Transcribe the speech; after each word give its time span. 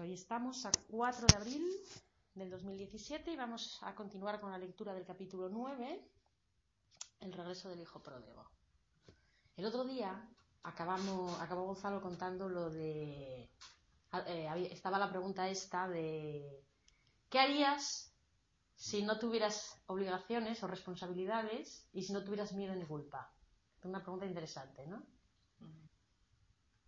Hoy 0.00 0.14
estamos 0.14 0.64
a 0.64 0.72
4 0.88 1.28
de 1.28 1.34
abril 1.34 1.62
del 2.34 2.48
2017 2.48 3.32
y 3.32 3.36
vamos 3.36 3.78
a 3.82 3.94
continuar 3.94 4.40
con 4.40 4.50
la 4.50 4.56
lectura 4.56 4.94
del 4.94 5.04
capítulo 5.04 5.50
9, 5.50 6.02
el 7.20 7.32
regreso 7.34 7.68
del 7.68 7.82
hijo 7.82 8.02
pródigo. 8.02 8.50
El 9.58 9.66
otro 9.66 9.84
día 9.84 10.26
acabamos, 10.62 11.38
acabó 11.38 11.66
Gonzalo 11.66 12.00
contando 12.00 12.48
lo 12.48 12.70
de... 12.70 13.50
Eh, 14.26 14.68
estaba 14.70 14.98
la 14.98 15.10
pregunta 15.10 15.50
esta 15.50 15.86
de 15.86 16.64
¿qué 17.28 17.38
harías 17.38 18.10
si 18.76 19.02
no 19.02 19.18
tuvieras 19.18 19.82
obligaciones 19.84 20.62
o 20.62 20.66
responsabilidades 20.66 21.86
y 21.92 22.04
si 22.04 22.14
no 22.14 22.24
tuvieras 22.24 22.54
miedo 22.54 22.74
ni 22.74 22.86
culpa? 22.86 23.34
Una 23.82 24.00
pregunta 24.00 24.24
interesante, 24.24 24.86
¿no? 24.86 25.02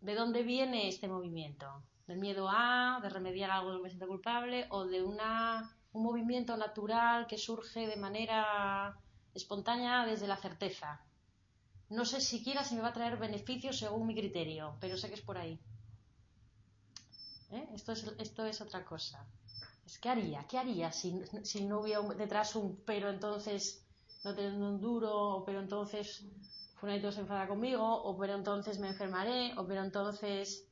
¿De 0.00 0.14
dónde 0.14 0.42
viene 0.44 0.88
este 0.88 1.08
movimiento? 1.08 1.84
¿Del 2.12 2.20
miedo 2.20 2.46
a, 2.46 3.00
de 3.00 3.08
remediar 3.08 3.50
algo 3.50 3.72
que 3.72 3.84
me 3.84 3.89
siento 3.89 4.07
culpable 4.07 4.66
o 4.68 4.84
de 4.84 5.03
una, 5.03 5.75
un 5.94 6.03
movimiento 6.03 6.58
natural 6.58 7.26
que 7.26 7.39
surge 7.39 7.86
de 7.86 7.96
manera 7.96 9.00
espontánea 9.32 10.04
desde 10.04 10.26
la 10.26 10.36
certeza? 10.36 11.00
No 11.89 12.04
sé 12.04 12.20
siquiera 12.20 12.64
si 12.64 12.75
me 12.75 12.82
va 12.82 12.89
a 12.89 12.93
traer 12.93 13.17
beneficios 13.17 13.79
según 13.79 14.06
mi 14.06 14.14
criterio, 14.14 14.76
pero 14.79 14.98
sé 14.98 15.08
que 15.08 15.14
es 15.14 15.22
por 15.22 15.39
ahí. 15.39 15.58
¿Eh? 17.50 17.67
Esto, 17.72 17.93
es, 17.93 18.04
esto 18.18 18.44
es 18.44 18.61
otra 18.61 18.84
cosa. 18.84 19.26
Es, 19.86 19.98
¿Qué 19.98 20.11
haría? 20.11 20.46
¿Qué 20.46 20.58
haría 20.58 20.92
si, 20.92 21.18
si 21.44 21.64
no 21.64 21.81
hubiera 21.81 22.03
detrás 22.03 22.54
un 22.56 22.84
pero 22.84 23.08
entonces 23.08 23.86
no 24.22 24.34
teniendo 24.34 24.68
un 24.68 24.79
duro, 24.82 25.44
pero 25.46 25.61
entonces 25.61 26.26
fulanito 26.75 27.11
se 27.11 27.22
enfada 27.22 27.48
conmigo, 27.48 27.82
o 27.82 28.18
pero 28.18 28.34
entonces 28.34 28.79
me 28.79 28.89
enfermaré, 28.89 29.54
o 29.56 29.67
pero 29.67 29.82
entonces... 29.82 30.68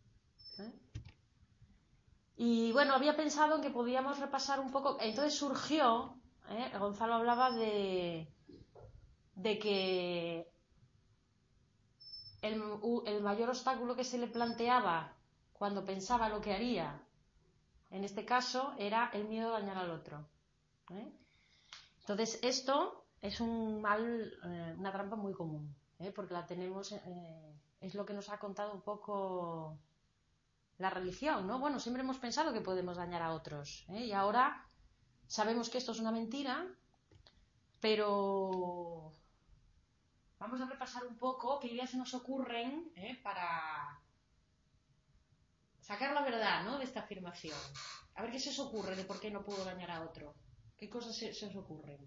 ¿eh? 2.41 2.45
Y 2.45 2.73
bueno, 2.73 2.95
había 2.95 3.17
pensado 3.17 3.57
en 3.57 3.63
que 3.63 3.71
podíamos 3.71 4.19
repasar 4.19 4.61
un 4.61 4.71
poco, 4.71 4.97
entonces 5.01 5.35
surgió, 5.35 6.15
¿eh? 6.49 6.73
Gonzalo 6.79 7.15
hablaba 7.15 7.51
de, 7.51 8.33
de 9.35 9.59
que 9.59 10.49
el, 12.43 12.63
el, 13.07 13.23
mayor 13.23 13.51
obstáculo 13.51 13.95
que 13.95 14.05
se 14.05 14.19
le 14.19 14.27
planteaba 14.27 15.17
cuando 15.53 15.85
pensaba 15.85 16.29
lo 16.29 16.41
que 16.41 16.55
haría, 16.55 17.03
en 17.91 18.05
este 18.05 18.25
caso, 18.25 18.73
era 18.79 19.11
el 19.13 19.27
miedo 19.29 19.55
a 19.55 19.61
dañar 19.61 19.77
al 19.77 19.91
otro. 19.91 20.27
¿eh? 20.91 21.13
Entonces, 22.01 22.39
esto 22.43 23.05
es 23.21 23.41
un 23.41 23.83
mal, 23.83 24.33
una 24.79 24.93
trampa 24.93 25.17
muy 25.17 25.35
común. 25.35 25.75
¿eh? 26.01 26.13
porque 26.13 26.35
la 26.35 26.47
tenemos, 26.47 26.93
eh, 26.93 27.55
es 27.81 27.95
lo 27.95 28.05
que 28.05 28.15
nos 28.15 28.31
ha 28.31 28.39
contado 28.39 28.73
un 28.73 28.81
poco 28.83 29.79
la 30.81 30.91
religión, 30.91 31.47
¿no? 31.47 31.59
Bueno, 31.59 31.79
siempre 31.79 32.03
hemos 32.03 32.19
pensado 32.19 32.53
que 32.53 32.61
podemos 32.61 32.97
dañar 32.97 33.23
a 33.23 33.33
otros, 33.33 33.85
¿eh? 33.89 34.07
y 34.07 34.13
ahora 34.13 34.67
sabemos 35.27 35.71
que 35.71 35.79
esto 35.79 35.93
es 35.93 36.01
una 36.01 36.11
mentira, 36.11 36.67
pero 37.81 39.15
vamos 40.39 40.61
a 40.61 40.67
repasar 40.67 41.07
un 41.07 41.17
poco 41.17 41.61
qué 41.61 41.69
ideas 41.69 41.95
nos 41.95 42.15
ocurren 42.15 42.93
para 43.23 44.01
sacar 45.81 46.15
la 46.15 46.23
verdad 46.23 46.65
¿no? 46.65 46.79
de 46.79 46.85
esta 46.85 47.01
afirmación. 47.01 47.59
A 48.15 48.23
ver 48.23 48.33
qué 48.33 48.41
se 48.41 48.51
os 48.51 48.59
ocurre 48.59 48.97
de 48.97 49.05
por 49.05 49.21
qué 49.21 49.31
no 49.31 49.45
puedo 49.45 49.65
dañar 49.65 49.91
a 49.91 50.03
otro. 50.03 50.35
¿Qué 50.77 50.89
cosas 50.89 51.17
se 51.17 51.47
os 51.47 51.57
ocurren? 51.57 52.01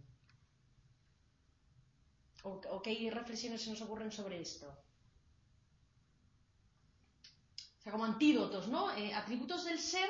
¿O, 2.43 2.81
qué 2.81 3.09
reflexiones 3.09 3.63
se 3.63 3.69
nos 3.69 3.81
ocurren 3.81 4.11
sobre 4.11 4.41
esto? 4.41 4.69
O 4.69 4.77
sea, 7.83 7.91
como 7.91 8.05
antídotos, 8.05 8.67
¿no? 8.69 8.95
Eh, 8.95 9.13
atributos 9.13 9.65
del 9.65 9.77
ser 9.77 10.09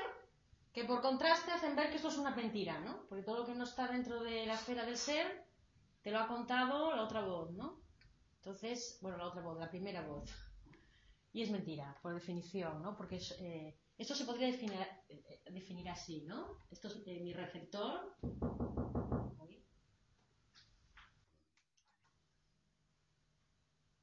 que 0.71 0.85
por 0.85 1.01
contraste 1.01 1.51
hacen 1.51 1.75
ver 1.75 1.89
que 1.89 1.97
esto 1.97 2.07
es 2.07 2.17
una 2.17 2.35
mentira, 2.35 2.79
¿no? 2.79 3.05
Porque 3.07 3.23
todo 3.23 3.39
lo 3.39 3.45
que 3.45 3.55
no 3.55 3.63
está 3.63 3.87
dentro 3.87 4.23
de 4.23 4.45
la 4.45 4.55
esfera 4.55 4.85
del 4.85 4.97
ser 4.97 5.45
te 6.01 6.11
lo 6.11 6.19
ha 6.19 6.27
contado 6.27 6.95
la 6.95 7.03
otra 7.03 7.21
voz, 7.21 7.51
¿no? 7.51 7.81
Entonces, 8.37 8.97
bueno, 9.01 9.17
la 9.17 9.27
otra 9.27 9.41
voz, 9.41 9.57
la 9.57 9.69
primera 9.69 10.05
voz. 10.05 10.29
Y 11.31 11.41
es 11.41 11.49
mentira, 11.49 11.97
por 12.01 12.13
definición, 12.13 12.81
¿no? 12.81 12.95
Porque 12.95 13.19
eh, 13.39 13.75
esto 13.97 14.13
se 14.13 14.25
podría 14.25 14.47
definir, 14.47 14.79
eh, 15.09 15.41
definir 15.51 15.89
así, 15.89 16.21
¿no? 16.21 16.59
Esto 16.69 16.89
es 16.89 17.05
mi 17.05 17.33
receptor, 17.33 18.15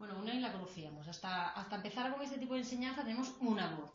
Bueno, 0.01 0.19
una 0.19 0.35
y 0.35 0.41
la 0.41 0.51
conocíamos. 0.51 1.07
Hasta, 1.09 1.51
hasta 1.51 1.77
empezar 1.77 2.11
con 2.11 2.23
este 2.23 2.39
tipo 2.39 2.55
de 2.55 2.61
enseñanza 2.61 3.05
tenemos 3.05 3.35
una 3.39 3.77
voz, 3.77 3.93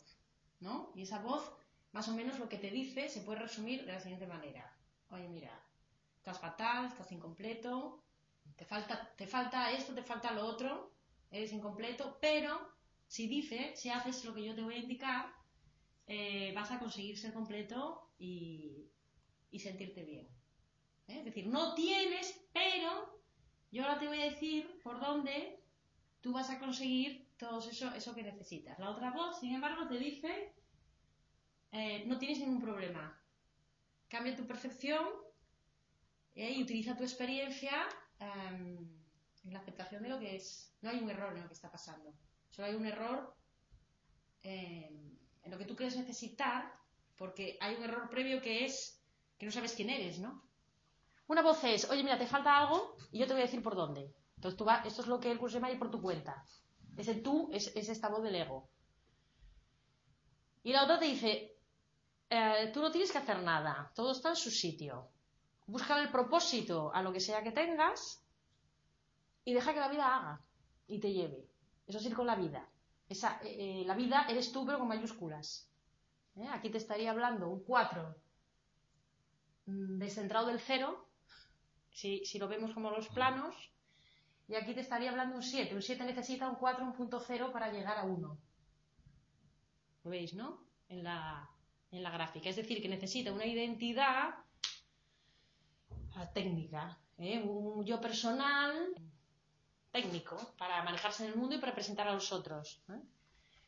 ¿no? 0.60 0.92
Y 0.94 1.02
esa 1.02 1.18
voz, 1.18 1.50
más 1.90 2.06
o 2.06 2.14
menos 2.14 2.38
lo 2.38 2.48
que 2.48 2.58
te 2.58 2.70
dice, 2.70 3.08
se 3.08 3.22
puede 3.22 3.40
resumir 3.40 3.84
de 3.84 3.90
la 3.90 3.98
siguiente 3.98 4.28
manera. 4.28 4.72
Oye, 5.10 5.28
mira, 5.28 5.60
estás 6.16 6.38
fatal, 6.38 6.86
estás 6.86 7.10
incompleto, 7.10 8.04
te 8.54 8.64
falta, 8.64 9.12
te 9.16 9.26
falta 9.26 9.72
esto, 9.72 9.94
te 9.94 10.04
falta 10.04 10.30
lo 10.30 10.46
otro, 10.46 10.92
eres 11.32 11.52
incompleto, 11.52 12.18
pero 12.20 12.70
si 13.08 13.26
dices, 13.26 13.76
si 13.80 13.90
haces 13.90 14.24
lo 14.24 14.32
que 14.32 14.44
yo 14.44 14.54
te 14.54 14.62
voy 14.62 14.74
a 14.74 14.78
indicar, 14.78 15.34
eh, 16.06 16.52
vas 16.54 16.70
a 16.70 16.78
conseguir 16.78 17.18
ser 17.18 17.32
completo 17.32 18.12
y, 18.16 18.92
sentirte 19.58 20.04
bien. 20.04 20.28
¿eh? 21.08 21.18
Es 21.18 21.24
decir, 21.24 21.48
no 21.48 21.74
tienes, 21.74 22.40
pero 22.52 23.20
yo 23.72 23.82
ahora 23.82 23.98
te 23.98 24.06
voy 24.06 24.20
a 24.20 24.30
decir 24.30 24.80
por 24.84 25.00
dónde 25.00 25.65
tú 26.26 26.32
vas 26.32 26.50
a 26.50 26.58
conseguir 26.58 27.30
todo 27.38 27.60
eso, 27.60 27.94
eso 27.94 28.12
que 28.12 28.24
necesitas. 28.24 28.76
La 28.80 28.90
otra 28.90 29.12
voz, 29.12 29.38
sin 29.38 29.54
embargo, 29.54 29.86
te 29.86 29.96
dice, 29.96 30.52
eh, 31.70 32.02
no 32.04 32.18
tienes 32.18 32.40
ningún 32.40 32.60
problema. 32.60 33.16
Cambia 34.08 34.34
tu 34.34 34.44
percepción 34.44 35.06
eh, 36.34 36.50
y 36.50 36.64
utiliza 36.64 36.96
tu 36.96 37.04
experiencia 37.04 37.86
em, 38.18 38.76
en 39.44 39.52
la 39.52 39.60
aceptación 39.60 40.02
de 40.02 40.08
lo 40.08 40.18
que 40.18 40.34
es. 40.34 40.76
No 40.82 40.90
hay 40.90 40.98
un 40.98 41.08
error 41.08 41.32
en 41.32 41.42
lo 41.42 41.46
que 41.46 41.54
está 41.54 41.70
pasando. 41.70 42.12
Solo 42.50 42.66
hay 42.66 42.74
un 42.74 42.86
error 42.86 43.32
em, 44.42 45.16
en 45.44 45.50
lo 45.52 45.56
que 45.56 45.64
tú 45.64 45.76
quieres 45.76 45.96
necesitar, 45.96 46.72
porque 47.16 47.56
hay 47.60 47.76
un 47.76 47.84
error 47.84 48.10
previo 48.10 48.42
que 48.42 48.64
es 48.64 49.00
que 49.38 49.46
no 49.46 49.52
sabes 49.52 49.74
quién 49.74 49.90
eres, 49.90 50.18
¿no? 50.18 50.42
Una 51.28 51.42
voz 51.42 51.62
es, 51.62 51.88
oye, 51.88 52.02
mira, 52.02 52.18
te 52.18 52.26
falta 52.26 52.58
algo 52.58 52.96
y 53.12 53.20
yo 53.20 53.28
te 53.28 53.32
voy 53.32 53.42
a 53.42 53.46
decir 53.46 53.62
por 53.62 53.76
dónde. 53.76 54.12
Entonces, 54.36 54.56
tú 54.56 54.64
vas, 54.64 54.86
esto 54.86 55.02
es 55.02 55.08
lo 55.08 55.18
que 55.18 55.30
el 55.30 55.38
curso 55.38 55.56
llama 55.56 55.70
ir 55.70 55.78
por 55.78 55.90
tu 55.90 56.00
cuenta. 56.00 56.44
Ese 56.96 57.16
tú 57.16 57.48
es, 57.52 57.74
esta 57.74 58.08
voz 58.08 58.22
del 58.22 58.36
ego. 58.36 58.68
Y 60.62 60.72
la 60.72 60.84
otra 60.84 60.98
te 60.98 61.06
dice, 61.06 61.56
eh, 62.28 62.70
tú 62.72 62.80
no 62.80 62.90
tienes 62.90 63.12
que 63.12 63.18
hacer 63.18 63.42
nada, 63.42 63.90
todo 63.94 64.12
está 64.12 64.30
en 64.30 64.36
su 64.36 64.50
sitio. 64.50 65.08
Busca 65.66 66.00
el 66.00 66.10
propósito 66.10 66.92
a 66.92 67.02
lo 67.02 67.12
que 67.12 67.20
sea 67.20 67.42
que 67.42 67.52
tengas 67.52 68.22
y 69.44 69.54
deja 69.54 69.72
que 69.72 69.80
la 69.80 69.88
vida 69.88 70.16
haga 70.16 70.40
y 70.86 71.00
te 71.00 71.12
lleve. 71.12 71.48
Eso 71.86 71.98
es 71.98 72.06
ir 72.06 72.14
con 72.14 72.26
la 72.26 72.36
vida. 72.36 72.68
Esa, 73.08 73.40
eh, 73.42 73.82
eh, 73.82 73.84
la 73.86 73.94
vida 73.94 74.26
eres 74.28 74.52
tú, 74.52 74.66
pero 74.66 74.78
con 74.78 74.88
mayúsculas. 74.88 75.70
Aquí 76.50 76.68
te 76.68 76.78
estaría 76.78 77.10
hablando 77.10 77.48
un 77.48 77.62
4 77.64 78.14
mm, 79.66 79.98
descentrado 79.98 80.48
del 80.48 80.60
cero, 80.60 81.08
si, 81.90 82.24
si 82.26 82.38
lo 82.38 82.48
vemos 82.48 82.74
como 82.74 82.90
los 82.90 83.08
planos, 83.08 83.54
y 84.48 84.54
aquí 84.54 84.74
te 84.74 84.80
estaría 84.80 85.10
hablando 85.10 85.36
un 85.36 85.42
7. 85.42 85.74
Un 85.74 85.82
7 85.82 86.04
necesita 86.04 86.48
un 86.48 86.56
4, 86.56 86.84
un 86.84 86.92
punto 86.92 87.20
0 87.20 87.50
para 87.52 87.72
llegar 87.72 87.98
a 87.98 88.04
1. 88.04 88.38
¿Lo 90.04 90.10
veis, 90.10 90.34
no? 90.34 90.64
En 90.88 91.02
la, 91.02 91.48
en 91.90 92.02
la 92.02 92.10
gráfica. 92.10 92.48
Es 92.48 92.56
decir, 92.56 92.80
que 92.80 92.88
necesita 92.88 93.32
una 93.32 93.46
identidad 93.46 94.34
técnica, 96.32 96.98
¿eh? 97.18 97.42
un 97.42 97.84
yo 97.84 98.00
personal 98.00 98.94
técnico 99.90 100.36
para 100.56 100.82
manejarse 100.82 101.24
en 101.24 101.32
el 101.32 101.36
mundo 101.36 101.56
y 101.56 101.58
para 101.58 101.74
presentar 101.74 102.08
a 102.08 102.14
los 102.14 102.32
otros. 102.32 102.80
¿eh? 102.88 103.00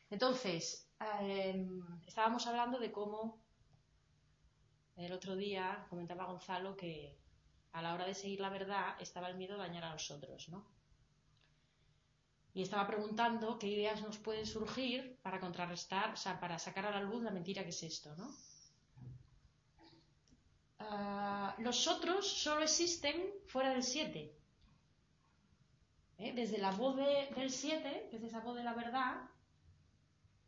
Entonces, 0.09 0.87
em, 1.19 1.81
estábamos 2.07 2.47
hablando 2.47 2.79
de 2.79 2.91
cómo 2.91 3.37
el 4.95 5.11
otro 5.11 5.35
día 5.35 5.85
comentaba 5.89 6.25
Gonzalo 6.25 6.75
que 6.75 7.18
a 7.71 7.81
la 7.81 7.93
hora 7.93 8.05
de 8.05 8.15
seguir 8.15 8.39
la 8.39 8.49
verdad 8.49 8.95
estaba 8.99 9.29
el 9.29 9.37
miedo 9.37 9.55
a 9.55 9.65
dañar 9.65 9.83
a 9.83 9.93
los 9.93 10.09
otros, 10.11 10.49
¿no? 10.49 10.65
Y 12.53 12.63
estaba 12.63 12.87
preguntando 12.87 13.59
qué 13.59 13.67
ideas 13.67 14.01
nos 14.01 14.17
pueden 14.17 14.45
surgir 14.45 15.19
para 15.21 15.39
contrarrestar, 15.39 16.13
o 16.13 16.17
sea, 16.17 16.39
para 16.39 16.57
sacar 16.57 16.85
a 16.85 16.91
la 16.91 17.01
luz 17.01 17.21
la 17.23 17.31
mentira 17.31 17.63
que 17.63 17.69
es 17.69 17.83
esto, 17.83 18.15
¿no? 18.15 18.35
Ah, 20.79 21.55
los 21.59 21.87
otros 21.87 22.27
solo 22.27 22.63
existen 22.63 23.31
fuera 23.45 23.71
del 23.71 23.83
7. 23.83 24.35
¿Eh? 26.17 26.33
Desde 26.33 26.57
la 26.57 26.71
voz 26.71 26.95
del 26.95 27.51
7, 27.51 28.09
desde 28.11 28.27
esa 28.27 28.39
voz 28.39 28.55
de 28.55 28.63
la 28.63 28.73
verdad, 28.73 29.29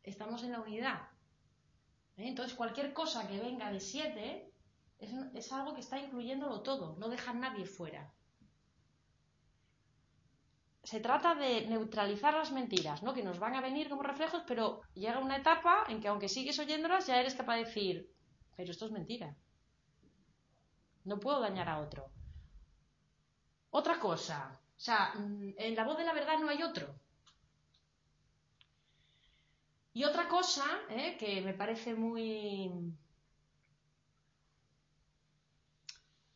estamos 0.04 0.44
en 0.44 0.54
la 0.54 0.62
unidad. 0.62 1.02
¿Eh? 2.18 2.28
Entonces, 2.28 2.56
cualquier 2.56 2.94
cosa 2.94 3.28
que 3.28 3.40
venga 3.40 3.72
de 3.72 3.80
7 3.80 4.51
es, 5.02 5.52
algo 5.52 5.74
que 5.74 5.82
está 5.82 6.00
incluyéndolo 6.00 6.62
todo, 6.62 6.96
no 6.98 7.10
deja 7.10 7.32
a 7.32 7.34
nadie 7.34 7.66
fuera. 7.66 8.14
se 10.84 11.00
trata 11.00 11.36
de 11.36 11.68
neutralizar 11.68 12.34
las 12.34 12.52
mentiras, 12.52 13.04
¿no? 13.04 13.14
Que 13.14 13.24
nos 13.24 13.40
van 13.40 13.56
a 13.56 13.62
venir 13.62 13.88
como 13.88 14.04
reflejos, 14.04 14.44
pero 14.48 14.82
llega 14.96 15.20
una 15.20 15.38
etapa 15.38 15.86
en 15.88 16.02
que 16.02 16.08
aunque 16.08 16.28
sigues 16.28 16.58
oyéndolas, 16.60 17.06
ya 17.08 17.20
eres 17.20 17.36
capaz 17.36 17.56
de 17.58 17.66
decir, 17.66 18.12
pero 18.56 18.72
esto 18.72 18.86
es 18.86 18.92
mentira. 18.92 19.36
No 21.04 21.20
puedo 21.20 21.40
dañar 21.40 21.70
a 21.70 21.80
otro. 21.80 22.10
Otra 23.70 24.00
cosa, 24.00 24.60
o 24.76 24.80
sea, 24.80 25.14
mm, 25.14 25.54
en 25.58 25.76
la 25.76 25.84
voz 25.84 25.98
de 25.98 26.04
la 26.04 26.14
verdad 26.14 26.40
no 26.40 26.50
hay 26.50 26.64
otro. 26.64 26.96
Y 29.94 30.04
otra 30.04 30.28
cosa 30.28 30.66
¿eh? 30.90 31.18
que 31.20 31.42
me 31.42 31.54
parece 31.54 31.94
muy... 31.94 32.72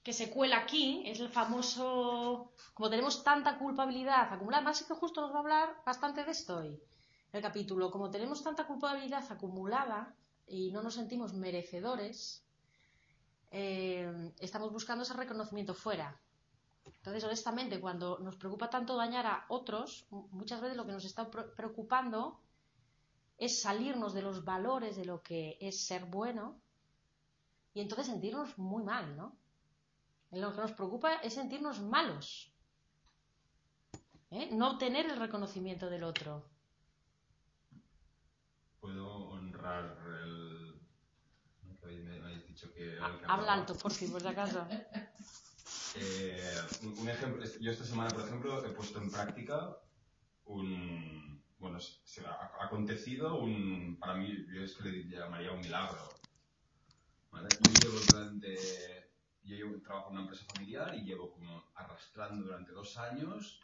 que 0.06 0.13
se 0.13 0.30
cuela 0.30 0.57
aquí 0.57 1.02
es 1.07 1.19
el 1.19 1.30
famoso, 1.30 2.52
como 2.75 2.92
tenemos 2.92 3.24
tanta 3.24 3.57
culpabilidad 3.57 4.31
acumulada, 4.31 4.63
más 4.63 4.84
que 4.84 4.94
justo 4.94 5.19
nos 5.19 5.31
va 5.31 5.38
a 5.38 5.40
hablar 5.40 5.81
bastante 5.84 6.24
de 6.24 6.30
esto 6.30 6.57
hoy, 6.57 6.80
el 7.34 7.42
capítulo, 7.42 7.90
como 7.90 8.12
tenemos 8.12 8.44
tanta 8.44 8.68
culpabilidad 8.68 9.25
acumulada 9.31 10.16
y 10.46 10.69
no 10.72 10.84
nos 10.84 10.94
sentimos 10.94 11.34
merecedores, 11.34 12.46
eh, 13.50 14.31
estamos 14.38 14.72
buscando 14.72 15.04
ese 15.04 15.16
reconocimiento 15.16 15.74
fuera. 15.74 16.16
Entonces, 16.86 17.24
honestamente, 17.24 17.81
cuando 17.81 18.19
nos 18.19 18.36
preocupa 18.36 18.69
tanto 18.69 18.96
dañar 18.96 19.25
a 19.25 19.46
otros, 19.50 20.06
muchas 20.12 20.62
veces 20.62 20.78
lo 20.78 20.86
que 20.86 20.92
nos 20.92 21.06
está 21.06 21.31
preocupando 21.31 22.40
es 23.40 23.60
salirnos 23.60 24.13
de 24.13 24.22
los 24.22 24.46
valores 24.46 24.98
de 24.98 25.06
lo 25.06 25.24
que 25.24 25.58
es 25.60 25.84
ser 25.84 26.06
bueno 26.06 26.62
y 27.74 27.81
entonces 27.81 28.06
sentirnos 28.06 28.56
muy 28.60 28.84
mal, 28.84 29.18
¿no? 29.18 29.36
Lo 30.36 30.54
que 30.54 30.62
nos 30.62 30.74
preocupa 30.74 31.16
es 31.16 31.34
sentirnos 31.34 31.80
malos, 31.80 32.52
¿eh? 34.32 34.50
no 34.52 34.72
obtener 34.72 35.06
el 35.06 35.18
reconocimiento 35.18 35.90
del 35.90 36.04
otro. 36.04 36.46
Puedo 38.82 39.30
honrar 39.30 39.98
el... 40.22 40.76
Me 41.84 42.20
habéis 42.20 42.48
dicho 42.48 42.74
que... 42.74 42.98
Habla 43.00 43.54
alto, 43.54 43.76
por 43.78 43.94
fin, 43.94 44.12
por 44.12 44.22
si 44.22 44.28
acaso. 44.28 44.68
Eh, 45.98 46.62
un 46.84 47.08
ejemplo, 47.08 47.42
yo 47.62 47.72
esta 47.72 47.86
semana, 47.86 48.10
por 48.10 48.28
ejemplo, 48.28 48.66
he 48.66 48.70
puesto 48.72 49.02
en 49.02 49.10
práctica 49.10 49.78
un, 50.44 51.42
bueno, 51.58 51.80
se 51.80 52.26
ha 52.26 52.52
acontecido 52.60 53.40
un, 53.40 53.98
para 53.98 54.16
mí, 54.16 54.46
yo 54.54 54.62
es 54.62 54.76
que 54.76 54.90
le 54.90 55.04
llamaría 55.06 55.54
un 55.54 55.62
milagro. 55.62 56.10
Yo 57.32 57.72
llevo 57.82 57.98
durante, 58.12 59.05
yo 59.46 59.56
llevo, 59.56 59.82
trabajo 59.82 60.10
en 60.10 60.14
una 60.14 60.22
empresa 60.22 60.46
familiar 60.54 60.96
y 60.96 61.04
llevo 61.04 61.32
como 61.32 61.64
arrastrando 61.76 62.46
durante 62.46 62.72
dos 62.72 62.98
años 62.98 63.62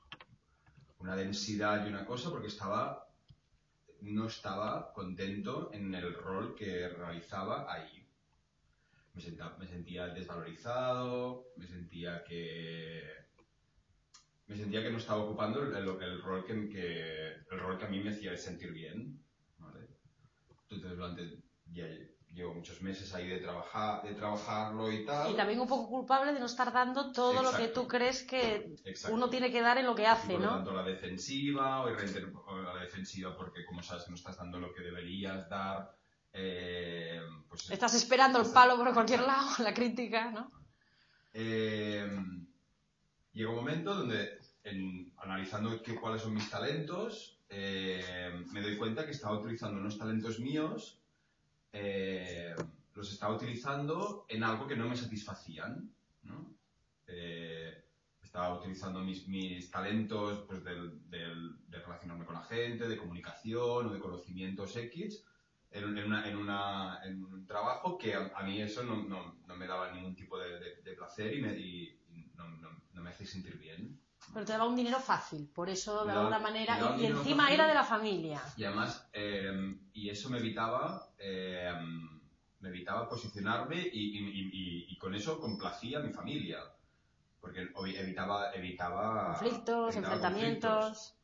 una 0.99 1.15
densidad 1.15 1.85
y 1.85 1.89
una 1.89 2.05
cosa 2.05 2.29
porque 2.29 2.47
estaba, 2.47 3.07
no 4.01 4.27
estaba 4.27 4.93
contento 4.93 5.71
en 5.73 5.93
el 5.95 6.13
rol 6.13 6.55
que 6.55 6.87
realizaba 6.89 7.71
ahí. 7.71 8.07
Me 9.13 9.21
sentía, 9.21 9.49
me 9.57 9.67
sentía 9.67 10.07
desvalorizado, 10.07 11.47
me 11.57 11.67
sentía 11.67 12.23
que 12.23 13.21
me 14.47 14.57
sentía 14.57 14.83
que 14.83 14.91
no 14.91 14.97
estaba 14.97 15.23
ocupando 15.23 15.63
el, 15.63 15.73
el, 15.73 16.21
rol, 16.21 16.45
que, 16.45 17.27
el 17.49 17.59
rol 17.59 17.77
que 17.77 17.85
a 17.85 17.89
mí 17.89 18.01
me 18.01 18.09
hacía 18.09 18.35
sentir 18.35 18.73
bien. 18.73 19.23
¿vale? 19.57 19.87
Entonces, 20.69 20.97
durante, 20.97 21.41
ya 21.71 21.85
llevo 22.33 22.53
muchos 22.53 22.81
meses 22.81 23.13
ahí 23.13 23.27
de, 23.27 23.39
trabajar, 23.39 24.03
de 24.03 24.13
trabajarlo 24.13 24.91
y 24.91 25.05
tal. 25.05 25.31
Y 25.31 25.35
también 25.35 25.59
un 25.59 25.67
poco 25.67 25.89
culpable 25.89 26.33
de 26.33 26.39
no 26.39 26.45
estar 26.45 26.71
dando 26.71 27.11
todo 27.11 27.43
lo 27.43 27.51
que 27.57 27.67
tú 27.67 27.87
crees 27.87 28.23
que 28.23 28.73
uno 29.09 29.29
tiene 29.29 29.51
que 29.51 29.61
dar 29.61 29.77
en 29.77 29.85
lo 29.85 29.95
que 29.95 30.07
hace, 30.07 30.33
por 30.33 30.41
¿no? 30.41 30.49
tanto, 30.49 30.73
la 30.73 30.83
defensiva, 30.83 31.81
o, 31.81 31.89
la 31.89 32.81
defensiva 32.81 33.35
porque 33.35 33.65
como 33.65 33.83
sabes 33.83 34.05
que 34.05 34.11
no 34.11 34.15
estás 34.15 34.37
dando 34.37 34.59
lo 34.59 34.73
que 34.73 34.81
deberías 34.81 35.49
dar, 35.49 35.95
eh, 36.33 37.21
pues 37.49 37.69
Estás 37.69 37.93
esperando 37.93 38.39
el 38.39 38.49
palo 38.51 38.77
por 38.77 38.93
cualquier 38.93 39.21
lado, 39.21 39.49
la 39.59 39.73
crítica, 39.73 40.31
¿no? 40.31 40.51
Eh, 41.33 42.07
llega 43.33 43.49
un 43.49 43.55
momento 43.55 43.95
donde 43.95 44.39
analizando 45.17 45.81
cuáles 45.99 46.21
son 46.21 46.33
mis 46.33 46.49
talentos, 46.49 47.39
eh, 47.49 48.45
me 48.51 48.61
doy 48.61 48.77
cuenta 48.77 49.05
que 49.05 49.11
estaba 49.11 49.37
utilizando 49.37 49.79
unos 49.79 49.97
talentos 49.97 50.39
míos, 50.39 51.00
eh, 51.73 52.55
los 52.93 53.11
estaba 53.11 53.35
utilizando 53.35 54.25
en 54.29 54.43
algo 54.43 54.67
que 54.67 54.75
no 54.75 54.87
me 54.87 54.95
satisfacían. 54.95 55.93
Eh, 57.07 57.83
estaba 58.21 58.57
utilizando 58.57 59.01
mis, 59.01 59.69
talentos 59.69 60.45
pues, 60.47 60.63
de 60.63 60.89
relacionarme 61.69 62.25
con 62.25 62.35
la 62.35 62.43
gente, 62.43 62.87
de 62.87 62.97
comunicación 62.97 63.87
o 63.87 63.93
de 63.93 63.99
conocimientos 63.99 64.75
X 64.77 65.25
en, 65.71 67.25
un 67.25 67.45
trabajo 67.47 67.97
que 67.97 68.13
a, 68.13 68.43
mí 68.43 68.61
eso 68.61 68.83
no, 68.83 69.55
me 69.55 69.67
daba 69.67 69.91
ningún 69.91 70.15
tipo 70.15 70.37
de, 70.37 70.93
placer 70.95 71.33
y, 71.33 71.41
me, 71.41 71.97
no 72.93 73.01
me 73.01 73.09
hace 73.09 73.25
sentir 73.25 73.57
bien. 73.57 73.99
Pero 74.33 74.45
te 74.45 74.53
daba 74.53 74.65
un 74.65 74.75
dinero 74.75 74.99
fácil, 74.99 75.47
por 75.53 75.69
eso 75.69 76.05
de 76.05 76.11
alguna 76.11 76.39
manera, 76.39 76.77
y, 76.97 77.05
encima 77.05 77.51
era 77.51 77.67
de 77.67 77.73
la 77.73 77.83
familia. 77.83 78.41
Y 78.55 78.63
además, 78.63 79.07
eh, 79.13 79.77
y 79.93 80.09
eso 80.09 80.29
me 80.29 80.37
evitaba, 80.37 81.09
eh, 81.17 81.73
me 82.59 82.69
evitaba 82.69 83.09
posicionarme 83.09 83.89
y, 83.91 84.97
con 84.97 85.15
eso 85.15 85.39
complacía 85.39 85.99
a 85.99 86.01
mi 86.01 86.13
familia. 86.13 86.59
Porque 87.39 87.69
evitaba, 87.97 88.53
evitaba 88.53 89.33
conflictos, 89.33 89.95
enfrentamientos. 89.95 91.15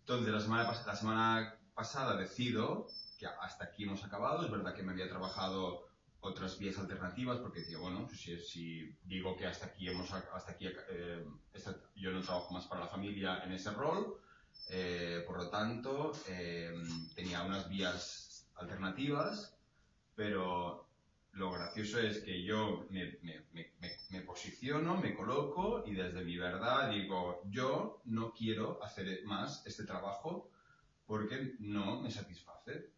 Entonces, 0.00 0.32
la 0.32 0.40
semana, 0.40 0.72
la 0.86 0.94
semana 0.94 1.58
pasada 1.74 2.16
decido 2.16 2.86
que 3.18 3.26
hasta 3.26 3.64
aquí 3.64 3.84
hemos 3.84 4.04
acabado. 4.04 4.44
Es 4.44 4.50
verdad 4.50 4.74
que 4.74 4.82
me 4.82 4.92
había 4.92 5.08
trabajado 5.08 5.85
otras 6.26 6.58
vías 6.58 6.78
alternativas, 6.78 7.38
porque 7.38 7.62
digo, 7.62 7.82
bueno, 7.82 8.06
pues 8.06 8.20
si, 8.20 8.38
si, 8.38 8.96
digo 9.04 9.36
que 9.36 9.46
hasta 9.46 9.66
aquí 9.66 9.88
hemos, 9.88 10.12
hasta 10.12 10.52
aquí, 10.52 10.66
eh, 10.90 11.24
yo 11.94 12.10
no 12.12 12.22
trabajo 12.22 12.52
más 12.52 12.66
para 12.66 12.82
la 12.82 12.88
familia 12.88 13.42
en 13.44 13.52
ese 13.52 13.70
rol, 13.70 14.20
eh, 14.68 15.22
por 15.26 15.38
lo 15.38 15.48
tanto, 15.48 16.12
eh, 16.28 16.74
tenía 17.14 17.42
unas 17.42 17.68
vías 17.68 18.48
alternativas, 18.56 19.56
pero 20.14 20.86
lo 21.32 21.52
gracioso 21.52 22.00
es 22.00 22.18
que 22.18 22.42
yo 22.42 22.86
me, 22.90 23.18
me, 23.22 23.46
me, 23.52 23.72
me, 24.10 24.20
posiciono, 24.22 24.96
me 24.96 25.14
coloco 25.14 25.84
y 25.86 25.94
desde 25.94 26.24
mi 26.24 26.36
verdad 26.38 26.90
digo, 26.90 27.42
yo 27.50 28.00
no 28.06 28.32
quiero 28.32 28.82
hacer 28.82 29.22
más 29.24 29.64
este 29.66 29.84
trabajo 29.84 30.50
porque 31.06 31.54
no 31.60 32.00
me 32.00 32.10
satisface. 32.10 32.95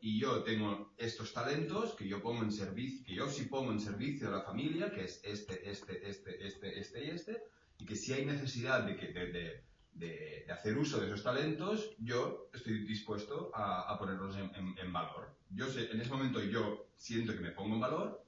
Y 0.00 0.18
yo 0.18 0.42
tengo 0.42 0.92
estos 0.96 1.32
talentos 1.32 1.94
que 1.94 2.08
yo 2.08 2.22
pongo 2.22 2.42
en 2.42 2.52
servicio, 2.52 3.04
que 3.04 3.14
yo 3.14 3.28
sí 3.28 3.44
pongo 3.44 3.72
en 3.72 3.80
servicio 3.80 4.30
de 4.30 4.36
la 4.36 4.42
familia, 4.42 4.90
que 4.92 5.04
es 5.04 5.20
este, 5.24 5.70
este, 5.70 6.08
este, 6.08 6.46
este, 6.46 6.78
este 6.78 7.04
y 7.04 7.10
este, 7.10 7.44
y 7.78 7.86
que 7.86 7.96
si 7.96 8.12
hay 8.12 8.24
necesidad 8.24 8.84
de, 8.84 8.96
que, 8.96 9.06
de, 9.12 9.64
de, 9.92 10.46
hacer 10.50 10.76
uso 10.76 11.00
de 11.00 11.06
esos 11.06 11.22
talentos, 11.22 11.90
yo 11.98 12.50
estoy 12.52 12.86
dispuesto 12.86 13.50
a, 13.54 13.92
a 13.92 13.98
ponerlos 13.98 14.36
en, 14.36 14.50
en, 14.78 14.92
valor. 14.92 15.34
Yo 15.50 15.68
sé, 15.68 15.90
en 15.90 16.00
ese 16.00 16.10
momento 16.10 16.42
yo 16.42 16.86
siento 16.96 17.32
que 17.34 17.40
me 17.40 17.50
pongo 17.50 17.74
en 17.74 17.80
valor. 17.80 18.24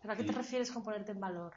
¿Pero 0.00 0.14
a 0.14 0.16
qué 0.16 0.24
te 0.24 0.32
refieres 0.32 0.70
con 0.70 0.82
ponerte 0.82 1.12
en 1.12 1.20
valor? 1.20 1.54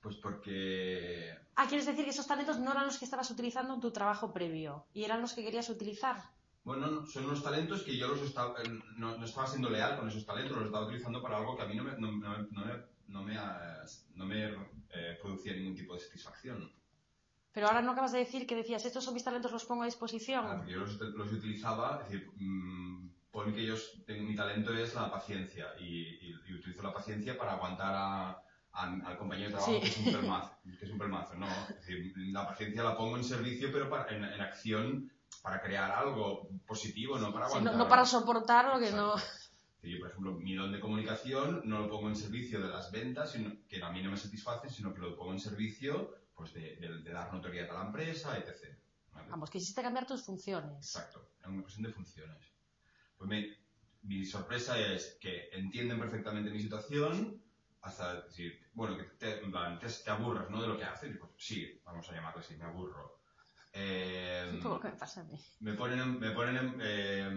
Pues 0.00 0.16
porque... 0.16 1.34
Ah, 1.56 1.66
quieres 1.66 1.86
decir 1.86 2.04
que 2.04 2.10
esos 2.10 2.26
talentos 2.26 2.58
no 2.58 2.70
eran 2.70 2.86
los 2.86 2.98
que 2.98 3.04
estabas 3.04 3.30
utilizando 3.30 3.74
en 3.74 3.80
tu 3.80 3.90
trabajo 3.90 4.32
previo 4.32 4.86
y 4.92 5.04
eran 5.04 5.20
los 5.20 5.32
que 5.32 5.42
querías 5.42 5.68
utilizar. 5.70 6.16
Bueno, 6.70 7.04
son 7.04 7.24
unos 7.24 7.42
talentos 7.42 7.82
que 7.82 7.96
yo 7.96 8.06
los 8.06 8.22
estaba, 8.22 8.54
eh, 8.62 8.80
no, 8.96 9.24
estaba 9.24 9.44
siendo 9.44 9.70
leal 9.70 9.98
con 9.98 10.08
esos 10.08 10.24
talentos, 10.24 10.56
los 10.56 10.66
estaba 10.66 10.86
utilizando 10.86 11.20
para 11.20 11.38
algo 11.38 11.56
que 11.56 11.62
a 11.62 11.66
mí 11.66 11.74
no 11.74 11.82
me, 11.82 11.98
no, 11.98 12.12
no, 12.12 12.46
no 13.08 13.24
me, 13.24 13.34
no 14.14 14.24
me 14.24 14.44
eh, 14.90 15.18
producía 15.20 15.54
ningún 15.54 15.74
tipo 15.74 15.94
de 15.94 16.00
satisfacción. 16.00 16.72
Pero 17.50 17.66
ahora 17.66 17.82
no 17.82 17.90
acabas 17.90 18.12
de 18.12 18.20
decir 18.20 18.46
que 18.46 18.54
decías, 18.54 18.84
estos 18.84 19.02
son 19.02 19.14
mis 19.14 19.24
talentos, 19.24 19.50
los 19.50 19.64
pongo 19.64 19.82
a 19.82 19.86
disposición. 19.86 20.46
Porque 20.46 20.70
yo 20.70 20.78
los, 20.78 21.00
los 21.00 21.32
utilizaba, 21.32 22.02
es 22.04 22.08
decir, 22.08 22.30
mmm, 22.36 23.08
pon 23.32 23.52
que 23.52 23.66
yo 23.66 23.74
tengo, 24.06 24.22
mi 24.22 24.36
talento 24.36 24.72
es 24.72 24.94
la 24.94 25.10
paciencia 25.10 25.74
y, 25.80 26.32
utilizo 26.54 26.84
la 26.84 26.94
paciencia 26.94 27.36
para 27.36 27.54
aguantar 27.54 27.92
a, 27.96 28.42
al 28.74 29.18
compañero 29.18 29.48
de 29.48 29.56
trabajo 29.56 29.80
que, 29.80 29.88
es 29.88 29.98
un 29.98 30.12
pelmazo, 30.12 30.52
que 30.78 30.84
es 30.84 30.90
un 30.92 30.98
pelmazo, 30.98 31.34
¿no? 31.34 31.48
Es 31.68 31.84
decir, 31.84 32.12
la 32.30 32.46
paciencia 32.46 32.84
la 32.84 32.96
pongo 32.96 33.16
en 33.16 33.24
servicio, 33.24 33.70
pero 33.72 33.90
para, 33.90 34.06
en, 34.14 34.22
en 34.22 34.40
acción 34.40 35.10
para 35.42 35.60
crear 35.60 35.90
algo 35.90 36.48
positivo, 36.66 37.18
no 37.18 37.32
para 37.32 37.46
aguantar. 37.46 37.74
no, 37.76 37.88
para 37.88 38.04
soportar 38.04 38.74
lo 38.74 38.80
que 38.80 38.92
no. 38.92 39.14
Yo, 39.82 39.98
por 39.98 40.10
ejemplo, 40.10 40.32
mi 40.32 40.54
don 40.54 40.72
de 40.72 40.80
comunicación 40.80 41.62
no 41.64 41.78
lo 41.80 41.88
pongo 41.88 42.08
en 42.08 42.16
servicio 42.16 42.60
de 42.60 42.68
las 42.68 42.92
ventas, 42.92 43.32
sino, 43.32 43.50
que 43.66 43.82
a 43.82 43.90
mí 43.90 44.02
no 44.02 44.10
me 44.10 44.16
satisface, 44.16 44.68
sino 44.68 44.92
que 44.92 45.00
lo 45.00 45.16
pongo 45.16 45.32
en 45.32 45.40
servicio 45.40 46.14
pues, 46.34 46.52
de, 46.52 47.02
dar 47.04 47.32
notoriedad 47.32 47.70
a 47.70 47.80
la 47.80 47.86
empresa, 47.86 48.36
etc. 48.36 48.76
Vamos, 49.30 49.48
que 49.48 49.58
hiciste 49.58 49.82
cambiar 49.82 50.06
tus 50.06 50.22
funciones. 50.22 50.76
Exacto, 50.76 51.30
es 51.40 51.46
una 51.46 51.62
cuestión 51.62 51.86
de 51.86 51.92
funciones. 51.92 52.52
Pues 53.16 53.30
mi 54.02 54.24
sorpresa 54.26 54.78
es 54.78 55.16
que 55.20 55.48
entienden 55.52 55.98
perfectamente 55.98 56.50
mi 56.50 56.60
situación, 56.60 57.42
hasta 57.82 58.22
decir, 58.22 58.60
bueno, 58.74 58.96
que 58.96 59.04
te, 59.04 59.36
te, 59.36 60.10
aburras 60.10 60.50
¿no? 60.50 60.60
de 60.60 60.68
lo 60.68 60.76
que 60.76 60.84
hacen. 60.84 61.18
Pues 61.18 61.32
sí, 61.38 61.80
vamos 61.84 62.08
a 62.08 62.14
llamarlo 62.14 62.40
así, 62.40 62.56
me 62.56 62.64
aburro 62.64 63.19
Eh, 63.72 64.50
Un 64.52 64.60
poco 64.60 64.74
lo 64.76 64.80
que 64.80 64.88
me 64.88 64.96
pasa 64.96 65.20
a 65.20 65.24
mí. 65.24 65.38
me 65.60 65.74
ponen, 65.74 66.18
me 66.18 66.30
ponen, 66.32 66.78
eh, 66.82 67.30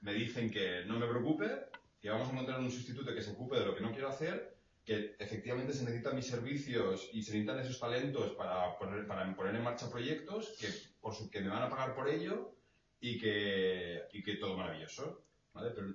me 0.00 0.14
dicen 0.14 0.50
que 0.50 0.84
no 0.86 0.98
me 0.98 1.06
preocupe, 1.06 1.66
que 2.00 2.10
vamos 2.10 2.28
a 2.28 2.32
encontrar 2.32 2.60
un 2.60 2.70
sustituto 2.70 3.14
que 3.14 3.22
se 3.22 3.32
ocupe 3.32 3.58
de 3.58 3.66
lo 3.66 3.74
que 3.74 3.82
no 3.82 3.92
quiero 3.92 4.08
hacer, 4.08 4.56
que 4.84 5.16
efectivamente 5.18 5.72
se 5.72 5.84
necesitan 5.84 6.16
mis 6.16 6.26
servicios 6.26 7.08
y 7.12 7.22
se 7.22 7.32
necesitan 7.32 7.58
esos 7.60 7.80
talentos 7.80 8.32
para 8.32 8.76
poner, 8.78 9.06
para 9.06 9.34
poner 9.34 9.54
en 9.56 9.62
marcha 9.62 9.90
proyectos 9.90 10.54
que, 10.58 10.68
por 11.00 11.14
su, 11.14 11.30
que 11.30 11.40
me 11.40 11.48
van 11.48 11.62
a 11.62 11.70
pagar 11.70 11.94
por 11.94 12.08
ello 12.08 12.54
y 13.00 13.18
que, 13.18 14.02
y 14.12 14.22
que 14.22 14.36
todo 14.36 14.56
maravilloso, 14.56 15.24
¿vale? 15.52 15.70
Pero 15.74 15.94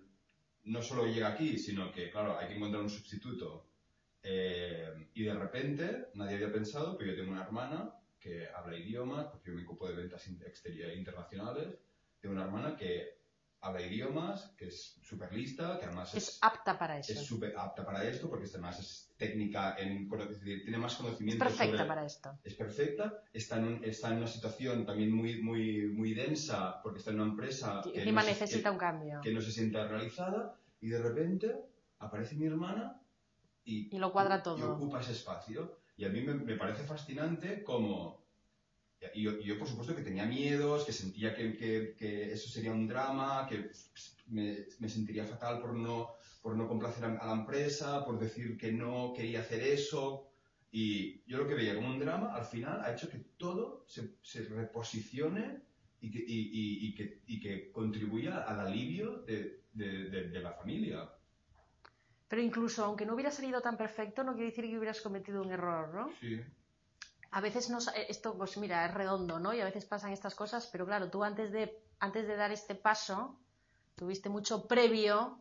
no 0.64 0.82
solo 0.82 1.06
llega 1.06 1.30
aquí, 1.30 1.58
sino 1.58 1.92
que, 1.92 2.10
claro, 2.10 2.38
hay 2.38 2.48
que 2.48 2.56
encontrar 2.56 2.82
un 2.84 2.90
sustituto. 2.90 3.68
Eh, 4.22 5.10
y 5.14 5.24
de 5.24 5.34
repente, 5.34 6.08
nadie 6.16 6.36
había 6.36 6.52
pensado, 6.52 6.98
pero 6.98 7.12
yo 7.12 7.18
tengo 7.18 7.32
una 7.32 7.44
hermana 7.44 7.94
que 8.20 8.48
habla 8.50 8.78
idiomas, 8.78 9.28
porque 9.28 9.50
yo 9.52 9.56
me 9.56 9.64
ocupo 9.64 9.88
de 9.88 9.96
ventas 9.96 10.28
exteriores 10.28 10.98
internacionales, 10.98 11.78
tengo 12.20 12.36
una 12.36 12.46
hermana 12.46 12.76
que 12.76 13.18
habla 13.62 13.82
idiomas, 13.82 14.54
que 14.58 14.68
es 14.68 15.00
súper 15.02 15.34
lista, 15.34 15.78
que 15.80 15.86
además 15.86 16.14
Es 16.16 16.28
es 16.30 16.40
apta 16.42 16.78
para 16.80 16.98
eso. 17.00 17.12
es 17.14 17.20
súper 17.26 17.54
apta 17.58 17.86
para 17.86 18.04
esto, 18.08 18.30
porque 18.30 18.46
además 18.48 18.80
es 18.80 19.14
técnica, 19.18 19.76
en, 19.78 20.10
es 20.30 20.40
tiene 20.42 20.78
más 20.78 20.94
Es 20.94 20.98
conocimiento 20.98 21.44
perfecta 21.46 21.78
sobre- 21.78 21.88
para 21.88 22.06
esto. 22.06 22.38
es 22.44 22.54
perfecta, 22.56 23.24
está 23.34 23.58
en, 23.58 23.64
un- 23.66 23.84
está 23.84 24.10
en 24.12 24.18
una 24.18 24.28
situación 24.28 24.86
también 24.86 25.12
muy, 25.12 25.42
muy, 25.42 25.88
muy 25.88 26.14
densa, 26.14 26.82
porque 26.82 27.00
está 27.00 27.12
en 27.12 27.20
una 27.20 27.30
empresa 27.32 27.82
Y 27.86 27.92
que, 27.92 28.00
Encima 28.00 28.22
no 28.22 28.26
se, 28.28 28.34
necesita 28.34 28.70
que- 28.70 28.74
un 28.74 28.78
cambio. 28.80 29.22
que 29.22 29.34
no 29.34 29.42
se 29.42 29.52
sienta 29.52 29.88
realizada, 29.88 30.58
y 30.82 30.88
de 30.90 31.02
repente 31.02 31.56
aparece 32.00 32.36
mi 32.36 32.46
hermana 32.48 33.02
y, 33.66 33.94
Y 33.94 34.00
lo 34.00 34.14
cuadra 34.14 34.38
y 34.38 34.44
todo. 34.44 34.74
ocupa 34.76 35.02
ese 35.02 35.12
espacio. 35.12 35.79
Y 36.00 36.06
a 36.06 36.10
mí 36.10 36.22
me, 36.22 36.34
me 36.34 36.56
parece 36.56 36.84
fascinante 36.84 37.62
como... 37.62 38.24
Y 39.14 39.24
yo, 39.24 39.32
yo, 39.40 39.58
por 39.58 39.68
supuesto, 39.68 39.96
que 39.96 40.02
tenía 40.02 40.26
miedos, 40.26 40.84
que 40.86 40.92
sentía 40.94 41.34
que, 41.34 41.56
que- 41.56 41.96
que 41.98 42.32
eso 42.32 42.50
sería 42.50 42.72
un 42.74 42.88
drama, 42.88 43.46
que 43.48 43.70
me, 44.28 44.46
me 44.80 44.90
sentiría 44.90 45.26
fatal 45.26 45.60
por 45.60 45.74
no, 45.76 46.08
por 46.42 46.56
no 46.56 46.68
complacer 46.68 47.04
a, 47.06 47.10
a 47.24 47.26
la 47.28 47.34
empresa, 47.34 48.04
por 48.06 48.18
decir 48.20 48.58
que 48.58 48.72
no 48.72 49.14
quería 49.14 49.40
hacer 49.42 49.62
eso. 49.62 50.24
Y 50.72 51.22
yo 51.30 51.38
lo 51.38 51.48
que 51.48 51.56
veía 51.56 51.76
como 51.76 51.90
un 51.90 52.00
drama, 52.00 52.28
al 52.34 52.46
final 52.46 52.82
ha 52.84 52.92
hecho 52.92 53.10
que 53.10 53.20
todo 53.38 53.84
se, 53.88 54.04
se 54.22 54.44
reposicione 54.44 55.62
y 56.00 56.10
que, 56.12 56.20
y, 56.26 56.40
y- 56.62 56.88
y 56.88 56.94
que, 56.94 57.10
que 57.42 57.72
contribuya 57.72 58.38
al 58.40 58.60
alivio 58.62 59.18
de, 59.28 59.50
de- 59.72 60.10
de- 60.10 60.30
de 60.30 60.42
la 60.42 60.52
familia. 60.52 61.10
Pero 62.30 62.42
incluso 62.42 62.86
aunque 62.86 63.06
no 63.06 63.14
hubiera 63.16 63.32
salido 63.32 63.60
tan 63.60 63.76
perfecto, 63.76 64.24
no 64.24 64.34
quiere 64.34 64.52
decir 64.52 64.66
que 64.70 64.78
hubieras 64.78 65.02
cometido 65.02 65.42
un 65.42 65.52
error, 65.52 65.94
¿no? 65.94 66.10
Sí. 66.22 66.42
A 67.32 67.42
veces 67.42 67.70
no, 67.70 67.80
esto, 68.08 68.38
pues 68.38 68.58
mira, 68.58 68.86
es 68.86 68.94
redondo, 68.94 69.40
¿no? 69.40 69.54
Y 69.54 69.60
a 69.62 69.66
veces 69.66 69.86
pasan 69.86 70.12
estas 70.14 70.36
cosas, 70.36 70.68
pero 70.72 70.86
claro, 70.86 71.10
tú 71.10 71.24
antes 71.24 71.52
de, 71.52 71.78
antes 72.00 72.28
de 72.28 72.36
dar 72.36 72.52
este 72.52 72.76
paso, 72.76 73.38
tuviste 73.96 74.30
mucho 74.30 74.68
previo 74.68 75.40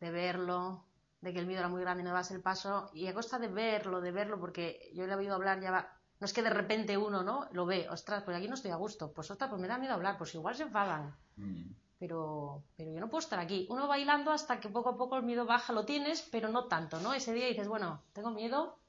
de 0.00 0.10
verlo, 0.10 0.84
de 1.20 1.32
que 1.32 1.38
el 1.40 1.46
miedo 1.46 1.60
era 1.60 1.68
muy 1.68 1.80
grande 1.82 2.02
y 2.02 2.04
no 2.04 2.10
dabas 2.10 2.30
el 2.30 2.40
paso, 2.40 2.90
y 2.94 3.06
a 3.08 3.14
costa 3.14 3.38
de 3.38 3.48
verlo, 3.48 4.00
de 4.00 4.12
verlo, 4.12 4.38
porque 4.40 4.90
yo 4.94 5.06
le 5.06 5.12
he 5.12 5.16
oído 5.16 5.34
hablar 5.34 5.60
ya 5.60 5.70
va- 5.70 5.96
no 6.18 6.24
es 6.26 6.32
que 6.32 6.42
de 6.42 6.50
repente 6.50 6.96
uno, 6.98 7.22
¿no? 7.22 7.48
Lo 7.52 7.66
ve, 7.66 7.86
ostras, 7.90 8.22
pues 8.24 8.36
aquí 8.36 8.48
no 8.48 8.54
estoy 8.54 8.70
a 8.70 8.76
gusto, 8.76 9.12
pues 9.12 9.30
ostras, 9.30 9.48
pues 9.50 9.60
me 9.60 9.68
da 9.68 9.76
miedo 9.78 9.94
hablar, 9.94 10.16
pues 10.18 10.34
igual 10.34 10.54
se 10.54 10.62
enfadan, 10.64 11.14
Mm. 11.36 11.72
Pero, 12.00 12.64
pero 12.76 12.92
yo 12.92 13.00
no 13.00 13.08
puedo 13.10 13.20
estar 13.20 13.38
aquí. 13.38 13.66
Uno 13.70 13.86
bailando 13.88 14.32
hasta 14.32 14.60
que 14.60 14.68
poco 14.70 14.90
a 14.90 14.96
poco 14.98 15.16
el 15.18 15.22
miedo 15.24 15.46
baja, 15.46 15.72
lo 15.72 15.84
tienes, 15.86 16.22
pero 16.32 16.48
no 16.48 16.66
tanto, 16.68 17.00
¿no? 17.00 17.14
Ese 17.14 17.32
día 17.34 17.46
dices, 17.46 17.68
bueno, 17.68 18.02
tengo 18.14 18.30
miedo, 18.32 18.80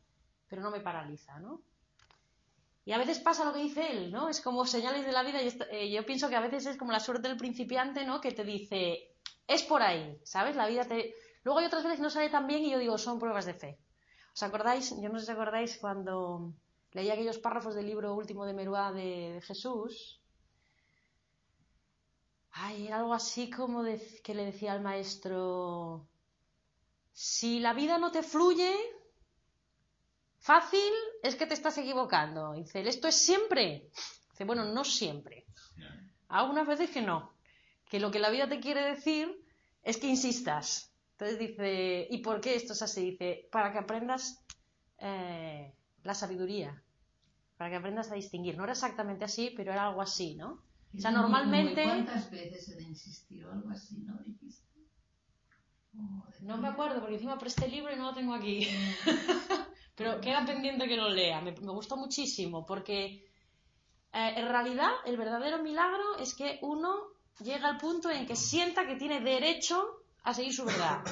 pero 0.49 0.63
no 0.63 0.71
me 0.71 0.81
paraliza, 0.81 1.39
¿no? 1.39 1.61
Y 2.85 2.91
a 2.93 2.97
veces 2.97 3.19
pasa 3.19 3.45
lo 3.45 3.53
que 3.53 3.59
dice 3.59 3.91
él, 3.91 4.11
¿no? 4.11 4.29
Es 4.29 4.41
como 4.41 4.65
señales 4.65 5.05
de 5.05 5.11
la 5.11 5.23
vida 5.23 5.41
y 5.41 5.47
esto- 5.47 5.65
eh, 5.71 5.91
yo 5.91 6.05
pienso 6.05 6.29
que 6.29 6.35
a 6.35 6.41
veces 6.41 6.65
es 6.65 6.77
como 6.77 6.91
la 6.91 6.99
suerte 6.99 7.27
del 7.27 7.37
principiante, 7.37 8.05
¿no? 8.05 8.21
Que 8.21 8.31
te 8.31 8.43
dice, 8.43 9.13
es 9.47 9.63
por 9.63 9.81
ahí, 9.83 10.19
¿sabes? 10.23 10.55
La 10.55 10.67
vida 10.67 10.85
te... 10.85 11.13
Luego 11.43 11.59
hay 11.59 11.65
otras 11.67 11.83
veces 11.83 11.97
que 11.97 12.03
no 12.03 12.09
sale 12.09 12.29
tan 12.29 12.47
bien 12.47 12.63
y 12.63 12.71
yo 12.71 12.79
digo, 12.79 12.97
son 12.97 13.19
pruebas 13.19 13.45
de 13.45 13.53
fe. 13.53 13.79
¿Os 14.33 14.43
acordáis? 14.43 14.95
Yo 15.01 15.09
no 15.09 15.19
sé 15.19 15.25
si 15.27 15.31
acordáis 15.31 15.77
cuando 15.79 16.53
leí 16.93 17.09
aquellos 17.09 17.39
párrafos 17.39 17.75
del 17.75 17.85
libro 17.87 18.13
último 18.15 18.45
de 18.45 18.53
Meruá 18.53 18.91
de 18.91 19.41
Jesús. 19.43 20.20
Ay, 22.53 22.87
era 22.87 22.97
algo 22.99 23.13
así 23.13 23.49
como 23.49 23.83
de- 23.83 24.21
que 24.23 24.33
le 24.35 24.45
decía 24.45 24.73
al 24.73 24.81
maestro, 24.81 26.07
si 27.13 27.59
la 27.59 27.73
vida 27.73 27.97
no 27.97 28.11
te 28.11 28.23
fluye, 28.23 28.73
fácil 30.39 30.91
es 31.23 31.35
que 31.35 31.45
te 31.45 31.53
estás 31.53 31.77
equivocando. 31.77 32.53
Dice, 32.53 32.87
esto 32.87 33.07
es 33.07 33.15
siempre. 33.15 33.89
Dice, 34.31 34.45
bueno, 34.45 34.65
no 34.65 34.83
siempre. 34.83 35.45
Algunas 36.29 36.67
veces 36.67 36.89
que 36.89 37.01
no. 37.01 37.33
Que 37.89 37.99
lo 37.99 38.11
que 38.11 38.19
la 38.19 38.29
vida 38.29 38.47
te 38.47 38.59
quiere 38.59 38.81
decir 38.83 39.43
es 39.83 39.97
que 39.97 40.07
insistas. 40.07 40.93
Entonces 41.13 41.39
dice, 41.39 42.07
¿y 42.09 42.17
por 42.19 42.41
qué 42.41 42.55
esto 42.55 42.73
es 42.73 42.81
así? 42.81 43.11
Dice, 43.11 43.47
para 43.51 43.71
que 43.71 43.77
aprendas 43.79 44.43
eh, 44.97 45.73
la 46.03 46.13
sabiduría. 46.15 46.81
Para 47.57 47.69
que 47.69 47.75
aprendas 47.75 48.09
a 48.11 48.15
distinguir. 48.15 48.57
No 48.57 48.63
era 48.63 48.73
exactamente 48.73 49.25
así, 49.25 49.53
pero 49.55 49.71
era 49.71 49.87
algo 49.87 50.01
así, 50.01 50.35
¿no? 50.35 50.63
O 50.97 50.99
sea, 50.99 51.11
normalmente- 51.11 51.83
¿Cuántas 51.83 52.29
veces 52.31 52.79
insistir 52.81 53.45
o 53.45 53.51
algo 53.51 53.69
así, 53.69 53.97
no 53.99 54.17
dijiste? 54.25 54.61
No 56.41 56.57
me 56.57 56.69
acuerdo, 56.69 56.99
porque 56.99 57.15
encima 57.15 57.37
presté 57.37 57.65
el 57.65 57.71
libro 57.71 57.93
y 57.93 57.97
no 57.97 58.07
lo 58.07 58.13
tengo 58.13 58.33
aquí. 58.33 58.67
Pero 59.95 60.19
queda 60.21 60.45
pendiente 60.45 60.87
que 60.87 60.95
lo 60.97 61.09
lea. 61.09 61.41
Me, 61.41 61.51
me 61.51 61.71
gustó 61.71 61.97
muchísimo, 61.97 62.65
porque 62.65 63.25
eh, 64.13 64.33
en 64.37 64.47
realidad 64.47 64.89
el 65.05 65.17
verdadero 65.17 65.61
milagro 65.61 66.17
es 66.19 66.33
que 66.33 66.59
uno 66.61 66.95
llega 67.39 67.69
al 67.69 67.77
punto 67.77 68.09
en 68.09 68.25
que 68.25 68.35
sienta 68.35 68.87
que 68.87 68.95
tiene 68.95 69.19
derecho 69.19 69.83
a 70.23 70.33
seguir 70.33 70.53
su 70.53 70.65
verdad. 70.65 71.03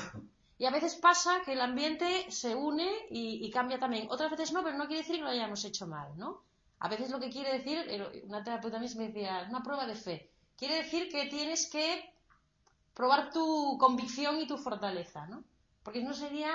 Y 0.58 0.66
a 0.66 0.72
veces 0.72 0.96
pasa 0.96 1.42
que 1.46 1.54
el 1.54 1.62
ambiente 1.62 2.30
se 2.32 2.56
une 2.56 2.90
y, 3.12 3.46
y 3.46 3.52
cambia 3.52 3.80
también. 3.80 4.08
Otras 4.10 4.32
veces 4.32 4.52
no, 4.52 4.64
pero 4.64 4.78
no 4.78 4.88
quiere 4.88 5.02
decir 5.04 5.18
que 5.18 5.22
lo 5.24 5.30
hayamos 5.30 5.64
hecho 5.66 5.88
mal, 5.88 6.18
¿no? 6.18 6.44
A 6.80 6.88
veces 6.88 7.10
lo 7.10 7.20
que 7.20 7.30
quiere 7.30 7.58
decir, 7.58 8.24
una 8.26 8.44
terapeuta 8.44 8.78
a 8.78 8.80
mí 8.80 8.88
me 8.96 9.08
decía, 9.08 9.46
una 9.50 9.62
prueba 9.62 9.86
de 9.86 9.96
fe. 9.96 10.32
Quiere 10.56 10.76
decir 10.76 11.10
que 11.10 11.26
tienes 11.28 11.70
que 11.70 12.14
probar 12.94 13.32
tu 13.32 13.78
convicción 13.78 14.40
y 14.40 14.48
tu 14.48 14.58
fortaleza, 14.58 15.26
¿no? 15.28 15.44
Porque 15.84 16.02
no 16.02 16.14
sería 16.14 16.52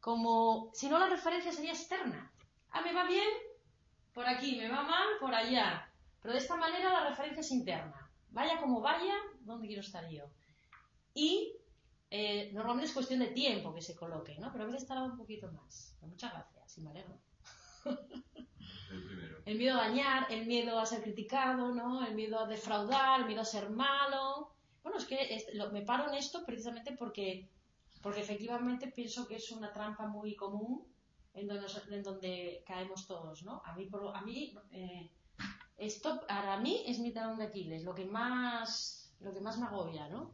como, 0.00 0.70
si 0.74 0.88
no 0.88 0.98
la 0.98 1.08
referencia 1.08 1.52
sería 1.52 1.72
externa. 1.72 2.30
Ah, 2.70 2.82
me 2.82 2.92
va 2.92 3.04
bien 3.04 3.28
por 4.12 4.26
aquí, 4.26 4.56
me 4.56 4.68
va 4.68 4.82
mal 4.82 5.08
por 5.20 5.34
allá. 5.34 5.90
Pero 6.20 6.34
de 6.34 6.40
esta 6.40 6.56
manera 6.56 6.92
la 6.92 7.08
referencia 7.08 7.40
es 7.40 7.50
interna. 7.50 8.10
Vaya 8.30 8.60
como 8.60 8.80
vaya, 8.80 9.14
¿dónde 9.40 9.66
quiero 9.66 9.82
estar 9.82 10.08
yo? 10.08 10.24
Y 11.14 11.56
eh, 12.10 12.50
normalmente 12.52 12.88
es 12.88 12.94
cuestión 12.94 13.20
de 13.20 13.28
tiempo 13.28 13.74
que 13.74 13.82
se 13.82 13.96
coloque, 13.96 14.38
¿no? 14.38 14.52
Pero 14.52 14.64
a 14.64 14.66
veces 14.68 14.86
tarda 14.86 15.04
un 15.04 15.16
poquito 15.16 15.50
más. 15.52 15.94
Pero 15.98 16.10
muchas 16.10 16.32
gracias, 16.32 16.78
y 16.78 16.80
me 16.82 16.90
alegro. 16.90 17.18
El 19.44 19.58
miedo 19.58 19.78
a 19.78 19.88
dañar, 19.88 20.26
el 20.30 20.46
miedo 20.46 20.78
a 20.78 20.86
ser 20.86 21.02
criticado, 21.02 21.74
¿no? 21.74 22.06
El 22.06 22.14
miedo 22.14 22.38
a 22.38 22.46
defraudar, 22.46 23.20
el 23.20 23.26
miedo 23.26 23.40
a 23.40 23.44
ser 23.44 23.70
malo. 23.70 24.52
Bueno, 24.82 24.98
es 24.98 25.04
que 25.04 25.46
me 25.72 25.82
paro 25.82 26.08
en 26.08 26.14
esto 26.14 26.44
precisamente 26.44 26.92
porque, 26.92 27.48
porque 28.02 28.20
efectivamente 28.20 28.88
pienso 28.88 29.26
que 29.26 29.36
es 29.36 29.50
una 29.50 29.72
trampa 29.72 30.06
muy 30.06 30.36
común 30.36 30.86
en 31.34 31.48
donde, 31.48 31.66
en 31.90 32.02
donde 32.02 32.62
caemos 32.66 33.06
todos, 33.06 33.42
¿no? 33.42 33.62
A 33.64 33.74
mí, 33.74 33.86
por 33.86 34.16
a 34.16 34.20
mí 34.22 34.54
eh, 34.72 35.10
esto 35.76 36.20
para 36.26 36.58
mí 36.60 36.84
es 36.86 36.98
mi 36.98 37.12
talón 37.12 37.38
de 37.38 37.44
Aquiles, 37.44 37.82
lo 37.82 37.94
que 37.94 38.04
más, 38.04 39.12
lo 39.20 39.32
que 39.32 39.40
más 39.40 39.58
me 39.58 39.66
agobia, 39.66 40.08
¿no? 40.08 40.32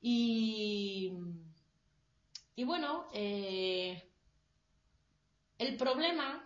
Y, 0.00 1.12
y 2.54 2.64
bueno, 2.64 3.06
eh, 3.12 4.08
el 5.58 5.76
problema 5.76 6.45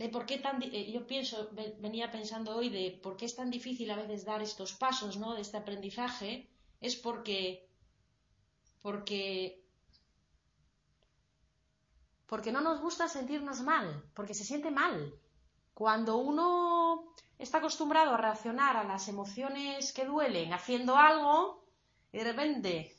de 0.00 0.06
por 0.14 0.22
qué 0.28 0.36
tan, 0.44 0.56
eh, 0.62 0.90
yo 0.94 1.00
pienso, 1.12 1.36
ve- 1.58 1.74
venía 1.86 2.10
pensando 2.16 2.48
hoy 2.58 2.68
de 2.78 2.84
por 3.02 3.16
qué 3.16 3.24
es 3.26 3.36
tan 3.40 3.50
difícil 3.56 3.88
a 3.90 3.96
veces 4.02 4.24
dar 4.30 4.40
estos 4.42 4.72
pasos, 4.84 5.16
¿no? 5.22 5.34
De 5.34 5.42
este 5.42 5.56
aprendizaje, 5.58 6.30
es 6.88 6.94
porque, 6.96 7.38
porque, 8.82 9.60
porque 12.30 12.52
no 12.52 12.60
nos 12.60 12.80
gusta 12.86 13.08
sentirnos 13.08 13.60
mal, 13.72 13.86
porque 14.14 14.34
se 14.34 14.44
siente 14.50 14.70
mal. 14.70 14.96
Cuando 15.74 16.16
uno 16.18 16.48
está 17.38 17.58
acostumbrado 17.58 18.12
a 18.14 18.16
reaccionar 18.26 18.76
a 18.76 18.84
las 18.84 19.08
emociones 19.08 19.92
que 19.92 20.04
duelen 20.06 20.52
haciendo 20.52 20.96
algo 20.96 21.64
y 22.12 22.18
de 22.18 22.24
repente 22.24 22.96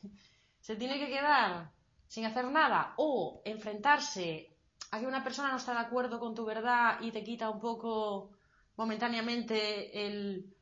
se 0.62 0.75
tiene 0.75 1.00
que 1.00 1.08
quedar 1.16 1.72
sin 2.08 2.25
hacer 2.25 2.46
nada 2.46 2.94
o 2.98 3.42
enfrentarse 3.46 4.57
a 4.91 5.00
que 5.00 5.06
una 5.08 5.24
persona 5.24 5.51
no 5.51 5.58
está 5.58 5.74
de 5.74 5.79
acuerdo 5.79 6.20
con 6.20 6.36
tu 6.36 6.46
verdad 6.46 7.00
y 7.01 7.12
te 7.12 7.24
quita 7.24 7.50
un 7.50 7.60
poco 7.60 8.32
momentáneamente 8.75 10.06
el, 10.06 10.56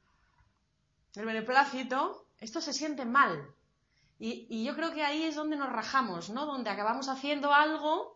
el 1.15 1.25
beneplácito, 1.25 2.27
esto 2.39 2.61
se 2.61 2.73
siente 2.73 3.05
mal. 3.05 3.53
Y, 4.17 4.63
yo 4.63 4.75
creo 4.75 4.93
que 4.93 5.03
ahí 5.03 5.23
es 5.23 5.35
donde 5.35 5.57
nos 5.57 5.71
rajamos, 5.71 6.29
¿no? 6.29 6.45
Donde 6.45 6.69
acabamos 6.69 7.09
haciendo 7.09 7.53
algo 7.53 8.15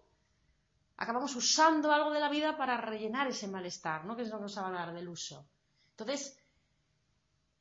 acabamos 0.96 1.34
usando 1.38 1.94
algo 1.94 2.12
de 2.12 2.20
la 2.20 2.28
vida 2.28 2.58
para 2.58 2.76
rellenar 2.76 3.28
ese 3.28 3.48
malestar, 3.48 4.04
¿no? 4.04 4.18
Que 4.18 4.24
es 4.24 4.30
lo 4.30 4.36
que 4.36 4.44
nos 4.44 4.58
va 4.58 4.64
a 4.64 4.68
hablar 4.68 4.94
del 4.94 5.08
uso. 5.08 5.48
Entonces, 5.92 6.38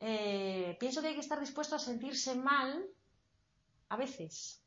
eh, 0.00 0.76
pienso 0.80 1.00
que 1.00 1.08
hay 1.08 1.14
que 1.14 1.20
estar 1.20 1.38
dispuesto 1.38 1.76
a 1.76 1.78
sentirse 1.78 2.34
mal 2.34 2.84
a 3.88 3.96
veces. 3.96 4.57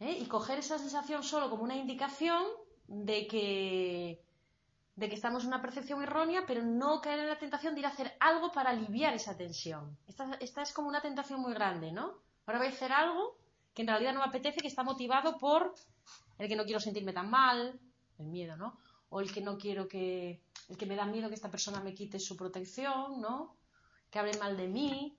¿Eh? 0.00 0.18
Y 0.20 0.26
coger 0.26 0.58
esa 0.58 0.78
sensación 0.78 1.22
solo 1.22 1.50
como 1.50 1.64
una 1.64 1.76
indicación 1.76 2.42
de 2.86 3.26
que, 3.26 4.22
de 4.94 5.08
que 5.08 5.14
estamos 5.14 5.42
en 5.42 5.48
una 5.48 5.62
percepción 5.62 6.02
errónea, 6.02 6.44
pero 6.46 6.62
no 6.62 7.00
caer 7.00 7.20
en 7.20 7.28
la 7.28 7.38
tentación 7.38 7.74
de 7.74 7.80
ir 7.80 7.86
a 7.86 7.90
hacer 7.90 8.16
algo 8.20 8.52
para 8.52 8.70
aliviar 8.70 9.14
esa 9.14 9.36
tensión. 9.36 9.96
Esta, 10.06 10.34
esta 10.40 10.62
es 10.62 10.72
como 10.72 10.88
una 10.88 11.00
tentación 11.00 11.40
muy 11.40 11.54
grande, 11.54 11.92
¿no? 11.92 12.14
Ahora 12.46 12.58
voy 12.58 12.68
a 12.68 12.70
hacer 12.70 12.92
algo 12.92 13.36
que 13.74 13.82
en 13.82 13.88
realidad 13.88 14.14
no 14.14 14.20
me 14.20 14.26
apetece, 14.26 14.60
que 14.60 14.68
está 14.68 14.82
motivado 14.82 15.38
por 15.38 15.74
el 16.38 16.48
que 16.48 16.56
no 16.56 16.64
quiero 16.64 16.80
sentirme 16.80 17.12
tan 17.12 17.28
mal, 17.30 17.78
el 18.18 18.26
miedo, 18.26 18.56
¿no? 18.56 18.78
O 19.10 19.20
el 19.20 19.32
que 19.32 19.40
no 19.40 19.58
quiero 19.58 19.88
que, 19.88 20.40
el 20.68 20.76
que 20.76 20.86
me 20.86 20.96
da 20.96 21.06
miedo 21.06 21.28
que 21.28 21.34
esta 21.34 21.50
persona 21.50 21.80
me 21.80 21.94
quite 21.94 22.18
su 22.18 22.36
protección, 22.36 23.20
¿no? 23.20 23.56
Que 24.10 24.18
hable 24.18 24.38
mal 24.38 24.56
de 24.56 24.68
mí. 24.68 25.18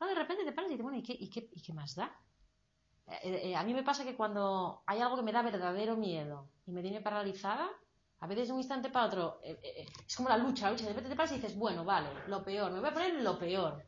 Ah, 0.00 0.06
de 0.06 0.14
repente 0.14 0.44
te 0.44 0.52
paras 0.52 0.70
y 0.70 0.74
dices, 0.74 0.82
bueno, 0.82 0.98
¿y 0.98 1.02
qué, 1.02 1.16
y 1.18 1.28
qué, 1.28 1.48
y 1.52 1.60
qué 1.60 1.72
más 1.72 1.94
da? 1.94 2.10
Eh, 3.10 3.50
eh, 3.50 3.56
a 3.56 3.62
mí 3.64 3.72
me 3.72 3.82
pasa 3.82 4.04
que 4.04 4.14
cuando 4.14 4.82
hay 4.86 5.00
algo 5.00 5.16
que 5.16 5.22
me 5.22 5.32
da 5.32 5.42
verdadero 5.42 5.96
miedo 5.96 6.50
y 6.66 6.72
me 6.72 6.82
tiene 6.82 7.00
paralizada, 7.00 7.68
a 8.20 8.26
veces 8.26 8.48
de 8.48 8.52
un 8.52 8.60
instante 8.60 8.90
para 8.90 9.06
otro, 9.06 9.40
eh, 9.42 9.86
es 10.06 10.16
como 10.16 10.28
la 10.28 10.36
lucha, 10.36 10.66
la 10.66 10.72
lucha, 10.72 10.84
de 10.84 10.90
repente 10.90 11.10
te 11.10 11.16
paras 11.16 11.32
y 11.32 11.36
dices, 11.36 11.56
bueno, 11.56 11.84
vale, 11.84 12.10
lo 12.26 12.42
peor, 12.42 12.70
me 12.70 12.80
voy 12.80 12.88
a 12.88 12.92
poner 12.92 13.14
lo 13.22 13.38
peor. 13.38 13.82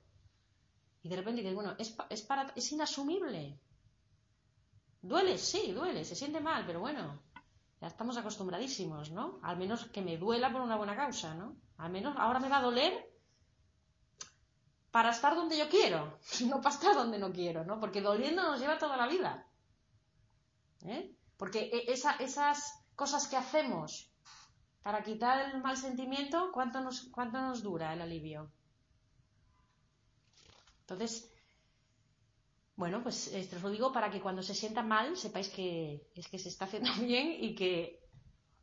Y 1.03 1.09
de 1.09 1.17
repente 1.17 1.43
dices, 1.43 1.55
bueno, 1.55 1.75
es, 1.79 1.95
es, 2.09 2.23
para, 2.23 2.53
es 2.55 2.73
inasumible. 2.73 3.59
Duele, 5.03 5.37
sí, 5.37 5.73
duele, 5.73 6.05
se 6.05 6.15
siente 6.15 6.41
mal, 6.41 6.65
pero 6.67 6.81
bueno, 6.81 7.23
ya 7.81 7.89
estamos 7.89 8.17
acostumbradísimos, 8.17 9.11
¿no? 9.11 9.39
Al 9.43 9.57
menos 9.57 9.87
que 9.87 10.03
me 10.03 10.17
duela 10.17 10.53
por 10.53 10.61
una 10.61 10.77
buena 10.77 10.97
causa, 10.97 11.35
¿no? 11.35 11.57
Al 11.79 11.91
menos 11.91 12.15
ahora 12.19 12.41
me 12.41 12.49
va 12.49 12.59
a 12.59 12.63
doler 12.63 13.10
para 14.91 15.11
estar 15.11 15.35
donde 15.35 15.57
yo 15.57 15.69
quiero, 15.69 16.19
no 16.47 16.61
para 16.61 16.75
estar 16.75 16.95
donde 16.95 17.19
no 17.19 17.33
quiero, 17.33 17.65
¿no? 17.65 17.79
Porque 17.81 18.01
doliendo 18.01 18.43
nos 18.43 18.61
lleva 18.61 18.79
toda 18.79 18.97
la 18.97 19.07
vida. 19.07 19.47
¿eh? 20.85 21.15
Porque 21.37 21.71
e, 21.73 21.93
esas 21.93 22.63
cosas 22.95 23.27
que 23.29 23.37
hacemos 23.37 24.11
para 24.83 25.03
quitar 25.03 25.51
el 25.55 25.63
mal 25.63 25.77
sentimiento, 25.77 26.51
¿cuánto 26.53 26.81
nos, 26.81 27.03
cuánto 27.11 27.41
nos 27.41 27.63
dura 27.63 27.93
el 27.93 28.01
alivio? 28.01 28.51
Entonces, 30.81 31.31
bueno, 32.77 33.03
pues 33.03 33.29
esto 33.29 33.57
os 33.57 33.63
lo 33.63 33.71
digo 33.71 33.93
para 33.93 34.11
que 34.11 34.21
cuando 34.21 34.43
se 34.43 34.55
sienta 34.55 34.83
mal 34.83 35.17
sepáis 35.17 35.49
que 35.51 36.09
es 36.15 36.27
que 36.29 36.39
se 36.39 36.49
está 36.49 36.65
haciendo 36.65 36.91
bien 37.01 37.37
y 37.39 37.55
que 37.55 38.01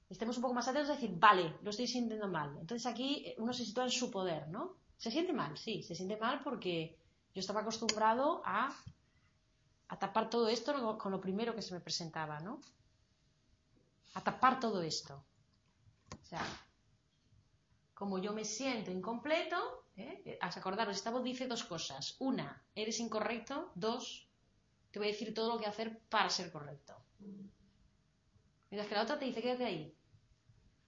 estemos 0.10 0.36
un 0.38 0.41
poco 0.41 0.55
más 0.55 0.67
atentos 0.67 0.89
a 0.89 0.96
decir, 0.96 1.13
vale, 1.17 1.55
lo 1.62 1.69
estoy 1.69 1.88
sintiendo 1.88 2.27
mal. 2.27 2.57
Entonces 2.60 2.86
aquí 2.86 3.34
uno 3.38 3.53
se 3.53 3.63
sitúa 3.63 3.86
en 3.86 3.91
su 3.91 4.10
poder, 4.10 4.48
¿no? 4.50 4.75
Se 4.97 5.11
siente 5.11 5.33
mal, 5.33 5.57
sí, 5.57 5.83
se 5.83 5.95
siente 5.95 6.17
mal 6.17 6.41
porque 6.43 6.97
yo 7.33 7.39
estaba 7.39 7.61
acostumbrado 7.61 8.41
a, 8.43 8.75
a 9.89 9.99
tapar 9.99 10.29
todo 10.29 10.49
esto 10.49 10.97
con 10.97 11.11
lo 11.11 11.21
primero 11.21 11.53
que 11.53 11.61
se 11.61 11.73
me 11.73 11.79
presentaba, 11.79 12.39
¿no? 12.39 12.59
A 14.15 14.23
tapar 14.23 14.59
todo 14.59 14.81
esto. 14.81 15.23
O 16.21 16.25
sea, 16.25 16.43
como 17.93 18.17
yo 18.17 18.33
me 18.33 18.43
siento 18.43 18.91
incompleto, 18.91 19.85
¿eh? 19.95 20.37
acordaros, 20.41 20.97
esta 20.97 21.11
voz 21.11 21.23
dice 21.23 21.47
dos 21.47 21.63
cosas. 21.63 22.15
Una, 22.19 22.63
eres 22.73 22.99
incorrecto. 22.99 23.71
Dos, 23.75 24.27
te 24.91 24.99
voy 24.99 25.09
a 25.09 25.11
decir 25.11 25.33
todo 25.33 25.53
lo 25.53 25.59
que 25.59 25.67
hacer 25.67 25.99
para 26.09 26.29
ser 26.29 26.51
correcto. 26.51 26.95
Mientras 28.69 28.89
que 28.89 28.95
la 28.95 29.03
otra 29.03 29.19
te 29.19 29.25
dice, 29.25 29.41
quédate 29.41 29.65
ahí. 29.65 29.95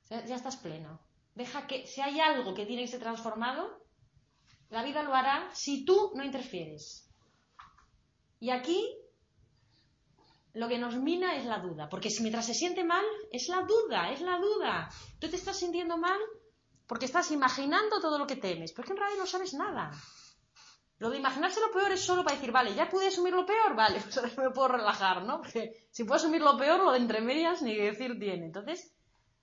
ya 0.09 0.35
estás 0.35 0.57
pleno. 0.57 0.99
Deja 1.35 1.67
que, 1.67 1.87
si 1.87 2.01
hay 2.01 2.19
algo 2.19 2.53
que 2.53 2.65
tiene 2.65 2.81
que 2.81 2.89
ser 2.89 2.99
transformado, 2.99 3.78
la 4.69 4.83
vida 4.83 5.03
lo 5.03 5.13
hará 5.13 5.49
si 5.53 5.85
tú 5.85 6.11
no 6.15 6.23
interfieres. 6.23 7.09
Y 8.39 8.51
aquí 8.51 8.95
lo 10.53 10.67
que 10.67 10.77
nos 10.77 10.95
mina 10.95 11.35
es 11.35 11.45
la 11.45 11.59
duda, 11.59 11.89
porque 11.89 12.09
si 12.09 12.21
mientras 12.21 12.45
se 12.45 12.53
siente 12.53 12.83
mal, 12.83 13.05
es 13.31 13.47
la 13.49 13.63
duda, 13.63 14.11
es 14.11 14.21
la 14.21 14.37
duda. 14.37 14.89
Tú 15.19 15.29
te 15.29 15.35
estás 15.35 15.57
sintiendo 15.57 15.97
mal 15.97 16.19
porque 16.87 17.05
estás 17.05 17.31
imaginando 17.31 17.99
todo 18.01 18.17
lo 18.17 18.25
que 18.25 18.35
temes, 18.35 18.71
pero 18.71 18.83
es 18.83 18.87
que 18.87 18.93
en 18.93 18.99
realidad 18.99 19.19
no 19.21 19.27
sabes 19.27 19.53
nada. 19.53 19.91
Lo 20.97 21.09
de 21.09 21.17
imaginarse 21.17 21.61
lo 21.61 21.71
peor 21.71 21.91
es 21.91 22.01
solo 22.01 22.23
para 22.23 22.35
decir, 22.35 22.51
vale, 22.51 22.75
ya 22.75 22.89
pude 22.89 23.07
asumir 23.07 23.33
lo 23.33 23.45
peor, 23.45 23.75
vale, 23.75 23.99
pues 24.03 24.17
ahora 24.17 24.31
me 24.37 24.51
puedo 24.51 24.67
relajar, 24.69 25.23
¿no? 25.23 25.37
Porque 25.37 25.87
si 25.91 26.03
puedo 26.03 26.17
asumir 26.17 26.41
lo 26.41 26.57
peor, 26.57 26.83
lo 26.83 26.91
de 26.91 26.97
entre 26.97 27.21
medias 27.21 27.61
ni 27.61 27.75
decir 27.75 28.19
tiene. 28.19 28.47
Entonces, 28.47 28.91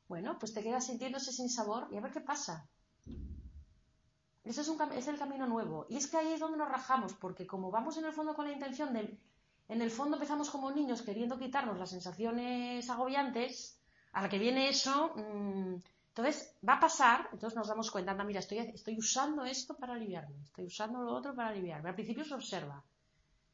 bueno, 0.09 0.37
pues 0.39 0.53
te 0.53 0.63
quedas 0.63 0.87
sintiéndose 0.87 1.33
sin 1.33 1.49
sabor 1.49 1.89
y 1.91 1.97
a 1.97 2.01
ver 2.01 2.13
qué 2.13 2.21
pasa. 2.21 2.69
Ese 4.47 4.61
es, 4.61 4.69
un, 4.69 4.81
es 4.93 5.09
el 5.09 5.19
camino 5.19 5.47
nuevo. 5.47 5.87
Y 5.89 5.97
es 5.97 6.07
que 6.07 6.17
ahí 6.17 6.33
es 6.33 6.41
donde 6.41 6.57
nos 6.57 6.69
rajamos, 6.69 7.15
porque 7.15 7.47
como 7.47 7.71
vamos 7.71 7.97
en 7.97 8.05
el 8.05 8.13
fondo 8.13 8.35
con 8.35 8.47
la 8.47 8.53
intención 8.53 8.93
de... 8.93 9.19
En 9.69 9.83
el 9.83 9.91
fondo 9.91 10.17
empezamos 10.17 10.49
como 10.51 10.71
niños 10.71 11.03
queriendo 11.03 11.37
quitarnos 11.37 11.77
las 11.77 11.91
sensaciones 11.91 12.89
agobiantes, 12.89 13.81
a 14.13 14.23
la 14.23 14.29
que 14.29 14.39
viene 14.39 14.69
eso, 14.69 15.13
mmm, 15.17 15.75
entonces 16.09 16.55
va 16.67 16.75
a 16.75 16.81
pasar, 16.81 17.29
entonces 17.33 17.57
nos 17.57 17.69
damos 17.69 17.91
cuenta, 17.91 18.13
anda, 18.13 18.25
mira, 18.25 18.41
estoy, 18.41 18.59
estoy 18.59 18.97
usando 18.97 19.45
esto 19.45 19.77
para 19.77 19.93
aliviarme, 19.93 20.41
estoy 20.45 20.67
usando 20.67 21.03
lo 21.03 21.13
otro 21.13 21.35
para 21.35 21.49
aliviarme. 21.49 21.91
Al 21.91 21.95
principio 21.95 22.25
se 22.25 22.35
observa, 22.35 22.83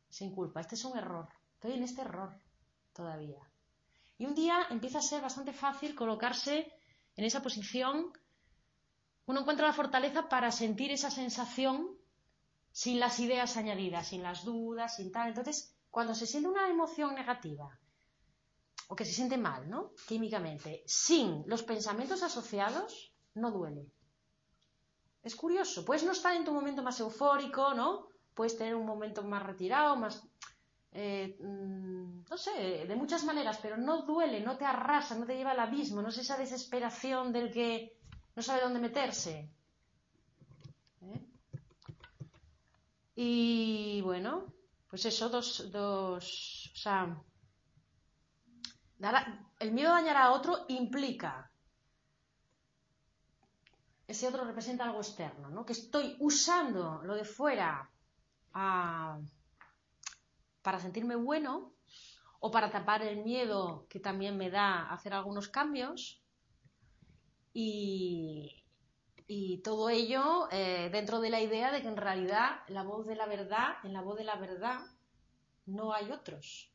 sin 0.09 0.33
culpa, 0.33 0.61
este 0.61 0.77
es 0.77 0.85
un 0.85 0.97
error, 0.97 1.27
estoy 1.55 1.73
en 1.73 1.83
este 1.83 2.03
error 2.03 2.33
todavía. 2.93 3.41
Y 4.19 4.27
un 4.27 4.35
día 4.35 4.67
empieza 4.71 4.99
a 4.99 5.03
ser 5.03 5.23
bastante 5.23 5.53
fácil 5.53 5.97
colocarse 5.97 6.73
en 7.17 7.25
esa 7.25 7.43
posición 7.43 8.13
uno 9.27 9.41
encuentra 9.41 9.67
la 9.67 9.73
fortaleza 9.73 10.29
para 10.29 10.51
sentir 10.51 10.91
esa 10.91 11.11
sensación 11.11 11.97
sin 12.73 12.99
las 12.99 13.21
ideas 13.21 13.57
añadidas, 13.57 14.09
sin 14.09 14.23
las 14.23 14.45
dudas, 14.45 14.97
sin 14.97 15.13
tal. 15.13 15.29
Entonces, 15.29 15.77
cuando 15.91 16.15
se 16.15 16.27
siente 16.27 16.49
una 16.49 16.69
emoción 16.69 17.15
negativa 17.15 17.79
o 18.89 18.97
que 18.97 19.05
se 19.05 19.13
siente 19.13 19.39
mal, 19.39 19.69
¿no? 19.69 19.93
Químicamente, 20.09 20.83
sin 20.87 21.45
los 21.47 21.63
pensamientos 21.63 22.23
asociados, 22.23 23.15
no 23.35 23.51
duele. 23.51 23.91
Es 25.23 25.37
curioso. 25.37 25.85
Puedes 25.85 26.05
no 26.05 26.13
estar 26.13 26.35
en 26.35 26.45
tu 26.45 26.53
momento 26.53 26.83
más 26.83 26.99
eufórico, 27.01 27.75
¿no? 27.75 28.09
Puedes 28.35 28.57
tener 28.57 28.75
un 28.75 28.87
momento 28.87 29.23
más 29.23 29.43
retirado, 29.43 29.97
más. 29.97 30.27
Eh, 30.93 31.39
mm, 31.41 32.25
no 32.29 32.37
sé, 32.37 32.85
de 32.87 32.97
muchas 32.97 33.25
maneras, 33.25 33.59
pero 33.63 33.77
no 33.77 34.03
duele, 34.03 34.41
no 34.41 34.59
te 34.59 34.65
arrasa, 34.65 35.15
no 35.15 35.25
te 35.25 35.37
lleva 35.37 35.53
al 35.53 35.61
abismo, 35.61 36.03
no 36.03 36.09
es 36.09 36.19
esa 36.19 36.37
desesperación 36.37 37.33
del 37.33 37.51
que 37.51 37.97
no 38.35 38.43
sabe 38.43 38.63
dónde 38.63 38.81
meterse. 38.81 39.51
¿Eh? 41.03 41.27
Y 43.17 44.01
bueno, 44.03 44.53
pues 44.89 45.05
eso, 45.05 45.29
dos, 45.29 45.71
dos, 45.71 46.71
o 46.73 46.77
sea, 46.77 47.23
el 49.59 49.73
miedo 49.73 49.91
a 49.91 50.01
dañar 50.01 50.17
a 50.17 50.33
otro 50.33 50.65
implica, 50.69 51.51
ese 54.07 54.29
otro 54.29 54.45
representa 54.45 54.85
algo 54.85 55.01
externo, 55.01 55.49
¿no? 55.49 55.65
Que 55.65 55.73
estoy 55.73 56.17
usando 56.21 57.03
lo 57.03 57.15
de 57.15 57.25
fuera 57.25 57.91
para 58.53 59.19
sentirme 60.79 61.17
bueno 61.17 61.73
o 62.41 62.51
para 62.51 62.71
tapar 62.71 63.03
el 63.03 63.25
miedo 63.25 63.87
que 63.89 64.01
también 64.01 64.37
me 64.37 64.51
da 64.51 64.91
hacer 64.93 65.15
algunos 65.15 65.49
cambios 65.49 66.22
y, 67.55 68.59
todo 69.65 69.91
ello 69.91 70.49
eh, 70.51 70.89
dentro 70.91 71.21
de 71.21 71.31
la 71.31 71.41
idea 71.41 71.71
de 71.71 71.83
que 71.83 71.89
en 71.89 71.97
realidad 71.97 72.61
la 72.69 72.83
voz 72.83 73.07
de 73.07 73.15
la 73.15 73.27
verdad, 73.27 73.77
en 73.85 73.93
la 73.93 74.03
voz 74.03 74.19
de 74.19 74.25
la 74.25 74.37
verdad, 74.37 74.81
no 75.67 75.93
hay 75.93 76.11
otros, 76.11 76.71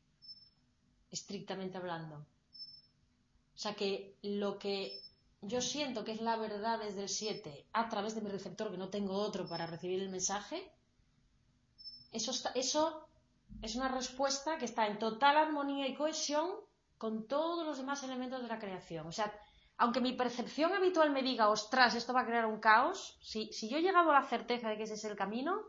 estrictamente 1.10 1.76
hablando. 1.76 2.16
O 2.16 3.58
sea 3.58 3.74
que 3.74 4.16
lo 4.22 4.58
que 4.58 4.98
yo 5.42 5.60
siento 5.60 6.04
que 6.04 6.12
es 6.12 6.20
la 6.20 6.36
verdad 6.36 6.78
desde 6.78 7.02
el 7.02 7.08
7 7.08 7.66
a 7.72 7.88
través 7.88 8.14
de 8.14 8.22
mi 8.22 8.30
receptor, 8.30 8.70
que 8.70 8.78
no 8.78 8.88
tengo 8.88 9.14
otro 9.14 9.46
para 9.48 9.66
recibir 9.66 10.00
el 10.00 10.08
mensaje, 10.08 10.72
eso, 12.12 12.32
eso 12.54 13.08
es 13.62 13.76
una 13.76 13.88
respuesta 13.88 14.58
que 14.58 14.64
está 14.64 14.86
en 14.86 14.98
total 14.98 15.36
armonía 15.36 15.86
y 15.86 15.94
cohesión 15.94 16.50
con 16.96 17.28
todos 17.28 17.66
los 17.66 17.78
demás 17.78 18.02
elementos 18.02 18.42
de 18.42 18.48
la 18.48 18.58
creación. 18.58 19.06
O 19.06 19.12
sea, 19.12 19.32
aunque 19.78 20.00
mi 20.00 20.12
percepción 20.12 20.74
habitual 20.74 21.10
me 21.10 21.22
diga, 21.22 21.48
ostras, 21.48 21.94
esto 21.94 22.12
va 22.12 22.22
a 22.22 22.26
crear 22.26 22.46
un 22.46 22.58
caos, 22.58 23.16
si, 23.22 23.48
yo 23.68 23.78
he 23.78 23.82
llegado 23.82 24.10
a 24.10 24.20
la 24.20 24.26
certeza 24.26 24.68
de 24.68 24.76
que 24.76 24.82
ese 24.82 24.94
es 24.94 25.04
el 25.04 25.16
camino, 25.16 25.62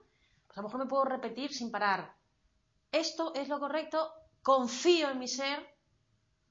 pues 0.48 0.58
a 0.58 0.62
lo 0.62 0.68
mejor 0.68 0.82
me 0.82 0.90
puedo 0.90 1.06
repetir 1.06 1.54
sin 1.54 1.70
parar. 1.70 2.16
Esto 2.92 3.34
es 3.36 3.48
lo 3.50 3.60
correcto, 3.60 4.12
confío 4.42 5.12
en 5.12 5.20
mi 5.20 5.28
ser 5.28 5.76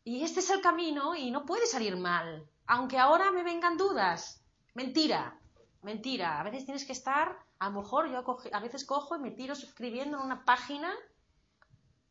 y 0.05 0.23
este 0.23 0.39
es 0.39 0.51
el 0.51 0.61
camino 0.61 1.17
y 1.17 1.33
no 1.33 1.45
puede 1.45 1.67
salir 1.67 1.97
mal. 1.97 2.49
Aunque 2.69 2.97
ahora 2.97 3.33
me 3.33 3.43
vengan 3.43 3.77
dudas. 3.77 4.41
Mentira, 4.75 5.37
mentira. 5.83 6.39
A 6.39 6.45
veces 6.45 6.65
tienes 6.65 6.87
que 6.87 6.93
estar, 6.93 7.37
a 7.59 7.71
lo 7.71 7.81
mejor 7.81 8.09
yo 8.09 8.25
a 8.53 8.61
veces 8.61 8.85
cojo 8.85 9.17
y 9.17 9.21
me 9.21 9.33
tiro 9.33 9.55
escribiendo 9.55 10.19
en 10.19 10.25
una 10.25 10.45
página 10.45 10.95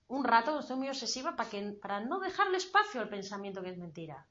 un 0.10 0.26
rato, 0.26 0.60
estoy 0.60 0.76
muy 0.76 0.90
obsesiva 0.90 1.38
para, 1.38 1.50
que, 1.50 1.62
para 1.82 2.02
no 2.02 2.20
dejarle 2.20 2.58
espacio 2.58 3.00
al 3.00 3.08
pensamiento 3.08 3.62
que 3.62 3.70
es 3.70 3.78
mentira. 3.78 4.28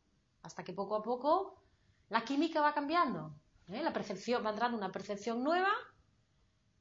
Hasta 0.47 0.63
que 0.63 0.73
poco 0.73 0.95
a 0.95 1.03
poco 1.03 1.61
la 2.09 2.25
química 2.25 2.61
va 2.61 2.73
cambiando. 2.73 3.35
¿eh? 3.69 3.83
La 3.83 3.93
percepción 3.93 4.45
va 4.45 4.51
entrando 4.51 4.79
una 4.79 4.93
percepción 4.93 5.43
nueva 5.43 5.73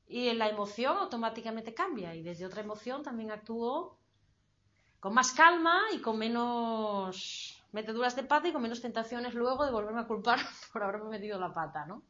y 0.08 0.32
la 0.34 0.48
emoción 0.48 0.98
automáticamente 0.98 1.74
cambia. 1.74 2.14
Y 2.14 2.22
desde 2.22 2.46
otra 2.46 2.62
emoción 2.62 3.02
también 3.02 3.32
actúo 3.32 3.98
con 5.00 5.14
más 5.16 5.34
calma 5.34 5.82
y 5.94 6.00
con 6.00 6.18
menos 6.18 7.64
meteduras 7.72 8.16
de 8.16 8.24
pata 8.24 8.48
y 8.48 8.54
con 8.54 8.62
menos 8.62 8.82
tentaciones 8.82 9.34
luego 9.34 9.66
de 9.66 9.72
volverme 9.72 10.02
a 10.02 10.08
culpar 10.08 10.40
por 10.72 10.84
haberme 10.84 11.10
metido 11.10 11.40
la 11.40 11.52
pata, 11.52 11.86
¿no? 11.88 12.04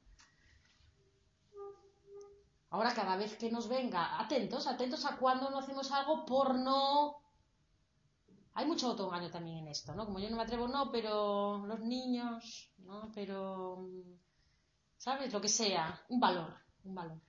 Ahora 2.70 2.94
cada 2.94 3.15
vez 3.15 3.38
que 3.38 3.50
nos 3.50 3.70
venga, 3.70 4.20
atentos, 4.20 4.68
atentos 4.68 5.06
a 5.06 5.15
cuando 5.15 5.50
no 5.50 5.60
hacemos 5.60 5.91
algo 5.94 6.26
por 6.26 6.56
no... 6.56 7.22
Hay 8.58 8.65
mucho 8.65 8.88
autoengaño 8.88 9.30
también 9.30 9.58
en 9.58 9.68
esto, 9.68 9.94
¿no? 9.94 10.06
Como 10.06 10.18
yo 10.20 10.30
no 10.30 10.38
me 10.38 10.44
atrevo, 10.44 10.68
no, 10.68 10.89
pero 10.89 11.65
los 11.68 11.80
niños, 11.82 12.72
¿no? 12.78 13.12
Pero, 13.13 13.89
¿sabes? 14.98 15.34
Lo 15.34 15.41
que 15.41 15.50
sea, 15.50 16.02
un 16.08 16.22
valor, 16.22 16.56
un 16.86 16.96
valor. 16.96 17.20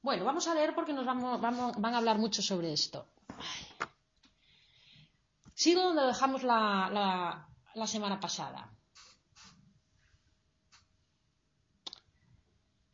Bueno, 0.00 0.24
vamos 0.24 0.48
a 0.48 0.54
leer 0.54 0.74
porque 0.74 0.94
nos 0.94 1.04
van 1.04 1.94
a 1.94 1.98
hablar 1.98 2.18
mucho 2.18 2.40
sobre 2.40 2.72
esto. 2.72 3.06
Sigo 5.52 5.82
donde 5.82 6.06
dejamos 6.06 6.42
la, 6.42 7.46
la 7.74 7.86
semana 7.86 8.18
pasada. 8.18 8.72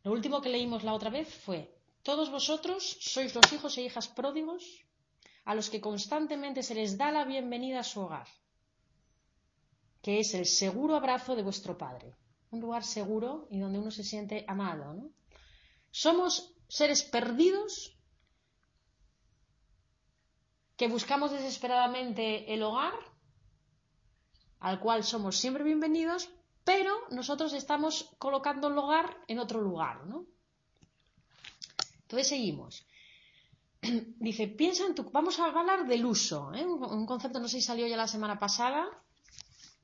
Lo 0.03 0.11
último 0.11 0.41
que 0.41 0.49
leímos 0.49 0.83
la 0.83 0.93
otra 0.93 1.09
vez 1.09 1.33
fue, 1.45 1.73
todos 2.03 2.29
vosotros 2.29 2.97
sois 2.99 3.33
los 3.33 3.53
hijos 3.53 3.77
e 3.77 3.83
hijas 3.83 4.07
pródigos 4.09 4.63
a 5.45 5.55
los 5.55 5.69
que 5.69 5.79
constantemente 5.79 6.63
se 6.63 6.75
les 6.75 6.97
da 6.97 7.11
la 7.11 7.23
bienvenida 7.23 7.79
a 7.79 7.83
su 7.83 8.01
hogar, 8.01 8.27
que 10.01 10.19
es 10.19 10.33
el 10.33 10.45
seguro 10.45 10.95
abrazo 10.95 11.35
de 11.35 11.43
vuestro 11.43 11.77
Padre, 11.77 12.15
un 12.51 12.61
lugar 12.61 12.83
seguro 12.83 13.47
y 13.51 13.59
donde 13.59 13.79
uno 13.79 13.91
se 13.91 14.03
siente 14.03 14.43
amado. 14.47 15.09
Somos 15.91 16.53
seres 16.67 17.03
perdidos 17.03 17.95
que 20.77 20.87
buscamos 20.87 21.31
desesperadamente 21.31 22.53
el 22.53 22.63
hogar, 22.63 22.93
al 24.59 24.79
cual 24.79 25.03
somos 25.03 25.37
siempre 25.37 25.63
bienvenidos, 25.63 26.29
pero 26.63 26.91
nosotros 27.11 27.53
estamos 27.53 28.15
colocando 28.17 28.67
el 28.67 28.77
hogar 28.77 29.15
en 29.27 29.37
otro 29.39 29.61
lugar, 29.61 30.05
¿no? 30.07 30.25
Entonces 32.01 32.29
seguimos. 32.29 32.85
Dice, 34.19 34.47
piensa 34.47 34.85
en 34.85 34.95
tu... 34.95 35.09
Vamos 35.11 35.39
a 35.39 35.45
hablar 35.45 35.87
del 35.87 36.05
uso, 36.05 36.53
¿eh? 36.53 36.65
un 36.65 37.05
concepto, 37.05 37.39
no 37.39 37.47
sé 37.47 37.57
si 37.57 37.65
salió 37.65 37.87
ya 37.87 37.97
la 37.97 38.07
semana 38.07 38.39
pasada, 38.39 38.87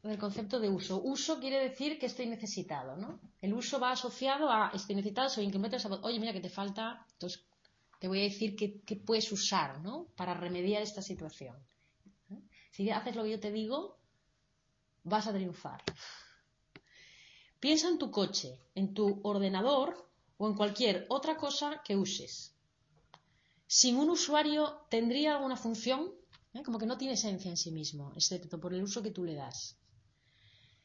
del 0.03 0.17
concepto 0.17 0.59
de 0.59 0.69
uso. 0.69 1.01
Uso 1.01 1.39
quiere 1.39 1.59
decir 1.59 1.99
que 1.99 2.07
estoy 2.07 2.25
necesitado, 2.25 2.95
¿no? 2.95 3.19
El 3.41 3.53
uso 3.53 3.79
va 3.79 3.91
asociado 3.91 4.49
a 4.49 4.71
estoy 4.73 4.95
necesitado, 4.95 5.29
soy 5.29 5.45
incompleto, 5.45 5.77
oye, 6.01 6.19
mira 6.19 6.33
que 6.33 6.41
te 6.41 6.49
falta, 6.49 7.05
entonces 7.13 7.43
te 7.99 8.07
voy 8.07 8.21
a 8.21 8.23
decir 8.23 8.55
qué, 8.55 8.95
puedes 8.95 9.31
usar, 9.31 9.79
¿no? 9.81 10.07
Para 10.15 10.33
remediar 10.33 10.81
esta 10.81 11.01
situación. 11.01 11.55
¿eh? 12.31 12.41
Si 12.71 12.89
haces 12.89 13.15
lo 13.15 13.23
que 13.23 13.31
yo 13.31 13.39
te 13.39 13.51
digo, 13.51 13.97
vas 15.03 15.27
a 15.27 15.33
triunfar. 15.33 15.83
Piensa 17.59 17.87
en 17.87 17.99
tu 17.99 18.09
coche, 18.09 18.57
en 18.73 18.95
tu 18.95 19.19
ordenador 19.21 20.09
o 20.37 20.47
en 20.47 20.55
cualquier 20.55 21.05
otra 21.09 21.37
cosa 21.37 21.83
que 21.85 21.95
uses. 21.95 22.55
Sin 23.73 23.95
un 23.95 24.09
usuario 24.09 24.85
tendría 24.89 25.31
alguna 25.31 25.55
función, 25.55 26.11
¿Eh? 26.53 26.61
como 26.61 26.77
que 26.77 26.85
no 26.85 26.97
tiene 26.97 27.13
esencia 27.13 27.49
en 27.49 27.55
sí 27.55 27.71
mismo, 27.71 28.11
excepto 28.17 28.59
por 28.59 28.73
el 28.73 28.83
uso 28.83 29.01
que 29.01 29.11
tú 29.11 29.23
le 29.23 29.33
das. 29.33 29.77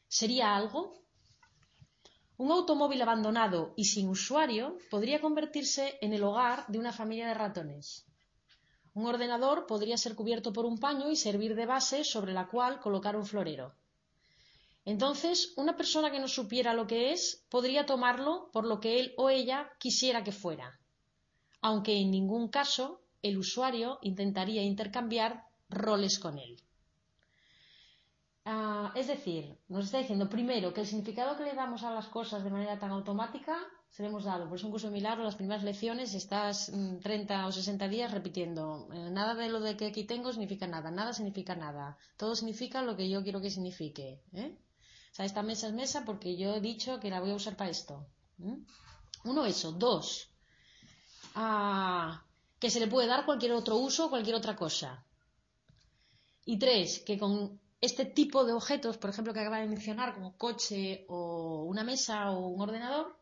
¿Sería 0.07 0.55
algo? 0.55 0.93
Un 2.37 2.49
automóvil 2.49 3.01
abandonado 3.01 3.73
y 3.75 3.83
sin 3.83 4.07
usuario 4.07 4.77
podría 4.89 5.19
convertirse 5.19 5.97
en 5.99 6.13
el 6.13 6.23
hogar 6.23 6.65
de 6.69 6.79
una 6.79 6.93
familia 6.93 7.27
de 7.27 7.33
ratones. 7.33 8.05
Un 8.93 9.05
ordenador 9.05 9.67
podría 9.67 9.97
ser 9.97 10.15
cubierto 10.15 10.53
por 10.53 10.65
un 10.65 10.77
paño 10.77 11.11
y 11.11 11.17
servir 11.17 11.55
de 11.55 11.65
base 11.65 12.05
sobre 12.05 12.31
la 12.31 12.47
cual 12.47 12.79
colocar 12.79 13.17
un 13.17 13.25
florero. 13.25 13.75
Entonces, 14.85 15.51
una 15.57 15.75
persona 15.75 16.09
que 16.09 16.21
no 16.21 16.29
supiera 16.29 16.73
lo 16.73 16.87
que 16.87 17.11
es 17.11 17.45
podría 17.49 17.85
tomarlo 17.85 18.49
por 18.53 18.65
lo 18.65 18.79
que 18.79 19.01
él 19.01 19.13
o 19.17 19.29
ella 19.29 19.69
quisiera 19.77 20.23
que 20.23 20.31
fuera, 20.31 20.76
aunque 21.67 21.93
en 22.01 22.11
ningún 22.11 22.47
caso 22.47 23.01
el 23.21 23.37
usuario 23.37 23.99
intentaría 24.01 24.63
intercambiar 24.63 25.31
roles 25.69 26.17
con 26.17 26.37
él. 26.37 26.53
Ah, 28.45 28.93
es 28.95 29.07
decir, 29.07 29.43
nos 29.67 29.85
está 29.85 29.97
diciendo 29.97 30.29
primero 30.29 30.73
que 30.73 30.81
el 30.81 30.87
significado 30.87 31.35
que 31.35 31.43
le 31.43 31.53
damos 31.53 31.83
a 31.83 31.91
las 31.91 32.07
cosas 32.07 32.43
de 32.45 32.49
manera 32.55 32.79
tan 32.79 32.91
automática 32.91 33.55
se 33.89 34.01
le 34.01 34.07
hemos 34.09 34.23
dado. 34.23 34.47
Por 34.47 34.57
eso 34.57 34.67
un 34.67 34.71
curso 34.71 34.89
milagro, 34.89 35.23
las 35.23 35.35
primeras 35.35 35.63
lecciones, 35.63 36.13
estás 36.13 36.71
30 37.03 37.41
mm, 37.41 37.45
o 37.45 37.51
60 37.51 37.87
días 37.89 38.13
repitiendo. 38.17 38.87
Eh, 38.93 39.09
nada 39.11 39.33
de 39.35 39.49
lo 39.49 39.59
de 39.59 39.75
que 39.75 39.87
aquí 39.87 40.05
tengo 40.05 40.31
significa 40.31 40.67
nada, 40.67 40.89
nada 40.91 41.11
significa 41.11 41.53
nada. 41.55 41.97
Todo 42.15 42.33
significa 42.35 42.81
lo 42.81 42.95
que 42.95 43.09
yo 43.09 43.23
quiero 43.23 43.41
que 43.41 43.49
signifique. 43.49 44.21
¿eh? 44.33 44.55
sea, 45.17 45.25
esta 45.25 45.43
mesa 45.43 45.67
es 45.67 45.73
mesa 45.73 46.05
porque 46.05 46.37
yo 46.37 46.55
he 46.55 46.61
dicho 46.61 46.99
que 47.01 47.09
la 47.09 47.19
voy 47.19 47.31
a 47.31 47.35
usar 47.41 47.57
para 47.57 47.71
esto. 47.71 48.05
Uno, 49.25 49.45
eso. 49.45 49.71
Dos, 49.71 50.29
que 52.59 52.69
se 52.69 52.79
le 52.79 52.87
puede 52.87 53.07
dar 53.07 53.25
cualquier 53.25 53.53
otro 53.53 53.77
uso 53.77 54.05
o 54.05 54.09
cualquier 54.09 54.35
otra 54.35 54.55
cosa. 54.55 55.03
Y 56.45 56.57
tres, 56.57 56.99
que 56.99 57.17
con 57.19 57.59
este 57.81 58.05
tipo 58.05 58.43
de 58.45 58.53
objetos, 58.53 58.97
por 58.97 59.09
ejemplo, 59.09 59.33
que 59.33 59.41
acaba 59.41 59.59
de 59.59 59.67
mencionar, 59.67 60.13
como 60.15 60.37
coche 60.37 61.05
o 61.09 61.65
una 61.65 61.83
mesa 61.83 62.31
o 62.31 62.47
un 62.47 62.61
ordenador, 62.61 63.15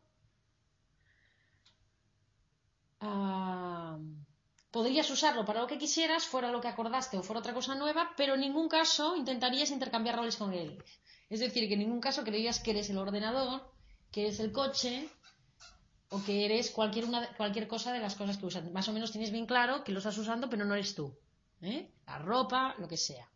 podrías 4.71 5.10
usarlo 5.10 5.45
para 5.45 5.62
lo 5.62 5.67
que 5.67 5.78
quisieras, 5.78 6.25
fuera 6.25 6.51
lo 6.51 6.62
que 6.62 6.67
acordaste 6.67 7.17
o 7.17 7.23
fuera 7.23 7.39
otra 7.39 7.54
cosa 7.54 7.75
nueva, 7.75 8.12
pero 8.15 8.36
en 8.36 8.41
ningún 8.41 8.67
caso 8.69 9.15
intentarías 9.15 9.71
intercambiar 9.71 10.15
roles 10.15 10.38
con 10.38 10.54
él. 10.54 10.84
Es 11.30 11.39
decir, 11.39 11.67
que 11.67 11.73
en 11.73 11.80
ningún 11.82 12.01
caso 12.01 12.23
creías 12.23 12.60
que 12.60 12.71
eres 12.71 12.89
el 12.89 12.97
ordenador, 12.97 13.62
que 14.12 14.21
eres 14.21 14.39
el 14.39 14.51
coche 14.51 15.10
o 16.09 16.23
que 16.23 16.45
eres 16.45 16.71
cualquier, 16.71 17.05
una, 17.05 17.27
cualquier 17.35 17.67
cosa 17.67 17.91
de 17.91 17.99
las 17.99 18.15
cosas 18.15 18.37
que 18.37 18.45
usas. 18.45 18.69
Más 18.71 18.87
o 18.87 18.93
menos 18.93 19.11
tienes 19.11 19.31
bien 19.31 19.45
claro 19.45 19.83
que 19.83 19.91
lo 19.91 19.99
estás 19.99 20.17
usando, 20.17 20.49
pero 20.49 20.65
no 20.65 20.73
eres 20.73 20.95
tú. 20.95 21.13
¿eh? 21.61 21.91
La 22.05 22.19
ropa, 22.19 22.75
lo 22.77 22.87
que 22.87 22.97
sea. 22.97 23.27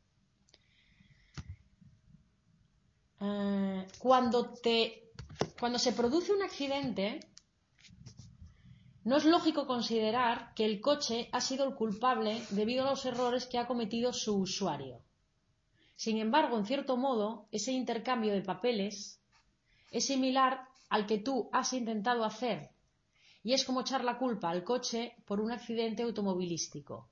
Eh, 3.22 3.88
cuando, 3.98 4.54
te, 4.54 5.12
cuando 5.60 5.80
se 5.80 5.94
produce 5.94 6.32
un 6.32 6.44
accidente, 6.44 7.20
no 9.04 9.18
es 9.18 9.26
lógico 9.26 9.66
considerar 9.66 10.54
que 10.54 10.66
el 10.66 10.80
coche 10.80 11.30
ha 11.32 11.42
sido 11.42 11.68
el 11.68 11.74
culpable 11.74 12.42
debido 12.52 12.86
a 12.86 12.92
los 12.92 13.06
errores 13.06 13.48
que 13.48 13.58
ha 13.58 13.68
cometido 13.68 14.14
su 14.14 14.38
usuario. 14.38 15.02
Sin 15.96 16.18
embargo, 16.18 16.58
en 16.58 16.66
cierto 16.66 16.96
modo, 16.96 17.48
ese 17.52 17.74
intercambio 17.74 18.32
de 18.32 18.42
papeles 18.42 19.20
es 19.92 20.06
similar 20.06 20.69
al 20.90 21.06
que 21.06 21.20
tú 21.20 21.50
has 21.52 21.74
intentado 21.74 22.24
hacer 22.24 22.72
y 23.44 23.54
es 23.54 23.64
como 23.64 23.82
echar 23.82 24.04
la 24.04 24.18
culpa 24.18 24.50
al 24.50 24.64
coche 24.64 25.16
por 25.26 25.40
un 25.40 25.52
accidente 25.52 26.04
automovilístico. 26.04 27.08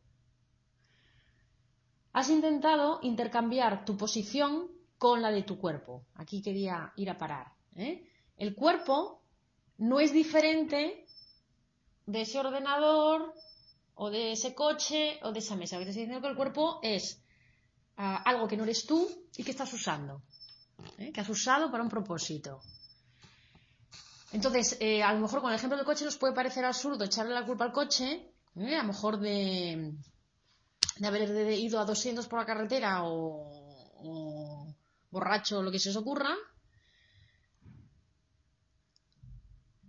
Has 2.14 2.30
intentado 2.30 3.00
intercambiar 3.04 3.86
tu 3.86 3.96
posición 3.96 4.72
con 4.98 5.22
la 5.22 5.32
de 5.32 5.44
tu 5.44 5.58
cuerpo. 5.58 6.06
Aquí 6.16 6.42
quería 6.42 6.92
ir 6.96 7.10
a 7.10 7.18
parar. 7.18 7.54
¿eh? 7.76 8.04
El 8.38 8.56
cuerpo 8.56 9.22
no 9.78 10.00
es 10.00 10.12
diferente 10.12 11.06
de 12.06 12.22
ese 12.22 12.40
ordenador 12.40 13.34
o 13.94 14.10
de 14.10 14.32
ese 14.32 14.56
coche 14.56 15.20
o 15.24 15.32
de 15.32 15.40
esa 15.40 15.56
mesa. 15.56 15.78
Estoy 15.78 15.94
diciendo 15.94 16.22
que 16.22 16.28
el 16.28 16.36
cuerpo 16.36 16.80
es 16.82 17.22
algo 17.96 18.48
que 18.48 18.58
no 18.58 18.64
eres 18.64 18.86
tú 18.86 19.08
y 19.36 19.44
que 19.44 19.52
estás 19.52 19.72
usando, 19.74 20.22
¿eh? 21.00 21.12
que 21.12 21.22
has 21.22 21.30
usado 21.30 21.72
para 21.72 21.84
un 21.84 21.90
propósito. 21.90 22.62
Entonces, 24.32 24.78
eh, 24.80 25.02
a 25.04 25.14
lo 25.14 25.20
mejor 25.22 25.42
con 25.42 25.52
el 25.52 25.56
ejemplo 25.56 25.78
del 25.78 25.86
coche 25.86 26.04
nos 26.06 26.18
puede 26.18 26.34
parecer 26.34 26.66
absurdo 26.66 27.06
echarle 27.06 27.34
la 27.34 27.46
culpa 27.46 27.66
al 27.66 27.72
coche, 27.72 28.34
¿eh? 28.56 28.76
a 28.76 28.82
lo 28.82 28.88
mejor 28.88 29.20
de, 29.20 29.94
haber 31.04 31.52
ido 31.54 31.80
a 31.80 31.86
200 31.86 32.28
por 32.28 32.40
la 32.40 32.46
carretera 32.46 33.04
o, 33.04 34.68
borracho 35.10 35.60
o 35.60 35.64
lo 35.64 35.72
que 35.72 35.80
se 35.80 35.90
os 35.90 35.96
ocurra. 35.96 36.36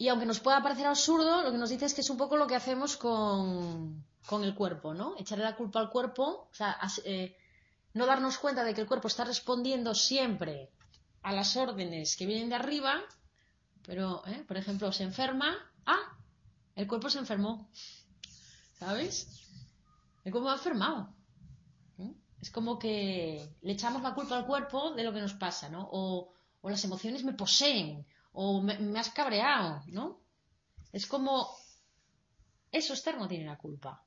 Y 0.01 0.07
aunque 0.07 0.27
nos 0.27 0.39
pueda 0.39 0.63
parecer 0.63 0.87
absurdo, 0.87 1.43
lo 1.43 1.51
que 1.51 1.59
nos 1.59 1.71
dice 1.71 1.87
es 1.87 1.95
que 1.95 2.03
es 2.03 2.11
un 2.11 2.17
poco 2.17 2.37
lo 2.37 2.47
que 2.47 2.55
hacemos 2.55 2.97
con, 2.97 4.05
con 4.27 4.45
el 4.45 4.55
cuerpo, 4.55 4.95
¿no? 4.95 5.17
Echarle 5.19 5.43
la 5.43 5.57
culpa 5.57 5.81
al 5.81 5.91
cuerpo, 5.91 6.49
o 6.49 6.55
sea, 6.55 6.79
no 7.95 8.07
darnos 8.07 8.39
cuenta 8.39 8.63
de 8.63 8.75
que 8.75 8.83
el 8.83 8.87
cuerpo 8.87 9.09
está 9.09 9.25
respondiendo 9.25 9.93
siempre 9.97 10.71
a 11.23 11.33
las 11.33 11.57
órdenes 11.57 12.17
que 12.17 12.27
vienen 12.27 12.49
de 12.49 12.55
arriba, 12.55 13.03
pero, 13.89 14.23
¿eh? 14.27 14.45
por 14.47 14.59
ejemplo, 14.59 14.93
se 14.93 15.03
enferma, 15.03 15.57
ah, 15.87 16.15
el 16.77 16.87
cuerpo 16.87 17.09
se 17.09 17.21
enfermó, 17.21 17.71
¿sabes? 18.79 19.27
Es 20.23 20.31
como 20.31 20.53
enfermado. 20.53 21.15
¿Mm? 21.97 22.11
Es 22.43 22.51
como 22.51 22.79
que 22.79 23.49
le 23.63 23.73
echamos 23.73 24.03
la 24.03 24.13
culpa 24.13 24.37
al 24.37 24.45
cuerpo 24.45 24.93
de 24.93 25.05
lo 25.05 25.13
que 25.15 25.23
nos 25.23 25.33
pasa, 25.33 25.71
¿no? 25.71 25.89
O, 25.91 26.35
o 26.61 26.69
las 26.69 26.85
emociones 26.85 27.25
me 27.25 27.33
poseen, 27.33 28.07
o 28.33 28.61
me, 28.61 28.79
me 28.79 28.99
has 28.99 29.09
cabreado, 29.09 29.83
¿no? 29.87 30.21
Es 30.93 31.07
como 31.07 31.49
eso 32.71 32.93
externo 32.93 33.27
tiene 33.27 33.47
la 33.47 33.57
culpa. 33.57 34.05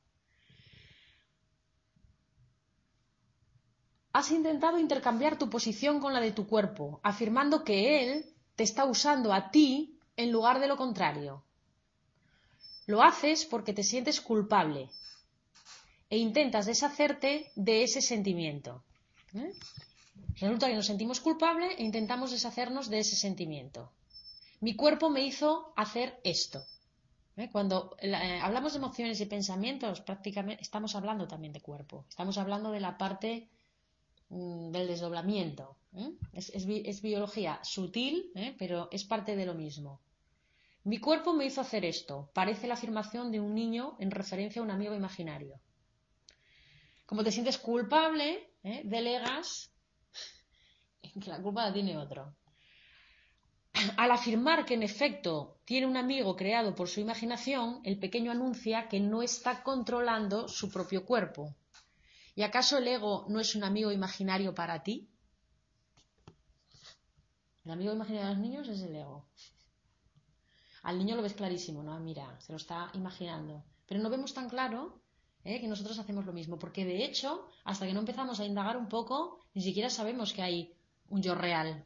Has 4.14 4.30
intentado 4.30 4.78
intercambiar 4.78 5.40
tu 5.40 5.50
posición 5.50 6.00
con 6.00 6.14
la 6.14 6.20
de 6.20 6.34
tu 6.34 6.46
cuerpo, 6.46 7.00
afirmando 7.02 7.64
que 7.64 8.04
él 8.04 8.31
te 8.56 8.64
está 8.64 8.86
usando 8.86 9.34
a 9.34 9.52
ti 9.52 10.00
en 10.16 10.32
lugar 10.32 10.60
de 10.60 10.68
lo 10.68 10.78
contrario. 10.78 11.44
Lo 12.88 13.02
haces 13.02 13.46
porque 13.46 13.74
te 13.74 13.84
sientes 13.84 14.22
culpable 14.22 14.90
e 16.10 16.18
intentas 16.18 16.66
deshacerte 16.66 17.52
de 17.56 17.84
ese 17.84 18.02
sentimiento. 18.02 18.84
¿eh? 19.34 19.54
Resulta 20.40 20.68
que 20.68 20.76
nos 20.76 20.88
sentimos 20.88 21.20
culpables 21.20 21.72
e 21.78 21.84
intentamos 21.84 22.32
deshacernos 22.32 22.90
de 22.90 23.00
ese 23.00 23.16
sentimiento. 23.16 23.92
Mi 24.60 24.76
cuerpo 24.76 25.10
me 25.10 25.22
hizo 25.26 25.74
hacer 25.76 26.20
esto. 26.24 26.66
¿eh? 27.38 27.50
Cuando 27.52 27.96
eh, 28.00 28.40
hablamos 28.42 28.74
de 28.74 28.80
emociones 28.80 29.20
y 29.22 29.26
pensamientos, 29.26 30.02
prácticamente 30.02 30.62
estamos 30.62 30.96
hablando 30.96 31.28
también 31.28 31.54
de 31.54 31.62
cuerpo. 31.62 32.06
Estamos 32.10 32.38
hablando 32.38 32.72
de 32.72 32.80
la 32.80 32.98
parte 32.98 33.50
mm, 34.30 34.72
del 34.72 34.88
desdoblamiento. 34.88 35.78
¿Eh? 35.94 36.14
Es, 36.34 37.02
biología 37.02 37.60
sutil, 37.64 38.32
pero 38.58 38.90
es 38.92 39.04
parte 39.04 39.36
de 39.36 39.46
lo 39.46 39.54
mismo. 39.54 40.02
Mi 40.84 41.00
cuerpo 41.00 41.34
me 41.34 41.46
hizo 41.46 41.62
hacer 41.62 41.86
esto. 41.86 42.32
Parece 42.34 42.68
la 42.68 42.74
afirmación 42.74 43.32
de 43.32 43.40
un 43.40 43.54
niño 43.54 43.96
en 44.00 44.12
referencia 44.12 44.62
a 44.62 44.66
un 44.66 44.72
amigo 44.72 44.96
imaginario. 44.96 45.60
Como 47.06 47.24
te 47.24 47.32
sientes 47.32 47.58
culpable, 47.58 48.54
delegas 48.84 49.72
que 51.02 51.30
la 51.30 51.42
culpa 51.42 51.68
la 51.68 51.74
tiene 51.74 51.98
otro 51.98 52.36
al 53.98 54.12
afirmar 54.12 54.66
que 54.66 54.74
en 54.74 54.84
efecto 54.84 55.60
tiene 55.66 55.88
un 55.88 55.98
amigo 55.98 56.36
creado 56.36 56.76
por 56.76 56.88
su 56.88 57.00
imaginación, 57.00 57.80
el 57.84 57.98
pequeño 58.00 58.32
anuncia 58.32 58.88
que 58.88 59.00
no 59.00 59.24
está 59.24 59.64
controlando 59.64 60.48
su 60.48 60.70
propio 60.70 61.06
cuerpo. 61.06 61.56
¿Y 62.36 62.44
acaso 62.44 62.78
el 62.78 62.88
ego 62.88 63.26
no 63.30 63.40
es 63.40 63.56
un 63.56 63.64
amigo 63.64 63.92
imaginario 63.92 64.54
para 64.54 64.84
ti? 64.84 65.10
El 67.66 67.72
amigo 67.72 67.94
imaginario 67.94 68.30
de 68.30 68.34
los 68.36 68.42
niños 68.42 68.68
es 68.68 68.82
el 68.82 68.96
ego. 68.96 69.26
Al 70.84 70.98
niño 70.98 71.16
lo 71.16 71.22
ves 71.22 71.34
clarísimo, 71.34 71.84
¿no? 71.84 72.00
Mira, 72.00 72.40
se 72.40 72.52
lo 72.52 72.58
está 72.58 72.90
imaginando. 72.94 73.64
Pero 73.86 74.02
no 74.02 74.10
vemos 74.10 74.34
tan 74.34 74.50
claro 74.50 75.00
¿eh? 75.44 75.62
que 75.62 75.68
nosotros 75.68 76.00
hacemos 76.00 76.26
lo 76.26 76.34
mismo, 76.34 76.58
porque 76.58 76.86
de 76.86 77.04
hecho, 77.06 77.48
hasta 77.64 77.86
que 77.86 77.94
no 77.94 78.00
empezamos 78.00 78.40
a 78.40 78.46
indagar 78.46 78.78
un 78.78 78.88
poco, 78.88 79.40
ni 79.54 79.62
siquiera 79.62 79.90
sabemos 79.90 80.34
que 80.34 80.42
hay 80.42 80.74
un 81.10 81.22
yo 81.22 81.36
real, 81.36 81.86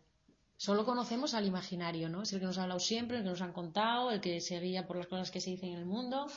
Solo 0.57 0.85
conocemos 0.85 1.33
al 1.33 1.45
imaginario, 1.45 2.07
¿no? 2.07 2.21
Es 2.21 2.31
el 2.31 2.39
que 2.39 2.45
nos 2.45 2.57
ha 2.57 2.63
hablado 2.63 2.79
siempre, 2.79 3.17
el 3.17 3.23
que 3.23 3.29
nos 3.29 3.41
han 3.41 3.51
contado, 3.51 4.11
el 4.11 4.21
que 4.21 4.39
se 4.39 4.59
guía 4.59 4.88
por 4.88 4.95
las 4.95 5.07
cosas 5.07 5.29
que 5.29 5.41
se 5.41 5.49
dicen 5.49 5.73
en 5.73 5.79
el 5.79 5.85
mundo. 5.85 6.27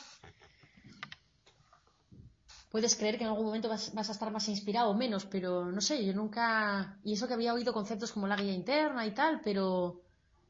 Puedes 2.69 2.95
creer 2.95 3.17
que 3.17 3.23
en 3.23 3.31
algún 3.31 3.47
momento 3.47 3.67
vas, 3.67 3.91
a 3.95 4.11
estar 4.11 4.31
más 4.31 4.47
inspirado 4.47 4.91
o 4.91 4.93
menos, 4.93 5.25
pero 5.25 5.71
no 5.71 5.81
sé, 5.81 6.05
yo 6.05 6.13
nunca. 6.13 6.99
Y 7.03 7.13
eso 7.13 7.27
que 7.27 7.33
había 7.33 7.53
oído 7.53 7.73
conceptos 7.73 8.11
como 8.11 8.27
la 8.27 8.35
guía 8.35 8.53
interna 8.53 9.05
y 9.07 9.11
tal, 9.11 9.41
pero 9.43 10.01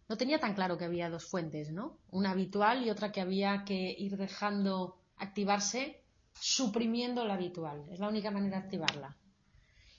no 0.09 0.17
tenía 0.17 0.39
tan 0.39 0.53
claro 0.53 0.77
que 0.77 0.85
había 0.85 1.09
dos 1.09 1.25
fuentes, 1.25 1.71
¿no? 1.71 1.97
Una 2.11 2.31
habitual 2.31 2.85
y 2.85 2.89
otra 2.89 3.11
que 3.13 3.21
había 3.21 3.63
que 3.63 3.95
ir 3.97 4.17
dejando 4.17 4.97
activarse, 5.17 6.01
suprimiendo 6.33 7.23
la 7.23 7.35
habitual. 7.35 7.85
Es 7.89 7.99
la 7.99 8.09
única 8.09 8.31
manera 8.31 8.57
de 8.57 8.63
activarla. 8.63 9.15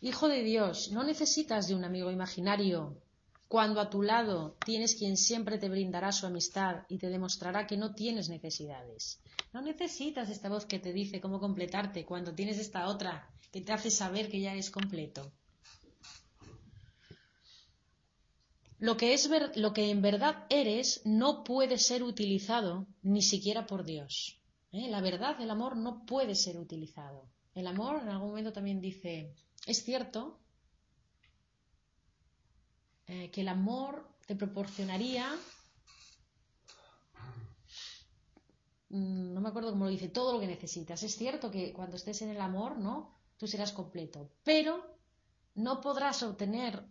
Hijo 0.03 0.29
de 0.29 0.43
Dios, 0.43 0.91
no 0.93 1.05
necesitas 1.05 1.69
de 1.69 1.75
un 1.75 1.85
amigo 1.85 2.11
imaginario 2.11 2.97
cuando 3.51 3.81
a 3.81 3.91
tu 3.91 4.03
lado 4.03 4.57
tienes 4.65 4.95
quien 4.95 5.17
siempre 5.17 5.59
te 5.59 5.69
brindará 5.69 6.13
su 6.13 6.25
amistad 6.25 6.85
y 6.89 6.99
te 6.99 7.09
demostrará 7.09 7.67
que 7.67 7.77
no 7.77 7.97
tienes 7.97 8.29
necesidades. 8.29 9.21
No 9.53 9.61
necesitas 9.61 10.31
esta 10.31 10.49
voz 10.49 10.67
que 10.67 10.79
te 10.79 10.93
dice 10.93 11.21
cómo 11.21 11.41
completarte 11.41 12.05
cuando 12.05 12.33
tienes 12.33 12.61
esta 12.61 12.87
otra 12.87 13.29
que 13.51 13.61
te 13.61 13.73
hace 13.73 13.91
saber 13.91 14.31
que 14.31 14.41
ya 14.41 14.53
eres 14.53 14.71
completo. 14.71 15.33
Lo 18.79 18.97
que, 18.97 19.15
es 19.15 19.29
lo 19.57 19.73
que 19.73 19.91
en 19.91 20.01
verdad 20.01 20.47
eres 20.49 21.01
no 21.05 21.43
puede 21.43 21.77
ser 21.79 22.05
utilizado 22.05 22.87
ni 23.03 23.21
siquiera 23.21 23.67
por 23.67 23.85
Dios. 23.85 24.41
¿eh? 24.71 24.89
La 24.89 25.01
verdad, 25.01 25.41
el 25.41 25.51
amor 25.51 25.77
no 25.77 26.07
puede 26.07 26.37
ser 26.37 26.57
utilizado. 26.57 27.29
El 27.57 27.67
amor 27.67 28.01
en 28.01 28.11
algún 28.11 28.29
momento 28.29 28.53
también 28.53 28.81
dice, 28.81 29.35
es 29.67 29.83
cierto 29.83 30.40
eh, 33.13 33.29
que 33.33 33.41
el 33.41 33.49
amor 33.49 34.09
te 34.25 34.37
proporcionaría, 34.37 35.27
mm, 38.91 39.35
no 39.35 39.41
me 39.41 39.49
acuerdo 39.49 39.71
cómo 39.71 39.87
lo 39.87 39.91
dice, 39.91 40.09
todo 40.09 40.33
lo 40.33 40.39
que 40.39 40.47
necesitas. 40.47 41.03
Es 41.03 41.17
cierto 41.17 41.51
que 41.51 41.73
cuando 41.73 41.97
estés 41.97 42.23
en 42.23 42.31
el 42.31 42.41
amor, 42.41 42.79
¿no? 42.79 43.19
Tú 43.37 43.49
serás 43.49 43.73
completo, 43.73 44.31
pero 44.45 44.97
no 45.57 45.81
podrás 45.81 46.23
obtener 46.23 46.85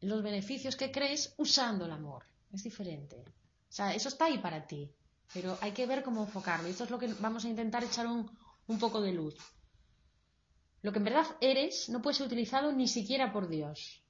los 0.00 0.22
beneficios 0.22 0.76
que 0.76 0.90
crees 0.90 1.34
usando 1.36 1.84
el 1.84 1.92
amor. 1.92 2.24
Es 2.54 2.62
diferente. 2.62 3.22
O 3.68 3.72
sea, 3.76 3.94
eso 3.94 4.08
está 4.08 4.24
ahí 4.24 4.38
para 4.38 4.66
ti, 4.66 4.90
pero 5.34 5.58
hay 5.60 5.72
que 5.72 5.86
ver 5.86 6.02
cómo 6.02 6.22
enfocarlo. 6.22 6.68
Y 6.68 6.70
esto 6.70 6.84
es 6.84 6.90
lo 6.90 6.98
que 6.98 7.12
vamos 7.20 7.44
a 7.44 7.48
intentar 7.48 7.84
echar 7.84 8.06
un, 8.06 8.30
un 8.66 8.78
poco 8.78 9.02
de 9.02 9.12
luz. 9.12 9.36
Lo 10.80 10.90
que 10.90 11.00
en 11.00 11.04
verdad 11.04 11.26
eres 11.42 11.90
no 11.90 12.00
puede 12.00 12.16
ser 12.16 12.28
utilizado 12.28 12.72
ni 12.72 12.88
siquiera 12.88 13.30
por 13.30 13.48
Dios, 13.48 14.02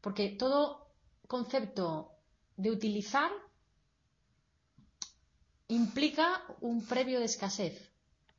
porque 0.00 0.30
todo 0.30 0.89
concepto 1.30 2.10
de 2.56 2.72
utilizar 2.72 3.30
implica 5.68 6.42
un 6.60 6.84
previo 6.84 7.20
de 7.20 7.26
escasez. 7.26 7.76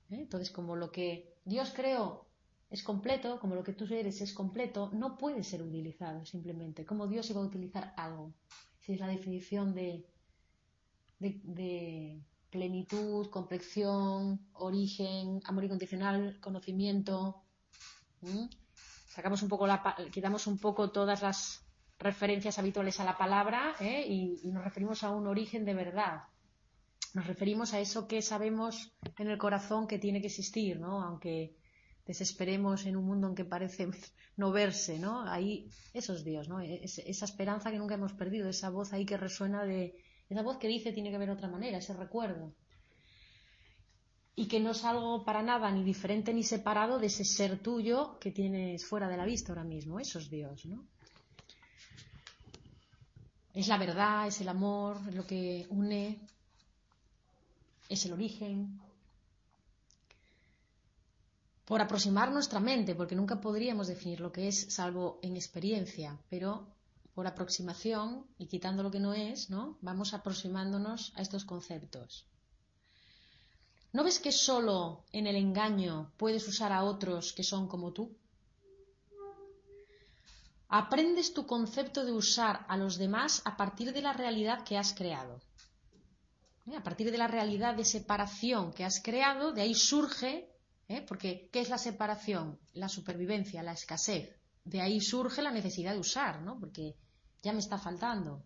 ¿eh? 0.10 0.20
Entonces, 0.26 0.52
como 0.52 0.76
lo 0.76 0.92
que 0.92 1.38
Dios 1.46 1.72
creó 1.74 2.26
es 2.70 2.84
completo, 2.84 3.40
como 3.40 3.56
lo 3.56 3.64
que 3.64 3.72
tú 3.72 3.86
eres 3.86 4.20
es 4.20 4.34
completo, 4.34 4.90
no 4.92 5.18
puede 5.18 5.42
ser 5.46 5.62
utilizado 5.62 6.26
simplemente. 6.26 6.86
Como 6.86 7.08
Dios 7.08 7.30
iba 7.30 7.40
a 7.40 7.46
utilizar 7.46 7.94
algo. 7.96 8.34
Si 8.82 8.92
es 8.92 9.00
la 9.00 9.08
definición 9.08 9.74
de, 9.74 10.06
plenitud, 12.50 13.30
complexión, 13.30 14.42
origen, 14.52 15.40
amor 15.46 15.64
incondicional, 15.64 16.42
conocimiento. 16.42 17.42
Sacamos 19.08 19.42
un 19.44 19.48
poco 19.48 19.66
la, 19.66 19.96
quitamos 20.12 20.46
un 20.48 20.58
poco 20.58 20.92
todas 20.92 21.22
las 21.22 21.71
referencias 22.02 22.58
habituales 22.58 23.00
a 23.00 23.06
la 23.06 23.18
palabra 23.18 23.76
¿eh? 23.80 24.06
y, 24.08 24.48
nos 24.52 24.64
referimos 24.64 25.04
a 25.04 25.12
un 25.12 25.28
origen 25.28 25.66
de 25.66 25.74
verdad. 25.74 26.24
Nos 27.14 27.28
referimos 27.28 27.74
a 27.74 27.80
eso 27.80 28.08
que 28.08 28.22
sabemos 28.22 28.94
en 29.18 29.30
el 29.30 29.38
corazón 29.38 29.88
que 29.88 30.00
tiene 30.00 30.22
que 30.22 30.28
existir, 30.28 30.80
¿no? 30.80 31.02
Aunque 31.02 31.56
desesperemos 32.06 32.86
en 32.86 32.96
un 32.96 33.06
mundo 33.06 33.28
en 33.28 33.36
que 33.36 33.46
parece 33.46 33.88
no 34.38 34.52
verse, 34.52 34.98
¿no? 34.98 35.30
Ahí, 35.30 35.70
eso 35.94 36.14
es 36.14 36.24
Dios, 36.24 36.48
¿no? 36.48 36.60
Es, 36.60 36.98
esa 37.00 37.26
esperanza 37.26 37.70
que 37.70 37.78
nunca 37.78 37.96
hemos 37.96 38.14
perdido, 38.14 38.50
esa 38.50 38.70
voz 38.70 38.94
ahí 38.94 39.06
que 39.06 39.18
resuena 39.18 39.64
de, 39.66 39.96
esa 40.30 40.42
voz 40.42 40.58
que 40.58 40.68
dice 40.68 40.94
tiene 40.94 41.10
que 41.10 41.18
haber 41.18 41.30
otra 41.30 41.50
manera, 41.50 41.78
ese 41.78 41.94
recuerdo. 41.94 42.56
Y 44.34 44.48
que 44.48 44.62
no 44.62 44.72
es 44.72 44.84
algo 44.86 45.24
para 45.26 45.44
nada 45.44 45.70
ni 45.72 45.84
diferente 45.84 46.34
ni 46.34 46.44
separado 46.44 46.98
de 46.98 47.08
ese 47.08 47.26
ser 47.26 47.60
tuyo 47.60 48.18
que 48.18 48.32
tienes 48.32 48.86
fuera 48.86 49.10
de 49.10 49.18
la 49.18 49.26
vista 49.26 49.52
ahora 49.52 49.66
mismo. 49.66 50.00
Eso 50.00 50.18
es 50.18 50.30
Dios, 50.30 50.66
¿no? 50.66 50.88
Es 53.54 53.68
la 53.68 53.78
verdad, 53.78 54.28
es 54.28 54.40
el 54.42 54.48
amor, 54.48 54.98
es 55.10 55.16
lo 55.16 55.28
que 55.28 55.68
une, 55.70 56.20
es 57.90 58.06
el 58.06 58.14
origen. 58.14 58.80
Por 61.66 61.82
aproximar 61.82 62.32
nuestra 62.32 62.60
mente, 62.60 62.96
porque 62.96 63.16
nunca 63.16 63.42
podríamos 63.42 63.88
definir 63.88 64.22
lo 64.22 64.32
que 64.32 64.48
es 64.48 64.74
salvo 64.74 65.20
en 65.22 65.36
experiencia, 65.36 66.18
pero 66.30 66.68
por 67.14 67.28
aproximación 67.28 68.26
y 68.38 68.46
quitando 68.46 68.84
lo 68.84 68.92
que 68.92 69.00
no 69.00 69.14
es, 69.14 69.50
¿no? 69.50 69.78
Vamos 69.82 70.14
aproximándonos 70.14 71.12
a 71.16 71.22
estos 71.22 71.44
conceptos. 71.44 72.26
¿No 73.92 74.06
ves 74.06 74.20
que 74.20 74.32
solo 74.32 75.04
en 75.12 75.28
el 75.28 75.36
engaño 75.36 76.12
puedes 76.16 76.48
usar 76.48 76.72
a 76.72 76.84
otros 76.84 77.34
que 77.34 77.44
son 77.44 77.68
como 77.68 77.92
tú? 77.92 78.16
Aprendes 80.72 81.34
tu 81.34 81.46
concepto 81.46 82.06
de 82.06 82.14
usar 82.14 82.66
a 82.70 82.78
los 82.78 82.98
demás 82.98 83.42
a 83.44 83.58
partir 83.58 83.92
de 83.92 84.02
la 84.02 84.14
realidad 84.14 84.64
que 84.64 84.78
has 84.78 84.94
creado. 84.94 85.42
¿Eh? 86.66 86.78
A 86.78 86.82
partir 86.82 87.12
de 87.12 87.18
la 87.18 87.28
realidad 87.28 87.76
de 87.76 87.84
separación 87.84 88.72
que 88.72 88.86
has 88.86 89.02
creado, 89.02 89.52
de 89.52 89.64
ahí 89.64 89.76
surge, 89.76 90.50
¿eh? 90.88 91.02
porque 91.06 91.50
¿qué 91.52 91.60
es 91.60 91.70
la 91.70 91.78
separación? 91.78 92.58
La 92.72 92.88
supervivencia, 92.88 93.62
la 93.64 93.74
escasez. 93.74 94.34
De 94.64 94.80
ahí 94.80 95.02
surge 95.02 95.42
la 95.42 95.52
necesidad 95.52 95.92
de 95.92 96.00
usar, 96.00 96.42
¿no? 96.42 96.58
Porque 96.58 96.96
ya 97.44 97.52
me 97.52 97.60
está 97.60 97.78
faltando. 97.78 98.42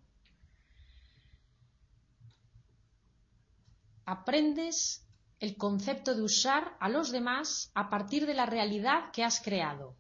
Aprendes 4.06 5.06
el 5.40 5.58
concepto 5.58 6.16
de 6.16 6.24
usar 6.24 6.76
a 6.80 6.90
los 6.90 7.12
demás 7.12 7.70
a 7.76 7.88
partir 7.90 8.26
de 8.26 8.34
la 8.34 8.48
realidad 8.48 9.12
que 9.12 9.24
has 9.24 9.42
creado, 9.42 9.96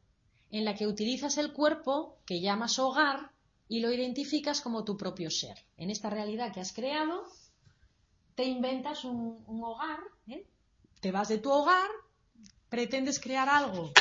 en 0.51 0.65
la 0.65 0.75
que 0.75 0.87
utilizas 0.87 1.37
el 1.37 1.53
cuerpo 1.53 2.17
que 2.25 2.41
llamas 2.41 2.79
hogar 2.79 3.31
y 3.67 3.79
lo 3.79 3.91
identificas 3.91 4.61
como 4.61 4.83
tu 4.83 4.97
propio 4.97 5.29
ser. 5.29 5.57
En 5.77 5.89
esta 5.89 6.09
realidad 6.09 6.53
que 6.53 6.59
has 6.59 6.73
creado, 6.73 7.23
te 8.35 8.45
inventas 8.45 9.03
un, 9.05 9.43
hogar, 9.63 9.99
¿eh? 10.27 10.45
te 10.99 11.11
vas 11.11 11.29
de 11.29 11.37
tu 11.37 11.51
hogar, 11.51 11.89
pretendes 12.69 13.19
crear 13.19 13.49
algo, 13.49 13.91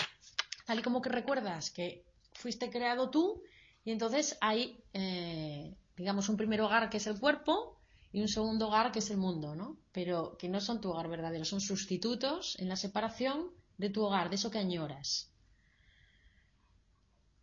tal 0.66 0.78
y 0.78 0.82
como 0.82 1.00
que 1.00 1.08
recuerdas 1.08 1.70
que 1.70 2.04
fuiste 2.32 2.70
creado 2.70 3.10
tú, 3.10 3.42
y 3.84 3.92
entonces 3.92 4.36
hay, 4.40 4.82
eh, 4.92 5.76
digamos, 5.96 6.28
un 6.28 6.36
primer 6.36 6.60
hogar 6.60 6.90
que 6.90 6.96
es 6.96 7.06
el 7.06 7.18
cuerpo 7.20 7.78
y 8.12 8.20
un 8.20 8.28
segundo 8.28 8.68
hogar 8.68 8.92
que 8.92 9.00
es 9.00 9.10
el 9.10 9.16
mundo, 9.16 9.54
¿no? 9.54 9.76
Pero 9.92 10.36
que 10.38 10.48
no 10.48 10.60
son 10.60 10.80
tu 10.80 10.90
hogar 10.90 11.08
verdadero, 11.08 11.44
son 11.44 11.60
sustitutos 11.60 12.56
en 12.58 12.68
la 12.68 12.76
separación 12.76 13.50
de 13.76 13.90
tu 13.90 14.04
hogar, 14.04 14.30
de 14.30 14.36
eso 14.36 14.50
que 14.50 14.58
añoras. 14.58 15.33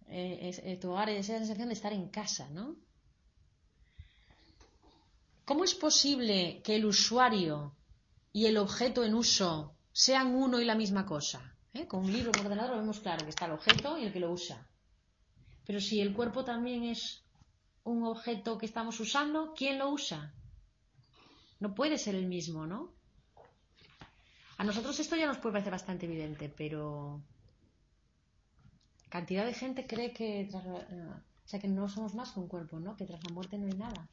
Eh, 0.08 0.50
es, 0.50 0.60
eh, 0.60 0.78
tu 0.78 0.92
hogar 0.92 1.10
es 1.10 1.30
esa 1.30 1.40
sensación 1.40 1.70
de 1.70 1.74
estar 1.74 1.94
en 1.94 2.10
casa, 2.10 2.50
¿no? 2.50 2.76
¿Cómo 5.46 5.64
es 5.64 5.74
posible 5.74 6.62
que 6.64 6.76
el 6.76 6.86
usuario 6.86 7.76
y 8.32 8.46
el 8.46 8.58
objeto 8.58 9.04
en 9.04 9.16
uso 9.16 9.76
sean 9.92 10.36
uno 10.36 10.60
y 10.62 10.66
la 10.66 10.76
misma 10.76 11.06
cosa? 11.06 11.56
¿Eh? 11.74 11.88
Con 11.88 12.06
un 12.06 12.14
libro, 12.14 12.32
un 12.34 12.46
ordenador, 12.46 12.72
lo 12.72 12.82
vemos 12.82 13.00
claro 13.00 13.24
que 13.24 13.30
está 13.30 13.46
el 13.46 13.54
objeto 13.54 13.98
y 13.98 14.06
el 14.06 14.14
que 14.14 14.20
lo 14.20 14.32
usa. 14.32 14.68
Pero 15.66 15.80
si 15.80 16.02
el 16.02 16.14
cuerpo 16.14 16.44
también 16.44 16.84
es 16.84 17.24
un 17.84 18.04
objeto 18.06 18.58
que 18.58 18.66
estamos 18.66 19.00
usando, 19.00 19.54
¿quién 19.56 19.80
lo 19.80 19.90
usa? 19.90 20.34
No 21.60 21.74
puede 21.74 21.98
ser 21.98 22.16
el 22.16 22.28
mismo, 22.28 22.66
¿no? 22.66 22.94
A 24.58 24.64
nosotros 24.64 25.00
esto 25.00 25.16
ya 25.16 25.28
nos 25.28 25.38
puede 25.38 25.54
parecer 25.54 25.72
bastante 25.72 26.06
evidente, 26.06 26.50
pero 26.50 27.24
cantidad 29.12 29.46
de 29.46 29.54
gente 29.54 29.86
cree 29.86 30.12
que 30.14 30.48
tras 30.50 30.66
la- 30.66 31.24
o 31.46 31.48
sea 31.52 31.60
que 31.60 31.68
no 31.68 31.88
somos 31.90 32.16
más 32.16 32.32
que 32.32 32.40
un 32.40 32.48
cuerpo, 32.48 32.80
¿no? 32.80 32.96
Que 32.96 33.06
tras 33.06 33.22
la 33.24 33.34
muerte 33.34 33.58
no 33.58 33.68
hay 33.68 33.78
nada. 33.78 34.08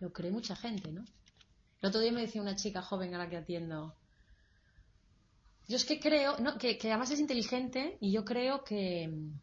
Lo 0.00 0.12
cree 0.12 0.30
mucha 0.32 0.56
gente, 0.56 0.90
¿no? 0.90 1.04
El 1.82 1.88
otro 1.90 2.00
día 2.00 2.12
me 2.12 2.22
decía 2.22 2.40
una 2.40 2.56
chica 2.56 2.80
joven 2.82 3.14
a 3.14 3.18
la 3.18 3.28
que 3.28 3.36
atiendo. 3.36 3.94
Yo 5.68 5.76
es 5.76 5.84
que 5.84 6.00
creo, 6.00 6.38
no, 6.38 6.56
que, 6.58 6.78
que 6.78 6.88
además 6.90 7.10
es 7.10 7.20
inteligente 7.20 7.98
y 8.00 8.12
yo 8.12 8.24
creo 8.24 8.64
que 8.64 9.08
mm, 9.08 9.38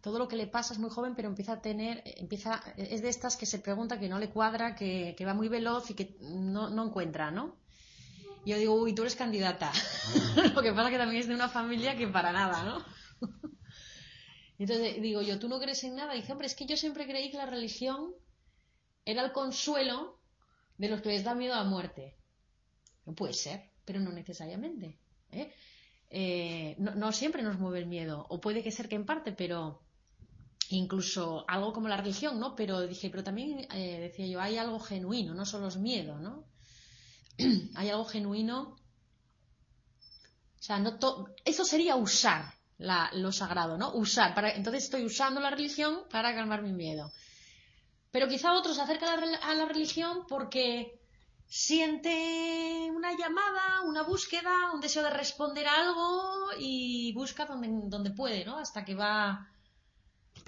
todo 0.00 0.18
lo 0.18 0.26
que 0.26 0.36
le 0.36 0.46
pasa 0.48 0.72
es 0.72 0.80
muy 0.80 0.90
joven, 0.90 1.14
pero 1.14 1.28
empieza 1.28 1.52
a 1.52 1.60
tener, 1.60 2.02
empieza, 2.04 2.60
es 2.76 3.02
de 3.02 3.08
estas 3.08 3.36
que 3.36 3.46
se 3.46 3.58
pregunta 3.60 4.00
que 4.00 4.08
no 4.08 4.18
le 4.18 4.30
cuadra, 4.30 4.74
que, 4.74 5.14
que 5.16 5.24
va 5.26 5.34
muy 5.34 5.48
veloz 5.48 5.90
y 5.90 5.94
que 5.94 6.16
no, 6.20 6.70
no 6.70 6.86
encuentra, 6.86 7.30
¿no? 7.30 7.56
Y 8.44 8.50
yo 8.50 8.56
digo, 8.56 8.74
uy, 8.74 8.94
tú 8.94 9.02
eres 9.02 9.14
candidata. 9.14 9.70
lo 10.54 10.62
que 10.62 10.72
pasa 10.72 10.90
que 10.90 10.98
también 10.98 11.20
es 11.20 11.28
de 11.28 11.34
una 11.34 11.48
familia 11.48 11.96
que 11.96 12.08
para 12.08 12.32
nada, 12.32 12.64
¿no? 12.64 12.84
Entonces 14.58 15.00
digo 15.00 15.22
yo, 15.22 15.38
¿tú 15.38 15.48
no 15.48 15.60
crees 15.60 15.84
en 15.84 15.96
nada? 15.96 16.14
Dice, 16.14 16.32
hombre, 16.32 16.46
es 16.48 16.54
que 16.54 16.66
yo 16.66 16.76
siempre 16.76 17.06
creí 17.06 17.30
que 17.30 17.36
la 17.38 17.46
religión 17.46 18.14
era 19.04 19.24
el 19.24 19.32
consuelo 19.32 20.18
de 20.78 20.88
los 20.88 21.00
que 21.02 21.10
les 21.10 21.24
da 21.24 21.34
miedo 21.34 21.54
a 21.54 21.58
la 21.58 21.64
muerte. 21.64 22.16
No 23.06 23.14
puede 23.14 23.34
ser, 23.34 23.70
pero 23.84 24.00
no 24.00 24.12
necesariamente. 24.12 24.98
¿eh? 25.32 25.52
Eh, 26.10 26.76
no, 26.78 26.94
no 26.96 27.12
siempre 27.12 27.42
nos 27.42 27.58
mueve 27.58 27.80
el 27.80 27.86
miedo, 27.86 28.26
o 28.30 28.40
puede 28.40 28.62
que 28.62 28.72
ser 28.72 28.88
que 28.88 28.96
en 28.96 29.06
parte, 29.06 29.32
pero 29.32 29.82
incluso 30.70 31.44
algo 31.48 31.72
como 31.72 31.88
la 31.88 31.96
religión, 31.98 32.40
¿no? 32.40 32.56
Pero 32.56 32.82
dije, 32.86 33.10
pero 33.10 33.24
también 33.24 33.66
eh, 33.72 34.00
decía 34.00 34.26
yo, 34.26 34.40
hay 34.40 34.58
algo 34.58 34.80
genuino, 34.80 35.34
no 35.34 35.46
solo 35.46 35.68
es 35.68 35.76
miedo, 35.78 36.18
¿no? 36.20 36.44
hay 37.76 37.90
algo 37.90 38.04
genuino. 38.06 38.76
O 40.60 40.62
sea, 40.66 40.78
no 40.78 40.98
to- 40.98 41.28
eso 41.44 41.64
sería 41.64 41.96
usar 41.96 42.42
la- 42.78 43.10
lo 43.12 43.32
sagrado, 43.32 43.76
¿no? 43.76 43.92
Usar. 43.94 44.34
Para, 44.34 44.50
entonces 44.52 44.84
estoy 44.84 45.04
usando 45.04 45.40
la 45.40 45.50
religión 45.50 46.04
para 46.10 46.34
calmar 46.34 46.62
mi 46.62 46.72
miedo. 46.72 47.12
Pero 48.10 48.28
quizá 48.28 48.54
otro 48.54 48.72
se 48.72 48.80
acerca 48.80 49.12
a 49.12 49.54
la, 49.54 49.66
religión 49.66 50.24
porque 50.28 50.98
siente 51.46 52.90
una 52.90 53.16
llamada, 53.16 53.82
una 53.82 54.02
búsqueda, 54.02 54.72
un 54.72 54.80
deseo 54.80 55.02
de 55.02 55.10
responder 55.10 55.66
a 55.66 55.76
algo 55.76 56.50
y 56.58 57.12
busca 57.12 57.44
donde, 57.44 57.68
donde 57.88 58.10
puede, 58.10 58.44
¿no? 58.44 58.58
Hasta 58.58 58.84
que 58.84 58.94
va, 58.94 59.50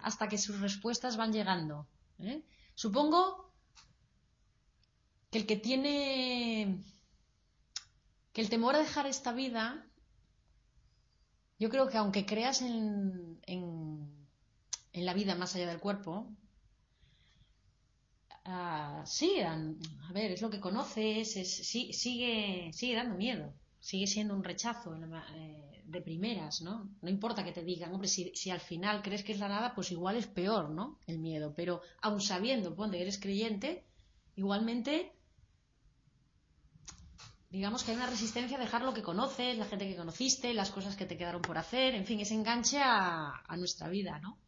hasta 0.02 0.28
que 0.28 0.38
sus 0.38 0.60
respuestas 0.60 1.16
van 1.16 1.32
llegando. 1.32 1.86
¿eh? 2.18 2.42
Supongo 2.74 3.52
que 5.30 5.38
el 5.38 5.46
que 5.46 5.56
tiene, 5.56 6.82
que 8.32 8.40
el 8.40 8.48
temor 8.48 8.74
a 8.74 8.78
dejar 8.78 9.06
esta 9.06 9.32
vida, 9.32 9.86
yo 11.60 11.68
creo 11.70 11.88
que 11.90 11.98
aunque 11.98 12.26
creas 12.26 12.62
en, 12.62 13.40
en, 13.46 14.26
la 14.94 15.14
vida 15.14 15.34
más 15.36 15.54
allá 15.56 15.68
del 15.68 15.80
cuerpo, 15.80 16.28
Ah, 18.44 19.02
sí, 19.16 19.28
dan- 19.46 19.78
a 20.08 20.12
ver, 20.18 20.28
es 20.32 20.42
lo 20.44 20.50
que 20.52 20.60
conoces, 20.68 21.26
es- 21.42 21.56
sí- 21.70 21.92
sigue, 22.02 22.70
sigue 22.78 22.94
dando 23.00 23.14
miedo, 23.24 23.46
sigue 23.88 24.06
siendo 24.14 24.34
un 24.38 24.44
rechazo 24.50 24.88
eh, 24.96 25.82
de 25.94 26.00
primeras, 26.08 26.54
¿no? 26.66 26.74
No 27.02 27.08
importa 27.16 27.44
que 27.44 27.52
te 27.58 27.62
digan, 27.70 27.92
hombre, 27.94 28.08
si, 28.14 28.22
si 28.40 28.48
al 28.50 28.60
final 28.70 29.02
crees 29.02 29.22
que 29.24 29.32
es 29.34 29.38
la 29.44 29.48
nada, 29.54 29.74
pues 29.74 29.90
igual 29.96 30.16
es 30.16 30.26
peor, 30.26 30.64
¿no? 30.70 30.98
El 31.06 31.18
miedo, 31.18 31.54
pero 31.58 31.72
aun 32.06 32.20
sabiendo, 32.20 32.74
ponte, 32.78 33.00
eres 33.00 33.18
creyente, 33.24 33.70
igualmente, 34.42 34.92
digamos 37.50 37.82
que 37.82 37.90
hay 37.90 37.96
una 37.96 38.06
resistencia 38.06 38.56
a 38.56 38.60
dejar 38.60 38.82
lo 38.82 38.94
que 38.94 39.02
conoces, 39.02 39.58
la 39.58 39.66
gente 39.66 39.88
que 39.88 39.96
conociste, 39.96 40.54
las 40.54 40.70
cosas 40.70 40.96
que 40.96 41.06
te 41.06 41.16
quedaron 41.16 41.42
por 41.42 41.58
hacer, 41.58 41.94
en 41.94 42.06
fin, 42.06 42.20
ese 42.20 42.34
enganche 42.34 42.78
a, 42.80 43.42
a 43.46 43.56
nuestra 43.56 43.88
vida, 43.88 44.18
¿no? 44.20 44.38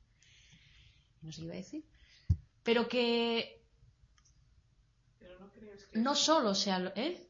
No 1.23 1.33
sé 1.33 1.41
qué 1.41 1.45
iba 1.47 1.55
a 1.55 1.57
decir. 1.57 1.85
Pero 2.63 2.89
que 2.89 3.61
Pero 5.19 5.39
no 5.41 5.51
crees 5.53 5.85
que, 5.87 5.99
no 5.99 6.15
solo 6.15 6.55
sea, 6.55 6.79
lo- 6.79 6.93
¿eh? 6.97 7.29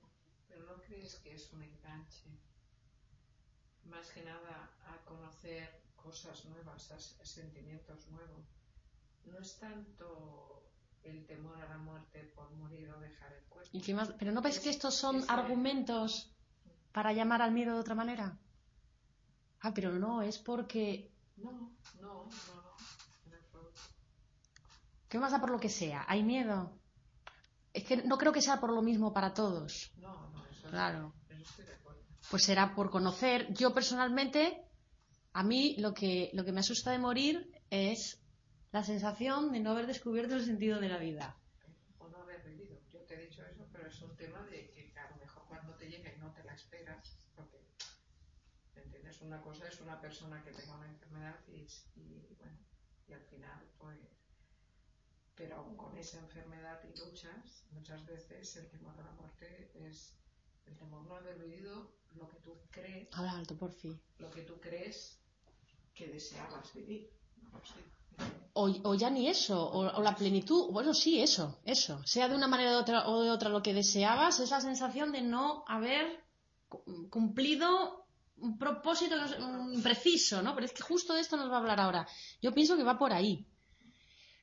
pero 0.48 0.64
no 0.66 0.82
crees 0.82 1.14
que 1.16 1.35
es 1.35 1.50
un 1.52 1.62
enganche. 1.62 2.28
Más 3.85 4.08
que 4.11 4.22
nada 4.22 4.70
a 4.87 5.04
conocer 5.04 5.82
cosas 5.96 6.44
nuevas, 6.46 6.90
a, 6.92 6.96
s- 6.96 7.14
a 7.20 7.24
sentimientos 7.24 8.06
nuevos. 8.08 8.44
No 9.24 9.38
es 9.38 9.58
tanto 9.58 10.62
el 11.04 11.26
temor 11.26 11.60
a 11.60 11.68
la 11.68 11.78
muerte 11.78 12.32
por 12.34 12.50
morir 12.52 12.90
o 12.90 13.00
dejar 13.00 13.32
el 13.32 13.44
cuerpo. 13.44 13.70
¿Y 13.72 13.80
qué 13.80 13.94
más? 13.94 14.12
Pero 14.18 14.32
¿no 14.32 14.40
ves 14.42 14.60
que 14.60 14.70
estos 14.70 14.94
son 14.94 15.24
argumentos 15.28 16.32
para 16.92 17.12
llamar 17.12 17.42
al 17.42 17.52
miedo 17.52 17.74
de 17.74 17.80
otra 17.80 17.94
manera? 17.94 18.38
Ah, 19.60 19.72
pero 19.74 19.92
no, 19.92 20.22
es 20.22 20.38
porque... 20.38 21.10
No, 21.36 21.50
no, 21.52 21.72
no, 22.00 22.24
no. 22.30 22.72
¿Qué 25.08 25.18
más 25.18 25.32
da 25.32 25.40
por 25.40 25.50
lo 25.50 25.60
que 25.60 25.68
sea? 25.68 26.04
¿Hay 26.08 26.22
miedo? 26.22 26.78
Es 27.74 27.84
que 27.84 27.98
no 27.98 28.16
creo 28.16 28.32
que 28.32 28.40
sea 28.40 28.58
por 28.60 28.72
lo 28.72 28.80
mismo 28.82 29.12
para 29.12 29.34
todos. 29.34 29.92
No, 29.96 30.30
no, 30.30 30.46
eso, 30.46 30.68
Claro. 30.70 31.14
eso 31.28 31.42
estoy 31.42 31.64
de 31.66 31.74
acuerdo. 31.74 32.00
Pues 32.30 32.44
será 32.44 32.74
por 32.74 32.90
conocer. 32.90 33.52
Yo 33.52 33.74
personalmente, 33.74 34.64
a 35.34 35.42
mí 35.42 35.76
lo 35.78 35.92
que, 35.92 36.30
lo 36.32 36.44
que 36.44 36.52
me 36.52 36.60
asusta 36.60 36.92
de 36.92 36.98
morir 36.98 37.50
es 37.68 38.21
la 38.72 38.82
sensación 38.82 39.52
de 39.52 39.61
no 39.61 39.70
haber 39.70 39.87
descubierto 39.87 40.35
el 40.35 40.44
sentido 40.44 40.80
de 40.80 40.88
la 40.88 40.98
vida. 40.98 41.37
O 41.98 42.08
no 42.08 42.18
haber 42.22 42.42
vivido. 42.42 42.78
Yo 42.90 43.00
te 43.00 43.14
he 43.14 43.26
dicho 43.26 43.44
eso, 43.44 43.66
pero 43.72 43.88
es 43.88 44.00
un 44.02 44.16
tema 44.16 44.42
de 44.46 44.70
que 44.70 44.92
a 44.98 45.11
lo 45.11 45.16
mejor 45.16 45.44
cuando 45.46 45.74
te 45.74 45.88
llega 45.90 46.12
y 46.12 46.18
no 46.18 46.32
te 46.32 46.42
la 46.44 46.54
esperas, 46.54 47.18
porque, 47.35 47.58
¿me 48.74 48.82
entiendes? 48.82 49.20
Una 49.20 49.40
cosa 49.42 49.68
es 49.68 49.80
una 49.80 50.00
persona 50.00 50.42
que 50.42 50.52
tenga 50.52 50.74
una 50.76 50.88
enfermedad 50.88 51.37
y, 51.48 51.66
y, 52.00 52.35
bueno, 52.38 52.58
y 53.08 53.12
al 53.12 53.22
final, 53.22 53.61
pues, 53.78 53.98
pero 55.35 55.56
aún 55.56 55.76
con 55.76 55.96
esa 55.98 56.18
enfermedad 56.20 56.80
y 56.85 56.98
luchas, 56.98 57.64
muchas 57.72 58.06
veces 58.06 58.56
el 58.56 58.68
temor 58.70 58.98
a 59.00 59.04
la 59.04 59.12
muerte 59.12 59.70
es 59.87 60.16
el 60.66 60.76
temor 60.78 61.02
no 61.06 61.16
haber 61.16 61.38
vivido 61.38 61.92
lo 62.14 62.28
que 62.28 62.37
tú 62.38 62.56
crees, 62.70 63.08
Habla 63.12 63.32
alto, 63.32 63.56
por 63.56 63.72
fin. 63.72 64.00
lo 64.18 64.30
que 64.30 64.42
tú 64.42 64.58
crees 64.61 65.18
que 65.94 66.08
deseabas 66.08 66.72
vivir. 66.74 67.11
No 67.42 67.58
lo 67.58 67.64
sé. 67.64 67.80
O, 68.55 68.68
o 68.85 68.94
ya 68.94 69.09
ni 69.09 69.29
eso, 69.29 69.57
o, 69.70 70.03
la 70.03 70.14
plenitud, 70.14 70.70
bueno, 70.70 70.92
sí, 70.92 71.20
eso, 71.22 71.59
eso. 71.64 72.03
Sea 72.05 72.29
de 72.29 72.35
una 72.37 72.48
manera 72.48 72.70
de 72.73 72.77
otra, 72.77 73.08
o 73.08 73.23
de 73.23 73.31
otra 73.31 73.48
lo 73.48 73.63
que 73.63 73.73
deseabas, 73.73 74.40
es 74.40 74.50
la 74.50 74.60
sensación 74.60 75.10
de 75.10 75.23
no 75.23 75.65
haber 75.67 76.23
cu- 76.69 77.08
cumplido 77.08 78.04
un 78.37 78.58
propósito 78.58 79.17
preciso, 79.83 80.42
¿no? 80.42 80.54
Pero 80.54 80.67
es 80.67 80.73
que 80.73 80.83
justo 80.83 81.15
de 81.15 81.21
esto 81.21 81.37
nos 81.38 81.50
va 81.50 81.54
a 81.56 81.60
hablar 81.60 81.81
ahora. 81.81 82.06
Yo 82.42 82.52
pienso 82.52 82.77
que 82.77 82.83
va 82.83 82.98
por 82.98 83.13
ahí. 83.15 83.46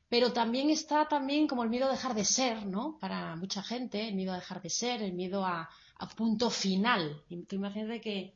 Pero 0.09 0.34
también 0.34 0.72
está 0.72 1.07
también 1.07 1.47
como 1.47 1.63
el 1.63 1.70
miedo 1.70 1.86
a 1.86 1.91
dejar 1.91 2.15
de 2.15 2.26
ser, 2.26 2.65
¿no? 2.65 2.97
Para 2.99 3.36
mucha 3.36 3.61
gente, 3.61 4.07
el 4.07 4.15
miedo 4.15 4.34
a 4.34 4.38
dejar 4.38 4.59
de 4.61 4.72
ser, 4.72 5.03
el 5.03 5.13
miedo 5.13 5.45
a, 5.45 5.70
a 5.99 6.09
punto 6.09 6.49
final. 6.49 7.22
Tú 7.47 7.55
imagínate 7.57 8.01
que 8.01 8.34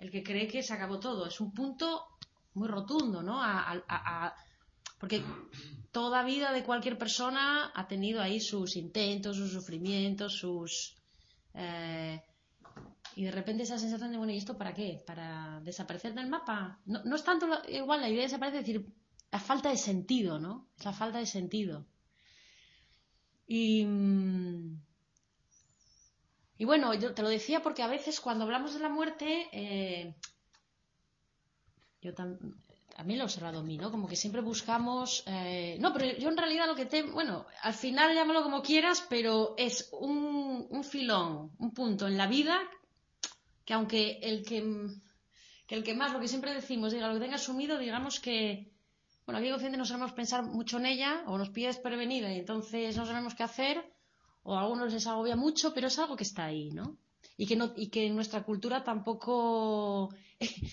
el 0.00 0.10
que 0.10 0.24
cree 0.24 0.48
que 0.48 0.64
se 0.64 0.72
acabó 0.74 0.98
todo, 0.98 1.26
es 1.26 1.40
un 1.40 1.52
punto 1.54 2.06
muy 2.54 2.66
rotundo, 2.66 3.22
¿no? 3.22 3.40
A- 3.40 3.70
a- 3.88 4.34
porque 4.98 5.22
toda 5.92 6.22
vida 6.24 6.52
de 6.52 6.64
cualquier 6.64 6.96
persona 6.98 7.72
ha 7.74 7.88
tenido 7.88 8.20
ahí 8.22 8.40
sus 8.40 8.76
intentos, 8.76 9.36
sus 9.36 9.52
sufrimientos, 9.52 10.32
sus... 10.42 10.96
eh, 11.54 12.20
y 13.16 13.24
de 13.24 13.30
repente 13.32 13.62
esa 13.64 13.78
sensación 13.78 14.10
de, 14.12 14.18
bueno, 14.18 14.32
¿y 14.32 14.36
esto 14.38 14.56
para 14.58 14.74
qué? 14.74 15.02
¿Para 15.06 15.60
desaparecer 15.62 16.14
del 16.14 16.28
mapa? 16.28 16.80
No, 16.86 17.02
no 17.04 17.16
es 17.16 17.24
tanto 17.24 17.46
igual 17.68 18.00
la 18.00 18.08
idea 18.08 18.18
de 18.20 18.28
desaparecer, 18.28 18.60
es 18.60 18.66
decir, 18.66 18.86
la 19.32 19.40
falta 19.40 19.70
de 19.70 19.76
sentido, 19.78 20.38
¿no? 20.38 20.68
Es 20.78 20.84
la 20.84 20.92
falta 20.92 21.18
de 21.18 21.26
sentido. 21.26 21.86
Y, 23.48 23.86
y 26.58 26.64
bueno, 26.64 26.92
yo 26.94 27.14
te 27.14 27.22
lo 27.22 27.28
decía 27.28 27.62
porque 27.62 27.82
a 27.82 27.86
veces 27.88 28.20
cuando 28.20 28.44
hablamos 28.44 28.74
de 28.74 28.80
la 28.80 28.88
muerte, 28.88 29.48
eh, 29.52 30.14
yo 32.02 32.12
tam- 32.14 32.38
también 32.96 33.18
lo 33.18 33.24
he 33.24 33.26
observado 33.26 33.60
en 33.60 33.66
mí, 33.66 33.76
¿no? 33.76 33.90
Como 33.90 34.08
que 34.08 34.16
siempre 34.16 34.40
buscamos... 34.40 35.22
eh, 35.26 35.76
no, 35.80 35.92
pero 35.92 36.16
yo 36.16 36.30
en 36.30 36.36
realidad 36.38 36.66
lo 36.66 36.74
que 36.74 36.86
te... 36.86 37.02
Bueno, 37.02 37.44
al 37.60 37.74
final 37.74 38.14
llámalo 38.14 38.42
como 38.42 38.62
quieras, 38.62 39.04
pero 39.10 39.54
es 39.58 39.90
un, 39.92 40.66
un 40.70 40.82
filón, 40.82 41.52
un 41.58 41.74
punto 41.74 42.06
en 42.06 42.16
la 42.16 42.26
vida 42.26 42.58
que 43.66 43.74
aunque 43.74 44.18
el 44.22 44.42
que, 44.46 44.64
que 45.66 45.74
el 45.74 45.84
que 45.84 45.94
más, 45.94 46.14
lo 46.14 46.20
que 46.20 46.28
siempre 46.28 46.54
decimos, 46.54 46.90
diga 46.90 47.08
lo 47.08 47.14
que 47.14 47.20
tenga 47.20 47.36
asumido, 47.36 47.76
digamos 47.76 48.18
que... 48.18 48.72
Bueno, 49.26 49.40
aquí 49.40 49.50
consciente 49.50 49.76
no 49.76 49.84
sabemos 49.84 50.12
pensar 50.12 50.42
mucho 50.44 50.78
en 50.78 50.86
ella, 50.86 51.22
o 51.26 51.36
nos 51.36 51.50
pide 51.50 51.66
desprevenida 51.66 52.32
y 52.32 52.38
entonces 52.38 52.96
no 52.96 53.04
sabemos 53.04 53.34
qué 53.34 53.42
hacer, 53.42 53.92
o 54.42 54.54
a 54.56 54.62
algunos 54.62 54.90
les 54.90 55.06
agobia 55.06 55.36
mucho, 55.36 55.74
pero 55.74 55.88
es 55.88 55.98
algo 55.98 56.16
que 56.16 56.22
está 56.22 56.46
ahí, 56.46 56.70
¿no? 56.70 56.96
Y 57.36 57.46
que, 57.46 57.56
no, 57.56 57.72
y 57.76 57.88
que 57.88 58.06
en 58.06 58.14
nuestra 58.14 58.42
cultura 58.42 58.82
tampoco... 58.84 60.04
o 60.10 60.10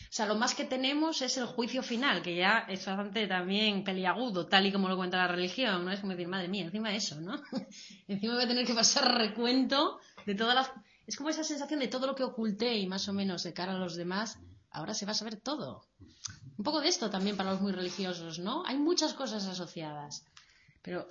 sea, 0.09 0.25
lo 0.25 0.35
más 0.35 0.55
que 0.55 0.65
tenemos 0.65 1.21
es 1.21 1.37
el 1.37 1.45
juicio 1.45 1.83
final, 1.83 2.21
que 2.21 2.35
ya 2.35 2.65
es 2.69 2.85
bastante 2.85 3.27
también 3.27 3.83
peliagudo, 3.83 4.47
tal 4.47 4.65
y 4.65 4.71
como 4.71 4.89
lo 4.89 4.97
cuenta 4.97 5.17
la 5.17 5.27
religión, 5.27 5.85
¿no? 5.85 5.91
Es 5.91 5.99
como 5.99 6.11
decir, 6.11 6.27
madre 6.27 6.47
mía, 6.47 6.65
encima 6.65 6.93
eso, 6.93 7.19
¿no? 7.21 7.41
encima 8.07 8.35
voy 8.35 8.43
a 8.43 8.47
tener 8.47 8.65
que 8.65 8.73
pasar 8.73 9.17
recuento 9.17 9.99
de 10.25 10.35
todas 10.35 10.55
las... 10.55 10.71
Es 11.05 11.17
como 11.17 11.29
esa 11.29 11.43
sensación 11.43 11.79
de 11.79 11.87
todo 11.87 12.07
lo 12.07 12.15
que 12.15 12.23
oculté 12.23 12.77
y 12.77 12.87
más 12.87 13.07
o 13.09 13.13
menos 13.13 13.43
de 13.43 13.53
cara 13.53 13.73
a 13.73 13.79
los 13.79 13.95
demás, 13.95 14.39
ahora 14.71 14.93
se 14.93 15.05
va 15.05 15.11
a 15.11 15.15
saber 15.15 15.37
todo. 15.37 15.85
Un 16.57 16.63
poco 16.63 16.81
de 16.81 16.87
esto 16.87 17.09
también 17.09 17.35
para 17.35 17.51
los 17.51 17.61
muy 17.61 17.71
religiosos, 17.71 18.39
¿no? 18.39 18.63
Hay 18.65 18.77
muchas 18.77 19.13
cosas 19.13 19.45
asociadas. 19.45 20.25
Pero 20.81 21.07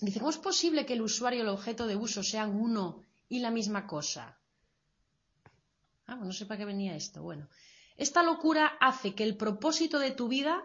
dice, 0.00 0.18
¿cómo 0.18 0.30
es 0.30 0.38
posible 0.38 0.84
que 0.84 0.94
el 0.94 1.02
usuario 1.02 1.40
y 1.40 1.42
el 1.42 1.48
objeto 1.48 1.86
de 1.86 1.96
uso 1.96 2.22
sean 2.22 2.54
uno 2.54 3.02
y 3.28 3.40
la 3.40 3.50
misma 3.50 3.86
cosa? 3.86 4.38
Ah, 6.06 6.16
pues 6.16 6.26
no 6.26 6.32
sé 6.32 6.46
para 6.46 6.58
qué 6.58 6.64
venía 6.64 6.96
esto. 6.96 7.22
Bueno, 7.22 7.48
esta 7.96 8.22
locura 8.22 8.66
hace 8.80 9.14
que 9.14 9.24
el 9.24 9.36
propósito 9.36 9.98
de 9.98 10.10
tu 10.10 10.28
vida 10.28 10.62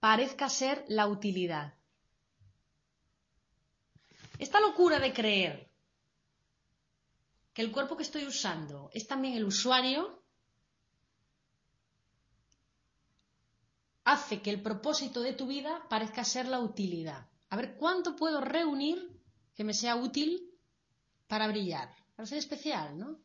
parezca 0.00 0.48
ser 0.48 0.84
la 0.88 1.08
utilidad. 1.08 1.74
Esta 4.38 4.60
locura 4.60 4.98
de 4.98 5.12
creer 5.12 5.70
que 7.52 7.62
el 7.62 7.72
cuerpo 7.72 7.96
que 7.96 8.02
estoy 8.02 8.26
usando 8.26 8.90
es 8.92 9.06
también 9.06 9.34
el 9.34 9.44
usuario 9.44 10.22
hace 14.04 14.40
que 14.42 14.50
el 14.50 14.62
propósito 14.62 15.20
de 15.20 15.32
tu 15.32 15.46
vida 15.46 15.88
parezca 15.88 16.22
ser 16.22 16.46
la 16.46 16.60
utilidad. 16.60 17.28
A 17.48 17.56
ver, 17.56 17.76
¿cuánto 17.76 18.14
puedo 18.14 18.40
reunir 18.40 19.20
que 19.54 19.64
me 19.64 19.74
sea 19.74 19.96
útil 19.96 20.45
para 21.26 21.48
brillar? 21.48 21.94
Para 22.14 22.26
ser 22.26 22.38
especial, 22.38 22.98
¿no? 22.98 23.18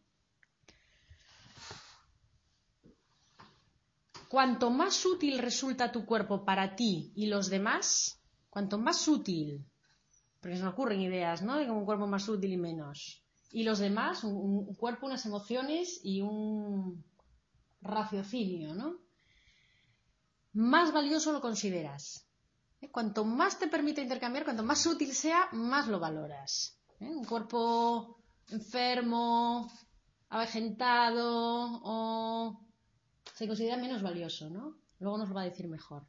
Cuanto 4.27 4.69
más 4.69 5.05
útil 5.05 5.39
resulta 5.39 5.91
tu 5.91 6.05
cuerpo 6.05 6.45
para 6.45 6.75
ti 6.75 7.11
y 7.15 7.25
los 7.25 7.49
demás, 7.49 8.17
cuanto 8.49 8.77
más 8.77 9.05
útil, 9.07 9.65
porque 10.39 10.55
se 10.55 10.63
me 10.63 10.69
ocurren 10.69 11.01
ideas, 11.01 11.41
¿no? 11.41 11.57
De 11.57 11.67
como 11.67 11.79
un 11.79 11.85
cuerpo 11.85 12.07
más 12.07 12.29
útil 12.29 12.53
y 12.53 12.57
menos. 12.57 13.21
Y 13.51 13.63
los 13.63 13.79
demás, 13.79 14.23
un, 14.23 14.73
cuerpo, 14.75 15.05
unas 15.05 15.25
emociones 15.25 15.99
y 16.01 16.21
un 16.21 17.03
raciocinio, 17.81 18.73
¿no? 18.73 18.99
Más 20.53 20.93
valioso 20.93 21.33
lo 21.33 21.41
consideras. 21.41 22.25
¿Eh? 22.79 22.89
Cuanto 22.89 23.25
más 23.25 23.59
te 23.59 23.67
permite 23.67 24.01
intercambiar, 24.01 24.45
cuanto 24.45 24.63
más 24.63 24.85
útil 24.85 25.13
sea, 25.13 25.49
más 25.51 25.87
lo 25.87 25.99
valoras. 25.99 26.80
¿Eh? 27.01 27.09
Un 27.09 27.25
cuerpo 27.25 28.17
enfermo, 28.49 29.69
avejentado 30.29 31.81
o 31.83 32.61
se 33.33 33.47
considera 33.47 33.77
menos 33.77 34.01
valioso, 34.01 34.49
¿no? 34.49 34.77
Luego 34.99 35.17
nos 35.17 35.29
lo 35.29 35.35
va 35.35 35.41
a 35.41 35.45
decir 35.45 35.67
mejor. 35.67 36.05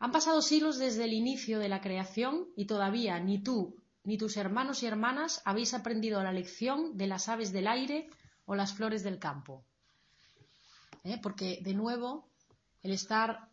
Han 0.00 0.12
pasado 0.12 0.42
siglos 0.42 0.78
desde 0.78 1.04
el 1.04 1.12
inicio 1.12 1.58
de 1.58 1.68
la 1.68 1.80
creación 1.80 2.48
y 2.56 2.66
todavía 2.66 3.20
ni 3.20 3.42
tú 3.42 3.76
ni 4.02 4.16
tus 4.16 4.36
hermanos 4.36 4.82
y 4.82 4.86
hermanas 4.86 5.42
habéis 5.44 5.74
aprendido 5.74 6.22
la 6.22 6.32
lección 6.32 6.96
de 6.96 7.06
las 7.06 7.28
aves 7.28 7.52
del 7.52 7.68
aire 7.68 8.08
o 8.46 8.54
las 8.54 8.72
flores 8.72 9.02
del 9.02 9.18
campo. 9.18 9.64
¿Eh? 11.04 11.18
Porque, 11.22 11.60
de 11.62 11.74
nuevo, 11.74 12.28
el 12.82 12.92
estar 12.92 13.49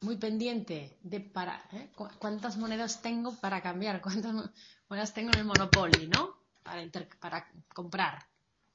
muy 0.00 0.16
pendiente 0.16 0.98
de 1.02 1.20
para 1.20 1.68
¿eh? 1.72 1.92
Cu- 1.96 2.08
cuántas 2.18 2.56
monedas 2.56 3.02
tengo 3.02 3.34
para 3.40 3.60
cambiar, 3.62 4.00
cuántas 4.02 4.32
mo- 4.32 4.50
monedas 4.88 5.14
tengo 5.14 5.30
en 5.32 5.38
el 5.38 5.44
Monopoly, 5.44 6.06
¿no? 6.08 6.36
Para, 6.62 6.82
inter- 6.82 7.08
para 7.20 7.48
comprar. 7.74 8.28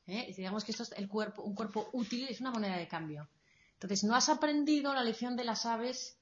¿eh? 0.08 0.34
Digamos 0.36 0.64
que 0.64 0.72
esto 0.72 0.84
es 0.84 0.92
el 0.94 1.08
cuerpo, 1.08 1.44
un 1.44 1.56
cuerpo 1.56 1.90
útil 1.94 2.28
es 2.30 2.42
una 2.42 2.52
moneda 2.52 2.78
de 2.78 2.88
cambio. 2.88 3.30
Entonces, 3.74 4.04
no 4.04 4.16
has 4.16 4.30
aprendido 4.30 4.94
la 4.94 5.04
lección 5.04 5.36
de 5.36 5.44
las 5.44 5.66
aves 5.66 6.20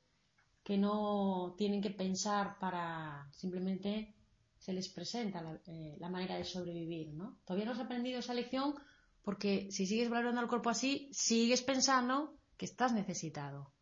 que 0.63 0.77
no 0.77 1.55
tienen 1.57 1.81
que 1.81 1.91
pensar 1.91 2.57
para 2.59 3.29
simplemente 3.33 4.15
se 4.57 4.73
les 4.73 4.87
presenta 4.89 5.41
la, 5.41 5.61
eh, 5.67 5.95
la 5.99 6.09
manera 6.09 6.37
de 6.37 6.45
sobrevivir, 6.45 7.13
¿no? 7.13 7.41
Todavía 7.45 7.65
no 7.65 7.73
has 7.73 7.79
aprendido 7.79 8.19
esa 8.19 8.33
lección 8.33 8.75
porque 9.21 9.69
si 9.71 9.85
sigues 9.85 10.09
valorando 10.09 10.41
el 10.41 10.47
cuerpo 10.47 10.69
así, 10.69 11.09
sigues 11.13 11.61
pensando 11.63 12.39
que 12.57 12.65
estás 12.65 12.93
necesitado. 12.93 13.72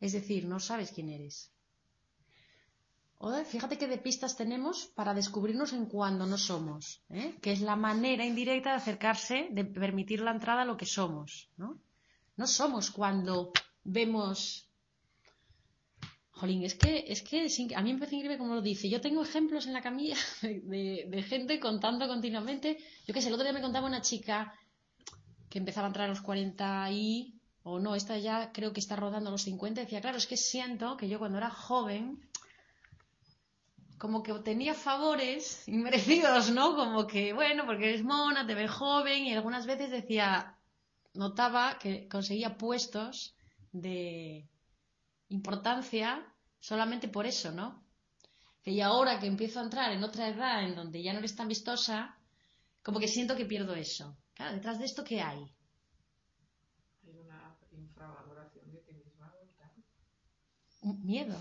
Es 0.00 0.12
decir, 0.12 0.44
no 0.46 0.60
sabes 0.60 0.92
quién 0.92 1.08
eres. 1.10 1.52
Fíjate 3.52 3.78
qué 3.78 3.88
de 3.88 3.98
pistas 3.98 4.36
tenemos 4.36 4.86
para 4.94 5.12
descubrirnos 5.12 5.72
en 5.72 5.86
cuando 5.86 6.24
no 6.26 6.38
somos, 6.38 7.02
¿eh? 7.10 7.34
que 7.42 7.50
es 7.52 7.60
la 7.60 7.74
manera 7.74 8.24
indirecta 8.24 8.70
de 8.70 8.76
acercarse, 8.76 9.48
de 9.50 9.64
permitir 9.64 10.20
la 10.20 10.30
entrada 10.30 10.62
a 10.62 10.64
lo 10.64 10.76
que 10.76 10.86
somos. 10.86 11.50
No, 12.36 12.46
somos 12.46 12.90
cuando 12.92 13.52
vemos 13.82 14.68
Jolín, 16.30 16.62
es 16.62 16.74
que, 16.74 17.04
es 17.08 17.22
que 17.22 17.48
a 17.74 17.82
mí 17.82 17.92
me 17.92 17.98
parece 17.98 18.14
increíble 18.16 18.38
como 18.38 18.54
lo 18.54 18.62
dice. 18.62 18.88
Yo 18.88 19.00
tengo 19.00 19.22
ejemplos 19.24 19.66
en 19.66 19.72
la 19.72 19.82
camilla 19.82 20.16
de- 20.42 21.06
de 21.08 21.22
gente 21.24 21.58
contando 21.58 22.06
continuamente. 22.06 22.78
Yo 23.06 23.12
qué 23.12 23.20
sé, 23.20 23.26
el 23.28 23.34
otro 23.34 23.42
día 23.44 23.52
me 23.52 23.60
contaba 23.60 23.88
una 23.88 24.00
chica 24.02 24.54
que 25.50 25.58
empezaba 25.58 25.88
a 25.88 25.90
entrar 25.90 26.06
a 26.06 26.10
los 26.10 26.20
40 26.20 26.88
y, 26.92 27.37
o 27.70 27.78
no, 27.78 27.94
esta 27.94 28.16
ya 28.18 28.52
creo 28.52 28.72
que 28.72 28.80
está 28.80 28.96
rodando 28.96 29.30
los 29.30 29.42
50. 29.42 29.82
Decía, 29.82 30.00
claro, 30.00 30.18
es 30.18 30.26
que 30.26 30.36
siento 30.36 30.96
que 30.96 31.08
yo 31.08 31.18
cuando 31.18 31.38
era 31.38 31.50
joven, 31.50 32.02
como 33.98 34.22
que 34.22 34.32
obtenía 34.32 34.74
favores 34.74 35.66
inmerecidos, 35.68 36.50
¿no? 36.50 36.76
Como 36.76 37.06
que, 37.06 37.32
bueno, 37.32 37.66
porque 37.66 37.88
eres 37.90 38.04
mona, 38.04 38.46
te 38.46 38.54
ves 38.54 38.70
joven, 38.70 39.24
y 39.24 39.34
algunas 39.34 39.66
veces 39.66 39.90
decía, 39.90 40.56
notaba 41.14 41.78
que 41.78 42.08
conseguía 42.08 42.56
puestos 42.56 43.34
de 43.72 44.48
importancia 45.28 46.24
solamente 46.60 47.08
por 47.08 47.26
eso, 47.26 47.52
¿no? 47.52 47.84
Y 48.64 48.80
ahora 48.80 49.18
que 49.18 49.26
empiezo 49.26 49.60
a 49.60 49.64
entrar 49.64 49.92
en 49.92 50.04
otra 50.04 50.28
edad 50.28 50.62
en 50.62 50.74
donde 50.74 51.02
ya 51.02 51.12
no 51.12 51.20
eres 51.20 51.34
tan 51.34 51.48
vistosa, 51.48 52.16
como 52.82 53.00
que 53.00 53.08
siento 53.08 53.36
que 53.36 53.46
pierdo 53.46 53.74
eso. 53.74 54.16
Claro, 54.34 54.54
detrás 54.54 54.78
de 54.78 54.84
esto, 54.84 55.04
¿qué? 55.04 55.20
Hay 55.20 55.50
una 57.02 57.56
infravaloración 57.72 58.70
de 58.70 58.78
ti 58.78 58.92
misma 58.94 59.30
brutal. 59.30 59.72
Un 59.74 60.67
miedo. 60.82 61.36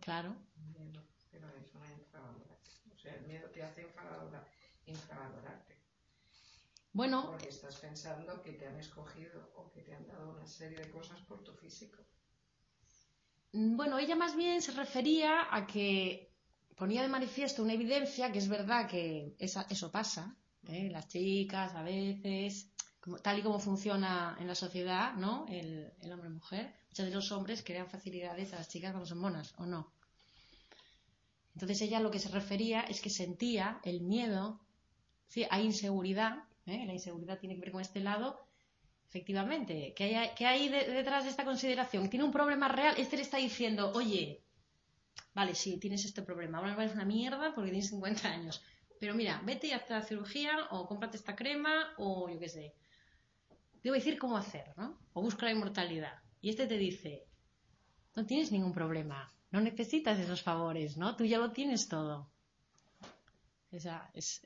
Claro. 0.00 0.36
Miedo, 0.56 1.02
pero 1.30 1.48
es 1.48 1.74
una 1.74 1.90
infravaloración. 1.92 2.92
O 2.94 2.98
sea, 2.98 3.14
el 3.14 3.26
miedo 3.26 3.48
te 3.50 3.62
hace 3.62 3.82
infravalora- 3.82 4.46
infravalorarte. 4.86 5.74
Bueno, 6.92 7.26
Porque 7.26 7.48
estás 7.48 7.76
pensando 7.76 8.40
que 8.42 8.52
te 8.52 8.66
han 8.66 8.78
escogido 8.78 9.52
o 9.56 9.70
que 9.70 9.82
te 9.82 9.94
han 9.94 10.06
dado 10.06 10.30
una 10.30 10.46
serie 10.46 10.78
de 10.78 10.90
cosas 10.90 11.20
por 11.22 11.42
tu 11.44 11.52
físico. 11.54 12.02
mm, 13.52 13.76
bueno, 13.76 13.98
ella 13.98 14.16
más 14.16 14.34
bien 14.36 14.62
se 14.62 14.72
refería 14.72 15.54
a 15.54 15.66
que 15.66 16.32
ponía 16.76 17.02
de 17.02 17.08
manifiesto 17.08 17.62
una 17.62 17.72
evidencia 17.74 18.30
que 18.32 18.38
es 18.38 18.48
verdad 18.48 18.88
que 18.88 19.34
esa- 19.38 19.66
eso 19.68 19.90
pasa. 19.90 20.36
¿eh? 20.68 20.88
Las 20.90 21.08
chicas 21.08 21.74
a 21.74 21.82
veces, 21.82 22.70
tal 23.22 23.38
y 23.38 23.42
como 23.42 23.58
funciona 23.58 24.36
en 24.40 24.46
la 24.48 24.54
sociedad, 24.54 25.14
¿no? 25.14 25.46
El, 25.48 25.92
el 26.02 26.12
hombre-mujer, 26.12 26.74
muchos 26.88 27.06
de 27.06 27.12
los 27.14 27.32
hombres 27.32 27.62
crean 27.64 27.88
facilidades 27.88 28.52
a 28.52 28.56
las 28.56 28.68
chicas 28.68 28.92
cuando 28.92 29.06
son 29.06 29.18
monas, 29.18 29.54
¿o 29.58 29.66
no? 29.66 29.92
Entonces 31.54 31.80
ella 31.82 32.00
lo 32.00 32.10
que 32.12 32.18
se 32.24 32.28
refería 32.40 32.80
es 32.82 33.00
que 33.00 33.10
sentía 33.10 33.80
el 33.90 34.00
miedo, 34.02 34.60
sí, 35.28 35.46
hay 35.50 35.64
inseguridad, 35.66 36.44
¿eh? 36.66 36.84
la 36.86 36.94
inseguridad 36.94 37.38
tiene 37.40 37.54
que 37.56 37.62
ver 37.62 37.72
con 37.72 37.80
este 37.82 38.00
lado, 38.00 38.28
efectivamente, 39.10 39.94
que 39.96 40.04
hay, 40.16 40.30
que 40.36 40.46
hay 40.46 40.68
de- 40.70 40.88
detrás 41.00 41.24
de 41.24 41.30
esta 41.30 41.44
consideración, 41.46 42.10
tiene 42.10 42.24
un 42.26 42.32
problema 42.32 42.68
real, 42.68 42.94
este 42.98 43.16
le 43.16 43.22
está 43.24 43.38
diciendo, 43.38 43.92
oye, 43.94 44.42
vale, 45.34 45.54
sí, 45.54 45.78
tienes 45.78 46.04
este 46.06 46.22
problema, 46.22 46.58
ahora 46.58 46.74
eres 46.74 46.94
una 46.94 47.04
mierda 47.06 47.54
porque 47.54 47.70
tienes 47.70 47.90
50 47.90 48.28
años, 48.30 48.62
pero 49.00 49.14
mira, 49.14 49.42
vete 49.44 49.68
y 49.68 49.72
hazte 49.72 49.94
la 49.94 50.02
cirugía 50.02 50.52
o 50.72 50.86
cómprate 50.88 51.16
esta 51.18 51.36
crema 51.36 51.74
o 51.98 52.28
yo 52.30 52.38
qué 52.40 52.48
sé. 52.48 52.74
Te 53.86 53.90
voy 53.90 54.00
a 54.00 54.02
decir 54.02 54.18
cómo 54.18 54.36
hacer, 54.36 54.74
¿no? 54.76 54.98
O 55.12 55.22
busca 55.22 55.46
la 55.46 55.52
inmortalidad. 55.52 56.14
Y 56.40 56.50
este 56.50 56.66
te 56.66 56.76
dice, 56.76 57.24
no 58.16 58.26
tienes 58.26 58.50
ningún 58.50 58.72
problema, 58.72 59.32
no 59.52 59.60
necesitas 59.60 60.18
esos 60.18 60.42
favores, 60.42 60.96
¿no? 60.96 61.14
Tú 61.14 61.24
ya 61.24 61.38
lo 61.38 61.52
tienes 61.52 61.88
todo. 61.88 62.28
Esa 63.70 64.10
es, 64.12 64.42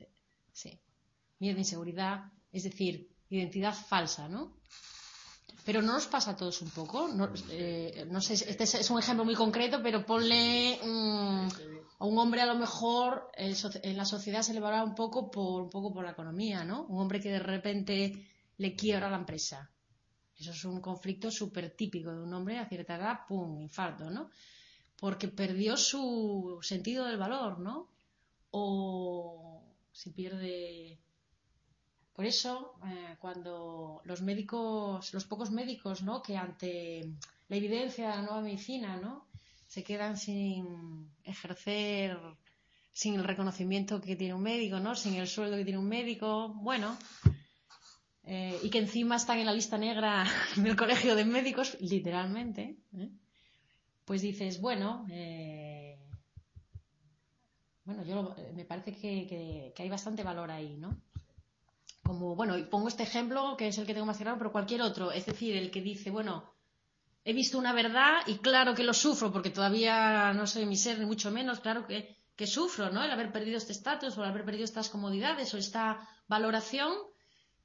sí. 0.52 0.78
Miedo, 1.38 1.56
inseguridad, 1.56 2.30
es 2.52 2.64
decir, 2.64 3.08
identidad 3.30 3.72
falsa, 3.72 4.28
¿no? 4.28 4.58
Pero 5.64 5.80
no 5.80 5.94
nos 5.94 6.06
pasa 6.06 6.32
a 6.32 6.36
todos 6.36 6.60
un 6.60 6.68
poco. 6.68 7.08
No, 7.08 7.32
eh, 7.48 8.06
no 8.10 8.20
sé, 8.20 8.34
este 8.34 8.64
es, 8.64 8.90
un 8.90 8.98
ejemplo 8.98 9.24
muy 9.24 9.34
concreto, 9.34 9.80
pero 9.82 10.04
ponle 10.04 10.78
mm, 10.84 11.48
a 11.98 12.04
un 12.04 12.18
hombre 12.18 12.42
a 12.42 12.46
lo 12.46 12.56
mejor 12.56 13.30
en 13.38 13.96
la 13.96 14.04
sociedad 14.04 14.42
se 14.42 14.52
le 14.52 14.60
valora 14.60 14.84
un 14.84 14.94
poco 14.94 15.30
por 15.30 15.62
un 15.62 15.70
poco 15.70 15.94
por 15.94 16.04
la 16.04 16.10
economía, 16.10 16.62
¿no? 16.62 16.82
Un 16.90 17.00
hombre 17.00 17.20
que 17.20 17.30
de 17.30 17.38
repente 17.38 18.26
le 18.60 18.76
quiebra 18.76 19.08
la 19.08 19.16
empresa. 19.16 19.70
Eso 20.38 20.50
es 20.50 20.64
un 20.66 20.80
conflicto 20.80 21.30
súper 21.30 21.70
típico 21.70 22.12
de 22.12 22.22
un 22.22 22.32
hombre 22.34 22.58
a 22.58 22.68
cierta 22.68 22.96
edad, 22.96 23.20
pum, 23.26 23.58
infarto, 23.58 24.10
¿no? 24.10 24.30
Porque 24.98 25.28
perdió 25.28 25.78
su 25.78 26.58
sentido 26.60 27.06
del 27.06 27.16
valor, 27.16 27.58
¿no? 27.58 27.88
O 28.50 29.62
si 29.92 30.10
pierde 30.10 31.00
por 32.12 32.26
eso, 32.26 32.74
eh, 32.84 33.16
cuando 33.18 34.02
los 34.04 34.20
médicos, 34.20 35.14
los 35.14 35.24
pocos 35.24 35.50
médicos, 35.50 36.02
¿no? 36.02 36.20
Que 36.20 36.36
ante 36.36 37.14
la 37.48 37.56
evidencia 37.56 38.10
de 38.10 38.16
la 38.16 38.22
nueva 38.22 38.42
medicina, 38.42 38.98
¿no? 38.98 39.26
Se 39.66 39.82
quedan 39.82 40.18
sin 40.18 41.10
ejercer, 41.24 42.18
sin 42.92 43.14
el 43.14 43.24
reconocimiento 43.24 44.02
que 44.02 44.16
tiene 44.16 44.34
un 44.34 44.42
médico, 44.42 44.80
¿no? 44.80 44.94
Sin 44.94 45.14
el 45.14 45.28
sueldo 45.28 45.56
que 45.56 45.64
tiene 45.64 45.78
un 45.78 45.88
médico, 45.88 46.50
bueno. 46.50 46.98
Eh, 48.24 48.58
y 48.62 48.70
que 48.70 48.78
encima 48.78 49.16
están 49.16 49.38
en 49.38 49.46
la 49.46 49.52
lista 49.54 49.78
negra 49.78 50.24
del 50.56 50.76
colegio 50.76 51.14
de 51.16 51.24
médicos, 51.24 51.76
literalmente, 51.80 52.76
¿eh? 52.96 53.10
pues 54.04 54.22
dices, 54.22 54.60
bueno, 54.60 55.06
eh, 55.10 55.98
bueno, 57.84 58.02
yo 58.04 58.14
lo- 58.16 58.36
me 58.54 58.64
parece 58.64 58.92
que, 58.92 59.26
que- 59.28 59.72
que 59.74 59.82
hay 59.82 59.88
bastante 59.90 60.22
valor 60.22 60.50
ahí, 60.50 60.76
¿no? 60.78 60.90
como, 62.02 62.34
bueno, 62.36 62.56
y 62.58 62.64
pongo 62.64 62.88
este 62.88 63.02
ejemplo 63.04 63.56
que 63.56 63.68
es 63.68 63.78
el 63.78 63.86
que 63.86 63.94
tengo 63.94 64.06
más 64.06 64.18
claro, 64.18 64.38
pero 64.38 64.52
cualquier 64.52 64.82
otro, 64.82 65.12
es 65.12 65.26
decir, 65.26 65.56
el 65.56 65.70
que 65.70 65.80
dice, 65.82 66.10
bueno, 66.10 66.34
he 67.24 67.32
visto 67.32 67.58
una 67.58 67.72
verdad 67.72 68.22
y 68.26 68.38
claro 68.38 68.74
que 68.74 68.84
lo 68.84 68.94
sufro 68.94 69.32
porque 69.32 69.50
todavía 69.50 70.32
no 70.34 70.46
soy 70.46 70.66
mi 70.66 70.76
ser, 70.76 70.98
ni 70.98 71.06
mucho 71.06 71.30
menos, 71.30 71.60
claro 71.60 71.86
que, 71.86 72.16
que 72.36 72.46
sufro, 72.46 72.90
¿no? 72.90 73.04
El 73.04 73.10
haber 73.12 73.32
perdido 73.32 73.58
este 73.58 73.72
estatus 73.72 74.16
o 74.18 74.24
el 74.24 74.30
haber 74.30 74.44
perdido 74.44 74.64
estas 74.64 74.90
comodidades 74.90 75.52
o 75.54 75.58
esta 75.58 76.08
valoración, 76.28 76.92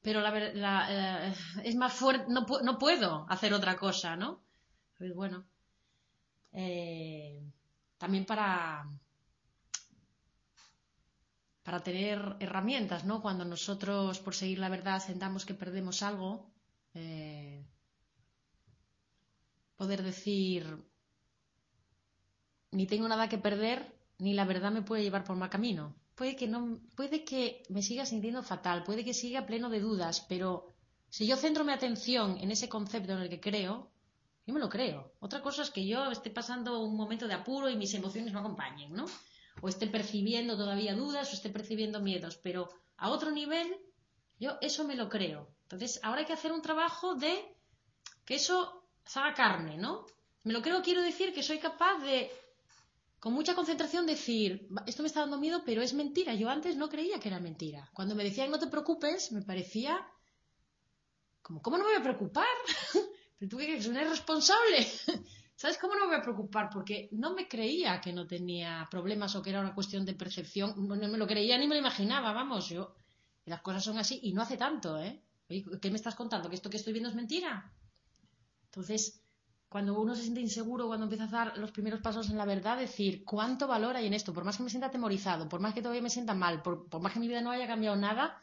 pero 0.06 0.22
la, 0.22 0.32
la, 0.66 1.30
eh, 1.30 1.34
es 1.64 1.76
más 1.76 1.92
fuerte, 1.94 2.26
no 2.30 2.78
puedo 2.78 3.26
hacer 3.28 3.52
otra 3.54 3.76
cosa, 3.76 4.16
¿no? 4.16 4.30
Pues 4.98 5.14
bueno, 5.16 5.46
eh, 6.54 7.42
también 7.98 8.26
para, 8.26 8.88
para 11.64 11.80
tener 11.88 12.38
herramientas, 12.40 13.04
¿no? 13.04 13.22
Cuando 13.22 13.44
nosotros, 13.46 14.20
por 14.20 14.36
seguir 14.36 14.60
la 14.60 14.70
verdad, 14.70 15.00
sentamos 15.02 15.46
que 15.46 15.54
perdemos 15.62 16.04
algo, 16.04 16.30
eh, 16.94 17.66
poder 19.76 20.02
decir, 20.04 20.64
ni 22.78 22.86
tengo 22.92 23.08
nada 23.10 23.30
que 23.32 23.40
perder, 23.48 23.80
ni 24.20 24.32
la 24.34 24.46
verdad 24.46 24.72
me 24.72 24.84
puede 24.84 25.04
llevar 25.04 25.24
por 25.24 25.36
mal 25.36 25.50
camino. 25.50 25.96
Puede 26.16 26.36
que, 26.36 26.48
no, 26.48 26.80
puede 26.96 27.24
que 27.24 27.64
me 27.70 27.82
siga 27.82 28.06
sintiendo 28.06 28.42
fatal, 28.42 28.84
puede 28.84 29.04
que 29.04 29.14
siga 29.14 29.46
pleno 29.46 29.70
de 29.70 29.82
dudas, 29.82 30.26
pero 30.30 30.74
si 31.10 31.28
yo 31.28 31.36
centro 31.36 31.64
mi 31.64 31.74
atención 31.74 32.38
en 32.40 32.52
ese 32.52 32.70
concepto 32.70 33.14
en 33.14 33.20
el 33.20 33.30
que 33.30 33.42
creo, 33.42 33.92
yo 34.48 34.54
me 34.54 34.60
lo 34.60 34.70
creo. 34.70 35.12
Otra 35.20 35.42
cosa 35.42 35.64
es 35.64 35.72
que 35.72 35.86
yo 35.86 36.12
esté 36.12 36.30
pasando 36.30 36.80
un 36.80 36.96
momento 36.96 37.28
de 37.28 37.34
apuro 37.34 37.70
y 37.70 37.76
mis 37.76 37.94
emociones 37.94 38.32
no 38.32 38.40
acompañen, 38.40 38.94
¿no? 38.94 39.06
o 39.62 39.70
esté 39.70 39.88
percibiendo 39.88 40.58
todavía 40.58 40.96
dudas 40.96 41.32
o 41.32 41.34
esté 41.34 41.50
percibiendo 41.50 42.00
miedos, 42.00 42.38
pero 42.38 42.70
a 42.98 43.10
otro 43.10 43.32
nivel 43.32 43.68
yo 44.40 44.58
eso 44.62 44.84
me 44.84 44.96
lo 44.96 45.10
creo. 45.10 45.50
Entonces, 45.64 46.00
ahora 46.04 46.20
hay 46.20 46.26
que 46.26 46.34
hacer 46.34 46.52
un 46.52 46.62
trabajo 46.62 47.16
de 47.16 47.34
que 48.26 48.36
eso 48.36 48.84
se 49.06 49.20
haga 49.20 49.34
carne, 49.34 49.78
¿no? 49.78 50.06
Me 50.44 50.54
lo 50.54 50.62
creo, 50.62 50.82
quiero 50.82 51.02
decir 51.02 51.34
que 51.34 51.42
soy 51.42 51.60
capaz 51.60 52.00
de, 52.00 52.32
con 53.26 53.34
mucha 53.34 53.56
concentración, 53.56 54.06
decir, 54.06 54.68
"Va, 54.70 54.84
esto 54.86 55.02
me 55.02 55.08
está 55.08 55.22
dando 55.22 55.40
miedo, 55.40 55.64
pero 55.66 55.82
es 55.82 55.96
mentira. 55.96 56.36
Yo 56.36 56.48
antes 56.48 56.76
no 56.76 56.90
creía 56.90 57.20
que 57.20 57.30
era 57.30 57.40
mentira. 57.40 57.90
Cuando 57.92 58.14
me 58.14 58.24
decían 58.24 58.52
no 58.52 58.60
te 58.60 58.68
preocupes, 58.68 59.32
me 59.32 59.42
parecía 59.42 59.98
como, 61.42 61.60
¿cómo 61.60 61.80
no 61.80 61.86
me 61.86 61.90
voy 61.90 62.00
a 62.02 62.04
preocupar? 62.04 62.56
¿Pero 63.40 63.50
tú 63.50 63.58
qué 63.58 63.66
crees? 63.66 63.88
¿Un 63.88 63.96
irresponsable? 63.96 64.78
¿Sabes 65.56 65.80
cómo 65.80 65.96
no 65.96 66.02
me 66.02 66.12
voy 66.12 66.16
a 66.18 66.22
preocupar? 66.22 66.70
Porque 66.72 67.10
no 67.14 67.34
me 67.34 67.48
creía 67.48 68.00
que 68.00 68.14
no 68.14 68.28
tenía 68.28 68.88
problemas 68.92 69.36
o 69.36 69.42
que 69.42 69.50
era 69.50 69.62
una 69.62 69.74
cuestión 69.74 70.06
de 70.06 70.14
percepción. 70.14 70.88
No, 70.88 70.96
me 70.96 71.18
lo 71.18 71.26
creía 71.26 71.58
ni 71.58 71.66
me 71.68 71.74
lo 71.74 71.82
imaginaba, 71.82 72.32
vamos. 72.32 72.70
Yo, 72.70 72.94
las 73.46 73.62
cosas 73.64 73.84
son 73.84 73.98
así 73.98 74.20
y 74.22 74.34
no 74.34 74.44
hace 74.44 74.56
tanto, 74.56 75.00
¿eh? 75.00 75.20
¿Qué 75.82 75.90
me 75.90 75.98
estás 75.98 76.14
contando? 76.14 76.48
¿Que 76.48 76.58
esto 76.58 76.70
que 76.70 76.78
estoy 76.78 76.94
viendo 76.94 77.10
es 77.10 77.16
mentira? 77.16 77.74
Entonces, 78.66 79.25
cuando 79.76 80.00
uno 80.00 80.16
se 80.16 80.22
siente 80.22 80.40
inseguro, 80.40 80.88
cuando 80.88 81.04
empieza 81.04 81.26
a 81.26 81.28
dar 81.28 81.58
los 81.58 81.70
primeros 81.72 82.00
pasos 82.00 82.30
en 82.30 82.38
la 82.38 82.46
verdad, 82.46 82.78
decir 82.78 83.26
cuánto 83.26 83.68
valor 83.68 83.98
hay 83.98 84.08
en 84.08 84.14
esto, 84.14 84.32
por 84.32 84.46
más 84.46 84.56
que 84.56 84.64
me 84.64 84.70
sienta 84.70 84.88
atemorizado, 84.88 85.50
por 85.50 85.60
más 85.60 85.74
que 85.74 85.82
todavía 85.82 86.02
me 86.02 86.10
sienta 86.10 86.34
mal, 86.34 86.62
por, 86.62 86.88
por 86.88 87.02
más 87.02 87.12
que 87.12 87.20
mi 87.20 87.28
vida 87.28 87.42
no 87.42 87.52
haya 87.52 87.68
cambiado 87.68 87.98
nada, 87.98 88.40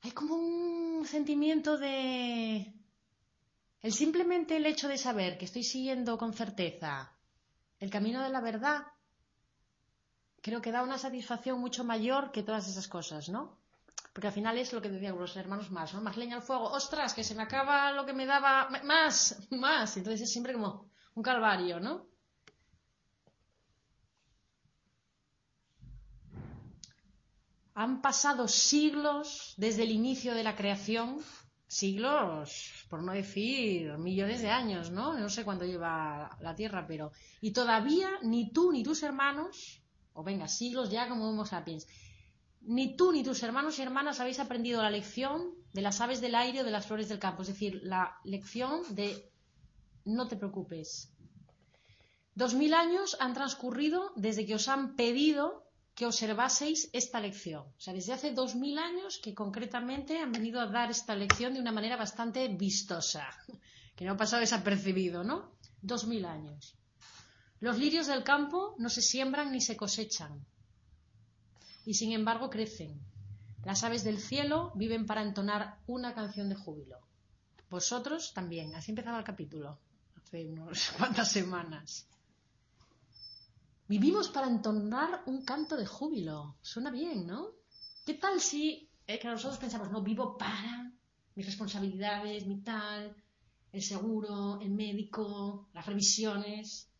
hay 0.00 0.12
como 0.12 0.34
un 0.34 1.04
sentimiento 1.04 1.76
de 1.76 2.72
el 3.82 3.92
simplemente 3.92 4.56
el 4.56 4.64
hecho 4.64 4.88
de 4.88 4.96
saber 4.96 5.36
que 5.36 5.44
estoy 5.44 5.62
siguiendo 5.62 6.16
con 6.16 6.32
certeza 6.32 7.12
el 7.78 7.90
camino 7.90 8.22
de 8.22 8.30
la 8.30 8.40
verdad, 8.40 8.78
creo 10.40 10.62
que 10.62 10.72
da 10.72 10.84
una 10.84 10.96
satisfacción 10.96 11.60
mucho 11.60 11.84
mayor 11.84 12.32
que 12.32 12.42
todas 12.42 12.66
esas 12.66 12.88
cosas, 12.88 13.28
¿no? 13.28 13.58
Porque 14.16 14.28
al 14.28 14.32
final 14.32 14.56
es 14.56 14.72
lo 14.72 14.80
que 14.80 14.88
decían 14.88 15.18
los 15.18 15.36
hermanos 15.36 15.70
más, 15.70 15.92
¿no? 15.92 16.00
Más 16.00 16.16
leña 16.16 16.36
al 16.36 16.42
fuego, 16.42 16.70
ostras, 16.70 17.12
que 17.12 17.22
se 17.22 17.34
me 17.34 17.42
acaba 17.42 17.92
lo 17.92 18.06
que 18.06 18.14
me 18.14 18.24
daba, 18.24 18.70
más, 18.82 19.46
más. 19.50 19.94
Entonces 19.98 20.22
es 20.22 20.32
siempre 20.32 20.54
como 20.54 20.90
un 21.14 21.22
calvario, 21.22 21.78
¿no? 21.80 22.06
Han 27.74 28.00
pasado 28.00 28.48
siglos 28.48 29.52
desde 29.58 29.82
el 29.82 29.90
inicio 29.90 30.34
de 30.34 30.44
la 30.44 30.56
creación, 30.56 31.20
siglos, 31.66 32.86
por 32.88 33.02
no 33.02 33.12
decir 33.12 33.98
millones 33.98 34.40
de 34.40 34.48
años, 34.48 34.90
¿no? 34.90 35.12
No 35.12 35.28
sé 35.28 35.44
cuánto 35.44 35.66
lleva 35.66 36.38
la 36.40 36.54
Tierra, 36.54 36.86
pero... 36.86 37.12
Y 37.42 37.50
todavía 37.52 38.08
ni 38.22 38.50
tú 38.50 38.72
ni 38.72 38.82
tus 38.82 39.02
hermanos, 39.02 39.82
o 40.14 40.24
venga, 40.24 40.48
siglos 40.48 40.90
ya 40.90 41.06
como 41.06 41.28
Homo 41.28 41.44
sapiens, 41.44 41.86
ni 42.66 42.96
tú 42.96 43.12
ni 43.12 43.22
tus 43.22 43.42
hermanos 43.42 43.78
y 43.78 43.82
hermanas 43.82 44.20
habéis 44.20 44.40
aprendido 44.40 44.82
la 44.82 44.90
lección 44.90 45.54
de 45.72 45.82
las 45.82 46.00
aves 46.00 46.20
del 46.20 46.34
aire 46.34 46.60
o 46.60 46.64
de 46.64 46.70
las 46.70 46.86
flores 46.86 47.08
del 47.08 47.18
campo, 47.18 47.42
es 47.42 47.48
decir, 47.48 47.80
la 47.82 48.18
lección 48.24 48.82
de 48.94 49.30
no 50.04 50.26
te 50.26 50.36
preocupes. 50.36 51.12
Dos 52.34 52.54
mil 52.54 52.74
años 52.74 53.16
han 53.20 53.34
transcurrido 53.34 54.12
desde 54.16 54.44
que 54.44 54.54
os 54.54 54.68
han 54.68 54.96
pedido 54.96 55.64
que 55.94 56.06
observaseis 56.06 56.90
esta 56.92 57.20
lección. 57.20 57.62
O 57.62 57.80
sea, 57.80 57.94
desde 57.94 58.12
hace 58.12 58.32
dos 58.32 58.54
mil 58.54 58.78
años 58.78 59.18
que 59.22 59.34
concretamente 59.34 60.18
han 60.18 60.32
venido 60.32 60.60
a 60.60 60.66
dar 60.66 60.90
esta 60.90 61.14
lección 61.14 61.54
de 61.54 61.60
una 61.60 61.72
manera 61.72 61.96
bastante 61.96 62.48
vistosa, 62.48 63.26
que 63.94 64.04
no 64.04 64.12
ha 64.12 64.16
pasado 64.16 64.40
desapercibido, 64.40 65.24
¿no? 65.24 65.52
Dos 65.80 66.06
mil 66.06 66.24
años. 66.26 66.76
Los 67.60 67.78
lirios 67.78 68.06
del 68.06 68.22
campo 68.22 68.74
no 68.78 68.90
se 68.90 69.00
siembran 69.00 69.50
ni 69.52 69.62
se 69.62 69.76
cosechan, 69.76 70.44
y 71.86 71.94
sin 71.94 72.12
embargo 72.12 72.50
crecen. 72.50 73.00
Las 73.64 73.82
aves 73.84 74.04
del 74.04 74.18
cielo 74.18 74.72
viven 74.74 75.06
para 75.06 75.22
entonar 75.22 75.78
una 75.86 76.14
canción 76.14 76.48
de 76.48 76.56
júbilo. 76.56 76.98
Vosotros 77.70 78.34
también. 78.34 78.74
Así 78.74 78.90
empezaba 78.90 79.18
el 79.18 79.24
capítulo, 79.24 79.78
hace 80.16 80.46
unas 80.46 80.90
cuantas 80.98 81.30
semanas. 81.30 82.06
Vivimos 83.88 84.28
para 84.28 84.48
entonar 84.48 85.22
un 85.26 85.44
canto 85.44 85.76
de 85.76 85.86
júbilo. 85.86 86.56
Suena 86.60 86.90
bien, 86.90 87.26
¿no? 87.26 87.52
¿Qué 88.04 88.14
tal 88.14 88.40
si 88.40 88.90
eh, 89.06 89.18
que 89.20 89.28
nosotros 89.28 89.58
pensamos, 89.58 89.90
no, 89.90 90.02
vivo 90.02 90.36
para 90.36 90.92
mis 91.36 91.46
responsabilidades, 91.46 92.46
mi 92.46 92.62
tal, 92.62 93.14
el 93.72 93.82
seguro, 93.82 94.58
el 94.60 94.70
médico, 94.70 95.68
las 95.72 95.86
revisiones, 95.86 96.90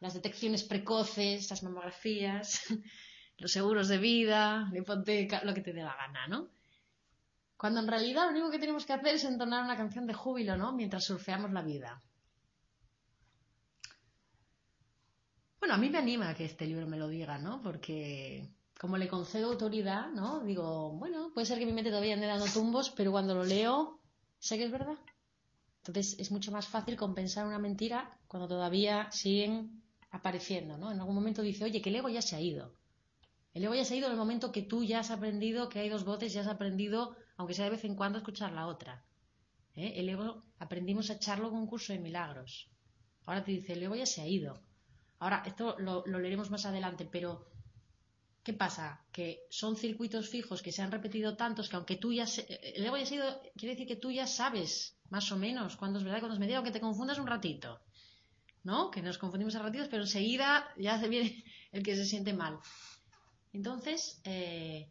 las 0.00 0.14
detecciones 0.14 0.64
precoces, 0.64 1.48
las 1.48 1.62
mamografías, 1.62 2.60
los 3.38 3.52
seguros 3.52 3.88
de 3.88 3.98
vida, 3.98 4.68
la 4.72 4.78
hipoteca, 4.78 5.42
lo 5.44 5.54
que 5.54 5.60
te 5.60 5.72
dé 5.72 5.82
la 5.82 5.96
gana, 5.96 6.26
¿no? 6.26 6.48
Cuando 7.56 7.80
en 7.80 7.88
realidad 7.88 8.24
lo 8.24 8.30
único 8.30 8.50
que 8.50 8.58
tenemos 8.58 8.86
que 8.86 8.92
hacer 8.92 9.14
es 9.14 9.24
entonar 9.24 9.64
una 9.64 9.76
canción 9.76 10.06
de 10.06 10.14
júbilo, 10.14 10.56
¿no? 10.56 10.72
Mientras 10.72 11.04
surfeamos 11.04 11.52
la 11.52 11.62
vida. 11.62 12.02
Bueno, 15.58 15.74
a 15.74 15.78
mí 15.78 15.90
me 15.90 15.98
anima 15.98 16.34
que 16.34 16.44
este 16.44 16.66
libro 16.66 16.86
me 16.86 16.96
lo 16.96 17.08
diga, 17.08 17.38
¿no? 17.38 17.60
Porque, 17.60 18.48
como 18.78 18.96
le 18.96 19.08
concedo 19.08 19.50
autoridad, 19.50 20.08
¿no? 20.10 20.40
Digo, 20.44 20.92
bueno, 20.92 21.32
puede 21.34 21.46
ser 21.46 21.58
que 21.58 21.66
mi 21.66 21.72
mente 21.72 21.90
todavía 21.90 22.14
ande 22.14 22.26
dando 22.26 22.46
tumbos, 22.46 22.90
pero 22.90 23.10
cuando 23.10 23.34
lo 23.34 23.44
leo, 23.44 24.00
sé 24.38 24.56
que 24.56 24.64
es 24.64 24.70
verdad. 24.70 24.98
Entonces 25.78 26.16
es 26.18 26.30
mucho 26.30 26.52
más 26.52 26.68
fácil 26.68 26.96
compensar 26.96 27.46
una 27.46 27.58
mentira 27.58 28.18
cuando 28.28 28.46
todavía 28.46 29.10
siguen 29.10 29.82
apareciendo, 30.10 30.78
¿no? 30.78 30.92
En 30.92 31.00
algún 31.00 31.14
momento 31.14 31.42
dice, 31.42 31.64
oye, 31.64 31.82
que 31.82 31.90
el 31.90 31.96
ego 31.96 32.08
ya 32.08 32.22
se 32.22 32.36
ha 32.36 32.40
ido. 32.40 32.77
El 33.54 33.64
ego 33.64 33.74
ya 33.74 33.84
se 33.84 33.94
ha 33.94 33.96
ido 33.96 34.06
en 34.06 34.12
el 34.12 34.18
momento 34.18 34.52
que 34.52 34.62
tú 34.62 34.84
ya 34.84 35.00
has 35.00 35.10
aprendido 35.10 35.68
que 35.68 35.80
hay 35.80 35.88
dos 35.88 36.04
voces, 36.04 36.32
ya 36.32 36.42
has 36.42 36.46
aprendido, 36.46 37.16
aunque 37.36 37.54
sea 37.54 37.64
de 37.64 37.72
vez 37.72 37.84
en 37.84 37.96
cuando, 37.96 38.18
a 38.18 38.20
escuchar 38.20 38.52
la 38.52 38.66
otra. 38.66 39.04
¿Eh? 39.74 39.94
El 39.96 40.08
ego 40.08 40.44
aprendimos 40.58 41.10
a 41.10 41.14
echarlo 41.14 41.50
con 41.50 41.60
un 41.60 41.66
curso 41.66 41.92
de 41.92 41.98
milagros. 41.98 42.68
Ahora 43.26 43.44
te 43.44 43.52
dice, 43.52 43.72
el 43.74 43.82
ego 43.82 43.94
ya 43.94 44.06
se 44.06 44.20
ha 44.20 44.26
ido. 44.26 44.60
Ahora, 45.20 45.42
esto 45.46 45.76
lo, 45.78 46.04
leeremos 46.06 46.50
más 46.50 46.66
adelante, 46.66 47.08
pero 47.10 47.48
¿qué 48.42 48.52
pasa? 48.52 49.04
Que 49.12 49.46
son 49.50 49.76
circuitos 49.76 50.28
fijos 50.28 50.62
que 50.62 50.72
se 50.72 50.82
han 50.82 50.92
repetido 50.92 51.36
tantos 51.36 51.68
que 51.68 51.76
aunque 51.76 51.96
tú 51.96 52.12
ya... 52.12 52.26
Se, 52.26 52.42
el 52.76 52.84
ego 52.84 52.96
ya 52.96 53.02
ha 53.02 53.06
sido, 53.06 53.40
quiere 53.56 53.74
decir 53.74 53.86
que 53.86 53.96
tú 53.96 54.10
ya 54.10 54.26
sabes 54.26 54.96
más 55.10 55.30
o 55.32 55.36
menos 55.36 55.76
cuándo 55.76 55.98
es 55.98 56.04
verdad 56.04 56.18
y 56.18 56.20
cuándo 56.20 56.34
es 56.34 56.40
mentira, 56.40 56.58
aunque 56.58 56.72
te 56.72 56.80
confundas 56.80 57.18
un 57.18 57.26
ratito. 57.26 57.80
¿No? 58.64 58.90
Que 58.90 59.02
nos 59.02 59.18
confundimos 59.18 59.54
a 59.54 59.62
ratitos, 59.62 59.88
pero 59.88 60.02
enseguida 60.02 60.68
ya 60.76 60.98
se 60.98 61.08
viene 61.08 61.44
el 61.72 61.82
que 61.82 61.96
se 61.96 62.04
siente 62.04 62.32
mal. 62.32 62.58
Entonces, 63.58 64.20
eh, 64.22 64.88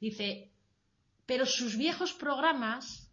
dice, 0.00 0.50
pero 1.26 1.44
sus 1.44 1.76
viejos 1.76 2.14
programas 2.14 3.12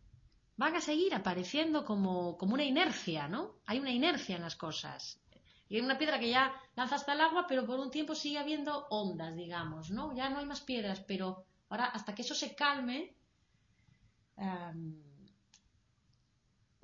van 0.55 0.77
a 0.77 0.81
seguir 0.81 1.13
apareciendo 1.13 1.83
como, 1.83 2.37
como 2.37 2.53
una 2.53 2.63
inercia, 2.63 3.27
¿no? 3.27 3.57
Hay 3.65 3.79
una 3.79 3.91
inercia 3.91 4.37
en 4.37 4.43
las 4.43 4.55
cosas. 4.55 5.19
Y 5.67 5.75
hay 5.75 5.81
una 5.81 5.97
piedra 5.97 6.21
que 6.21 6.29
ya 6.29 6.53
lanza 6.77 6.95
hasta 6.95 7.11
el 7.11 7.19
agua, 7.19 7.47
pero 7.49 7.65
por 7.65 7.81
un 7.81 7.91
tiempo 7.91 8.15
sigue 8.15 8.37
habiendo 8.37 8.87
ondas, 8.89 9.35
digamos, 9.35 9.91
¿no? 9.91 10.15
Ya 10.15 10.29
no 10.29 10.39
hay 10.39 10.45
más 10.45 10.61
piedras, 10.61 11.01
pero 11.01 11.43
ahora 11.67 11.87
hasta 11.87 12.15
que 12.15 12.21
eso 12.21 12.33
se 12.33 12.55
calme, 12.55 13.13
um, 14.37 15.03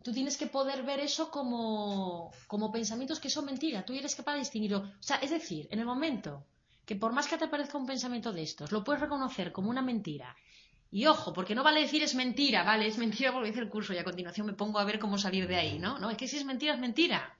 tú 0.04 0.12
tienes 0.12 0.36
que 0.36 0.47
poder 0.47 0.84
ver 0.84 0.99
eso 0.99 1.32
como, 1.32 2.34
como 2.47 2.70
pensamientos 2.70 3.22
que 3.22 3.30
son 3.30 3.45
mentiras. 3.45 3.86
Tú 3.86 3.93
eres 3.93 4.14
capaz 4.14 4.34
de 4.34 4.39
distinguirlo. 4.39 4.80
O 4.80 5.04
sea, 5.04 5.16
es 5.20 5.32
decir, 5.32 5.70
en 5.72 5.80
el 5.80 5.86
momento 5.86 6.45
que 6.86 6.96
por 6.96 7.14
más 7.14 7.28
que 7.28 7.38
te 7.38 7.48
parezca 7.48 7.78
un 7.78 7.86
pensamiento 7.86 8.32
de 8.34 8.44
estos, 8.44 8.72
lo 8.72 8.84
puedes 8.84 9.02
reconocer 9.02 9.52
como 9.52 9.70
una 9.70 9.82
mentira. 9.82 10.36
Y 10.92 11.08
ojo, 11.08 11.34
porque 11.34 11.56
no 11.56 11.64
vale 11.64 11.82
decir 11.82 12.04
es 12.04 12.14
mentira, 12.14 12.64
vale, 12.64 12.86
es 12.88 12.98
mentira 12.98 13.32
porque 13.32 13.50
hice 13.50 13.62
el 13.62 13.70
curso 13.70 13.94
y 13.94 13.98
a 13.98 14.04
continuación 14.04 14.46
me 14.48 14.54
pongo 14.54 14.80
a 14.80 14.84
ver 14.84 15.00
cómo 15.00 15.18
salir 15.18 15.48
de 15.48 15.56
ahí, 15.56 15.80
¿no? 15.80 15.98
No, 15.98 16.10
es 16.10 16.18
que 16.18 16.28
si 16.28 16.38
es 16.38 16.46
mentira, 16.46 16.76
es 16.76 16.80
mentira. 16.80 17.40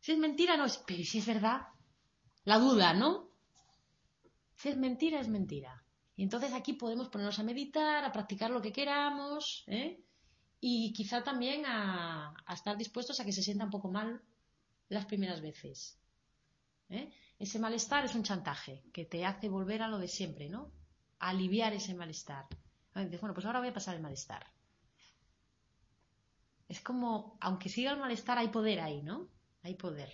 Si 0.00 0.12
es 0.12 0.18
mentira, 0.18 0.56
no 0.56 0.64
es. 0.64 0.78
Pero 0.86 1.04
si 1.04 1.18
es 1.18 1.26
verdad, 1.26 1.68
la 2.44 2.58
duda, 2.58 2.94
¿no? 2.94 3.28
Si 4.54 4.70
es 4.70 4.76
mentira, 4.76 5.20
es 5.20 5.28
mentira. 5.28 5.84
Y 6.16 6.22
entonces 6.22 6.52
aquí 6.52 6.72
podemos 6.72 7.08
ponernos 7.10 7.38
a 7.38 7.42
meditar, 7.42 8.04
a 8.04 8.12
practicar 8.12 8.50
lo 8.50 8.62
que 8.62 8.72
queramos, 8.72 9.64
¿eh? 9.66 10.02
y 10.60 10.92
quizá 10.92 11.22
también 11.22 11.64
a, 11.66 12.34
a, 12.44 12.54
estar 12.54 12.76
dispuestos 12.76 13.20
a 13.20 13.24
que 13.24 13.32
se 13.32 13.42
sienta 13.42 13.64
un 13.64 13.70
poco 13.70 13.90
mal 13.90 14.20
las 14.88 15.06
primeras 15.06 15.40
veces. 15.40 15.98
¿eh? 16.88 17.12
Ese 17.38 17.58
malestar 17.58 18.04
es 18.04 18.14
un 18.14 18.24
chantaje 18.24 18.82
que 18.92 19.04
te 19.04 19.24
hace 19.24 19.48
volver 19.48 19.82
a 19.82 19.88
lo 19.88 19.98
de 19.98 20.08
siempre, 20.08 20.48
¿no? 20.48 20.72
A 21.20 21.30
aliviar 21.30 21.72
ese 21.72 21.94
malestar. 21.94 22.46
Dices, 22.94 23.20
bueno, 23.20 23.34
pues 23.34 23.46
ahora 23.46 23.60
voy 23.60 23.68
a 23.68 23.72
pasar 23.72 23.94
el 23.94 24.02
malestar. 24.02 24.44
Es 26.68 26.80
como, 26.80 27.38
aunque 27.40 27.68
siga 27.68 27.92
el 27.92 27.98
malestar, 27.98 28.38
hay 28.38 28.48
poder 28.48 28.80
ahí, 28.80 29.02
¿no? 29.02 29.28
Hay 29.62 29.74
poder. 29.74 30.12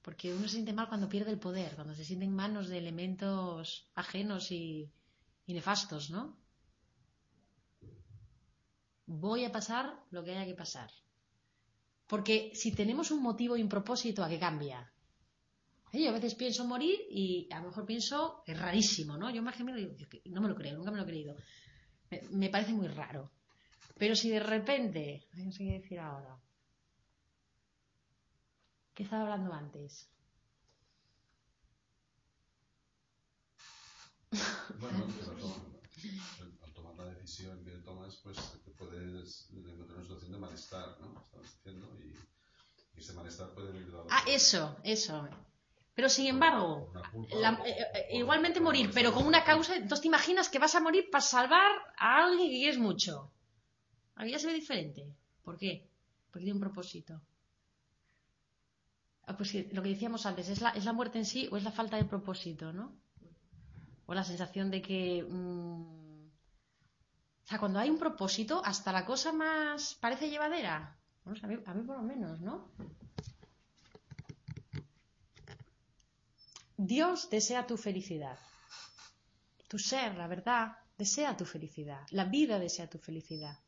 Porque 0.00 0.32
uno 0.32 0.44
se 0.44 0.54
siente 0.54 0.72
mal 0.72 0.88
cuando 0.88 1.08
pierde 1.08 1.30
el 1.30 1.38
poder, 1.38 1.74
cuando 1.74 1.94
se 1.94 2.04
siente 2.04 2.24
en 2.24 2.34
manos 2.34 2.68
de 2.68 2.78
elementos 2.78 3.90
ajenos 3.94 4.50
y, 4.50 4.90
y 5.46 5.52
nefastos, 5.52 6.10
¿no? 6.10 6.38
Voy 9.06 9.44
a 9.44 9.52
pasar 9.52 10.02
lo 10.10 10.24
que 10.24 10.32
haya 10.32 10.46
que 10.46 10.54
pasar. 10.54 10.90
Porque 12.06 12.52
si 12.54 12.72
tenemos 12.72 13.10
un 13.10 13.22
motivo 13.22 13.56
y 13.56 13.62
un 13.62 13.68
propósito, 13.68 14.24
¿a 14.24 14.28
qué 14.28 14.38
cambia? 14.38 14.90
Yo 15.92 16.10
a 16.10 16.12
veces 16.12 16.34
pienso 16.34 16.64
morir 16.64 16.98
y 17.10 17.48
a 17.50 17.60
lo 17.60 17.68
mejor 17.68 17.86
pienso, 17.86 18.42
es 18.46 18.58
rarísimo, 18.58 19.16
¿no? 19.16 19.30
Yo 19.30 19.42
más 19.42 19.56
que 19.56 19.64
me 19.64 19.74
digo, 19.74 19.92
no 20.26 20.40
me 20.42 20.48
lo 20.48 20.54
creo, 20.54 20.76
nunca 20.76 20.90
me 20.90 20.98
lo 20.98 21.04
he 21.04 21.06
creído. 21.06 21.36
Me, 22.10 22.20
me 22.30 22.50
parece 22.50 22.72
muy 22.72 22.88
raro. 22.88 23.30
Pero 23.98 24.14
si 24.14 24.28
de 24.30 24.40
repente, 24.40 25.26
no 25.34 25.50
sé 25.52 25.64
qué 25.64 25.72
decir 25.80 25.98
ahora. 25.98 26.38
¿Qué 28.94 29.02
estaba 29.04 29.22
hablando 29.22 29.52
antes? 29.52 30.08
Bueno, 34.80 35.06
al 36.64 36.72
tomar 36.72 36.94
la 36.96 37.04
decisión 37.14 37.64
que 37.64 37.70
tomas, 37.84 38.16
pues 38.22 38.36
te 38.64 38.70
puedes 38.72 39.48
encontrar 39.50 39.96
una 39.98 40.02
situación 40.02 40.32
de 40.32 40.38
malestar, 40.38 40.96
¿no? 41.00 41.20
Estabas 41.22 41.54
diciendo, 41.56 41.88
y, 42.00 42.14
y 42.96 43.00
ese 43.00 43.12
malestar 43.14 43.54
puede 43.54 43.72
venir 43.72 43.90
dado. 43.92 44.06
Ah, 44.10 44.24
eso, 44.28 44.76
eso. 44.84 45.28
Pero 45.96 46.10
sin 46.10 46.26
embargo, 46.26 46.92
la, 47.40 47.58
eh, 47.64 48.08
igualmente 48.12 48.60
morir, 48.60 48.90
pero 48.92 49.14
con 49.14 49.26
una 49.26 49.42
causa, 49.42 49.74
entonces 49.74 50.02
te 50.02 50.08
imaginas 50.08 50.50
que 50.50 50.58
vas 50.58 50.74
a 50.74 50.80
morir 50.80 51.08
para 51.10 51.22
salvar 51.22 51.72
a 51.96 52.22
alguien 52.22 52.50
que 52.50 52.58
quieres 52.58 52.78
mucho. 52.78 53.32
Aquí 54.14 54.30
ya 54.30 54.38
se 54.38 54.46
ve 54.46 54.52
diferente. 54.52 55.06
¿Por 55.42 55.56
qué? 55.56 55.88
Porque 56.30 56.44
tiene 56.44 56.58
un 56.58 56.60
propósito. 56.60 57.22
Ah, 59.26 59.38
pues 59.38 59.54
lo 59.72 59.82
que 59.82 59.88
decíamos 59.88 60.26
antes, 60.26 60.50
¿es 60.50 60.60
la, 60.60 60.68
¿es 60.70 60.84
la 60.84 60.92
muerte 60.92 61.16
en 61.16 61.24
sí 61.24 61.48
o 61.50 61.56
es 61.56 61.64
la 61.64 61.72
falta 61.72 61.96
de 61.96 62.04
propósito, 62.04 62.74
no? 62.74 62.94
O 64.04 64.12
la 64.12 64.22
sensación 64.22 64.70
de 64.70 64.82
que... 64.82 65.26
Mmm, 65.26 66.26
o 66.28 67.48
sea, 67.48 67.58
cuando 67.58 67.78
hay 67.78 67.88
un 67.88 67.98
propósito, 67.98 68.60
hasta 68.62 68.92
la 68.92 69.06
cosa 69.06 69.32
más 69.32 69.94
parece 69.94 70.28
llevadera. 70.28 70.98
Bueno, 71.24 71.40
a, 71.42 71.46
mí, 71.46 71.56
a 71.64 71.74
mí 71.74 71.82
por 71.86 71.96
lo 71.96 72.02
menos, 72.02 72.40
¿no? 72.40 72.68
Dios 76.76 77.30
desea 77.30 77.66
tu 77.66 77.76
felicidad. 77.76 78.38
Tu 79.68 79.78
ser, 79.78 80.14
la 80.16 80.26
verdad, 80.26 80.76
desea 80.98 81.36
tu 81.36 81.44
felicidad. 81.44 82.06
La 82.10 82.24
vida 82.24 82.58
desea 82.58 82.88
tu 82.88 82.98
felicidad. 82.98 83.58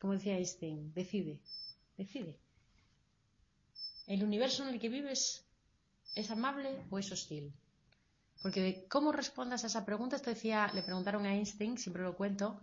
Como 0.00 0.14
decía 0.14 0.36
Einstein, 0.36 0.92
decide, 0.92 1.40
decide. 1.96 2.38
¿El 4.06 4.22
universo 4.22 4.62
en 4.62 4.74
el 4.74 4.80
que 4.80 4.88
vives 4.88 5.46
es 6.14 6.30
amable 6.30 6.84
o 6.90 6.98
es 6.98 7.10
hostil? 7.12 7.52
Porque 8.42 8.86
cómo 8.88 9.12
respondas 9.12 9.64
a 9.64 9.68
esa 9.68 9.84
pregunta, 9.84 10.16
esto 10.16 10.30
decía, 10.30 10.70
le 10.74 10.82
preguntaron 10.82 11.24
a 11.24 11.34
Einstein, 11.34 11.78
siempre 11.78 12.02
lo 12.02 12.16
cuento, 12.16 12.60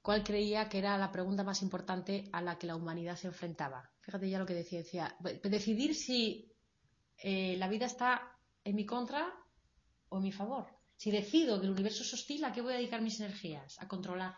cuál 0.00 0.22
creía 0.22 0.68
que 0.68 0.78
era 0.78 0.96
la 0.96 1.12
pregunta 1.12 1.44
más 1.44 1.62
importante 1.62 2.28
a 2.32 2.40
la 2.40 2.58
que 2.58 2.66
la 2.66 2.76
humanidad 2.76 3.16
se 3.16 3.26
enfrentaba. 3.26 3.90
Fíjate 4.00 4.30
ya 4.30 4.38
lo 4.38 4.46
que 4.46 4.54
decía, 4.54 4.78
decía, 4.78 5.16
decidir 5.42 5.94
si 5.94 6.55
eh, 7.22 7.56
la 7.58 7.68
vida 7.68 7.86
está 7.86 8.36
en 8.64 8.76
mi 8.76 8.84
contra 8.84 9.32
o 10.08 10.18
en 10.18 10.22
mi 10.22 10.32
favor. 10.32 10.66
Si 10.96 11.10
decido 11.10 11.60
que 11.60 11.66
el 11.66 11.72
universo 11.72 12.02
es 12.02 12.12
hostil, 12.14 12.44
¿a 12.44 12.52
qué 12.52 12.62
voy 12.62 12.72
a 12.72 12.76
dedicar 12.76 13.02
mis 13.02 13.20
energías? 13.20 13.80
A 13.80 13.88
controlar. 13.88 14.36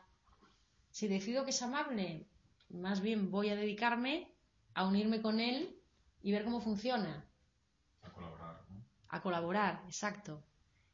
Si 0.91 1.07
decido 1.07 1.45
que 1.45 1.51
es 1.51 1.63
amable, 1.63 2.27
más 2.71 3.01
bien 3.01 3.31
voy 3.31 3.51
a 3.51 3.57
dedicarme 3.57 4.35
a 4.75 4.87
unirme 4.87 5.23
con 5.23 5.41
él 5.41 5.81
y 6.23 6.33
ver 6.33 6.45
cómo 6.45 6.61
funciona. 6.61 7.29
A 8.03 8.11
colaborar. 8.11 8.65
¿no? 8.71 8.85
A 9.09 9.23
colaborar, 9.23 9.83
exacto. 9.87 10.45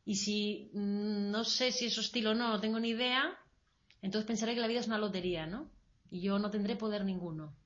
Y 0.04 0.16
si 0.16 0.70
mm, 0.74 1.30
no 1.30 1.44
sé 1.44 1.72
si 1.72 1.86
es 1.86 1.98
hostil 1.98 2.26
o 2.26 2.34
no, 2.34 2.48
no 2.48 2.60
tengo 2.60 2.78
ni 2.78 2.90
idea, 2.90 3.38
entonces 4.02 4.26
pensaré 4.26 4.54
que 4.54 4.60
la 4.60 4.66
vida 4.66 4.80
es 4.80 4.86
una 4.86 4.98
lotería, 4.98 5.46
¿no? 5.46 5.70
Y 6.10 6.20
yo 6.20 6.38
no 6.38 6.50
tendré 6.50 6.76
poder 6.76 7.04
ninguno. 7.04 7.56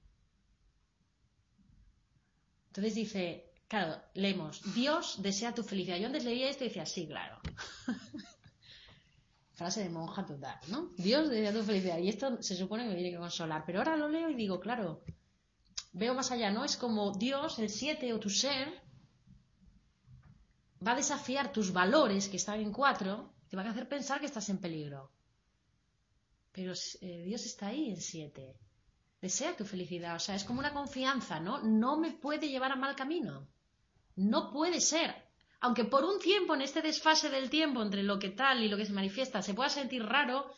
Entonces 2.68 2.94
dice, 2.94 3.47
Claro, 3.68 4.02
leemos, 4.14 4.62
Dios 4.74 5.20
desea 5.20 5.54
tu 5.54 5.62
felicidad. 5.62 5.98
Yo 5.98 6.06
antes 6.06 6.24
leía 6.24 6.48
esto 6.48 6.64
y 6.64 6.68
decía, 6.68 6.86
sí, 6.86 7.06
claro. 7.06 7.38
Frase 9.52 9.82
de 9.82 9.90
monja 9.90 10.24
total, 10.24 10.58
¿no? 10.68 10.90
Dios 10.96 11.28
desea 11.28 11.52
tu 11.52 11.62
felicidad. 11.62 11.98
Y 11.98 12.08
esto 12.08 12.42
se 12.42 12.56
supone 12.56 12.84
que 12.84 12.88
me 12.88 12.94
tiene 12.94 13.10
que 13.10 13.18
consolar. 13.18 13.64
Pero 13.66 13.80
ahora 13.80 13.96
lo 13.96 14.08
leo 14.08 14.30
y 14.30 14.34
digo, 14.34 14.58
claro, 14.58 15.02
veo 15.92 16.14
más 16.14 16.30
allá, 16.30 16.50
¿no? 16.50 16.64
Es 16.64 16.78
como 16.78 17.12
Dios, 17.12 17.58
el 17.58 17.68
siete 17.68 18.14
o 18.14 18.18
tu 18.18 18.30
ser, 18.30 18.80
va 20.86 20.92
a 20.92 20.96
desafiar 20.96 21.52
tus 21.52 21.70
valores 21.70 22.28
que 22.28 22.38
están 22.38 22.60
en 22.60 22.72
cuatro, 22.72 23.34
te 23.48 23.56
van 23.56 23.66
a 23.66 23.72
hacer 23.72 23.86
pensar 23.86 24.18
que 24.20 24.26
estás 24.26 24.48
en 24.48 24.58
peligro. 24.58 25.12
Pero 26.52 26.72
eh, 27.02 27.22
Dios 27.26 27.44
está 27.44 27.66
ahí 27.66 27.90
en 27.90 28.00
siete. 28.00 28.56
Desea 29.20 29.54
tu 29.54 29.66
felicidad. 29.66 30.16
O 30.16 30.20
sea, 30.20 30.36
es 30.36 30.44
como 30.44 30.60
una 30.60 30.72
confianza, 30.72 31.38
¿no? 31.38 31.62
No 31.62 31.98
me 31.98 32.12
puede 32.12 32.48
llevar 32.48 32.72
a 32.72 32.76
mal 32.76 32.96
camino. 32.96 33.46
No 34.18 34.50
puede 34.50 34.80
ser. 34.80 35.14
Aunque 35.60 35.84
por 35.84 36.04
un 36.04 36.18
tiempo, 36.18 36.54
en 36.54 36.62
este 36.62 36.82
desfase 36.82 37.30
del 37.30 37.50
tiempo 37.50 37.82
entre 37.82 38.02
lo 38.02 38.18
que 38.18 38.30
tal 38.30 38.62
y 38.64 38.68
lo 38.68 38.76
que 38.76 38.84
se 38.84 38.92
manifiesta, 38.92 39.42
se 39.42 39.54
pueda 39.54 39.68
sentir 39.68 40.04
raro, 40.04 40.50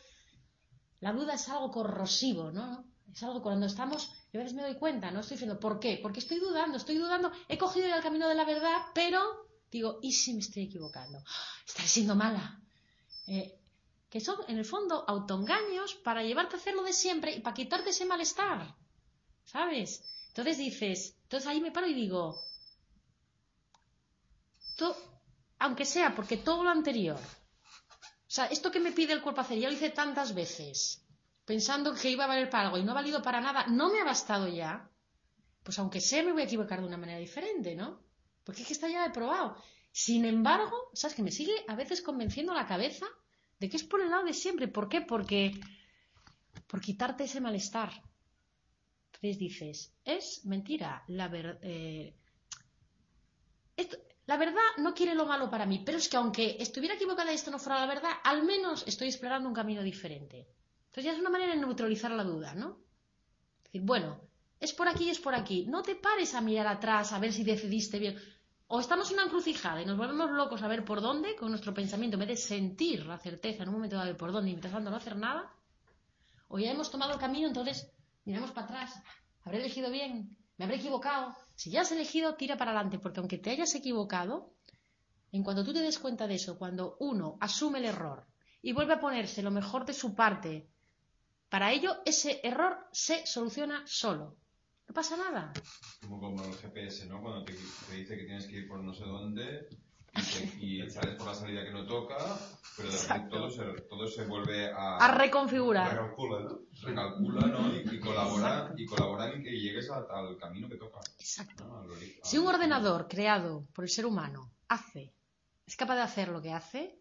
la 0.99 1.13
duda 1.13 1.35
es 1.35 1.47
algo 1.47 1.69
corrosivo, 1.69 2.51
¿no? 2.51 2.85
Es 3.13 3.21
algo 3.21 3.43
cuando 3.43 3.67
estamos, 3.67 4.09
yo 4.33 4.39
a 4.39 4.43
veces 4.43 4.55
me 4.55 4.63
doy 4.63 4.75
cuenta, 4.75 5.11
¿no? 5.11 5.19
Estoy 5.19 5.35
diciendo, 5.35 5.59
¿por 5.59 5.79
qué? 5.79 5.99
Porque 6.01 6.19
estoy 6.19 6.39
dudando, 6.39 6.77
estoy 6.77 6.95
dudando, 6.95 7.31
he 7.47 7.57
cogido 7.59 7.85
el 7.85 8.01
camino 8.01 8.27
de 8.27 8.33
la 8.33 8.45
verdad, 8.45 8.77
pero 8.95 9.21
digo, 9.69 9.99
¿y 10.01 10.11
si 10.11 10.33
me 10.33 10.39
estoy 10.39 10.63
equivocando? 10.63 11.23
Estaré 11.67 11.87
siendo 11.87 12.15
mala. 12.15 12.59
Eh, 13.27 13.59
que 14.09 14.21
son, 14.21 14.37
en 14.47 14.57
el 14.57 14.65
fondo, 14.65 15.05
autoengaños 15.07 15.93
para 15.95 16.23
llevarte 16.23 16.55
a 16.55 16.59
hacer 16.59 16.73
lo 16.73 16.83
de 16.83 16.93
siempre 16.93 17.35
y 17.35 17.41
para 17.41 17.53
quitarte 17.53 17.91
ese 17.91 18.05
malestar. 18.05 18.75
¿Sabes? 19.43 20.03
Entonces 20.29 20.57
dices, 20.57 21.15
entonces 21.23 21.47
ahí 21.47 21.61
me 21.61 21.71
paro 21.71 21.87
y 21.87 21.93
digo, 21.93 22.41
to- 24.81 24.97
aunque 25.59 25.85
sea 25.85 26.09
porque 26.15 26.37
todo 26.37 26.63
lo 26.63 26.69
anterior, 26.71 27.19
o 27.19 28.33
sea, 28.35 28.45
esto 28.47 28.71
que 28.71 28.79
me 28.79 28.91
pide 28.91 29.13
el 29.13 29.21
cuerpo 29.21 29.41
hacer, 29.41 29.59
ya 29.59 29.69
lo 29.69 29.75
hice 29.75 29.89
tantas 29.91 30.33
veces, 30.33 31.05
pensando 31.45 31.93
que 31.93 32.09
iba 32.09 32.23
a 32.23 32.27
valer 32.33 32.49
para 32.49 32.65
algo 32.65 32.77
y 32.77 32.83
no 32.83 32.91
ha 32.91 32.95
valido 33.01 33.21
para 33.21 33.41
nada, 33.41 33.67
no 33.67 33.91
me 33.91 33.99
ha 34.01 34.05
bastado 34.05 34.47
ya, 34.47 34.89
pues 35.63 35.77
aunque 35.79 36.01
sea 36.01 36.23
me 36.23 36.31
voy 36.33 36.41
a 36.41 36.45
equivocar 36.45 36.79
de 36.81 36.87
una 36.87 36.97
manera 36.97 37.19
diferente, 37.19 37.75
¿no? 37.75 38.01
Porque 38.43 38.61
es 38.61 38.67
que 38.67 38.73
esta 38.73 38.89
ya 38.89 39.05
he 39.05 39.11
probado. 39.11 39.55
Sin 39.91 40.25
embargo, 40.25 40.89
¿sabes? 40.93 41.15
Que 41.15 41.21
me 41.21 41.31
sigue 41.31 41.53
a 41.67 41.75
veces 41.75 42.01
convenciendo 42.01 42.53
la 42.53 42.65
cabeza 42.65 43.05
de 43.59 43.69
que 43.69 43.77
es 43.77 43.83
por 43.83 44.01
el 44.01 44.09
lado 44.09 44.23
de 44.23 44.33
siempre. 44.33 44.67
¿Por 44.67 44.89
qué? 44.89 45.01
Porque 45.01 45.59
por 46.67 46.81
quitarte 46.81 47.25
ese 47.25 47.41
malestar. 47.41 47.91
Entonces 49.07 49.37
dices, 49.37 49.93
es 50.03 50.43
mentira, 50.45 51.03
la 51.07 51.27
verdad. 51.27 51.59
La 54.31 54.37
verdad 54.37 54.61
no 54.77 54.93
quiere 54.93 55.13
lo 55.13 55.25
malo 55.25 55.49
para 55.49 55.65
mí, 55.65 55.83
pero 55.85 55.97
es 55.97 56.07
que 56.07 56.15
aunque 56.15 56.55
estuviera 56.57 56.95
equivocada 56.95 57.33
y 57.33 57.35
esto 57.35 57.51
no 57.51 57.59
fuera 57.59 57.81
la 57.81 57.85
verdad, 57.85 58.11
al 58.23 58.43
menos 58.43 58.85
estoy 58.87 59.09
explorando 59.09 59.49
un 59.49 59.53
camino 59.53 59.83
diferente. 59.83 60.47
Entonces 60.85 61.03
ya 61.03 61.11
es 61.11 61.19
una 61.19 61.29
manera 61.29 61.53
de 61.53 61.59
neutralizar 61.59 62.11
la 62.11 62.23
duda, 62.23 62.55
¿no? 62.55 62.77
Es 63.57 63.63
decir, 63.65 63.81
bueno, 63.81 64.21
es 64.57 64.71
por 64.71 64.87
aquí 64.87 65.07
y 65.07 65.09
es 65.09 65.19
por 65.19 65.35
aquí. 65.35 65.65
No 65.67 65.81
te 65.83 65.95
pares 65.95 66.33
a 66.33 66.39
mirar 66.39 66.67
atrás 66.67 67.11
a 67.11 67.19
ver 67.19 67.33
si 67.33 67.43
decidiste 67.43 67.99
bien. 67.99 68.17
O 68.67 68.79
estamos 68.79 69.09
en 69.09 69.15
una 69.15 69.25
encrucijada 69.25 69.81
y 69.81 69.85
nos 69.85 69.97
volvemos 69.97 70.31
locos 70.31 70.63
a 70.63 70.69
ver 70.69 70.85
por 70.85 71.01
dónde 71.01 71.35
con 71.35 71.49
nuestro 71.49 71.73
pensamiento, 71.73 72.15
en 72.15 72.21
vez 72.21 72.29
de 72.29 72.37
sentir 72.37 73.05
la 73.05 73.17
certeza 73.17 73.63
en 73.63 73.69
un 73.69 73.75
momento 73.75 73.97
dado 73.97 74.07
de 74.07 74.15
por 74.15 74.31
dónde 74.31 74.51
y 74.51 74.53
mientras 74.53 74.73
tanto 74.73 74.91
no 74.91 74.95
hacer 74.95 75.17
nada. 75.17 75.53
O 76.47 76.57
ya 76.57 76.71
hemos 76.71 76.89
tomado 76.89 77.11
el 77.11 77.19
camino, 77.19 77.49
entonces 77.49 77.91
miramos 78.23 78.51
para 78.51 78.67
atrás. 78.67 78.93
¿Habré 79.43 79.59
elegido 79.59 79.91
bien? 79.91 80.37
¿Me 80.61 80.65
habré 80.65 80.77
equivocado? 80.77 81.35
Si 81.55 81.71
ya 81.71 81.81
has 81.81 81.91
elegido, 81.91 82.35
tira 82.35 82.55
para 82.55 82.69
adelante, 82.69 82.99
porque 82.99 83.19
aunque 83.19 83.39
te 83.39 83.49
hayas 83.49 83.73
equivocado, 83.73 84.53
en 85.31 85.41
cuanto 85.41 85.65
tú 85.65 85.73
te 85.73 85.81
des 85.81 85.97
cuenta 85.97 86.27
de 86.27 86.35
eso, 86.35 86.59
cuando 86.59 86.97
uno 86.99 87.39
asume 87.41 87.79
el 87.79 87.85
error 87.85 88.27
y 88.61 88.71
vuelve 88.71 88.93
a 88.93 88.99
ponerse 88.99 89.41
lo 89.41 89.49
mejor 89.49 89.87
de 89.87 89.95
su 89.95 90.13
parte, 90.13 90.69
para 91.49 91.71
ello 91.71 92.03
ese 92.05 92.41
error 92.43 92.77
se 92.91 93.25
soluciona 93.25 93.81
solo. 93.87 94.35
No 94.87 94.93
pasa 94.93 95.17
nada. 95.17 95.51
Como 95.99 96.19
como 96.19 96.45
el 96.45 96.53
GPS, 96.53 97.07
¿no? 97.07 97.23
Cuando 97.23 97.43
te, 97.43 97.53
te 97.53 97.95
dice 97.95 98.15
que 98.15 98.25
tienes 98.25 98.45
que 98.45 98.57
ir 98.57 98.67
por 98.67 98.83
no 98.83 98.93
sé 98.93 99.05
dónde 99.05 99.67
y, 100.59 100.89
sales 100.89 101.15
por 101.15 101.27
la 101.27 101.33
salida 101.33 101.63
que 101.63 101.71
no 101.71 101.85
toca, 101.85 102.17
pero 102.75 102.91
de 102.91 102.97
repente 102.97 103.29
todo 103.29 103.49
se, 103.49 103.63
todo 103.89 104.07
se 104.07 104.25
vuelve 104.25 104.71
a... 104.71 104.97
A 104.97 105.11
reconfigurar. 105.15 105.89
Recalcula, 105.91 106.39
¿no? 106.41 106.59
recalcula, 106.81 107.47
¿no? 107.47 107.75
Y, 107.75 107.95
y 107.95 107.99
colabora, 107.99 108.73
y 108.75 108.85
colabora 108.85 109.31
en 109.31 109.43
que 109.43 109.51
llegues 109.51 109.89
al 109.89 110.37
camino 110.37 110.67
que 110.67 110.75
toca. 110.77 110.99
Exacto. 111.19 111.65
¿no? 111.65 111.79
Al 111.79 111.87
ori- 111.89 112.19
Si 112.23 112.37
un 112.37 112.47
ordenador 112.47 113.07
creado 113.07 113.65
por 113.73 113.85
el 113.85 113.89
ser 113.89 114.05
humano 114.05 114.51
hace, 114.67 115.13
es 115.65 115.75
capaz 115.77 115.95
de 115.95 116.01
hacer 116.01 116.27
lo 116.29 116.41
que 116.41 116.51
hace, 116.51 116.97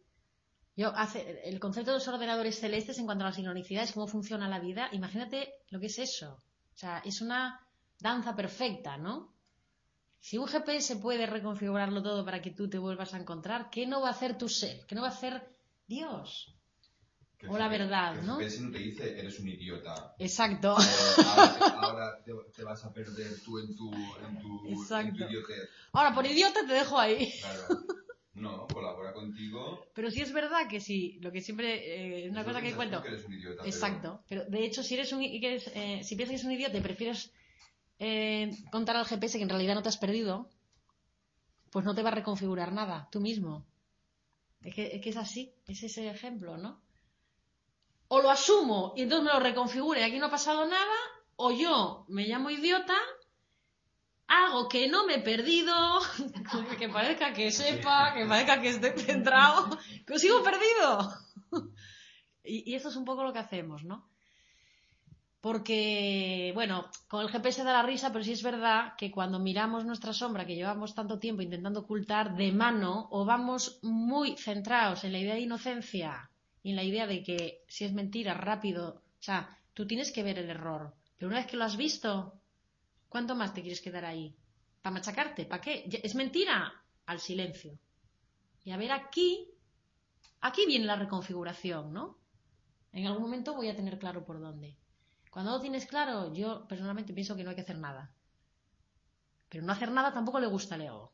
yo 0.77 0.93
hace 0.97 1.41
el 1.45 1.59
concepto 1.59 1.91
de 1.91 1.97
los 1.99 2.09
ordenadores 2.09 2.61
celestes 2.61 2.99
en 2.99 3.07
cuanto 3.07 3.25
a 3.25 3.29
la 3.29 3.35
sincronicidad 3.35 3.83
es 3.85 3.93
cómo 3.93 4.07
funciona 4.07 4.49
la 4.49 4.61
vida, 4.61 4.89
imagínate 4.93 5.53
lo 5.71 5.81
que 5.81 5.87
es 5.87 5.99
eso. 5.99 6.35
O 6.75 6.77
sea, 6.81 6.99
es 7.05 7.21
una 7.21 7.61
danza 7.99 8.35
perfecta, 8.37 8.97
¿no? 8.97 9.35
Si 10.21 10.37
un 10.39 10.47
GPS 10.47 10.97
puede 10.97 11.27
reconfigurarlo 11.27 12.03
todo 12.03 12.25
para 12.25 12.43
que 12.43 12.51
tú 12.51 12.68
te 12.68 12.79
vuelvas 12.79 13.14
a 13.14 13.18
encontrar, 13.18 13.71
¿qué 13.71 13.87
no 13.87 14.01
va 14.03 14.09
a 14.09 14.12
hacer 14.12 14.37
tu 14.37 14.49
ser? 14.49 14.85
¿Qué 14.87 14.95
no 14.95 15.01
va 15.03 15.09
a 15.09 15.12
hacer 15.12 15.43
Dios? 15.87 16.55
Que 17.39 17.49
o 17.49 17.57
la 17.57 17.68
verdad, 17.68 18.12
que 18.12 18.21
el 18.21 18.27
¿no? 18.27 18.37
GPS 18.37 18.61
no 18.61 18.71
te 18.71 18.79
dice, 18.79 19.18
eres 19.18 19.41
un 19.41 19.49
idiota. 19.49 20.14
Exacto. 20.18 20.77
Eh, 20.79 21.25
ahora 21.25 21.77
ahora 21.81 22.23
te, 22.23 22.33
te 22.55 22.62
vas 22.64 22.85
a 22.85 22.93
perder 22.93 23.41
tú 23.43 23.59
en 23.59 23.75
tu, 23.75 23.91
en 23.91 24.39
tu, 24.43 24.66
en 24.68 24.75
tu 24.75 24.83
Exacto. 24.83 25.25
idiotez. 25.25 25.71
Ahora, 25.93 26.14
por 26.14 26.27
idiota 26.27 26.61
te 26.66 26.73
dejo 26.75 26.99
ahí. 26.99 27.33
Claro. 27.41 27.81
No, 28.35 28.66
colabora 28.68 29.12
contigo. 29.12 29.87
Pero 29.95 30.11
sí 30.11 30.21
es 30.21 30.33
verdad 30.33 30.68
que 30.68 30.81
sí, 30.81 31.18
lo 31.21 31.33
que 31.33 31.41
siempre, 31.41 31.75
eh, 31.77 32.25
es 32.27 32.31
una 32.31 32.45
cosa 32.45 32.61
que 32.61 32.75
cuento. 32.75 33.03
que 33.03 33.09
eres 33.09 33.25
un 33.25 33.33
idiota, 33.35 33.64
Exacto. 33.64 34.23
Pero 34.29 34.45
de 34.45 34.64
hecho, 34.64 34.83
si 34.83 34.95
eres 34.95 35.12
un, 35.12 35.21
que 35.21 35.47
eres, 35.47 35.66
eh, 35.75 36.01
si 36.05 36.16
piensas 36.16 36.33
que 36.35 36.41
es 36.41 36.45
un 36.45 36.53
idiota 36.53 36.77
y 36.77 36.81
prefieres 36.83 37.33
eh, 38.01 38.51
contar 38.73 38.97
al 38.97 39.05
GPS 39.05 39.37
que 39.37 39.45
en 39.45 39.51
realidad 39.51 39.75
no 39.75 39.83
te 39.83 39.91
has 39.91 39.99
perdido, 39.99 40.49
pues 41.71 41.85
no 41.85 41.95
te 41.95 42.03
va 42.03 42.09
a 42.09 42.15
reconfigurar 42.15 42.73
nada, 42.73 43.09
tú 43.13 43.21
mismo. 43.21 43.67
Es 44.63 44.75
que, 44.75 44.97
es 44.97 45.03
que 45.03 45.11
es 45.11 45.17
así, 45.19 45.55
es 45.67 45.83
ese 45.83 46.09
ejemplo, 46.09 46.57
¿no? 46.57 46.81
O 48.09 48.23
lo 48.23 48.31
asumo 48.31 48.95
y 48.97 49.03
entonces 49.03 49.27
me 49.27 49.33
lo 49.35 49.41
reconfigura 49.41 50.01
y 50.01 50.03
aquí 50.03 50.19
no 50.19 50.27
ha 50.27 50.31
pasado 50.31 50.67
nada, 50.67 50.97
o 51.37 51.53
yo 51.53 52.07
me 52.09 52.27
llamo 52.27 52.49
idiota, 52.49 52.97
hago 54.27 54.69
que 54.69 54.89
no 54.89 55.05
me 55.05 55.17
he 55.17 55.21
perdido, 55.21 55.75
que 56.79 56.89
parezca 56.89 57.35
que 57.35 57.51
sepa, 57.51 58.15
que 58.15 58.25
parezca 58.25 58.63
que 58.63 58.71
esté 58.71 58.99
centrado, 58.99 59.79
que 60.07 60.19
sigo 60.19 60.43
perdido. 60.43 61.15
Y, 62.43 62.73
y 62.73 62.75
eso 62.75 62.89
es 62.89 62.97
un 62.97 63.05
poco 63.05 63.23
lo 63.23 63.35
que 63.35 63.39
hacemos, 63.39 63.85
¿no? 63.85 64.10
Porque, 65.41 66.53
bueno, 66.55 66.91
con 67.09 67.22
el 67.22 67.30
GPS 67.30 67.64
da 67.64 67.72
la 67.72 67.82
risa, 67.82 68.12
pero 68.12 68.22
sí 68.22 68.32
es 68.32 68.43
verdad 68.43 68.95
que 68.99 69.11
cuando 69.11 69.38
miramos 69.38 69.86
nuestra 69.86 70.12
sombra, 70.12 70.45
que 70.45 70.55
llevamos 70.55 70.95
tanto 70.95 71.18
tiempo 71.18 71.41
intentando 71.41 71.80
ocultar 71.80 72.36
de 72.36 72.53
mano, 72.53 73.09
o 73.11 73.24
vamos 73.24 73.78
muy 73.82 74.36
centrados 74.36 75.05
en 75.05 75.12
la 75.12 75.18
idea 75.18 75.34
de 75.34 75.41
inocencia 75.41 76.30
y 76.62 76.70
en 76.70 76.76
la 76.76 76.84
idea 76.84 77.07
de 77.07 77.22
que 77.22 77.64
si 77.68 77.86
es 77.86 77.93
mentira, 77.93 78.34
rápido, 78.34 79.03
o 79.18 79.22
sea, 79.22 79.57
tú 79.72 79.86
tienes 79.86 80.12
que 80.12 80.22
ver 80.22 80.38
el 80.38 80.51
error. 80.51 80.95
Pero 81.16 81.28
una 81.28 81.38
vez 81.38 81.47
que 81.47 81.57
lo 81.57 81.64
has 81.64 81.78
visto, 81.78 82.34
¿cuánto 83.09 83.34
más 83.34 83.55
te 83.55 83.62
quieres 83.62 83.80
quedar 83.80 84.05
ahí? 84.05 84.34
¿Para 84.82 84.95
machacarte? 84.95 85.47
¿Para 85.47 85.62
qué? 85.62 85.88
¿Es 86.03 86.14
mentira? 86.14 86.72
Al 87.07 87.18
silencio. 87.18 87.78
Y 88.64 88.72
a 88.72 88.76
ver 88.76 88.93
aquí, 88.93 89.49
aquí 90.43 90.66
viene 90.66 90.84
la 90.84 90.97
reconfiguración, 90.97 91.95
¿no? 91.95 92.18
En 92.93 93.07
algún 93.07 93.22
momento 93.22 93.55
voy 93.55 93.68
a 93.68 93.76
tener 93.76 93.99
claro 93.99 94.24
por 94.24 94.38
dónde. 94.38 94.76
Cuando 95.31 95.53
lo 95.53 95.61
tienes 95.61 95.87
claro, 95.87 96.33
yo 96.35 96.66
personalmente 96.68 97.14
pienso 97.14 97.37
que 97.37 97.45
no 97.45 97.51
hay 97.51 97.57
que 97.57 97.62
hacer 97.62 97.78
nada. 97.78 98.12
Pero 99.49 99.64
no 99.64 99.72
hacer 99.72 99.91
nada 99.91 100.12
tampoco 100.12 100.41
le 100.41 100.47
gusta 100.47 100.74
al 100.74 100.83
ego. 100.83 101.12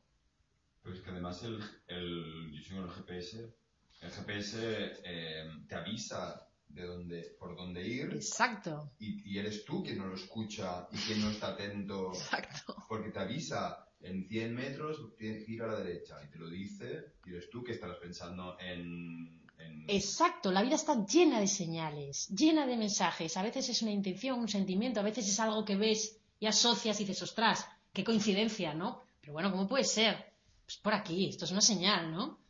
Pero 0.82 0.94
es 0.94 1.02
que 1.02 1.10
además 1.10 1.42
el, 1.42 1.62
el, 1.86 2.52
yo 2.52 2.62
sigo 2.62 2.84
el 2.84 2.90
GPS, 2.90 3.54
el 4.00 4.10
GPS 4.10 4.58
eh, 5.04 5.50
te 5.68 5.74
avisa 5.74 6.46
de 6.68 6.86
dónde, 6.86 7.36
por 7.38 7.56
dónde 7.56 7.86
ir 7.86 8.12
Exacto, 8.12 8.92
y, 8.98 9.32
y 9.32 9.38
eres 9.38 9.64
tú 9.64 9.82
quien 9.82 9.98
no 9.98 10.06
lo 10.06 10.14
escucha 10.14 10.88
y 10.92 10.96
quien 10.96 11.20
no 11.22 11.30
está 11.30 11.48
atento 11.48 12.12
exacto. 12.12 12.76
porque 12.88 13.10
te 13.10 13.20
avisa 13.20 13.86
en 14.00 14.28
100 14.28 14.54
metros 14.54 15.16
tienes 15.16 15.44
que 15.44 15.52
ir 15.52 15.62
a 15.62 15.68
la 15.68 15.78
derecha 15.78 16.16
y 16.24 16.30
te 16.30 16.38
lo 16.38 16.48
dice 16.48 17.14
y 17.24 17.30
eres 17.30 17.48
tú 17.50 17.62
que 17.64 17.72
estarás 17.72 17.98
pensando 17.98 18.56
en... 18.60 19.45
Exacto, 19.88 20.50
la 20.50 20.62
vida 20.62 20.74
está 20.74 21.06
llena 21.06 21.38
de 21.38 21.46
señales, 21.46 22.28
llena 22.28 22.66
de 22.66 22.76
mensajes. 22.76 23.36
A 23.36 23.42
veces 23.42 23.68
es 23.68 23.82
una 23.82 23.92
intención, 23.92 24.40
un 24.40 24.48
sentimiento, 24.48 25.00
a 25.00 25.04
veces 25.04 25.28
es 25.28 25.38
algo 25.38 25.64
que 25.64 25.76
ves 25.76 26.18
y 26.40 26.46
asocias 26.46 27.00
y 27.00 27.04
dices, 27.04 27.22
ostras, 27.22 27.66
qué 27.92 28.02
coincidencia, 28.02 28.74
¿no? 28.74 29.02
Pero 29.20 29.34
bueno, 29.34 29.50
¿cómo 29.50 29.68
puede 29.68 29.84
ser? 29.84 30.32
Pues 30.64 30.78
por 30.78 30.92
aquí, 30.92 31.28
esto 31.28 31.44
es 31.44 31.52
una 31.52 31.60
señal, 31.60 32.12
¿no? 32.12 32.40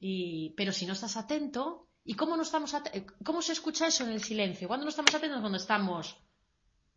Y, 0.00 0.54
pero 0.56 0.72
si 0.72 0.86
no 0.86 0.92
estás 0.92 1.16
atento, 1.16 1.88
¿y 2.04 2.14
cómo 2.14 2.36
no 2.36 2.42
estamos 2.42 2.74
cómo 3.24 3.42
se 3.42 3.52
escucha 3.52 3.88
eso 3.88 4.04
en 4.04 4.10
el 4.10 4.22
silencio? 4.22 4.68
¿Cuándo 4.68 4.84
no 4.84 4.90
estamos 4.90 5.14
atentos? 5.14 5.40
Cuando 5.40 5.58
estamos 5.58 6.16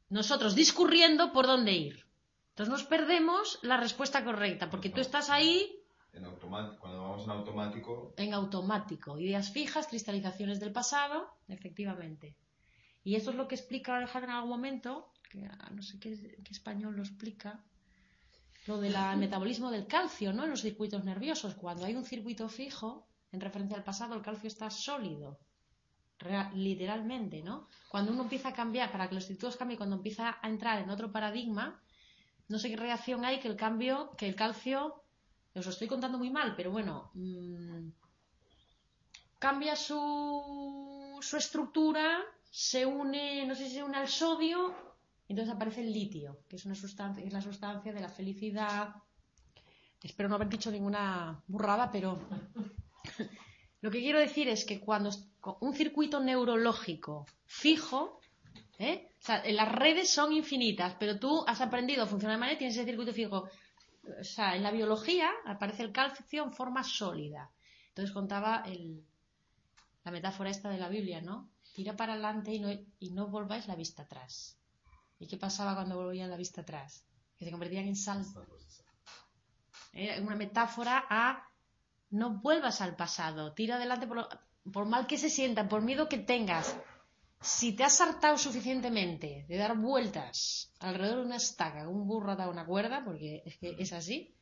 nosotros 0.09 0.55
discurriendo 0.55 1.33
por 1.33 1.47
dónde 1.47 1.73
ir. 1.73 2.05
Entonces 2.49 2.71
nos 2.71 2.83
perdemos 2.83 3.59
la 3.63 3.77
respuesta 3.77 4.23
correcta, 4.23 4.69
porque 4.69 4.89
tú 4.89 5.01
estás 5.01 5.29
ahí 5.29 5.84
en 6.15 6.25
automático, 6.25 6.79
cuando 6.81 7.01
vamos 7.01 7.23
en 7.23 7.29
automático, 7.31 8.13
en 8.17 8.33
automático. 8.33 9.19
Ideas 9.19 9.51
fijas, 9.51 9.87
cristalizaciones 9.87 10.59
del 10.59 10.71
pasado, 10.71 11.29
efectivamente. 11.47 12.35
Y 13.03 13.15
eso 13.15 13.29
es 13.31 13.35
lo 13.35 13.47
que 13.47 13.55
explica 13.55 13.95
Alejandro 13.97 14.31
en 14.31 14.35
algún 14.37 14.49
momento, 14.51 15.11
que 15.29 15.45
ah, 15.45 15.69
no 15.71 15.81
sé 15.81 15.99
qué, 15.99 16.37
qué 16.43 16.51
español 16.51 16.95
lo 16.95 17.03
explica, 17.03 17.63
lo 18.67 18.79
del 18.79 18.95
metabolismo 19.17 19.69
del 19.71 19.87
calcio, 19.87 20.33
¿no? 20.33 20.43
En 20.43 20.49
los 20.51 20.61
circuitos 20.61 21.03
nerviosos. 21.03 21.53
Cuando 21.55 21.85
hay 21.85 21.95
un 21.95 22.05
circuito 22.05 22.49
fijo, 22.49 23.07
en 23.31 23.41
referencia 23.41 23.77
al 23.77 23.83
pasado, 23.83 24.15
el 24.15 24.21
calcio 24.21 24.47
está 24.47 24.69
sólido. 24.69 25.39
Rea- 26.17 26.49
literalmente, 26.55 27.41
¿no? 27.43 27.67
Cuando 27.89 28.11
uno 28.13 28.23
empieza 28.23 28.49
a 28.49 28.53
cambiar, 28.53 28.91
para 28.91 29.09
que 29.09 29.15
los 29.15 29.25
circuitos 29.25 29.57
cambien, 29.57 29.77
cuando 29.77 29.97
empieza 29.97 30.37
a 30.41 30.47
entrar 30.49 30.81
en 30.81 30.89
otro 30.89 31.11
paradigma, 31.11 31.81
no 32.47 32.57
sé 32.57 32.69
qué 32.69 32.77
reacción 32.77 33.25
hay 33.25 33.39
que 33.39 33.47
el 33.49 33.55
cambio, 33.57 34.11
que 34.17 34.27
el 34.27 34.35
calcio 34.35 35.03
os 35.55 35.65
lo 35.65 35.71
estoy 35.71 35.87
contando 35.87 36.17
muy 36.17 36.29
mal, 36.29 36.55
pero 36.55 36.71
bueno, 36.71 37.11
mm, 37.13 37.89
cambia 39.39 39.75
su, 39.75 41.17
su 41.21 41.37
estructura, 41.37 42.21
se 42.49 42.85
une, 42.85 43.45
no 43.45 43.55
sé 43.55 43.67
si 43.67 43.75
se 43.75 43.83
une 43.83 43.97
al 43.97 44.07
sodio, 44.07 44.75
y 45.27 45.33
entonces 45.33 45.55
aparece 45.55 45.81
el 45.81 45.91
litio, 45.91 46.39
que 46.47 46.57
es 46.57 46.65
una 46.65 46.75
sustancia, 46.75 47.23
es 47.23 47.33
la 47.33 47.41
sustancia 47.41 47.93
de 47.93 48.01
la 48.01 48.09
felicidad, 48.09 48.95
espero 50.03 50.29
no 50.29 50.35
haber 50.35 50.49
dicho 50.49 50.71
ninguna 50.71 51.41
burrada, 51.47 51.91
pero 51.91 52.19
lo 53.81 53.91
que 53.91 53.99
quiero 53.99 54.19
decir 54.19 54.47
es 54.49 54.65
que 54.65 54.79
cuando 54.79 55.09
un 55.61 55.73
circuito 55.73 56.19
neurológico 56.19 57.25
fijo, 57.45 58.19
¿eh? 58.77 59.09
o 59.19 59.25
sea, 59.25 59.43
las 59.51 59.71
redes 59.71 60.09
son 60.09 60.33
infinitas, 60.33 60.95
pero 60.99 61.17
tú 61.17 61.43
has 61.47 61.61
aprendido 61.61 62.03
a 62.03 62.07
funcionar 62.07 62.37
de 62.37 62.39
manera 62.39 62.55
y 62.55 62.59
tienes 62.59 62.75
ese 62.75 62.85
circuito 62.85 63.13
fijo. 63.13 63.49
O 64.19 64.23
sea, 64.23 64.55
en 64.55 64.63
la 64.63 64.71
biología 64.71 65.31
aparece 65.45 65.83
el 65.83 65.91
calcio 65.91 66.43
en 66.43 66.53
forma 66.53 66.83
sólida. 66.83 67.51
Entonces 67.89 68.13
contaba 68.13 68.63
el, 68.65 69.03
la 70.03 70.11
metáfora 70.11 70.49
esta 70.49 70.69
de 70.69 70.77
la 70.77 70.89
Biblia, 70.89 71.21
¿no? 71.21 71.49
Tira 71.73 71.95
para 71.95 72.13
adelante 72.13 72.53
y 72.53 72.59
no, 72.59 72.69
y 72.71 73.11
no 73.11 73.27
volváis 73.27 73.67
la 73.67 73.75
vista 73.75 74.03
atrás. 74.03 74.57
¿Y 75.19 75.27
qué 75.27 75.37
pasaba 75.37 75.75
cuando 75.75 75.95
volvían 75.95 76.29
la 76.29 76.37
vista 76.37 76.61
atrás? 76.61 77.05
Que 77.37 77.45
se 77.45 77.51
convertían 77.51 77.85
en 77.87 77.95
sal. 77.95 78.25
Era 79.93 80.21
una 80.21 80.35
metáfora 80.35 81.05
a 81.09 81.49
no 82.09 82.41
vuelvas 82.41 82.81
al 82.81 82.95
pasado, 82.95 83.53
tira 83.53 83.75
adelante 83.75 84.07
por, 84.07 84.27
por 84.71 84.85
mal 84.85 85.07
que 85.07 85.17
se 85.17 85.29
sienta, 85.29 85.67
por 85.67 85.81
miedo 85.81 86.07
que 86.07 86.17
tengas. 86.17 86.75
Si 87.45 87.75
te 87.75 87.83
has 87.83 88.01
hartado 88.01 88.39
suficientemente 88.39 89.45
de 89.47 89.57
dar 89.57 89.77
vueltas 89.77 90.73
alrededor 90.79 91.19
de 91.19 91.25
una 91.25 91.35
estaca, 91.35 91.87
un 91.87 92.07
burro 92.07 92.31
atado 92.31 92.49
a 92.49 92.53
una 92.53 92.65
cuerda, 92.65 93.05
porque 93.05 93.43
es 93.45 93.57
que 93.59 93.75
es 93.77 93.93
así, 93.93 94.33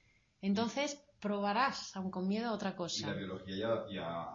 entonces 0.42 1.04
probarás, 1.20 1.94
aun 1.98 2.10
con 2.10 2.30
miedo, 2.30 2.48
a 2.48 2.54
otra 2.54 2.78
cosa. 2.78 3.08
Y 3.08 3.10
la 3.10 3.18
biología 3.18 3.86
ya, 3.92 4.28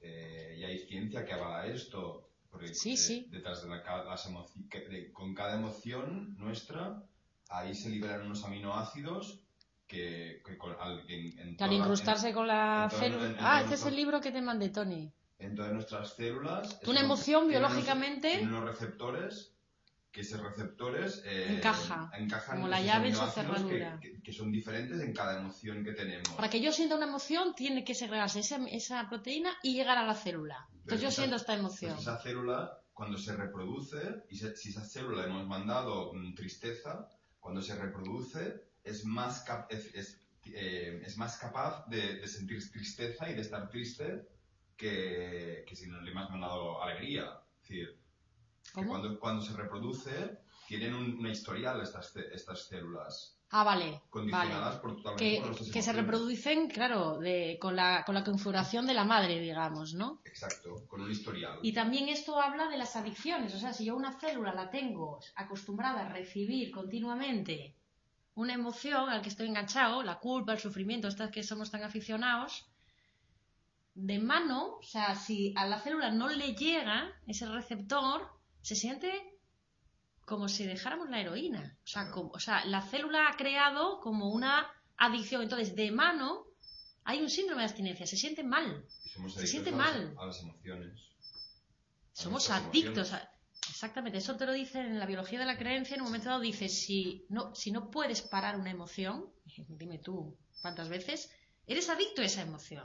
eh, 0.00 0.58
ya, 0.60 0.66
hay 0.66 0.80
ciencia 0.80 1.24
que 1.24 1.32
avala 1.32 1.66
esto. 1.66 2.28
Porque 2.50 2.74
sí, 2.74 2.94
eh, 2.94 2.96
sí. 2.96 3.26
detrás 3.30 3.62
de, 3.62 3.68
las 3.68 4.26
emociones, 4.26 5.12
con 5.12 5.32
cada 5.32 5.54
emoción 5.54 6.36
nuestra, 6.38 7.00
ahí 7.50 7.72
se 7.72 7.88
liberan 7.88 8.26
unos 8.26 8.44
aminoácidos 8.44 9.44
que, 9.86 10.42
con, 10.58 10.74
al, 10.80 11.04
incrustarse 11.72 12.32
con 12.32 12.48
la 12.48 12.88
célula. 12.90 13.36
Ah, 13.38 13.60
este 13.62 13.76
es 13.76 13.86
el 13.86 13.94
libro 13.94 14.20
que 14.20 14.32
te 14.32 14.42
mandé, 14.42 14.70
Tony. 14.70 15.12
En 15.38 15.54
todas 15.54 15.72
nuestras 15.72 16.14
células. 16.14 16.80
Una 16.86 17.00
emoción 17.00 17.48
biológicamente. 17.48 18.40
Unos 18.42 18.64
receptores 18.64 19.54
que 20.10 20.22
esos 20.22 20.40
receptores 20.40 21.22
eh, 21.26 21.56
Encaja, 21.56 22.10
encajan 22.14 22.56
como 22.56 22.68
la 22.68 22.80
llave 22.80 23.08
en 23.08 23.14
su 23.14 23.26
cerradura. 23.26 24.00
Que, 24.00 24.32
son 24.32 24.50
diferentes 24.50 25.00
en 25.00 25.12
cada 25.12 25.38
emoción 25.38 25.84
que 25.84 25.92
tenemos. 25.92 26.28
Para 26.30 26.48
que 26.48 26.60
yo 26.60 26.72
sienta 26.72 26.96
una 26.96 27.06
emoción, 27.06 27.54
tiene 27.54 27.84
que 27.84 27.94
segregarse 27.94 28.40
esa, 28.40 28.56
esa 28.68 29.08
proteína 29.08 29.50
y 29.62 29.74
llegar 29.74 29.98
a 29.98 30.06
la 30.06 30.14
célula. 30.14 30.66
Entonces 30.72 31.02
yo 31.02 31.10
siento 31.10 31.36
esta 31.36 31.54
emoción. 31.54 31.92
Pues 31.94 32.02
esa 32.02 32.18
célula, 32.18 32.80
cuando 32.94 33.18
se 33.18 33.36
reproduce, 33.36 34.24
y 34.30 34.36
si 34.36 34.70
esa 34.70 34.84
célula 34.84 35.24
hemos 35.24 35.46
mandado 35.46 36.12
mm, 36.14 36.34
tristeza, 36.34 37.08
cuando 37.38 37.60
se 37.60 37.76
reproduce, 37.76 38.62
es 38.82 39.04
más, 39.04 39.44
es, 39.68 40.20
eh, 40.46 41.02
es, 41.04 41.16
más 41.18 41.36
capaz 41.36 41.86
de, 41.86 42.26
sentir 42.26 42.58
tristeza 42.72 43.30
y 43.30 43.34
de 43.34 43.42
estar 43.42 43.68
triste 43.68 44.26
que, 44.78 45.64
que 45.66 45.76
si 45.76 45.88
no 45.88 46.00
le 46.00 46.10
hemos 46.12 46.30
mandado 46.30 46.82
alegría. 46.82 47.40
Es 47.62 47.68
decir, 47.68 47.98
que 48.74 48.86
cuando, 48.86 49.18
cuando 49.18 49.42
se 49.42 49.52
reproduce, 49.54 50.38
tienen 50.66 50.94
una 50.94 51.30
historial 51.30 51.82
estas, 51.82 52.16
estas 52.16 52.66
células. 52.66 53.34
Ah, 53.50 53.64
vale. 53.64 54.02
Condicionadas 54.10 54.76
por 54.76 54.96
totalmente 54.96 55.42
que, 55.42 55.72
que 55.72 55.82
se 55.82 55.92
reproducen, 55.94 56.68
claro, 56.68 57.18
de, 57.18 57.58
con, 57.58 57.74
la, 57.74 58.04
con 58.04 58.14
la 58.14 58.22
configuración 58.22 58.86
de 58.86 58.92
la 58.92 59.04
madre, 59.04 59.40
digamos, 59.40 59.94
¿no? 59.94 60.20
Exacto, 60.24 60.86
con 60.86 61.00
un 61.00 61.10
historial. 61.10 61.58
Y 61.62 61.72
también 61.72 62.10
esto 62.10 62.40
habla 62.40 62.68
de 62.68 62.76
las 62.76 62.94
adicciones. 62.94 63.54
O 63.54 63.58
sea, 63.58 63.72
si 63.72 63.86
yo 63.86 63.96
una 63.96 64.18
célula 64.20 64.52
la 64.54 64.70
tengo 64.70 65.20
acostumbrada 65.34 66.02
a 66.02 66.12
recibir 66.12 66.70
continuamente 66.70 67.74
una 68.34 68.52
emoción 68.52 69.08
al 69.08 69.22
que 69.22 69.30
estoy 69.30 69.48
enganchado, 69.48 70.02
la 70.02 70.18
culpa, 70.18 70.52
el 70.52 70.58
sufrimiento, 70.60 71.08
estas 71.08 71.30
que 71.30 71.42
somos 71.42 71.70
tan 71.70 71.82
aficionados, 71.82 72.68
de 73.98 74.18
mano, 74.18 74.76
o 74.76 74.82
sea, 74.82 75.14
si 75.16 75.52
a 75.56 75.66
la 75.66 75.80
célula 75.80 76.10
no 76.10 76.28
le 76.28 76.54
llega 76.54 77.10
ese 77.26 77.46
receptor, 77.46 78.28
se 78.62 78.76
siente 78.76 79.10
como 80.24 80.48
si 80.48 80.66
dejáramos 80.66 81.10
la 81.10 81.20
heroína. 81.20 81.76
O 81.84 81.86
sea, 81.86 82.10
o 82.14 82.38
sea, 82.38 82.64
la 82.66 82.82
célula 82.82 83.28
ha 83.28 83.36
creado 83.36 84.00
como 84.00 84.30
una 84.30 84.66
adicción. 84.96 85.42
Entonces, 85.42 85.74
de 85.74 85.90
mano 85.90 86.44
hay 87.04 87.20
un 87.20 87.30
síndrome 87.30 87.62
de 87.62 87.68
abstinencia, 87.68 88.06
se 88.06 88.16
siente 88.16 88.44
mal. 88.44 88.84
se 89.28 89.46
siente 89.46 89.72
mal. 89.72 90.14
A 90.18 90.26
las 90.26 90.42
emociones. 90.42 91.00
Somos 92.12 92.50
adictos 92.50 93.12
a 93.12 93.30
Exactamente, 93.70 94.18
eso 94.18 94.36
te 94.36 94.46
lo 94.46 94.52
dice 94.52 94.80
en 94.80 94.98
la 94.98 95.06
biología 95.06 95.38
de 95.38 95.44
la 95.44 95.58
creencia, 95.58 95.94
en 95.94 96.00
un 96.00 96.06
momento 96.06 96.30
dado 96.30 96.40
dice, 96.40 96.68
si 96.68 97.26
no, 97.28 97.54
si 97.54 97.70
no 97.70 97.90
puedes 97.90 98.22
parar 98.22 98.58
una 98.58 98.70
emoción, 98.70 99.26
dime 99.68 99.98
tú 99.98 100.36
cuántas 100.62 100.88
veces, 100.88 101.30
eres 101.66 101.88
adicto 101.88 102.22
a 102.22 102.24
esa 102.24 102.42
emoción. 102.42 102.84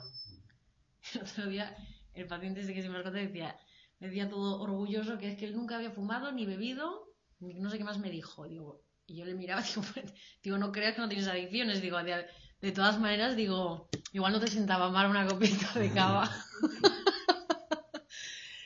El 1.14 1.22
otro 1.22 1.48
día, 1.48 1.76
el 2.14 2.28
paciente 2.28 2.62
ese 2.62 2.74
que 2.74 2.82
se 2.82 2.90
me 2.90 3.00
lo 3.00 3.12
decía, 3.12 3.58
me 4.00 4.08
decía 4.08 4.30
todo 4.30 4.62
orgulloso 4.62 5.18
que 5.18 5.32
es 5.32 5.38
que 5.38 5.46
él 5.46 5.56
nunca 5.56 5.76
había 5.76 5.92
fumado 5.92 6.32
ni 6.32 6.46
bebido, 6.46 7.08
ni 7.40 7.54
no 7.56 7.70
sé 7.70 7.78
qué 7.78 7.84
más 7.84 8.00
me 8.00 8.10
dijo. 8.10 8.48
Digo, 8.48 8.82
y 9.06 9.16
yo 9.16 9.26
le 9.26 9.34
miraba, 9.34 9.62
digo, 9.76 9.82
pues, 9.94 10.14
digo 10.42 10.58
no 10.58 10.72
creas 10.72 10.96
que 10.96 11.02
no 11.02 11.10
tienes 11.10 11.28
adicciones, 11.28 11.82
digo, 11.82 12.02
de, 12.04 12.26
de 12.62 12.72
todas 12.72 13.00
maneras, 13.00 13.36
digo, 13.36 13.90
igual 14.12 14.34
no 14.34 14.40
te 14.40 14.48
sentaba 14.48 14.90
mal 14.90 15.10
una 15.10 15.28
copita 15.28 15.80
de 15.80 15.92
cava. 15.92 16.30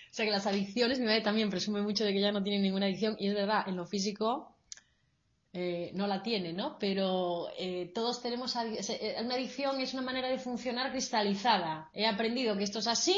O 0.10 0.18
sea 0.18 0.26
que 0.26 0.32
las 0.32 0.48
adicciones, 0.48 0.98
mi 0.98 1.06
madre 1.06 1.22
también 1.22 1.52
presume 1.52 1.84
mucho 1.84 2.04
de 2.04 2.12
que 2.12 2.18
ella 2.18 2.32
no 2.32 2.42
tiene 2.42 2.58
ninguna 2.58 2.88
adicción 2.88 3.16
y 3.20 3.28
es 3.28 3.36
verdad, 3.36 3.66
en 3.68 3.76
lo 3.76 3.86
físico 3.86 4.57
eh, 5.54 5.92
no 5.94 6.08
la 6.08 6.22
tiene, 6.22 6.54
¿no? 6.54 6.78
Pero 6.78 7.48
eh, 7.58 7.92
todos 7.94 8.22
tenemos 8.22 8.56
eh, 8.56 9.16
una 9.24 9.36
adicción 9.36 9.80
es 9.80 9.94
una 9.94 10.04
manera 10.04 10.30
de 10.30 10.40
funcionar 10.40 10.92
cristalizada. 10.92 11.90
He 11.94 12.06
aprendido 12.06 12.56
que 12.58 12.64
esto 12.64 12.80
es 12.80 12.88
así 12.88 13.18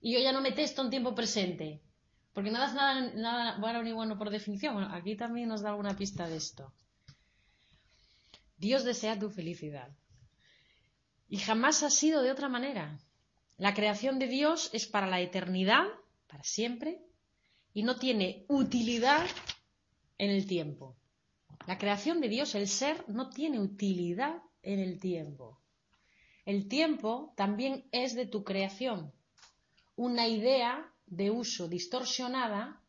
y 0.00 0.12
yo 0.14 0.20
ya 0.20 0.32
no 0.32 0.40
me 0.40 0.52
testo 0.52 0.82
en 0.82 0.90
tiempo 0.90 1.14
presente. 1.14 1.82
Porque 2.32 2.50
nada 2.50 2.66
es 2.66 2.74
nada, 2.74 3.12
nada 3.14 3.58
bueno 3.58 3.82
ni 3.82 3.92
bueno 3.92 4.16
por 4.16 4.30
definición. 4.30 4.74
Bueno, 4.74 4.94
aquí 4.94 5.16
también 5.16 5.48
nos 5.48 5.62
da 5.62 5.70
alguna 5.70 5.96
pista 5.96 6.28
de 6.28 6.36
esto. 6.36 6.72
Dios 8.56 8.84
desea 8.84 9.18
tu 9.18 9.28
felicidad. 9.28 9.88
Y 11.28 11.38
jamás 11.38 11.82
ha 11.82 11.90
sido 11.90 12.22
de 12.22 12.30
otra 12.30 12.48
manera. 12.48 12.98
La 13.56 13.74
creación 13.74 14.18
de 14.18 14.28
Dios 14.28 14.70
es 14.72 14.86
para 14.86 15.06
la 15.06 15.20
eternidad 15.20 15.84
para 16.26 16.44
siempre 16.44 17.02
y 17.74 17.82
no 17.82 17.96
tiene 17.96 18.44
utilidad 18.48 19.26
en 20.18 20.30
el 20.30 20.46
tiempo. 20.46 20.96
La 21.66 21.78
creación 21.78 22.20
de 22.20 22.28
Dios, 22.28 22.54
el 22.54 22.68
ser, 22.68 23.04
no 23.08 23.30
tiene 23.30 23.60
utilidad 23.60 24.42
en 24.62 24.80
el 24.80 24.98
tiempo. 24.98 25.60
El 26.44 26.68
tiempo 26.68 27.32
también 27.36 27.84
es 27.92 28.14
de 28.14 28.26
tu 28.26 28.42
creación. 28.42 29.12
Una 29.94 30.26
idea 30.26 30.92
de 31.06 31.30
uso 31.30 31.68
distorsionada, 31.68 32.80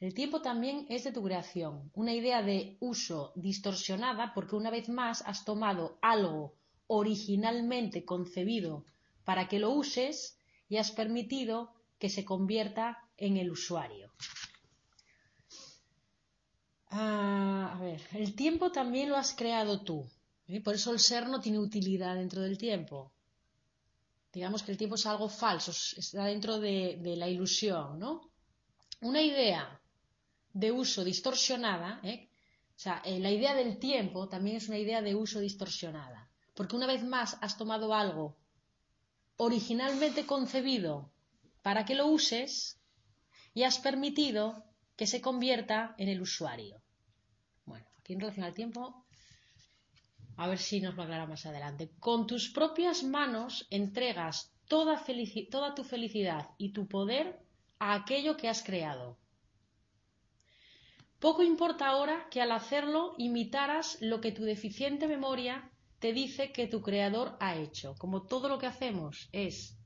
el 0.00 0.14
tiempo 0.14 0.42
también 0.42 0.86
es 0.88 1.04
de 1.04 1.12
tu 1.12 1.22
creación. 1.22 1.90
Una 1.94 2.12
idea 2.12 2.42
de 2.42 2.76
uso 2.80 3.32
distorsionada 3.36 4.34
porque 4.34 4.56
una 4.56 4.70
vez 4.70 4.88
más 4.88 5.22
has 5.22 5.44
tomado 5.44 5.98
algo 6.02 6.54
originalmente 6.88 8.04
concebido 8.04 8.84
para 9.24 9.48
que 9.48 9.58
lo 9.58 9.70
uses 9.70 10.38
y 10.68 10.76
has 10.76 10.90
permitido 10.90 11.72
que 11.98 12.10
se 12.10 12.24
convierta 12.24 13.08
en 13.16 13.36
el 13.36 13.50
usuario. 13.50 14.10
Ah, 16.98 17.74
a 17.74 17.78
ver, 17.78 18.00
el 18.12 18.34
tiempo 18.34 18.72
también 18.72 19.10
lo 19.10 19.16
has 19.16 19.34
creado 19.34 19.82
tú. 19.82 20.08
¿eh? 20.48 20.62
Por 20.62 20.74
eso 20.76 20.92
el 20.92 20.98
ser 20.98 21.28
no 21.28 21.40
tiene 21.40 21.58
utilidad 21.58 22.14
dentro 22.14 22.40
del 22.40 22.56
tiempo. 22.56 23.12
Digamos 24.32 24.62
que 24.62 24.72
el 24.72 24.78
tiempo 24.78 24.94
es 24.96 25.04
algo 25.04 25.28
falso, 25.28 25.72
está 25.72 26.24
dentro 26.24 26.58
de, 26.58 26.98
la 27.18 27.28
ilusión, 27.28 27.98
¿no? 27.98 28.30
Una 29.02 29.20
idea 29.20 29.78
de 30.54 30.72
uso 30.72 31.04
distorsionada, 31.04 32.00
¿eh? 32.02 32.30
o 32.74 32.78
sea, 32.78 33.02
eh, 33.04 33.18
la 33.18 33.30
idea 33.30 33.54
del 33.54 33.78
tiempo 33.78 34.28
también 34.30 34.56
es 34.56 34.68
una 34.68 34.78
idea 34.78 35.02
de 35.02 35.14
uso 35.14 35.38
distorsionada. 35.40 36.30
Porque 36.54 36.76
una 36.76 36.86
vez 36.86 37.04
más 37.04 37.36
has 37.42 37.58
tomado 37.58 37.92
algo 37.92 38.38
originalmente 39.36 40.24
concebido 40.24 41.10
para 41.60 41.84
que 41.84 41.94
lo 41.94 42.06
uses 42.06 42.80
y 43.52 43.64
has 43.64 43.78
permitido 43.78 44.64
que 44.96 45.06
se 45.06 45.20
convierta 45.20 45.94
en 45.98 46.08
el 46.08 46.22
usuario. 46.22 46.80
En 48.08 48.20
relación 48.20 48.44
al 48.44 48.54
tiempo, 48.54 49.04
a 50.36 50.46
ver 50.48 50.58
si 50.58 50.80
nos 50.80 50.94
lo 50.94 51.02
aclara 51.02 51.26
más 51.26 51.46
adelante. 51.46 51.90
Con 51.98 52.26
tus 52.26 52.50
propias 52.50 53.02
manos 53.02 53.66
entregas 53.70 54.52
toda, 54.68 55.02
toda 55.50 55.74
tu 55.74 55.84
felicidad 55.84 56.50
y 56.58 56.72
tu 56.72 56.86
poder 56.86 57.40
a 57.78 57.94
aquello 57.94 58.36
que 58.36 58.48
has 58.48 58.62
creado. 58.62 59.18
Poco 61.18 61.42
importa 61.42 61.88
ahora 61.88 62.28
que 62.30 62.42
al 62.42 62.52
hacerlo 62.52 63.14
imitaras 63.16 63.98
lo 64.00 64.20
que 64.20 64.32
tu 64.32 64.44
deficiente 64.44 65.08
memoria 65.08 65.70
te 65.98 66.12
dice 66.12 66.52
que 66.52 66.66
tu 66.66 66.82
creador 66.82 67.36
ha 67.40 67.56
hecho. 67.56 67.94
Como 67.96 68.26
todo 68.26 68.48
lo 68.48 68.58
que 68.58 68.66
hacemos 68.66 69.28
es 69.32 69.76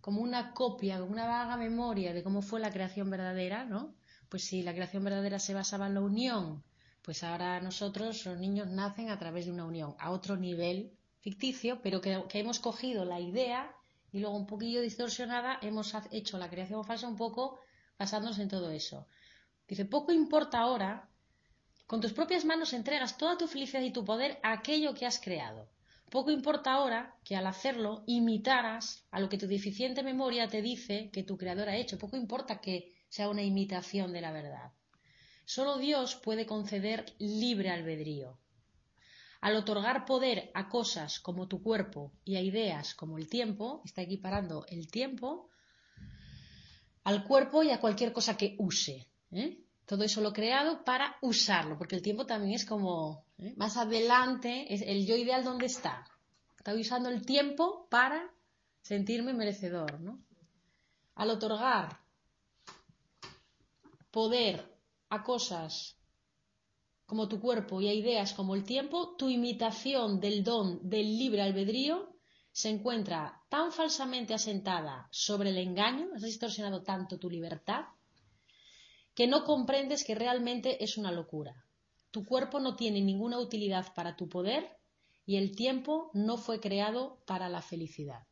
como 0.00 0.20
una 0.20 0.52
copia, 0.52 0.98
como 0.98 1.12
una 1.12 1.26
vaga 1.26 1.56
memoria 1.56 2.12
de 2.12 2.22
cómo 2.22 2.42
fue 2.42 2.60
la 2.60 2.70
creación 2.70 3.10
verdadera, 3.10 3.64
¿no? 3.64 3.94
Pues 4.28 4.44
si 4.44 4.62
la 4.62 4.74
creación 4.74 5.02
verdadera 5.04 5.38
se 5.38 5.54
basaba 5.54 5.86
en 5.86 5.94
la 5.94 6.00
unión, 6.00 6.62
pues 7.10 7.24
ahora 7.24 7.58
nosotros, 7.58 8.24
los 8.24 8.38
niños, 8.38 8.68
nacen 8.68 9.10
a 9.10 9.18
través 9.18 9.44
de 9.44 9.50
una 9.50 9.64
unión, 9.64 9.96
a 9.98 10.12
otro 10.12 10.36
nivel 10.36 10.92
ficticio, 11.18 11.82
pero 11.82 12.00
que, 12.00 12.24
hemos 12.34 12.60
cogido 12.60 13.04
la 13.04 13.18
idea 13.18 13.74
y 14.12 14.20
luego 14.20 14.36
un 14.36 14.46
poquillo 14.46 14.80
distorsionada 14.80 15.58
hemos 15.60 15.92
hecho 16.12 16.38
la 16.38 16.48
creación 16.48 16.84
falsa 16.84 17.08
un 17.08 17.16
poco 17.16 17.58
basándonos 17.98 18.38
en 18.38 18.46
todo 18.48 18.70
eso. 18.70 19.08
Dice, 19.66 19.86
poco 19.86 20.12
importa 20.12 20.60
ahora, 20.60 21.08
con 21.88 22.00
tus 22.00 22.12
propias 22.12 22.44
manos 22.44 22.72
entregas 22.74 23.18
toda 23.18 23.36
tu 23.36 23.48
felicidad 23.48 23.82
y 23.82 23.90
tu 23.90 24.04
poder 24.04 24.38
a 24.44 24.52
aquello 24.52 24.94
que 24.94 25.04
has 25.04 25.18
creado. 25.18 25.68
Poco 26.10 26.30
importa 26.30 26.74
ahora 26.74 27.16
que 27.24 27.34
al 27.34 27.48
hacerlo 27.48 28.04
imitaras 28.06 29.04
a 29.10 29.18
lo 29.18 29.28
que 29.28 29.36
tu 29.36 29.48
deficiente 29.48 30.04
memoria 30.04 30.46
te 30.46 30.62
dice 30.62 31.10
que 31.12 31.24
tu 31.24 31.36
creador 31.36 31.70
ha 31.70 31.76
hecho. 31.76 31.98
Poco 31.98 32.16
importa 32.16 32.60
que 32.60 32.94
sea 33.08 33.28
una 33.28 33.42
imitación 33.42 34.12
de 34.12 34.20
la 34.20 34.30
verdad. 34.30 34.70
Solo 35.50 35.78
Dios 35.78 36.14
puede 36.14 36.46
conceder 36.46 37.12
libre 37.18 37.70
albedrío. 37.70 38.38
Al 39.40 39.56
otorgar 39.56 40.04
poder 40.04 40.52
a 40.54 40.68
cosas 40.68 41.18
como 41.18 41.48
tu 41.48 41.60
cuerpo 41.60 42.12
y 42.24 42.36
a 42.36 42.40
ideas 42.40 42.94
como 42.94 43.18
el 43.18 43.28
tiempo, 43.28 43.82
está 43.84 44.00
equiparando 44.00 44.64
el 44.68 44.86
tiempo 44.86 45.50
al 47.02 47.24
cuerpo 47.24 47.64
y 47.64 47.72
a 47.72 47.80
cualquier 47.80 48.12
cosa 48.12 48.36
que 48.36 48.54
use. 48.60 49.08
¿eh? 49.32 49.58
Todo 49.86 50.04
eso 50.04 50.20
lo 50.20 50.32
creado 50.32 50.84
para 50.84 51.16
usarlo, 51.20 51.76
porque 51.76 51.96
el 51.96 52.02
tiempo 52.02 52.26
también 52.26 52.54
es 52.54 52.64
como 52.64 53.24
¿eh? 53.38 53.52
más 53.56 53.76
adelante, 53.76 54.72
es 54.72 54.82
el 54.82 55.04
yo 55.04 55.16
ideal 55.16 55.42
dónde 55.42 55.66
está. 55.66 56.06
Estoy 56.58 56.82
usando 56.82 57.08
el 57.08 57.26
tiempo 57.26 57.88
para 57.90 58.32
sentirme 58.82 59.32
merecedor. 59.32 60.00
¿no? 60.00 60.22
Al 61.16 61.30
otorgar 61.30 61.98
poder 64.12 64.79
a 65.10 65.22
cosas 65.22 65.96
como 67.04 67.28
tu 67.28 67.40
cuerpo 67.40 67.80
y 67.80 67.88
a 67.88 67.92
ideas 67.92 68.32
como 68.32 68.54
el 68.54 68.62
tiempo, 68.62 69.16
tu 69.16 69.28
imitación 69.28 70.20
del 70.20 70.44
don 70.44 70.88
del 70.88 71.18
libre 71.18 71.42
albedrío 71.42 72.14
se 72.52 72.68
encuentra 72.68 73.42
tan 73.48 73.72
falsamente 73.72 74.32
asentada 74.32 75.08
sobre 75.10 75.50
el 75.50 75.58
engaño, 75.58 76.06
has 76.14 76.22
distorsionado 76.22 76.84
tanto 76.84 77.18
tu 77.18 77.28
libertad, 77.28 77.86
que 79.12 79.26
no 79.26 79.44
comprendes 79.44 80.04
que 80.04 80.14
realmente 80.14 80.82
es 80.84 80.96
una 80.96 81.10
locura. 81.10 81.64
Tu 82.12 82.24
cuerpo 82.24 82.60
no 82.60 82.76
tiene 82.76 83.00
ninguna 83.00 83.40
utilidad 83.40 83.92
para 83.94 84.14
tu 84.14 84.28
poder 84.28 84.68
y 85.26 85.36
el 85.36 85.56
tiempo 85.56 86.10
no 86.14 86.36
fue 86.36 86.60
creado 86.60 87.22
para 87.26 87.48
la 87.48 87.60
felicidad. 87.60 88.26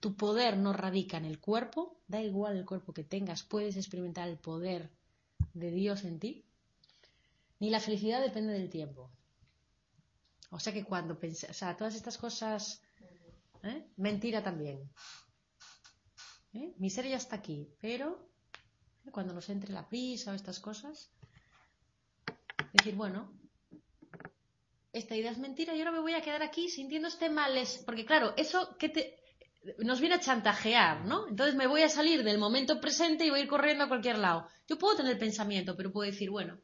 Tu 0.00 0.16
poder 0.16 0.58
no 0.58 0.74
radica 0.74 1.16
en 1.16 1.24
el 1.24 1.40
cuerpo, 1.40 1.98
da 2.06 2.22
igual 2.22 2.58
el 2.58 2.66
cuerpo 2.66 2.92
que 2.92 3.04
tengas, 3.04 3.42
puedes 3.42 3.76
experimentar 3.76 4.28
el 4.28 4.38
poder 4.38 4.90
de 5.58 5.70
Dios 5.70 6.04
en 6.04 6.18
ti, 6.18 6.44
ni 7.60 7.70
la 7.70 7.80
felicidad 7.80 8.20
depende 8.20 8.52
del 8.52 8.70
tiempo. 8.70 9.10
O 10.50 10.58
sea 10.58 10.72
que 10.72 10.84
cuando 10.84 11.18
pensé, 11.18 11.46
o 11.50 11.52
sea, 11.52 11.76
todas 11.76 11.94
estas 11.94 12.16
cosas, 12.16 12.80
¿eh? 13.62 13.86
mentira 13.96 14.42
también. 14.42 14.90
¿Eh? 16.54 16.74
Mi 16.78 16.88
ya 16.88 17.16
está 17.16 17.36
aquí, 17.36 17.68
pero 17.80 18.30
¿eh? 19.04 19.10
cuando 19.10 19.34
nos 19.34 19.48
entre 19.50 19.72
la 19.72 19.88
prisa 19.88 20.32
o 20.32 20.34
estas 20.34 20.60
cosas, 20.60 21.10
decir, 22.72 22.94
bueno, 22.94 23.32
esta 24.92 25.14
idea 25.14 25.30
es 25.30 25.38
mentira 25.38 25.74
y 25.74 25.80
ahora 25.80 25.92
me 25.92 26.00
voy 26.00 26.14
a 26.14 26.22
quedar 26.22 26.42
aquí 26.42 26.68
sintiendo 26.70 27.08
este 27.08 27.28
malestar, 27.28 27.84
porque 27.84 28.06
claro, 28.06 28.32
eso 28.36 28.76
que 28.78 28.88
te 28.88 29.17
nos 29.78 30.00
viene 30.00 30.16
a 30.16 30.20
chantajear, 30.20 31.04
¿no? 31.04 31.28
Entonces 31.28 31.54
me 31.54 31.66
voy 31.66 31.82
a 31.82 31.88
salir 31.88 32.22
del 32.24 32.38
momento 32.38 32.80
presente 32.80 33.24
y 33.24 33.30
voy 33.30 33.40
a 33.40 33.42
ir 33.42 33.48
corriendo 33.48 33.84
a 33.84 33.88
cualquier 33.88 34.18
lado. 34.18 34.48
Yo 34.66 34.78
puedo 34.78 34.96
tener 34.96 35.18
pensamiento, 35.18 35.76
pero 35.76 35.92
puedo 35.92 36.10
decir, 36.10 36.30
bueno, 36.30 36.58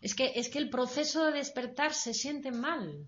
es 0.00 0.14
que, 0.14 0.32
es 0.34 0.48
que 0.48 0.58
el 0.58 0.70
proceso 0.70 1.24
de 1.24 1.32
despertar 1.32 1.94
se 1.94 2.14
siente 2.14 2.52
mal. 2.52 3.06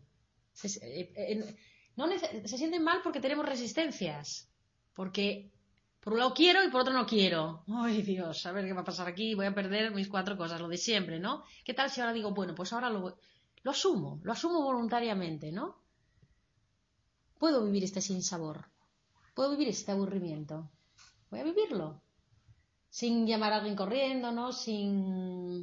Se, 0.53 0.69
eh, 0.83 1.13
eh, 1.15 1.57
no 1.97 2.07
se 2.09 2.59
siente 2.59 2.81
mal 2.81 3.01
porque 3.03 3.21
tenemos 3.21 3.47
resistencias. 3.47 4.49
Porque 4.95 5.51
por 6.01 6.13
un 6.13 6.21
lado 6.21 6.35
quiero 6.35 6.65
y 6.65 6.71
por 6.71 6.83
otro 6.83 6.95
no 6.95 7.05
quiero. 7.05 7.65
Ay 7.69 8.03
Dios, 8.03 8.47
a 8.47 8.53
ver 8.53 8.65
qué 8.65 8.73
va 8.73 8.83
a 8.83 8.85
pasar 8.85 9.09
aquí, 9.09 9.35
voy 9.35 9.47
a 9.47 9.55
perder 9.55 9.93
mis 9.93 10.09
cuatro 10.09 10.37
cosas, 10.37 10.61
lo 10.61 10.69
de 10.69 10.77
siempre, 10.77 11.19
¿no? 11.19 11.43
¿Qué 11.65 11.75
tal 11.75 11.91
si 11.91 12.01
ahora 12.01 12.13
digo, 12.13 12.33
bueno, 12.33 12.55
pues 12.55 12.73
ahora 12.73 12.91
lo, 12.91 13.19
lo 13.63 13.71
asumo, 13.71 14.21
lo 14.23 14.33
asumo 14.33 14.63
voluntariamente, 14.63 15.51
¿no? 15.51 15.83
Puedo 17.39 17.65
vivir 17.65 17.83
este 17.83 18.01
sinsabor, 18.01 18.69
puedo 19.37 19.51
vivir 19.51 19.69
este 19.69 19.93
aburrimiento, 19.93 20.71
voy 21.31 21.41
a 21.41 21.45
vivirlo. 21.45 22.01
Sin 22.89 23.27
llamar 23.27 23.53
a 23.53 23.57
alguien 23.57 23.77
corriendo, 23.77 24.33
¿no? 24.33 24.51
Sin 24.51 25.63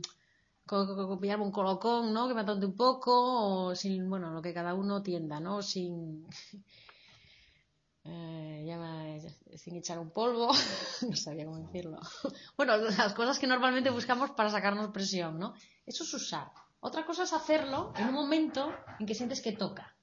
pillarme 1.19 1.43
un 1.43 1.51
colocón, 1.51 2.13
¿no? 2.13 2.27
Que 2.27 2.35
me 2.35 2.41
atonte 2.41 2.67
un 2.67 2.75
poco, 2.75 3.65
o 3.65 3.75
sin, 3.75 4.07
bueno, 4.07 4.31
lo 4.31 4.43
que 4.43 4.53
cada 4.53 4.75
uno 4.75 5.01
tienda, 5.01 5.39
¿no? 5.39 5.63
Sin, 5.63 6.27
eh, 8.03 9.33
sin 9.55 9.75
echar 9.75 9.97
un 9.97 10.11
polvo, 10.11 10.51
no 11.09 11.15
sabía 11.15 11.45
cómo 11.45 11.57
decirlo. 11.57 11.99
bueno, 12.55 12.77
las 12.77 13.13
cosas 13.13 13.39
que 13.39 13.47
normalmente 13.47 13.89
buscamos 13.89 14.29
para 14.31 14.51
sacarnos 14.51 14.91
presión, 14.91 15.39
¿no? 15.39 15.55
Eso 15.87 16.03
es 16.03 16.13
usar. 16.13 16.51
Otra 16.79 17.07
cosa 17.07 17.23
es 17.23 17.33
hacerlo 17.33 17.91
en 17.97 18.09
un 18.09 18.13
momento 18.13 18.71
en 18.99 19.07
que 19.07 19.15
sientes 19.15 19.41
que 19.41 19.53
toca. 19.53 19.97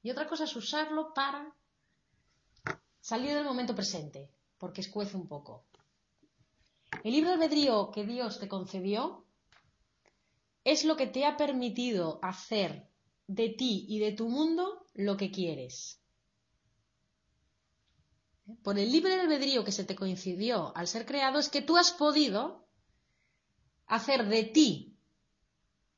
Y 0.00 0.12
otra 0.12 0.28
cosa 0.28 0.44
es 0.44 0.54
usarlo 0.54 1.12
para 1.12 1.57
salir 3.00 3.34
del 3.34 3.44
momento 3.44 3.74
presente, 3.74 4.30
porque 4.58 4.80
escuece 4.80 5.16
un 5.16 5.28
poco. 5.28 5.64
El 7.04 7.12
libre 7.12 7.32
albedrío 7.32 7.90
que 7.90 8.04
Dios 8.04 8.40
te 8.40 8.48
concedió 8.48 9.24
es 10.64 10.84
lo 10.84 10.96
que 10.96 11.06
te 11.06 11.24
ha 11.24 11.36
permitido 11.36 12.18
hacer 12.22 12.88
de 13.26 13.50
ti 13.50 13.86
y 13.88 13.98
de 13.98 14.12
tu 14.12 14.28
mundo 14.28 14.86
lo 14.94 15.16
que 15.16 15.30
quieres. 15.30 16.00
Por 18.62 18.78
el 18.78 18.90
libre 18.90 19.20
albedrío 19.20 19.64
que 19.64 19.72
se 19.72 19.84
te 19.84 19.94
coincidió 19.94 20.74
al 20.76 20.88
ser 20.88 21.04
creado 21.04 21.38
es 21.38 21.50
que 21.50 21.62
tú 21.62 21.76
has 21.76 21.92
podido 21.92 22.66
hacer 23.86 24.26
de 24.26 24.44
ti 24.44 24.96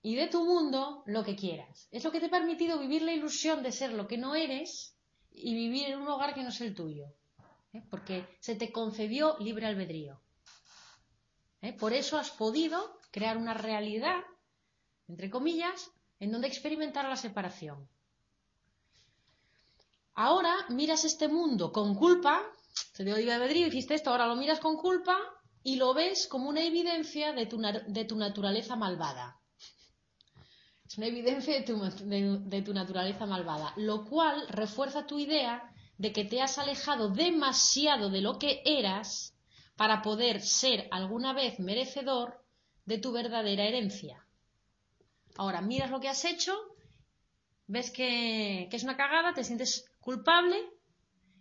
y 0.02 0.16
de 0.16 0.26
tu 0.26 0.44
mundo 0.44 1.02
lo 1.06 1.24
que 1.24 1.36
quieras. 1.36 1.88
Es 1.90 2.02
lo 2.04 2.10
que 2.10 2.20
te 2.20 2.26
ha 2.26 2.30
permitido 2.30 2.78
vivir 2.78 3.02
la 3.02 3.12
ilusión 3.12 3.62
de 3.62 3.72
ser 3.72 3.92
lo 3.92 4.06
que 4.08 4.18
no 4.18 4.34
eres 4.34 4.96
y 5.32 5.54
vivir 5.54 5.88
en 5.88 6.00
un 6.00 6.08
hogar 6.08 6.34
que 6.34 6.42
no 6.42 6.50
es 6.50 6.60
el 6.60 6.74
tuyo. 6.74 7.06
¿eh? 7.72 7.82
Porque 7.90 8.26
se 8.40 8.56
te 8.56 8.72
concedió 8.72 9.36
libre 9.38 9.66
albedrío. 9.66 10.20
¿eh? 11.62 11.72
Por 11.72 11.92
eso 11.92 12.18
has 12.18 12.30
podido 12.30 12.98
crear 13.10 13.36
una 13.36 13.54
realidad 13.54 14.22
entre 15.10 15.28
comillas, 15.28 15.90
en 16.20 16.30
donde 16.30 16.46
experimentar 16.46 17.08
la 17.08 17.16
separación. 17.16 17.88
Ahora 20.14 20.54
miras 20.68 21.04
este 21.04 21.26
mundo 21.28 21.72
con 21.72 21.94
culpa, 21.94 22.42
te 22.94 23.04
dio 23.04 23.16
libre 23.16 23.34
albedrío, 23.34 23.66
hiciste 23.66 23.94
esto, 23.94 24.10
ahora 24.10 24.26
lo 24.26 24.36
miras 24.36 24.60
con 24.60 24.76
culpa 24.76 25.18
y 25.64 25.76
lo 25.76 25.94
ves 25.94 26.28
como 26.28 26.48
una 26.48 26.62
evidencia 26.62 27.32
de 27.32 27.46
tu, 27.46 27.58
de 27.58 28.04
tu 28.04 28.16
naturaleza 28.16 28.76
malvada. 28.76 29.39
Es 30.90 30.98
una 30.98 31.06
evidencia 31.06 31.54
de 31.54 31.62
tu, 31.62 31.80
de, 31.80 32.62
tu 32.62 32.74
naturaleza 32.74 33.24
malvada, 33.24 33.72
lo 33.76 34.04
cual 34.04 34.44
refuerza 34.48 35.06
tu 35.06 35.20
idea 35.20 35.72
de 35.98 36.12
que 36.12 36.24
te 36.24 36.42
has 36.42 36.58
alejado 36.58 37.10
demasiado 37.10 38.10
de 38.10 38.20
lo 38.20 38.40
que 38.40 38.60
eras 38.64 39.32
para 39.76 40.02
poder 40.02 40.40
ser 40.40 40.88
alguna 40.90 41.32
vez 41.32 41.60
merecedor 41.60 42.44
de 42.86 42.98
tu 42.98 43.12
verdadera 43.12 43.66
herencia. 43.66 44.26
Ahora, 45.36 45.60
miras 45.60 45.92
lo 45.92 46.00
que 46.00 46.08
has 46.08 46.24
hecho, 46.24 46.58
ves 47.68 47.92
que, 47.92 48.66
que, 48.68 48.76
es 48.76 48.82
una 48.82 48.96
cagada, 48.96 49.32
te 49.32 49.44
sientes 49.44 49.92
culpable 50.00 50.58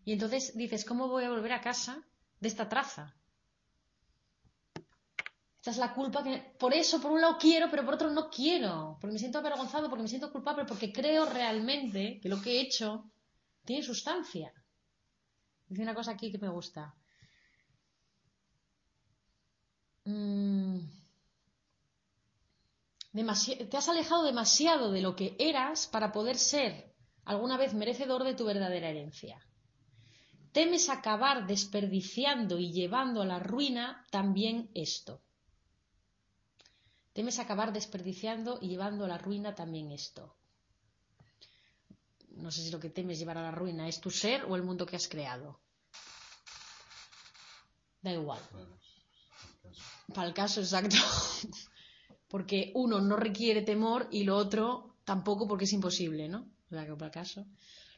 y 0.05 0.13
entonces 0.13 0.55
dices, 0.55 0.85
¿cómo 0.85 1.07
voy 1.07 1.23
a 1.23 1.31
volver 1.31 1.53
a 1.53 1.61
casa 1.61 2.05
de 2.39 2.49
esta 2.49 2.69
traza? 2.69 3.18
Esta 5.59 5.71
es 5.71 5.77
la 5.77 5.93
culpa 5.93 6.23
que... 6.23 6.55
Por 6.57 6.73
eso, 6.73 6.99
por 7.01 7.11
un 7.11 7.21
lado 7.21 7.37
quiero, 7.37 7.69
pero 7.69 7.85
por 7.85 7.93
otro 7.93 8.09
no 8.09 8.29
quiero. 8.29 8.97
Porque 8.99 9.13
me 9.13 9.19
siento 9.19 9.39
avergonzado, 9.39 9.89
porque 9.89 10.03
me 10.03 10.09
siento 10.09 10.31
culpable, 10.31 10.65
porque 10.65 10.91
creo 10.91 11.25
realmente 11.25 12.19
que 12.21 12.29
lo 12.29 12.41
que 12.41 12.51
he 12.51 12.61
hecho 12.61 13.11
tiene 13.65 13.83
sustancia. 13.83 14.53
Dice 15.67 15.83
una 15.83 15.93
cosa 15.93 16.11
aquí 16.11 16.31
que 16.31 16.39
me 16.39 16.49
gusta. 16.49 16.95
Mm 20.05 20.79
te 23.11 23.77
has 23.77 23.89
alejado 23.89 24.23
demasiado 24.23 24.91
de 24.91 25.01
lo 25.01 25.15
que 25.15 25.35
eras 25.39 25.87
para 25.87 26.11
poder 26.11 26.37
ser 26.37 26.93
alguna 27.25 27.57
vez 27.57 27.73
merecedor 27.73 28.23
de 28.23 28.33
tu 28.33 28.45
verdadera 28.45 28.89
herencia. 28.89 29.39
Temes 30.51 30.89
acabar 30.89 31.45
desperdiciando 31.45 32.57
y 32.57 32.71
llevando 32.71 33.21
a 33.21 33.25
la 33.25 33.39
ruina 33.39 34.05
también 34.11 34.69
esto. 34.73 35.21
Temes 37.19 37.37
acabar 37.37 37.73
desperdiciando 37.73 38.59
y 38.61 38.69
llevando 38.69 39.03
a 39.03 39.09
la 39.09 39.17
ruina 39.17 39.53
también 39.53 39.91
esto. 39.91 40.37
No 42.37 42.49
sé 42.49 42.63
si 42.63 42.71
lo 42.71 42.79
que 42.79 42.89
temes 42.89 43.19
llevar 43.19 43.37
a 43.37 43.41
la 43.41 43.51
ruina 43.51 43.89
es 43.89 43.99
tu 43.99 44.09
ser 44.09 44.45
o 44.45 44.55
el 44.55 44.63
mundo 44.63 44.85
que 44.85 44.95
has 44.95 45.09
creado. 45.09 45.59
Da 48.01 48.13
igual. 48.13 48.39
Para 50.15 50.29
el 50.29 50.33
caso 50.33 50.61
exacto 50.61 50.95
porque 52.29 52.71
uno 52.73 53.01
no 53.01 53.17
requiere 53.17 53.63
temor 53.63 54.07
y 54.09 54.23
lo 54.23 54.37
otro 54.37 54.95
tampoco 55.03 55.45
porque 55.45 55.65
es 55.65 55.73
imposible, 55.73 56.29
¿no? 56.29 56.47
o 56.67 56.73
sea 56.73 56.85
que 56.85 56.95
por 56.95 57.09
acaso, 57.09 57.45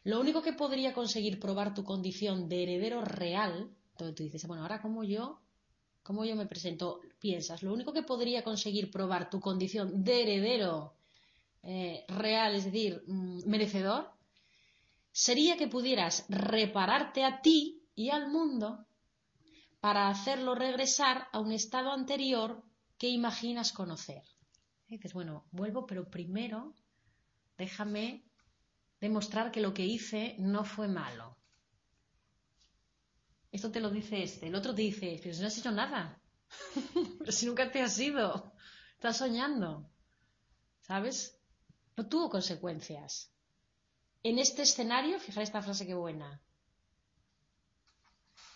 lo 0.03 0.19
único 0.19 0.41
que 0.41 0.53
podría 0.53 0.95
conseguir 0.95 1.39
probar 1.39 1.75
tu 1.75 1.83
condición 1.83 2.49
de 2.49 2.63
heredero 2.63 3.05
real, 3.05 3.69
entonces 3.91 4.15
tú 4.15 4.23
dices, 4.23 4.47
bueno, 4.47 4.63
ahora 4.63 4.81
como 4.81 5.03
yo, 5.03 5.43
cómo 6.03 6.25
yo 6.25 6.35
me 6.35 6.45
presento, 6.45 7.01
piensas, 7.19 7.63
lo 7.63 7.73
único 7.73 7.93
que 7.93 8.03
podría 8.03 8.43
conseguir 8.43 8.89
probar 8.89 9.29
tu 9.29 9.39
condición 9.39 10.03
de 10.03 10.21
heredero 10.23 10.95
eh, 11.63 12.05
real, 12.07 12.55
es 12.55 12.65
decir, 12.65 13.03
mm, 13.07 13.47
merecedor, 13.47 14.11
sería 15.11 15.57
que 15.57 15.67
pudieras 15.67 16.25
repararte 16.29 17.23
a 17.23 17.41
ti 17.41 17.83
y 17.95 18.09
al 18.09 18.29
mundo 18.29 18.85
para 19.79 20.09
hacerlo 20.09 20.55
regresar 20.55 21.27
a 21.31 21.39
un 21.39 21.51
estado 21.51 21.91
anterior 21.91 22.63
que 22.97 23.09
imaginas 23.09 23.71
conocer. 23.71 24.23
Dices, 24.87 25.13
bueno, 25.13 25.45
vuelvo, 25.51 25.85
pero 25.85 26.09
primero 26.09 26.75
déjame 27.57 28.23
demostrar 28.99 29.51
que 29.51 29.61
lo 29.61 29.73
que 29.73 29.85
hice 29.85 30.35
no 30.37 30.63
fue 30.63 30.87
malo. 30.87 31.37
Esto 33.51 33.71
te 33.71 33.81
lo 33.81 33.89
dice 33.89 34.23
este. 34.23 34.47
El 34.47 34.55
otro 34.55 34.73
te 34.73 34.81
dice, 34.81 35.19
pero 35.21 35.33
si 35.33 35.41
no 35.41 35.47
has 35.47 35.57
hecho 35.57 35.71
nada. 35.71 36.21
pero 37.19 37.31
si 37.31 37.45
nunca 37.45 37.71
te 37.71 37.81
has 37.81 37.99
ido. 37.99 38.53
Estás 38.93 39.17
soñando. 39.17 39.89
¿Sabes? 40.79 41.37
No 41.97 42.07
tuvo 42.07 42.29
consecuencias. 42.29 43.31
En 44.23 44.39
este 44.39 44.61
escenario, 44.61 45.19
fijaros 45.19 45.49
esta 45.49 45.61
frase 45.61 45.85
que 45.85 45.95
buena. 45.95 46.41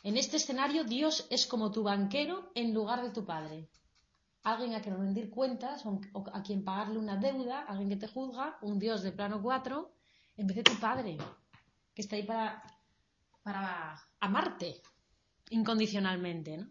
En 0.04 0.18
este 0.18 0.38
escenario, 0.38 0.84
Dios 0.84 1.28
es 1.30 1.48
como 1.48 1.72
tu 1.72 1.84
banquero 1.84 2.52
en 2.54 2.74
lugar 2.74 3.02
de 3.02 3.10
tu 3.10 3.26
padre. 3.26 3.70
Alguien 4.44 4.76
a 4.76 4.82
quien 4.82 4.98
rendir 4.98 5.32
cuentas 5.32 5.84
o 5.86 6.00
a 6.32 6.44
quien 6.44 6.64
pagarle 6.64 7.00
una 7.00 7.18
deuda, 7.18 7.64
alguien 7.64 7.90
que 7.90 7.96
te 7.96 8.08
juzga, 8.08 8.60
un 8.62 8.78
Dios 8.78 9.02
de 9.02 9.12
plano 9.12 9.42
4, 9.42 9.92
en 10.38 10.48
vez 10.48 10.58
de 10.58 10.64
tu 10.64 10.80
padre, 10.80 11.18
que 11.96 12.02
está 12.04 12.16
ahí 12.16 12.24
para, 12.24 12.62
para 13.46 13.96
amarte 14.20 14.82
incondicionalmente. 15.52 16.58
¿no? 16.58 16.68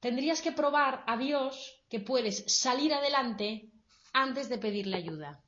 Tendrías 0.00 0.42
que 0.42 0.50
probar 0.50 1.04
a 1.06 1.16
Dios 1.16 1.54
que 1.88 2.00
puedes 2.00 2.44
salir 2.48 2.92
adelante 2.92 3.70
antes 4.12 4.48
de 4.48 4.58
pedirle 4.58 4.96
ayuda. 4.96 5.40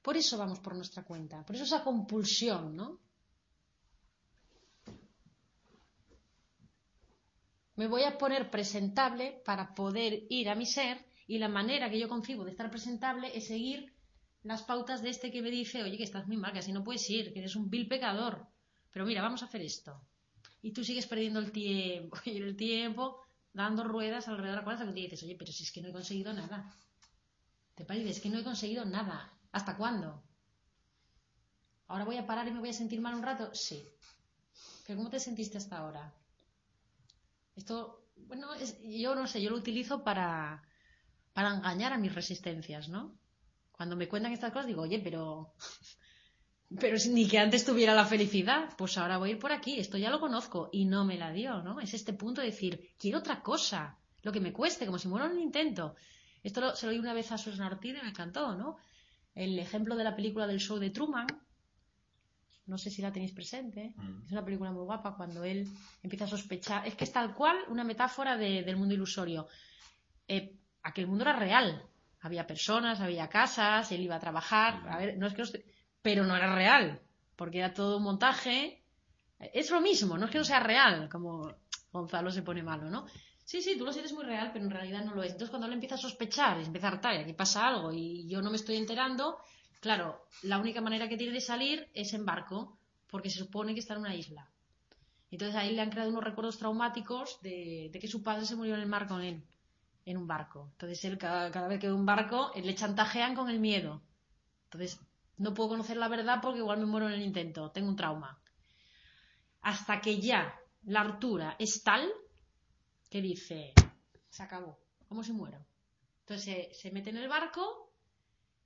Por 0.00 0.16
eso 0.16 0.38
vamos 0.38 0.58
por 0.60 0.74
nuestra 0.74 1.04
cuenta, 1.04 1.44
por 1.44 1.54
eso 1.54 1.64
esa 1.64 1.84
compulsión, 1.84 2.74
¿no? 2.74 2.98
Me 7.74 7.88
voy 7.88 8.04
a 8.04 8.16
poner 8.16 8.50
presentable 8.50 9.42
para 9.44 9.74
poder 9.74 10.24
ir 10.30 10.48
a 10.48 10.54
mi 10.54 10.64
ser 10.64 11.04
y 11.26 11.36
la 11.36 11.48
manera 11.48 11.90
que 11.90 11.98
yo 11.98 12.08
concibo 12.08 12.42
de 12.42 12.52
estar 12.52 12.70
presentable 12.70 13.36
es 13.36 13.48
seguir 13.48 13.95
las 14.46 14.62
pautas 14.62 15.02
de 15.02 15.10
este 15.10 15.32
que 15.32 15.42
me 15.42 15.50
dice, 15.50 15.82
oye, 15.82 15.96
que 15.96 16.04
estás 16.04 16.26
muy 16.28 16.36
mal, 16.36 16.52
que 16.52 16.60
así 16.60 16.72
no 16.72 16.84
puedes 16.84 17.08
ir, 17.10 17.32
que 17.32 17.40
eres 17.40 17.56
un 17.56 17.68
vil 17.68 17.88
pecador. 17.88 18.46
Pero 18.92 19.04
mira, 19.04 19.20
vamos 19.20 19.42
a 19.42 19.46
hacer 19.46 19.60
esto. 19.60 20.00
Y 20.62 20.72
tú 20.72 20.84
sigues 20.84 21.06
perdiendo 21.06 21.40
el 21.40 21.50
tiempo 21.50 22.16
y 22.24 22.36
el 22.36 22.56
tiempo 22.56 23.20
dando 23.52 23.82
ruedas 23.84 24.28
alrededor 24.28 24.50
de 24.50 24.56
la 24.56 24.64
cual 24.64 24.78
que 24.78 24.84
te 24.84 24.92
dices, 24.92 25.22
oye, 25.24 25.36
pero 25.36 25.50
si 25.50 25.64
es 25.64 25.72
que 25.72 25.80
no 25.80 25.88
he 25.88 25.92
conseguido 25.92 26.32
nada. 26.32 26.72
Te 27.74 27.84
parece, 27.84 28.10
es 28.10 28.20
que 28.20 28.30
no 28.30 28.38
he 28.38 28.44
conseguido 28.44 28.84
nada. 28.84 29.32
¿Hasta 29.50 29.76
cuándo? 29.76 30.22
¿Ahora 31.88 32.04
voy 32.04 32.16
a 32.16 32.26
parar 32.26 32.46
y 32.46 32.52
me 32.52 32.60
voy 32.60 32.68
a 32.68 32.72
sentir 32.72 33.00
mal 33.00 33.14
un 33.14 33.22
rato? 33.22 33.52
Sí. 33.54 33.88
¿Pero 34.86 34.98
cómo 34.98 35.10
te 35.10 35.18
sentiste 35.18 35.58
hasta 35.58 35.78
ahora? 35.78 36.14
Esto, 37.56 38.06
bueno, 38.16 38.48
yo 38.82 39.14
no 39.14 39.26
sé, 39.26 39.42
yo 39.42 39.50
lo 39.50 39.56
utilizo 39.56 40.04
para, 40.04 40.62
para 41.32 41.56
engañar 41.56 41.92
a 41.92 41.98
mis 41.98 42.14
resistencias, 42.14 42.88
¿no? 42.88 43.18
Cuando 43.76 43.96
me 43.96 44.08
cuentan 44.08 44.32
estas 44.32 44.52
cosas 44.52 44.66
digo, 44.66 44.82
oye, 44.82 44.98
pero, 44.98 45.52
pero 46.80 46.96
ni 47.10 47.28
que 47.28 47.38
antes 47.38 47.64
tuviera 47.64 47.94
la 47.94 48.06
felicidad, 48.06 48.70
pues 48.76 48.96
ahora 48.98 49.18
voy 49.18 49.30
a 49.30 49.32
ir 49.32 49.38
por 49.38 49.52
aquí, 49.52 49.78
esto 49.78 49.98
ya 49.98 50.10
lo 50.10 50.20
conozco 50.20 50.70
y 50.72 50.84
no 50.84 51.04
me 51.04 51.18
la 51.18 51.32
dio, 51.32 51.62
¿no? 51.62 51.80
Es 51.80 51.94
este 51.94 52.12
punto 52.12 52.40
de 52.40 52.48
decir, 52.48 52.94
quiero 52.98 53.18
otra 53.18 53.42
cosa, 53.42 53.98
lo 54.22 54.32
que 54.32 54.40
me 54.40 54.52
cueste, 54.52 54.86
como 54.86 54.98
si 54.98 55.08
muero 55.08 55.26
en 55.26 55.32
un 55.32 55.40
intento. 55.40 55.94
Esto 56.42 56.74
se 56.74 56.86
lo 56.86 56.92
oí 56.92 56.98
una 56.98 57.14
vez 57.14 57.32
a 57.32 57.38
Susana 57.38 57.66
Ortiz 57.66 57.96
y 57.96 58.02
me 58.02 58.08
encantó, 58.08 58.54
¿no? 58.54 58.76
el 59.36 59.58
ejemplo 59.58 59.94
de 59.94 60.02
la 60.02 60.16
película 60.16 60.46
del 60.46 60.58
show 60.58 60.78
de 60.78 60.90
Truman, 60.90 61.26
no 62.66 62.78
sé 62.78 62.90
si 62.90 63.02
la 63.02 63.12
tenéis 63.12 63.32
presente, 63.32 63.92
mm. 63.94 64.24
es 64.24 64.32
una 64.32 64.44
película 64.44 64.72
muy 64.72 64.82
guapa 64.82 65.14
cuando 65.14 65.44
él 65.44 65.68
empieza 66.02 66.24
a 66.24 66.28
sospechar, 66.28 66.86
es 66.86 66.94
que 66.94 67.04
es 67.04 67.12
tal 67.12 67.34
cual 67.34 67.56
una 67.68 67.84
metáfora 67.84 68.36
del 68.36 68.76
mundo 68.76 68.94
ilusorio. 68.94 69.46
Eh, 70.26 70.56
aquel 70.82 71.06
mundo 71.06 71.22
era 71.22 71.36
real, 71.38 71.84
había 72.26 72.46
personas, 72.46 73.00
había 73.00 73.28
casas, 73.28 73.90
él 73.92 74.02
iba 74.02 74.16
a 74.16 74.20
trabajar, 74.20 74.82
a 74.88 74.98
ver, 74.98 75.16
no 75.18 75.26
es 75.26 75.34
que 75.34 75.64
pero 76.02 76.24
no 76.24 76.36
era 76.36 76.54
real, 76.54 77.00
porque 77.34 77.58
era 77.58 77.74
todo 77.74 77.96
un 77.96 78.04
montaje. 78.04 78.84
Es 79.38 79.70
lo 79.70 79.80
mismo, 79.80 80.16
no 80.16 80.26
es 80.26 80.30
que 80.30 80.38
no 80.38 80.44
sea 80.44 80.60
real, 80.60 81.08
como 81.08 81.54
Gonzalo 81.92 82.30
se 82.30 82.42
pone 82.42 82.62
malo, 82.62 82.88
¿no? 82.90 83.06
Sí, 83.44 83.60
sí, 83.62 83.76
tú 83.78 83.84
lo 83.84 83.92
sientes 83.92 84.12
muy 84.12 84.24
real, 84.24 84.50
pero 84.52 84.64
en 84.64 84.70
realidad 84.70 85.04
no 85.04 85.14
lo 85.14 85.22
es. 85.22 85.32
Entonces, 85.32 85.50
cuando 85.50 85.66
él 85.66 85.72
empieza 85.72 85.94
a 85.94 85.98
sospechar, 85.98 86.60
empieza 86.60 86.88
a 86.88 86.92
hartar, 86.92 87.14
y 87.14 87.18
aquí 87.18 87.32
pasa 87.32 87.66
algo 87.66 87.92
y 87.92 88.28
yo 88.28 88.42
no 88.42 88.50
me 88.50 88.56
estoy 88.56 88.76
enterando, 88.76 89.38
claro, 89.80 90.26
la 90.42 90.58
única 90.58 90.80
manera 90.80 91.08
que 91.08 91.16
tiene 91.16 91.32
de 91.32 91.40
salir 91.40 91.88
es 91.94 92.12
en 92.12 92.24
barco, 92.24 92.78
porque 93.08 93.30
se 93.30 93.38
supone 93.38 93.72
que 93.72 93.80
está 93.80 93.94
en 93.94 94.00
una 94.00 94.14
isla. 94.14 94.50
Entonces 95.30 95.56
ahí 95.56 95.74
le 95.74 95.82
han 95.82 95.90
creado 95.90 96.10
unos 96.10 96.24
recuerdos 96.24 96.58
traumáticos 96.58 97.40
de, 97.42 97.90
que 98.00 98.08
su 98.08 98.22
padre 98.22 98.46
se 98.46 98.56
murió 98.56 98.74
en 98.74 98.80
el 98.80 98.86
mar 98.86 99.06
con 99.06 99.22
él, 99.22 99.42
en 100.06 100.16
un 100.16 100.26
barco. 100.26 100.70
Entonces 100.72 101.04
él, 101.04 101.18
cada, 101.18 101.68
vez 101.68 101.78
que 101.78 101.88
ve 101.88 101.92
un 101.92 102.06
barco, 102.06 102.50
le 102.54 102.74
chantajean 102.74 103.34
con 103.34 103.50
el 103.50 103.60
miedo. 103.60 104.02
Entonces, 104.64 104.98
no 105.36 105.52
puedo 105.52 105.68
conocer 105.68 105.98
la 105.98 106.08
verdad 106.08 106.38
porque 106.40 106.60
igual 106.60 106.78
me 106.78 106.86
muero 106.86 107.08
en 107.08 107.14
el 107.14 107.22
intento, 107.22 107.70
tengo 107.70 107.88
un 107.88 107.96
trauma. 107.96 108.40
Hasta 109.60 110.00
que 110.00 110.18
ya 110.18 110.58
la 110.84 111.02
altura 111.02 111.56
es 111.58 111.82
tal 111.82 112.10
que 113.10 113.20
dice, 113.20 113.74
se 114.30 114.42
acabó, 114.42 114.78
¿cómo 115.08 115.22
se 115.22 115.32
muero? 115.34 115.66
Entonces 116.20 116.78
se, 116.78 116.90
mete 116.92 117.10
en 117.10 117.18
el 117.18 117.28
barco 117.28 117.92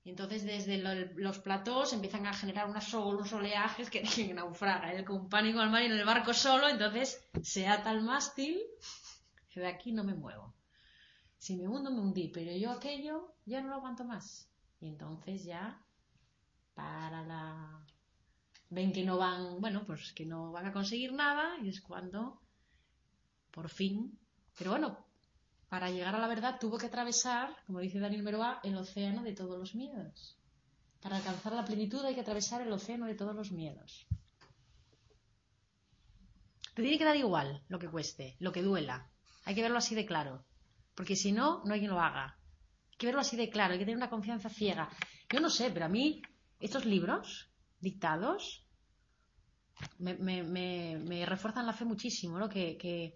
y 0.04 0.10
entonces 0.10 0.44
desde 0.44 0.78
los 0.78 1.38
platós 1.40 1.92
empiezan 1.92 2.26
a 2.26 2.32
generar 2.32 2.66
unos 2.68 3.32
oleajes 3.32 3.90
que, 3.90 4.02
que 4.14 4.32
naufraga. 4.32 4.92
Él 4.92 5.04
con 5.04 5.28
pánico 5.28 5.58
al 5.60 5.70
mar 5.70 5.82
y 5.82 5.86
en 5.86 5.92
el 5.92 6.04
barco 6.04 6.32
solo, 6.32 6.68
entonces 6.68 7.26
se 7.42 7.66
ata 7.66 7.90
al 7.90 8.02
mástil 8.02 8.60
de 9.60 9.68
aquí 9.68 9.92
no 9.92 10.04
me 10.04 10.14
muevo. 10.14 10.54
Si 11.40 11.56
me 11.56 11.66
hundo, 11.66 11.90
me 11.90 12.00
hundí, 12.00 12.28
pero 12.28 12.52
yo 12.52 12.70
aquello 12.70 13.34
ya 13.46 13.60
no 13.60 13.70
lo 13.70 13.74
aguanto 13.76 14.04
más. 14.04 14.48
Y 14.80 14.86
entonces 14.86 15.44
ya 15.44 15.82
para 16.74 17.24
la... 17.24 17.84
Ven 18.68 18.92
que 18.92 19.04
no 19.04 19.18
van, 19.18 19.60
bueno, 19.60 19.84
pues 19.84 20.12
que 20.12 20.24
no 20.24 20.52
van 20.52 20.66
a 20.66 20.72
conseguir 20.72 21.12
nada 21.12 21.58
y 21.60 21.70
es 21.70 21.80
cuando 21.80 22.40
por 23.50 23.68
fin 23.68 24.16
pero 24.60 24.72
bueno, 24.72 25.06
para 25.70 25.90
llegar 25.90 26.14
a 26.14 26.18
la 26.18 26.28
verdad 26.28 26.58
tuvo 26.60 26.76
que 26.76 26.86
atravesar, 26.86 27.56
como 27.66 27.80
dice 27.80 27.98
Daniel 27.98 28.22
Meroa, 28.22 28.60
el 28.62 28.76
océano 28.76 29.22
de 29.22 29.32
todos 29.32 29.58
los 29.58 29.74
miedos. 29.74 30.36
Para 31.00 31.16
alcanzar 31.16 31.54
la 31.54 31.64
plenitud 31.64 32.04
hay 32.04 32.14
que 32.14 32.20
atravesar 32.20 32.60
el 32.60 32.70
océano 32.70 33.06
de 33.06 33.14
todos 33.14 33.34
los 33.34 33.52
miedos. 33.52 34.06
Te 36.74 36.82
tiene 36.82 36.98
que 36.98 37.06
dar 37.06 37.16
igual 37.16 37.64
lo 37.68 37.78
que 37.78 37.88
cueste, 37.88 38.36
lo 38.38 38.52
que 38.52 38.62
duela. 38.62 39.10
Hay 39.46 39.54
que 39.54 39.62
verlo 39.62 39.78
así 39.78 39.94
de 39.94 40.04
claro. 40.04 40.44
Porque 41.00 41.16
si 41.16 41.32
no, 41.32 41.62
no 41.64 41.72
hay 41.72 41.80
quien 41.80 41.92
lo 41.92 41.98
haga. 41.98 42.36
Hay 42.90 42.96
que 42.98 43.06
verlo 43.06 43.22
así 43.22 43.34
de 43.34 43.48
claro, 43.48 43.72
hay 43.72 43.78
que 43.78 43.86
tener 43.86 43.96
una 43.96 44.10
confianza 44.10 44.50
ciega. 44.50 44.90
Yo 45.30 45.40
no 45.40 45.48
sé, 45.48 45.70
pero 45.70 45.86
a 45.86 45.88
mí 45.88 46.20
estos 46.60 46.84
libros 46.84 47.50
dictados 47.80 48.66
me, 49.98 51.24
refuerzan 51.24 51.64
la 51.64 51.72
fe 51.72 51.86
muchísimo, 51.86 52.38
¿no? 52.38 52.50
que, 52.50 53.14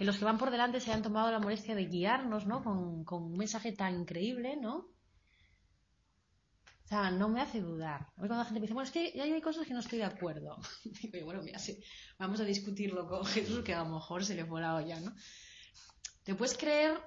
los 0.00 0.18
que 0.18 0.24
van 0.26 0.36
por 0.36 0.50
delante 0.50 0.78
se 0.78 0.92
han 0.92 1.00
tomado 1.00 1.30
la 1.30 1.38
molestia 1.38 1.74
de 1.74 1.86
guiarnos, 1.86 2.44
¿no? 2.44 2.62
Con, 2.62 3.22
un 3.22 3.36
mensaje 3.38 3.72
tan 3.72 4.00
increíble, 4.00 4.58
¿no? 4.60 4.76
O 4.76 6.86
sea, 6.86 7.10
no 7.10 7.30
me 7.30 7.40
hace 7.40 7.62
dudar. 7.62 8.02
A 8.02 8.12
cuando 8.16 8.36
la 8.36 8.44
gente 8.44 8.60
me 8.60 8.66
dice, 8.66 8.74
bueno, 8.74 8.86
es 8.86 8.92
que 8.92 9.22
hay 9.22 9.40
cosas 9.40 9.66
que 9.66 9.72
no 9.72 9.80
estoy 9.80 10.00
de 10.00 10.04
acuerdo. 10.04 10.58
Digo, 11.10 11.24
bueno, 11.24 11.40
mira, 11.42 11.58
sí, 11.58 11.82
vamos 12.18 12.40
a 12.40 12.44
discutirlo 12.44 13.08
con 13.08 13.24
Jesús, 13.24 13.64
que 13.64 13.72
a 13.72 13.84
lo 13.84 13.94
mejor 13.94 14.22
se 14.22 14.34
le 14.34 14.44
fue 14.44 14.60
la 14.60 14.74
olla, 14.74 15.00
¿no? 15.00 15.14
Te 16.24 16.34
puedes 16.34 16.56
creer, 16.56 16.98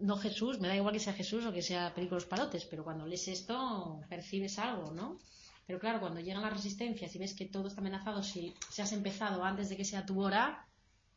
no 0.00 0.16
Jesús, 0.16 0.58
me 0.58 0.68
da 0.68 0.76
igual 0.76 0.94
que 0.94 1.00
sea 1.00 1.12
Jesús 1.12 1.44
o 1.44 1.52
que 1.52 1.62
sea 1.62 1.94
Películas 1.94 2.24
Palotes, 2.24 2.64
pero 2.64 2.82
cuando 2.82 3.06
lees 3.06 3.28
esto 3.28 4.00
percibes 4.08 4.58
algo, 4.58 4.92
¿no? 4.92 5.18
Pero 5.66 5.78
claro, 5.78 6.00
cuando 6.00 6.20
llegan 6.20 6.42
las 6.42 6.54
resistencias 6.54 7.14
y 7.14 7.18
ves 7.18 7.34
que 7.34 7.44
todo 7.44 7.68
está 7.68 7.82
amenazado, 7.82 8.22
si, 8.22 8.54
si 8.70 8.80
has 8.80 8.92
empezado 8.92 9.44
antes 9.44 9.68
de 9.68 9.76
que 9.76 9.84
sea 9.84 10.06
tu 10.06 10.22
hora, 10.22 10.66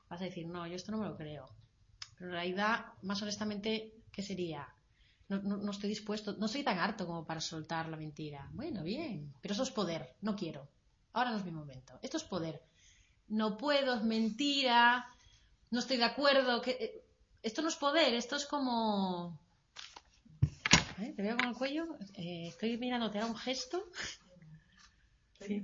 vas 0.10 0.20
a 0.20 0.26
decir, 0.26 0.46
no, 0.46 0.68
yo 0.68 0.76
esto 0.76 0.92
no 0.92 0.98
me 0.98 1.08
lo 1.08 1.16
creo. 1.16 1.46
Pero 2.18 2.32
en 2.32 2.34
realidad, 2.34 2.86
más 3.02 3.22
honestamente, 3.22 3.94
¿qué 4.12 4.22
sería? 4.22 4.68
No, 5.30 5.72
estoy 5.72 5.88
dispuesto, 5.88 6.36
no 6.38 6.50
soy 6.50 6.64
tan 6.64 6.78
harto 6.78 7.08
como 7.08 7.26
para 7.26 7.40
soltar 7.40 7.88
la 7.88 7.96
mentira. 7.96 8.50
Bueno, 8.52 8.84
bien, 8.84 9.34
pero 9.42 9.54
eso 9.54 9.64
es 9.64 9.72
poder, 9.72 10.16
no 10.20 10.36
quiero. 10.36 10.68
Ahora 11.14 11.32
no 11.32 11.38
es 11.38 11.46
mi 11.46 11.52
momento. 11.52 11.98
Esto 12.02 12.18
es 12.18 12.24
poder. 12.24 12.62
No 13.30 13.56
puedo, 13.56 13.94
es 13.94 14.04
mentira, 14.04 15.08
no 15.70 15.80
estoy 15.80 15.96
de 15.96 16.04
acuerdo. 16.04 16.62
Que... 16.62 17.01
Esto 17.44 17.62
no 17.62 17.70
es 17.70 17.76
poder, 17.76 18.14
esto 18.14 18.36
es 18.36 18.46
como... 18.46 19.38
¿eh? 21.00 21.14
Te 21.16 21.22
veo 21.22 21.38
con 21.38 21.48
el 21.48 21.56
cuello. 21.56 21.86
eh, 22.14 22.48
estoy 22.50 22.78
mirándote 22.78 23.20
a 23.20 23.26
un 23.26 23.36
gesto. 23.36 23.84
Sí. 25.40 25.64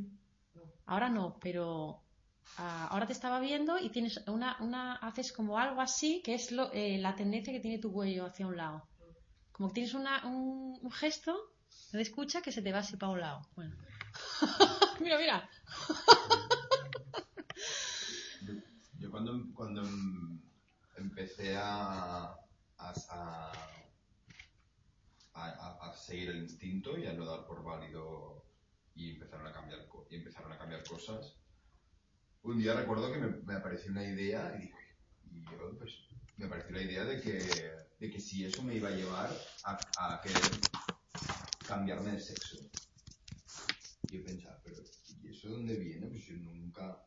Ahora 0.87 1.09
no, 1.09 1.37
pero 1.39 2.01
ah, 2.57 2.87
ahora 2.89 3.05
te 3.05 3.13
estaba 3.13 3.39
viendo 3.39 3.77
y 3.77 3.89
tienes 3.89 4.17
una, 4.27 4.57
una, 4.59 4.95
haces 4.95 5.31
como 5.31 5.59
algo 5.59 5.81
así, 5.81 6.21
que 6.23 6.33
es 6.33 6.51
lo, 6.51 6.71
eh, 6.73 6.97
la 6.97 7.15
tendencia 7.15 7.53
que 7.53 7.59
tiene 7.59 7.77
tu 7.77 7.91
cuello 7.91 8.25
hacia 8.25 8.47
un 8.47 8.57
lado. 8.57 8.87
Como 9.51 9.69
que 9.69 9.75
tienes 9.75 9.93
una, 9.93 10.25
un, 10.25 10.79
un 10.81 10.91
gesto 10.91 11.35
de 11.91 12.01
escucha 12.01 12.41
que 12.41 12.51
se 12.51 12.61
te 12.61 12.71
va 12.71 12.79
así 12.79 12.97
para 12.97 13.11
un 13.11 13.19
lado. 13.19 13.41
Bueno. 13.55 13.75
mira, 14.99 15.17
mira. 15.19 15.49
Yo, 18.99 19.11
cuando, 19.11 19.45
cuando 19.53 19.83
empecé 20.97 21.55
a, 21.57 22.35
a, 22.77 22.93
a, 25.33 25.77
a- 25.89 25.93
seguir 25.93 26.29
el 26.29 26.43
instinto 26.43 26.97
y 26.97 27.05
a 27.07 27.13
no 27.13 27.25
dar 27.25 27.45
por 27.45 27.63
válido 27.63 28.45
y 28.95 29.11
empezaron 29.11 29.47
a 29.47 29.53
cambiar, 29.53 29.81
y 30.09 30.15
empezaron 30.15 30.51
a 30.51 30.57
cambiar 30.57 30.83
cosas, 30.85 31.37
un 32.43 32.57
día 32.59 32.73
recuerdo 32.73 33.11
que 33.11 33.19
me, 33.19 33.27
me 33.43 33.55
apareció 33.55 33.91
una 33.91 34.03
idea 34.03 34.55
y 34.57 34.61
dije, 34.61 34.75
y 35.31 35.43
yo 35.43 35.77
pues 35.77 35.91
me 36.37 36.45
apareció 36.45 36.75
la 36.75 36.81
idea 36.81 37.03
de 37.03 37.21
que, 37.21 37.71
de 37.99 38.11
que 38.11 38.19
si 38.19 38.45
eso 38.45 38.63
me 38.63 38.75
iba 38.75 38.89
a 38.89 38.91
llevar 38.91 39.29
a, 39.65 40.13
a 40.13 40.21
querer 40.21 40.41
cambiarme 41.67 42.11
de 42.11 42.19
sexo. 42.19 42.57
Y 44.09 44.17
yo 44.17 44.23
pensaba, 44.23 44.61
pero 44.63 44.77
¿y 45.21 45.29
eso 45.29 45.49
de 45.49 45.53
dónde 45.55 45.75
viene? 45.75 46.07
Pues 46.07 46.23
yo 46.25 46.35
nunca 46.37 47.03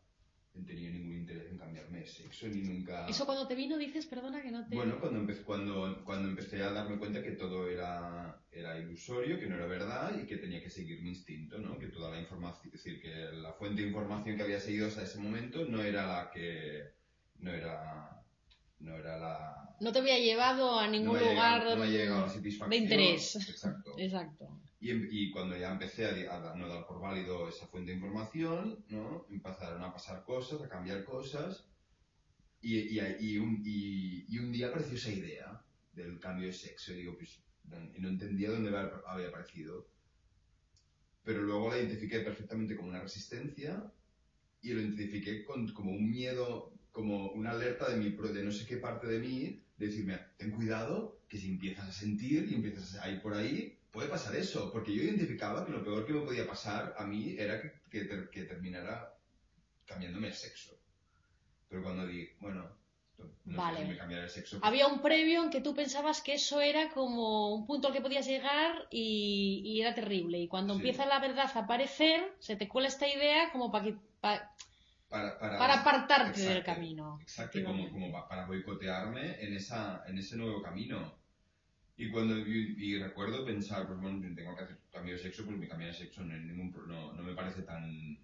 tenido 0.67 0.93
ningún 0.93 1.17
interés 1.17 1.51
en 1.51 1.59
cambiarme 1.59 2.01
de 2.01 2.07
sexo, 2.07 2.47
ni 2.49 2.63
nunca... 2.63 3.07
Eso 3.07 3.27
cuando 3.27 3.47
te 3.47 3.55
vino 3.55 3.77
dices, 3.79 4.07
perdona 4.07 4.43
que 4.43 4.51
no 4.51 4.67
te... 4.67 4.75
Bueno, 4.75 4.99
cuando 5.01 5.21
empecé, 5.21 5.43
cuando, 5.43 6.03
cuando 6.05 6.29
empecé 6.29 6.63
a 6.63 6.73
darme 6.73 6.99
cuenta 6.99 7.23
que 7.23 7.33
todo 7.33 7.69
era, 7.69 8.41
era 8.51 8.79
ilusorio, 8.79 9.39
que 9.39 9.47
no 9.47 9.57
era 9.57 9.67
verdad 9.67 10.19
y 10.21 10.27
que 10.27 10.37
tenía 10.37 10.63
que 10.63 10.71
seguir 10.71 11.03
mi 11.03 11.11
instinto, 11.11 11.59
¿no? 11.59 11.79
Que 11.79 11.87
toda 11.89 12.11
la 12.11 12.21
información, 12.21 12.67
es 12.67 12.73
decir, 12.73 13.01
que 13.01 13.09
la 13.33 13.53
fuente 13.55 13.83
de 13.83 13.89
información 13.89 14.37
que 14.37 14.43
había 14.43 14.61
seguido 14.61 14.89
hasta 14.89 15.03
ese 15.03 15.19
momento 15.19 15.65
no 15.65 15.83
era 15.83 16.07
la 16.07 16.31
que... 16.31 16.93
no 17.39 17.53
era... 17.53 18.23
no 18.81 18.97
era 18.97 19.19
la... 19.19 19.77
No 19.81 19.93
te 19.93 20.01
había 20.01 20.19
llevado 20.19 20.79
a 20.79 20.87
ningún 20.89 21.19
lugar 21.19 21.63
llegado- 21.63 21.77
no 21.77 21.85
llegado 21.87 22.33
de 22.69 22.77
interés. 22.77 23.37
Exacto. 23.37 23.95
Exacto. 23.99 24.60
Y, 24.81 24.91
em- 24.91 25.09
y 25.11 25.31
cuando 25.31 25.57
ya 25.57 25.71
empecé 25.73 26.07
a, 26.07 26.53
a 26.53 26.57
no 26.57 26.69
dar 26.69 26.87
por 26.87 27.01
válido 27.01 27.49
esa 27.49 27.67
fuente 27.69 27.91
de 27.91 27.97
información, 27.99 28.85
¿no? 28.89 29.27
Empezaron 29.31 29.83
a 29.83 29.93
pasar 29.93 30.25
cosas, 30.25 30.63
a 30.63 30.69
cambiar 30.69 31.05
cosas. 31.05 31.69
Y, 32.63 32.99
y, 32.99 33.01
y 33.21 33.39
un, 33.39 33.63
un 34.39 34.53
día 34.53 34.69
apareció 34.69 34.97
esa 34.97 35.11
idea 35.13 35.63
del 35.93 36.19
cambio 36.19 36.47
de 36.47 36.53
sexo. 36.53 36.93
Y 36.93 36.97
digo, 36.99 37.17
pues, 37.17 37.43
no, 37.65 38.09
entendía 38.09 38.51
dónde 38.51 38.71
había 39.07 39.29
aparecido. 39.29 39.87
Pero 41.25 41.43
luego 41.43 41.71
la 41.71 41.79
identifiqué 41.79 42.21
perfectamente 42.21 42.77
como 42.77 42.89
una 42.89 43.01
resistencia 43.03 43.93
y 44.63 44.73
lo 44.73 44.81
identifiqué 44.81 45.45
con, 45.45 45.69
como 45.73 45.93
un 45.93 46.11
miedo, 46.11 46.73
como 46.93 47.31
una 47.33 47.53
alerta 47.53 47.91
de, 47.91 47.97
mi, 47.99 48.11
de 48.11 48.43
no 48.45 48.51
sé 48.53 48.67
qué 48.67 48.79
parte 48.79 49.07
de 49.07 49.19
mí, 49.21 49.63
de 49.77 49.87
decirme, 49.87 50.19
ten 50.39 50.51
cuidado, 50.51 51.21
que 51.29 51.39
si 51.39 51.49
empiezas 51.49 51.89
a 51.89 51.93
sentir 51.93 52.51
y 52.51 52.55
empiezas 52.55 52.97
a 52.97 53.11
ir 53.11 53.21
por 53.23 53.35
ahí, 53.35 53.80
puede 53.91 54.09
pasar 54.09 54.35
eso. 54.37 54.71
Porque 54.73 54.95
yo 54.95 55.03
identificaba 55.03 55.65
que 55.67 55.73
lo 55.73 55.85
peor 55.85 56.07
que 56.07 56.13
me 56.13 56.21
podía 56.23 56.47
pasar 56.47 56.95
a 56.99 57.05
mí 57.05 57.35
era 57.39 57.61
que, 57.61 57.73
que, 57.91 58.05
ter- 58.05 58.31
que 58.31 58.45
terminara 58.45 59.15
cambiándome 59.87 60.29
el 60.29 60.35
sexo. 60.35 60.79
Pero 61.69 61.83
cuando 61.83 62.07
di, 62.07 62.29
bueno, 62.41 62.69
no 63.45 63.57
Vale. 63.57 63.79
sé 63.79 63.83
si 63.85 63.89
me 63.91 63.97
cambiara 63.99 64.25
el 64.25 64.31
sexo. 64.31 64.59
pues, 64.59 64.69
Había 64.69 64.87
un 64.87 65.03
previo 65.03 65.43
en 65.45 65.51
que 65.51 65.61
tú 65.61 65.75
pensabas 65.75 66.23
que 66.23 66.35
eso 66.35 66.61
era 66.61 66.91
como 66.91 67.55
un 67.55 67.67
punto 67.67 67.89
al 67.89 67.95
que 67.95 68.01
podías 68.01 68.27
llegar 68.27 68.87
y, 68.91 69.63
y 69.65 69.81
era 69.81 69.95
terrible. 69.95 70.39
Y 70.39 70.49
cuando 70.49 70.75
Sí. 70.75 70.79
empieza 70.79 71.07
la 71.07 71.19
verdad 71.21 71.51
a 71.55 71.59
aparecer, 71.61 72.35
se 72.39 72.57
te 72.57 72.67
cuela 72.69 72.89
esta 72.89 73.07
idea 73.09 73.51
como 73.53 73.71
para, 73.71 73.85
que, 73.85 73.95
pa- 74.21 74.53
para, 75.09 75.39
para, 75.39 75.59
para 75.59 75.75
apartarte 75.81 76.41
del 76.41 76.59
Exacto. 76.59 76.73
camino. 76.73 77.19
Exacto, 77.23 77.63
como, 77.65 77.91
como 77.91 78.11
pa- 78.13 78.29
para 78.29 78.47
boicotearme 78.47 79.43
en, 79.45 79.55
esa, 79.55 80.03
en 80.07 80.19
ese 80.19 80.37
nuevo 80.37 80.63
camino. 80.63 81.20
Y 82.01 82.11
cuando 82.11 82.39
y, 82.39 82.75
y 82.79 82.99
recuerdo 82.99 83.45
pensar, 83.45 83.87
pues 83.87 84.01
bueno, 84.01 84.21
tengo 84.35 84.57
que 84.57 84.65
hacer 84.65 84.79
cambio 84.91 85.15
de 85.15 85.21
sexo, 85.21 85.45
pues 85.45 85.59
mi 85.59 85.69
cambio 85.69 85.89
de 85.89 85.93
sexo 85.93 86.25
no, 86.25 86.35
ningún, 86.35 86.75
no, 86.89 87.13
no 87.13 87.23
me 87.23 87.35
parece 87.35 87.63
tan 87.63 88.19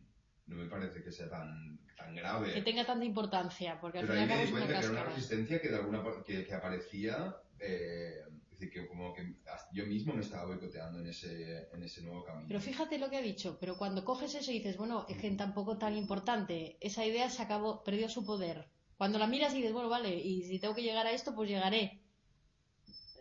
no 0.47 0.57
me 0.57 0.67
parece 0.67 1.03
que 1.03 1.13
sea 1.13 1.29
tan, 1.29 1.79
tan 1.97 2.15
grave. 2.15 2.55
Que 2.55 2.63
tenga 2.63 2.87
tanta 2.87 3.05
importancia, 3.05 3.79
porque 3.81 3.99
al 3.99 4.07
Pero 4.07 4.19
fin 4.19 4.29
y 4.29 4.33
ahí 4.33 4.39
me 4.39 4.47
di 4.47 4.51
cuenta 4.53 4.73
que 4.73 4.79
era 4.79 4.91
una 4.91 5.05
resistencia 5.05 5.61
que 5.61 5.69
de 5.69 5.77
alguna 5.77 6.03
que, 6.25 6.47
que 6.47 6.55
aparecía, 6.55 7.37
eh, 7.59 8.21
es 8.53 8.61
decir, 8.61 8.71
que 8.71 8.87
como 8.87 9.13
que 9.13 9.35
yo 9.73 9.87
mismo 9.87 10.15
me 10.15 10.23
estaba 10.23 10.47
boicoteando 10.47 11.01
en 11.01 11.09
ese, 11.09 11.69
en 11.73 11.83
ese 11.83 12.03
nuevo 12.03 12.25
camino. 12.25 12.47
Pero 12.49 12.61
fíjate 12.61 12.99
lo 12.99 13.11
que 13.11 13.17
ha 13.17 13.23
dicho, 13.23 13.59
pero 13.61 13.77
cuando 13.77 14.05
coges 14.05 14.35
eso 14.35 14.51
y 14.53 14.59
dices, 14.59 14.77
bueno, 14.79 15.05
es 15.09 15.19
que 15.19 15.31
tampoco 15.33 15.77
tan 15.77 15.97
importante, 15.97 16.79
esa 16.81 17.05
idea 17.05 17.29
se 17.29 17.43
acabó, 17.43 17.83
perdió 17.83 18.09
su 18.09 18.25
poder. 18.25 18.69
Cuando 18.97 19.19
la 19.19 19.27
miras 19.27 19.53
y 19.53 19.59
dices, 19.59 19.75
bueno, 19.75 19.91
vale, 19.91 20.15
y 20.15 20.45
si 20.45 20.59
tengo 20.59 20.75
que 20.75 20.83
llegar 20.83 21.07
a 21.07 21.13
esto, 21.13 21.35
pues 21.35 21.51
llegaré. 21.51 22.01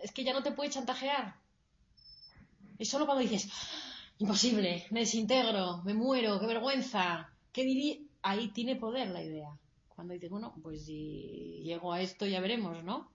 Es 0.06 0.12
que 0.12 0.24
ya 0.24 0.34
no 0.34 0.44
te 0.44 0.52
puede 0.52 0.70
chantajear. 0.70 1.34
Es 2.78 2.90
solo 2.90 3.08
cuando 3.08 3.24
dices, 3.24 3.50
imposible, 4.20 4.86
me 4.92 5.00
desintegro, 5.00 5.82
me 5.84 5.96
muero, 5.96 6.40
qué 6.40 6.46
vergüenza. 6.46 7.28
¿Qué 7.52 7.64
diría? 7.64 7.98
Ahí 8.22 8.50
tiene 8.50 8.76
poder 8.76 9.08
la 9.08 9.24
idea. 9.24 9.50
Cuando 9.88 10.14
dices, 10.14 10.30
bueno, 10.30 10.54
pues 10.62 10.86
si 10.86 11.64
llego 11.64 11.92
a 11.92 12.02
esto 12.02 12.28
ya 12.28 12.40
veremos, 12.40 12.84
¿no? 12.84 13.10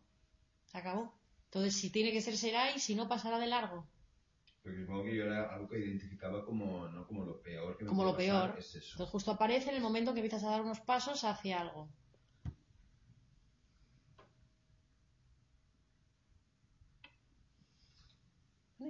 Se 0.66 0.78
acabó. 0.78 1.14
Entonces, 1.44 1.76
si 1.76 1.90
tiene 1.90 2.10
que 2.10 2.20
ser, 2.20 2.36
será 2.36 2.74
y 2.74 2.80
si 2.80 2.96
no, 2.96 3.06
pasará 3.06 3.38
de 3.38 3.46
largo. 3.46 3.86
Porque 4.60 4.80
supongo 4.80 5.04
que 5.04 5.14
yo 5.16 5.26
era 5.26 5.54
algo 5.54 5.68
que 5.68 5.78
identificaba 5.78 6.44
como, 6.44 6.88
¿no? 6.88 7.06
como 7.06 7.24
lo 7.24 7.40
peor 7.40 7.76
que 7.78 7.84
me 7.84 7.90
Como 7.90 8.02
lo 8.02 8.16
pasar, 8.16 8.50
peor. 8.50 8.58
es 8.58 8.74
eso. 8.74 8.90
Entonces 8.94 9.12
justo 9.12 9.30
aparece 9.30 9.70
en 9.70 9.76
el 9.76 9.80
momento 9.82 10.10
en 10.10 10.16
que 10.16 10.22
empiezas 10.22 10.42
a 10.42 10.50
dar 10.50 10.62
unos 10.62 10.80
pasos 10.80 11.22
hacia 11.22 11.60
algo. 11.60 11.88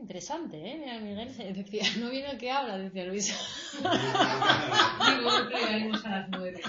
Interesante, 0.01 0.57
¿eh? 0.57 0.79
Mira, 0.79 0.99
Miguel 0.99 1.31
se 1.31 1.53
decía, 1.53 1.83
no 2.01 2.11
viene 2.11 2.31
el 2.31 2.39
que 2.39 2.51
habla, 2.51 2.79
decía 2.79 3.05
Luisa. 3.05 3.35
Digo, 3.79 5.31
no 5.31 5.51
llegaremos 5.51 6.05
a 6.07 6.09
las 6.09 6.29
nueve. 6.31 6.61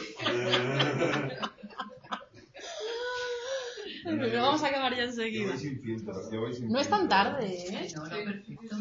Pero 4.03 4.41
vamos 4.41 4.63
a 4.63 4.67
acabar 4.67 4.95
ya 4.95 5.03
enseguida. 5.03 5.51
voy 5.51 5.57
sin 5.59 5.81
filtro, 5.81 6.13
yo 6.31 6.41
voy 6.41 6.53
sin 6.53 6.67
No 6.69 6.79
es 6.79 6.89
tan 6.89 7.07
tarde, 7.07 7.45
¿eh? 7.69 7.87
No, 7.95 8.03
no, 8.03 8.09
perfecto. 8.09 8.75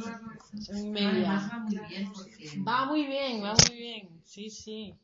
Media. 0.86 1.32
va 1.34 1.58
muy 1.60 1.78
bien 1.88 2.12
porque 2.12 2.62
Va 2.66 2.84
muy 2.86 3.06
bien, 3.06 3.42
va 3.42 3.54
muy 3.54 3.74
bien. 3.74 4.08
Sí, 4.24 4.50
sí. 4.50 4.94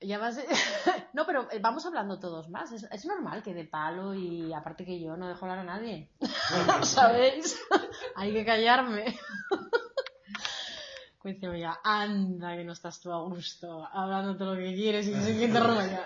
Ya 0.00 0.18
vas... 0.18 0.38
No, 1.12 1.24
pero 1.24 1.50
eh, 1.50 1.58
vamos 1.60 1.86
hablando 1.86 2.18
todos 2.18 2.50
más. 2.50 2.72
Es, 2.72 2.86
es 2.90 3.06
normal 3.06 3.42
que 3.42 3.54
de 3.54 3.64
palo 3.64 4.14
y 4.14 4.52
aparte 4.52 4.84
que 4.84 5.00
yo 5.00 5.16
no 5.16 5.28
dejo 5.28 5.46
hablar 5.46 5.60
a 5.60 5.64
nadie. 5.64 6.10
¿Sabéis? 6.82 7.58
Hay 8.16 8.32
que 8.34 8.44
callarme. 8.44 9.18
Cuéntame 11.18 11.58
ya, 11.58 11.80
anda 11.82 12.54
que 12.54 12.64
no 12.64 12.72
estás 12.72 13.00
tú 13.00 13.10
a 13.10 13.20
gusto, 13.22 13.84
hablando 13.92 14.36
todo 14.36 14.54
lo 14.54 14.60
que 14.60 14.74
quieres 14.76 15.08
y 15.08 15.14
sin 15.14 15.40
que 15.40 15.48
te 15.48 15.58
rollo. 15.58 15.98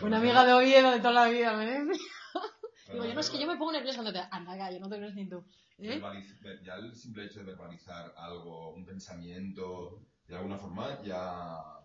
Una 0.00 0.16
amiga 0.16 0.46
de 0.46 0.54
Oviedo 0.54 0.90
de 0.90 1.00
toda 1.00 1.12
la 1.12 1.26
vida, 1.26 1.52
me 1.54 1.66
decía. 1.66 2.06
Digo, 2.92 3.04
yo 3.04 3.12
no 3.12 3.20
es 3.20 3.28
que 3.28 3.38
yo 3.38 3.46
me 3.46 3.56
pongo 3.56 3.72
nerviosa 3.72 3.98
cuando 3.98 4.12
te... 4.12 4.26
Anda, 4.30 4.56
calla, 4.56 4.78
no 4.78 4.88
te 4.88 4.96
crees 4.96 5.14
ni 5.14 5.28
tú. 5.28 5.44
¿Eh? 5.78 6.00
Ya 6.64 6.74
el 6.76 6.94
simple 6.94 7.26
hecho 7.26 7.40
de 7.40 7.46
verbalizar 7.46 8.14
algo, 8.16 8.70
un 8.72 8.86
pensamiento, 8.86 10.00
de 10.26 10.36
alguna 10.36 10.56
forma 10.56 11.02
ya, 11.02 11.81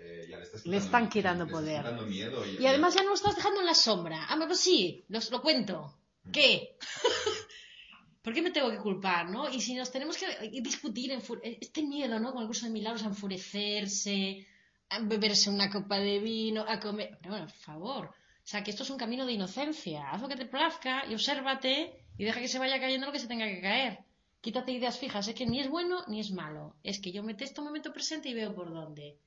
eh, 0.00 0.26
ya 0.28 0.36
le 0.38 0.42
estás 0.44 0.66
Le 0.66 0.78
quitando- 0.78 0.84
están 0.86 1.08
quitando 1.08 1.44
le 1.44 1.50
estás 1.50 1.60
poder. 1.62 1.78
quitando 1.82 2.06
miedo 2.06 2.46
y, 2.46 2.62
Y 2.62 2.66
además 2.66 2.94
ya 2.94 3.02
no 3.02 3.08
lo 3.10 3.14
estás 3.14 3.36
dejando 3.36 3.60
en 3.60 3.66
la 3.66 3.74
sombra. 3.74 4.26
Ah, 4.28 4.36
pues 4.46 4.60
sí, 4.60 5.04
los- 5.08 5.30
lo 5.30 5.40
cuento. 5.42 5.94
¿Qué? 6.32 6.76
¿Por 8.22 8.34
qué 8.34 8.42
me 8.42 8.50
tengo 8.50 8.70
que 8.70 8.78
culpar, 8.78 9.30
no? 9.30 9.48
Y 9.48 9.60
si 9.60 9.74
nos 9.74 9.92
tenemos 9.92 10.16
que 10.16 10.26
discutir, 10.60 11.12
este 11.44 11.82
miedo, 11.84 12.18
¿no? 12.18 12.32
Con 12.32 12.42
el 12.42 12.48
curso 12.48 12.66
de 12.66 12.72
milagros 12.72 13.04
a 13.04 13.06
enfurecerse, 13.06 14.44
a 14.88 14.98
beberse 15.00 15.48
una 15.48 15.70
copa 15.70 15.98
de 15.98 16.18
vino, 16.18 16.64
a 16.66 16.80
comer... 16.80 17.16
Pero 17.20 17.30
bueno, 17.34 17.46
por 17.46 17.56
favor. 17.56 18.06
O 18.06 18.48
sea, 18.48 18.64
que 18.64 18.70
esto 18.72 18.82
es 18.82 18.90
un 18.90 18.96
camino 18.98 19.26
de 19.26 19.32
inocencia. 19.32 20.10
Haz 20.10 20.20
lo 20.22 20.28
que 20.28 20.34
te 20.36 20.46
plazca 20.46 21.04
y 21.08 21.14
obsérvate 21.14 21.92
y 22.18 22.24
deja 22.24 22.40
que 22.40 22.48
se 22.48 22.58
vaya 22.58 22.80
cayendo 22.80 23.06
lo 23.06 23.12
que 23.12 23.20
se 23.20 23.28
tenga 23.28 23.46
que 23.46 23.60
caer. 23.60 23.98
Quítate 24.40 24.72
ideas 24.72 24.98
fijas. 24.98 25.26
Es 25.28 25.34
que 25.34 25.46
ni 25.46 25.60
es 25.60 25.68
bueno 25.68 26.04
ni 26.08 26.18
es 26.20 26.30
malo. 26.32 26.74
Es 26.82 27.00
que 27.00 27.12
yo 27.12 27.22
me 27.22 27.34
testo 27.34 27.60
un 27.62 27.68
momento 27.68 27.92
presente 27.92 28.28
y 28.28 28.34
veo 28.34 28.54
por 28.54 28.72
dónde. 28.72 29.18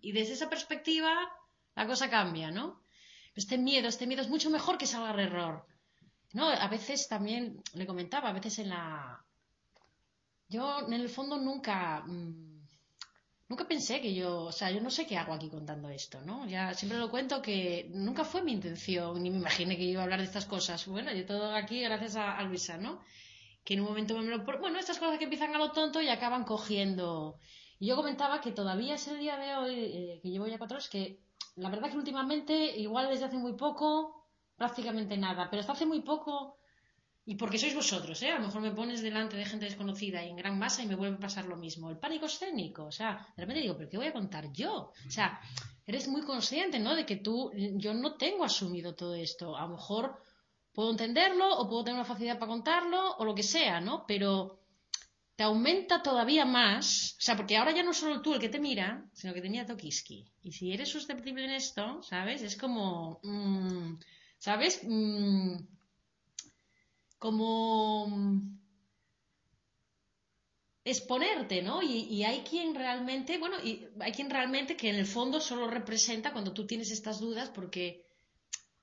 Y 0.00 0.12
desde 0.12 0.34
esa 0.34 0.48
perspectiva 0.50 1.12
la 1.74 1.86
cosa 1.86 2.10
cambia, 2.10 2.50
¿no? 2.50 2.82
Este 3.34 3.58
miedo, 3.58 3.88
este 3.88 4.06
miedo 4.06 4.22
es 4.22 4.28
mucho 4.28 4.50
mejor 4.50 4.76
que 4.78 4.86
salga 4.86 5.22
error. 5.22 5.66
No, 6.32 6.48
a 6.48 6.68
veces 6.68 7.08
también, 7.08 7.62
le 7.74 7.86
comentaba, 7.86 8.28
a 8.28 8.32
veces 8.32 8.58
en 8.58 8.68
la... 8.70 9.24
Yo 10.48 10.86
en 10.86 10.92
el 10.92 11.08
fondo 11.08 11.38
nunca... 11.38 12.02
mm, 12.06 12.60
nunca 13.48 13.66
pensé 13.66 14.00
que 14.00 14.14
yo, 14.14 14.44
o 14.44 14.52
sea, 14.52 14.70
yo 14.70 14.80
no 14.80 14.90
sé 14.90 15.06
qué 15.06 15.16
hago 15.16 15.32
aquí 15.32 15.48
contando 15.48 15.88
esto, 15.88 16.20
¿no? 16.20 16.46
Ya 16.46 16.74
siempre 16.74 16.98
lo 16.98 17.10
cuento 17.10 17.42
que 17.42 17.88
nunca 17.92 18.24
fue 18.24 18.42
mi 18.42 18.52
intención, 18.52 19.20
ni 19.22 19.30
me 19.30 19.38
imaginé 19.38 19.76
que 19.76 19.84
iba 19.84 20.00
a 20.00 20.04
hablar 20.04 20.20
de 20.20 20.26
estas 20.26 20.46
cosas. 20.46 20.86
Bueno, 20.86 21.12
yo 21.12 21.24
todo 21.26 21.54
aquí 21.54 21.80
gracias 21.82 22.16
a, 22.16 22.36
a 22.36 22.42
Luisa, 22.42 22.76
¿no? 22.78 23.00
Que 23.64 23.74
en 23.74 23.80
un 23.80 23.86
momento 23.86 24.16
me 24.18 24.30
lo... 24.30 24.44
Bueno, 24.44 24.78
estas 24.78 24.98
cosas 24.98 25.18
que 25.18 25.24
empiezan 25.24 25.54
a 25.54 25.58
lo 25.58 25.72
tonto 25.72 26.00
y 26.00 26.08
acaban 26.08 26.44
cogiendo... 26.44 27.38
Y 27.80 27.86
yo 27.88 27.96
comentaba 27.96 28.42
que 28.42 28.52
todavía 28.52 28.94
es 28.94 29.08
el 29.08 29.18
día 29.18 29.36
de 29.38 29.56
hoy, 29.56 29.74
eh, 29.74 30.20
que 30.22 30.28
llevo 30.28 30.46
ya 30.46 30.58
cuatro 30.58 30.76
horas, 30.76 30.90
que 30.90 31.18
la 31.56 31.70
verdad 31.70 31.90
que 31.90 31.96
últimamente, 31.96 32.54
igual 32.78 33.08
desde 33.08 33.24
hace 33.24 33.38
muy 33.38 33.54
poco, 33.54 34.28
prácticamente 34.54 35.16
nada, 35.16 35.48
pero 35.50 35.60
hasta 35.60 35.72
hace 35.72 35.86
muy 35.86 36.02
poco, 36.02 36.58
y 37.24 37.36
porque 37.36 37.58
sois 37.58 37.74
vosotros, 37.74 38.20
¿eh? 38.22 38.30
A 38.32 38.38
lo 38.38 38.46
mejor 38.46 38.60
me 38.60 38.72
pones 38.72 39.00
delante 39.00 39.36
de 39.36 39.46
gente 39.46 39.64
desconocida 39.64 40.22
y 40.22 40.28
en 40.28 40.36
gran 40.36 40.58
masa 40.58 40.82
y 40.82 40.88
me 40.88 40.94
vuelve 40.94 41.16
a 41.16 41.20
pasar 41.20 41.46
lo 41.46 41.56
mismo. 41.56 41.88
El 41.88 41.98
pánico 41.98 42.26
escénico, 42.26 42.84
o 42.84 42.92
sea, 42.92 43.26
de 43.34 43.42
repente 43.42 43.62
digo, 43.62 43.76
¿pero 43.76 43.88
qué 43.88 43.96
voy 43.96 44.08
a 44.08 44.12
contar 44.12 44.52
yo? 44.52 44.92
O 45.06 45.10
sea, 45.10 45.40
eres 45.86 46.06
muy 46.06 46.20
consciente, 46.22 46.78
¿no? 46.78 46.94
De 46.94 47.06
que 47.06 47.16
tú, 47.16 47.50
yo 47.54 47.94
no 47.94 48.16
tengo 48.16 48.44
asumido 48.44 48.94
todo 48.94 49.14
esto. 49.14 49.56
A 49.56 49.62
lo 49.62 49.76
mejor 49.76 50.20
puedo 50.72 50.90
entenderlo 50.90 51.58
o 51.58 51.68
puedo 51.68 51.84
tener 51.84 51.98
una 51.98 52.08
facilidad 52.08 52.38
para 52.38 52.50
contarlo 52.50 53.16
o 53.16 53.24
lo 53.24 53.34
que 53.34 53.42
sea, 53.42 53.80
¿no? 53.80 54.04
Pero 54.06 54.59
te 55.40 55.44
aumenta 55.44 56.02
todavía 56.02 56.44
más, 56.44 57.16
o 57.18 57.22
sea, 57.22 57.34
porque 57.34 57.56
ahora 57.56 57.72
ya 57.72 57.82
no 57.82 57.94
solo 57.94 58.20
tú 58.20 58.34
el 58.34 58.40
que 58.40 58.50
te 58.50 58.60
mira, 58.60 59.08
sino 59.14 59.32
que 59.32 59.40
te 59.40 59.48
mira 59.48 59.64
Tokiski. 59.64 60.30
Y 60.42 60.52
si 60.52 60.70
eres 60.70 60.90
susceptible 60.90 61.42
en 61.46 61.52
esto, 61.52 62.02
¿sabes? 62.02 62.42
Es 62.42 62.56
como, 62.56 63.20
mm, 63.22 63.94
¿sabes? 64.36 64.82
Mm, 64.84 65.56
como 67.18 68.06
mm, 68.08 68.58
exponerte, 70.84 71.62
¿no? 71.62 71.80
Y, 71.80 72.00
y 72.16 72.24
hay 72.24 72.40
quien 72.40 72.74
realmente, 72.74 73.38
bueno, 73.38 73.56
y 73.64 73.86
hay 73.98 74.12
quien 74.12 74.28
realmente 74.28 74.76
que 74.76 74.90
en 74.90 74.96
el 74.96 75.06
fondo 75.06 75.40
solo 75.40 75.68
representa 75.68 76.34
cuando 76.34 76.52
tú 76.52 76.66
tienes 76.66 76.90
estas 76.90 77.18
dudas 77.18 77.48
porque 77.48 78.04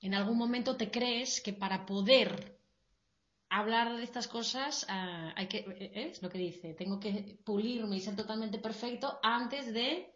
en 0.00 0.12
algún 0.12 0.36
momento 0.36 0.76
te 0.76 0.90
crees 0.90 1.40
que 1.40 1.52
para 1.52 1.86
poder 1.86 2.57
hablar 3.50 3.96
de 3.96 4.02
estas 4.02 4.28
cosas 4.28 4.86
ah, 4.88 5.32
hay 5.36 5.46
que, 5.46 5.58
eh, 5.58 6.10
es 6.10 6.22
lo 6.22 6.28
que 6.28 6.38
dice, 6.38 6.74
tengo 6.74 7.00
que 7.00 7.38
pulirme 7.44 7.96
y 7.96 8.00
ser 8.00 8.16
totalmente 8.16 8.58
perfecto 8.58 9.18
antes 9.22 9.72
de 9.72 10.12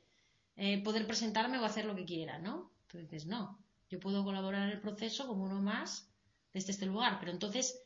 eh, 0.56 0.82
poder 0.82 1.06
presentarme 1.06 1.58
o 1.58 1.64
hacer 1.64 1.84
lo 1.84 1.94
que 1.94 2.04
quiera, 2.04 2.38
¿no? 2.38 2.72
Entonces 2.82 3.10
dices, 3.10 3.26
no, 3.26 3.58
yo 3.88 3.98
puedo 4.00 4.24
colaborar 4.24 4.64
en 4.64 4.74
el 4.74 4.80
proceso 4.80 5.26
como 5.26 5.44
uno 5.44 5.60
más 5.62 6.10
desde 6.52 6.72
este 6.72 6.86
lugar, 6.86 7.18
pero 7.18 7.32
entonces 7.32 7.80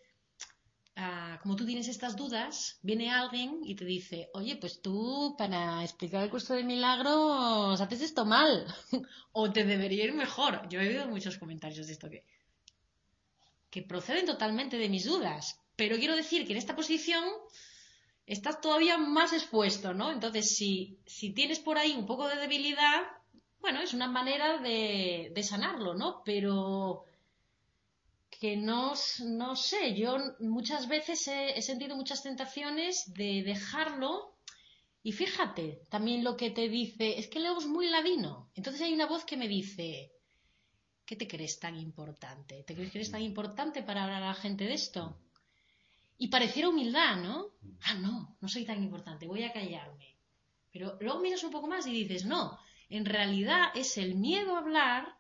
ah, 0.97 1.39
como 1.43 1.55
tú 1.55 1.65
tienes 1.65 1.87
estas 1.87 2.17
dudas, 2.17 2.81
viene 2.83 3.13
alguien 3.13 3.61
y 3.63 3.77
te 3.77 3.85
dice, 3.85 4.31
oye, 4.35 4.57
pues 4.57 4.83
tú 4.83 5.37
para 5.39 5.85
explicar 5.85 6.25
el 6.25 6.31
curso 6.31 6.55
de 6.55 6.65
milagros 6.65 7.81
haces 7.81 8.03
esto 8.03 8.25
mal, 8.25 8.67
o 9.33 9.53
te 9.53 9.65
debería 9.65 10.05
ir 10.05 10.15
mejor. 10.15 10.69
Yo 10.69 10.81
he 10.81 10.89
oído 10.89 11.07
muchos 11.07 11.39
comentarios 11.39 11.87
de 11.87 11.93
esto 11.93 12.11
que, 12.11 12.25
que 13.71 13.83
proceden 13.83 14.27
totalmente 14.27 14.79
de 14.79 14.89
mis 14.89 15.05
dudas, 15.05 15.61
pero 15.77 15.97
quiero 15.97 16.17
decir 16.17 16.47
que 16.47 16.53
en 16.53 16.59
esta 16.59 16.77
posición 16.77 17.25
estás 18.27 18.61
todavía 18.61 18.99
más 18.99 19.33
expuesto, 19.33 19.95
¿no? 19.95 20.11
Entonces, 20.11 20.57
si, 20.57 20.99
si 21.07 21.33
tienes 21.33 21.61
por 21.61 21.79
ahí 21.79 21.93
un 21.93 22.07
poco 22.07 22.27
de 22.29 22.37
debilidad, 22.37 23.03
bueno, 23.61 23.81
es 23.81 23.95
una 23.95 24.09
manera 24.09 24.59
de, 24.59 25.31
de 25.35 25.43
sanarlo, 25.43 25.95
¿no? 25.95 26.23
Pero 26.25 27.05
que 28.31 28.57
no, 28.57 28.93
no 29.25 29.57
sé, 29.57 29.95
yo 29.95 30.17
muchas 30.41 30.89
veces 30.89 31.27
he, 31.29 31.59
he, 31.59 31.63
sentido 31.63 31.97
muchas 31.97 32.23
tentaciones 32.23 33.15
de 33.15 33.43
dejarlo 33.43 34.35
y 35.03 35.13
fíjate 35.13 35.81
también 35.89 36.23
lo 36.23 36.37
que 36.37 36.51
te 36.51 36.69
dice, 36.69 37.19
es 37.19 37.29
que 37.29 37.41
Leo 37.41 37.57
es 37.57 37.67
muy 37.67 37.89
ladino, 37.89 38.51
entonces 38.55 38.83
hay 38.83 38.93
una 38.93 39.07
voz 39.07 39.25
que 39.25 39.37
me 39.37 39.49
dice, 39.49 40.13
¿qué 41.07 41.17
te 41.17 41.29
crees 41.29 41.59
tan 41.61 41.77
importante? 41.77 42.65
¿Te 42.65 42.75
crees 42.75 42.91
que 42.91 42.99
eres 42.99 43.13
tan 43.13 43.23
importante 43.23 43.83
para 43.83 44.05
hablar 44.05 44.23
a 44.23 44.27
la 44.27 44.35
gente 44.35 44.65
de 44.65 44.75
esto? 44.75 45.17
Y 46.19 46.29
pareciera 46.29 46.69
humildad, 46.69 47.17
¿no? 47.17 47.47
Ah, 47.83 47.95
no, 47.95 48.37
no 48.41 48.49
soy 48.49 48.65
tan 48.65 48.83
importante, 48.83 49.27
voy 49.27 49.45
a 49.45 49.53
callarme. 49.53 50.17
Pero 50.73 50.99
luego 51.01 51.21
miras 51.21 51.45
un 51.45 51.53
poco 51.53 51.69
más 51.69 51.87
y 51.87 51.93
dices, 51.93 52.27
no, 52.27 52.59
en 52.91 53.05
realidad 53.05 53.69
es 53.75 53.97
el 53.99 54.17
miedo 54.17 54.57
a 54.57 54.59
hablar 54.59 55.17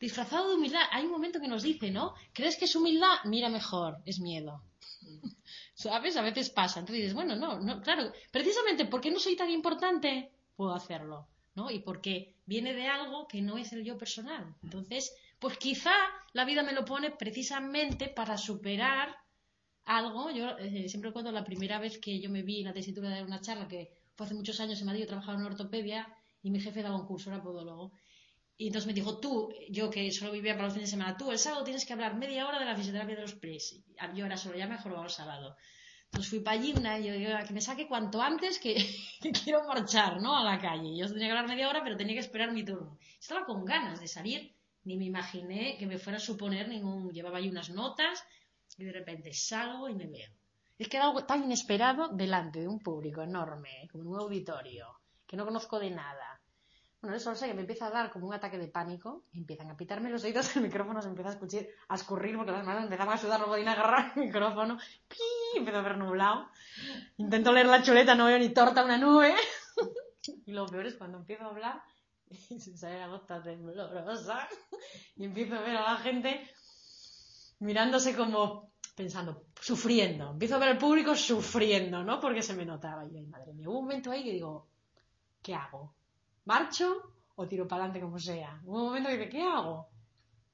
disfrazado 0.00 0.48
de 0.48 0.56
humildad. 0.56 0.82
Hay 0.90 1.04
un 1.04 1.12
momento 1.12 1.40
que 1.40 1.48
nos 1.48 1.62
dice, 1.62 1.90
¿no? 1.90 2.14
¿Crees 2.32 2.56
que 2.56 2.66
es 2.66 2.76
humildad? 2.76 3.16
Mira 3.24 3.48
mejor, 3.48 3.98
es 4.04 4.18
miedo. 4.18 4.62
¿Sabes? 5.74 6.16
A 6.16 6.22
veces 6.22 6.50
pasa. 6.50 6.80
Entonces 6.80 7.02
dices, 7.02 7.14
bueno, 7.14 7.36
no, 7.36 7.60
no, 7.60 7.80
claro, 7.80 8.12
precisamente 8.30 8.84
porque 8.86 9.10
no 9.10 9.18
soy 9.18 9.36
tan 9.36 9.50
importante, 9.50 10.32
puedo 10.56 10.74
hacerlo, 10.74 11.28
¿no? 11.54 11.70
Y 11.70 11.78
porque 11.80 12.33
viene 12.46 12.74
de 12.74 12.86
algo 12.86 13.26
que 13.26 13.42
no 13.42 13.58
es 13.58 13.72
el 13.72 13.84
yo 13.84 13.96
personal. 13.96 14.54
Entonces, 14.62 15.14
pues 15.38 15.58
quizá 15.58 15.94
la 16.32 16.44
vida 16.44 16.62
me 16.62 16.72
lo 16.72 16.84
pone 16.84 17.10
precisamente 17.10 18.08
para 18.08 18.36
superar 18.36 19.16
algo. 19.84 20.30
Yo 20.30 20.56
eh, 20.58 20.88
siempre 20.88 21.12
cuento 21.12 21.32
la 21.32 21.44
primera 21.44 21.78
vez 21.78 21.98
que 21.98 22.20
yo 22.20 22.30
me 22.30 22.42
vi 22.42 22.60
en 22.60 22.66
la 22.66 22.72
tesitura 22.72 23.10
de 23.10 23.22
una 23.22 23.40
charla 23.40 23.68
que 23.68 23.90
fue 24.14 24.26
hace 24.26 24.34
muchos 24.34 24.60
años 24.60 24.80
en 24.80 24.86
Madrid, 24.86 25.02
yo 25.02 25.08
trabajaba 25.08 25.38
en 25.38 25.46
ortopedia 25.46 26.08
y 26.42 26.50
mi 26.50 26.60
jefe 26.60 26.82
daba 26.82 26.96
un 26.96 27.06
curso, 27.06 27.30
era 27.30 27.42
podólogo. 27.42 27.92
Y 28.56 28.68
entonces 28.68 28.86
me 28.86 28.92
dijo, 28.92 29.18
tú, 29.18 29.52
yo 29.68 29.90
que 29.90 30.12
solo 30.12 30.30
vivía 30.30 30.54
para 30.54 30.66
los 30.66 30.74
fines 30.74 30.88
de 30.88 30.96
semana, 30.96 31.16
tú 31.16 31.32
el 31.32 31.38
sábado 31.38 31.64
tienes 31.64 31.84
que 31.84 31.92
hablar 31.92 32.16
media 32.16 32.46
hora 32.46 32.60
de 32.60 32.66
la 32.66 32.76
fisioterapia 32.76 33.16
de 33.16 33.22
los 33.22 33.34
pies. 33.34 33.80
Yo 34.14 34.26
era 34.26 34.36
solo, 34.36 34.56
ya 34.56 34.68
mejor 34.68 34.94
el 35.02 35.10
sábado. 35.10 35.56
Entonces 36.14 36.30
fui 36.30 36.38
para 36.38 36.60
allí 36.60 36.72
una 36.76 36.96
y 36.96 37.08
yo 37.08 37.12
digo, 37.12 37.32
que 37.44 37.52
me 37.52 37.60
saque 37.60 37.88
cuanto 37.88 38.22
antes 38.22 38.58
que, 38.60 38.76
quiero 39.42 39.66
marchar, 39.66 40.22
¿no? 40.22 40.36
A 40.36 40.44
la 40.44 40.60
calle. 40.60 40.96
Yo 40.96 41.08
tenía 41.08 41.26
que 41.26 41.32
hablar 41.32 41.48
media 41.48 41.68
hora, 41.68 41.82
pero 41.82 41.96
tenía 41.96 42.14
que 42.14 42.20
esperar 42.20 42.52
mi 42.52 42.64
turno. 42.64 42.96
Estaba 43.18 43.44
con 43.44 43.64
ganas 43.64 43.98
de 43.98 44.06
salir, 44.06 44.54
ni 44.84 44.96
me 44.96 45.06
imaginé 45.06 45.76
que 45.76 45.88
me 45.88 45.98
fuera 45.98 46.18
a 46.18 46.20
suponer 46.20 46.68
ningún... 46.68 47.12
Llevaba 47.12 47.38
ahí 47.38 47.48
unas 47.48 47.70
notas 47.70 48.24
y 48.78 48.84
de 48.84 48.92
repente 48.92 49.32
salgo 49.32 49.88
y 49.88 49.94
me 49.96 50.06
veo. 50.06 50.30
Es 50.78 50.88
que 50.88 50.98
algo 50.98 51.24
tan 51.24 51.42
inesperado 51.42 52.06
delante 52.06 52.60
de 52.60 52.68
un 52.68 52.78
público 52.78 53.20
enorme, 53.20 53.88
como 53.90 54.10
un 54.10 54.20
auditorio, 54.20 54.86
que 55.26 55.36
no 55.36 55.44
conozco 55.44 55.80
de 55.80 55.90
nada 55.90 56.33
bueno, 57.04 57.18
eso 57.18 57.34
sé 57.34 57.48
que 57.48 57.54
me 57.54 57.60
empieza 57.60 57.86
a 57.86 57.90
dar 57.90 58.10
como 58.10 58.26
un 58.26 58.32
ataque 58.32 58.56
de 58.56 58.68
pánico 58.68 59.24
empiezan 59.34 59.70
a 59.70 59.76
pitarme 59.76 60.08
los 60.08 60.24
oídos, 60.24 60.56
el 60.56 60.62
micrófono 60.62 61.02
se 61.02 61.08
empieza 61.08 61.28
a 61.28 61.32
escuchar, 61.34 61.66
a 61.88 61.96
escurrir 61.96 62.34
porque 62.34 62.52
las 62.52 62.64
manos 62.64 62.84
empezaban 62.84 63.14
a 63.14 63.18
sudar, 63.18 63.40
no 63.40 63.46
podían 63.46 63.68
agarrar 63.68 64.12
el 64.16 64.24
micrófono, 64.24 64.78
¡Pi! 65.06 65.58
empiezo 65.58 65.80
a 65.80 65.82
ver 65.82 65.98
nublado. 65.98 66.48
Intento 67.18 67.52
leer 67.52 67.66
la 67.66 67.82
chuleta, 67.82 68.14
no 68.14 68.24
veo 68.24 68.38
ni 68.38 68.48
torta 68.54 68.84
una 68.84 68.96
nube. 68.96 69.34
y 70.46 70.52
lo 70.52 70.64
peor 70.64 70.86
es 70.86 70.94
cuando 70.94 71.18
empiezo 71.18 71.44
a 71.44 71.48
hablar 71.48 71.82
y 72.30 72.58
se 72.58 72.74
sale 72.74 72.98
la 72.98 73.08
gota 73.08 73.42
temblorosa 73.42 74.48
y 75.16 75.24
empiezo 75.24 75.56
a 75.56 75.60
ver 75.60 75.76
a 75.76 75.92
la 75.92 75.96
gente 75.98 76.48
mirándose 77.58 78.16
como 78.16 78.72
pensando, 78.96 79.44
sufriendo. 79.60 80.30
Empiezo 80.30 80.54
a 80.54 80.58
ver 80.58 80.70
al 80.70 80.78
público 80.78 81.14
sufriendo, 81.14 82.02
¿no? 82.02 82.18
Porque 82.18 82.42
se 82.42 82.54
me 82.54 82.64
notaba. 82.64 83.04
Y 83.04 83.18
ay, 83.18 83.26
madre 83.26 83.52
mía, 83.52 83.68
hubo 83.68 83.80
un 83.80 83.84
momento 83.84 84.10
ahí 84.10 84.24
que 84.24 84.32
digo, 84.32 84.68
¿qué 85.42 85.54
hago? 85.54 85.94
¿Marcho 86.44 87.14
o 87.36 87.46
tiro 87.46 87.66
para 87.66 87.84
adelante 87.84 88.00
como 88.00 88.18
sea? 88.18 88.60
Un 88.64 88.82
momento 88.86 89.08
que 89.10 89.28
¿qué 89.28 89.42
hago? 89.42 89.88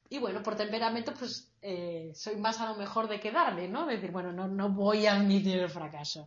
Y 0.08 0.18
bueno, 0.18 0.42
por 0.42 0.56
temperamento, 0.56 1.14
pues 1.14 1.52
eh, 1.62 2.10
soy 2.14 2.36
más 2.36 2.60
a 2.60 2.68
lo 2.68 2.76
mejor 2.76 3.08
de 3.08 3.20
quedarme, 3.20 3.68
¿no? 3.68 3.86
De 3.86 3.94
decir, 3.94 4.10
bueno, 4.10 4.32
no, 4.32 4.48
no 4.48 4.70
voy 4.70 5.06
a 5.06 5.14
admitir 5.14 5.58
el 5.58 5.70
fracaso. 5.70 6.26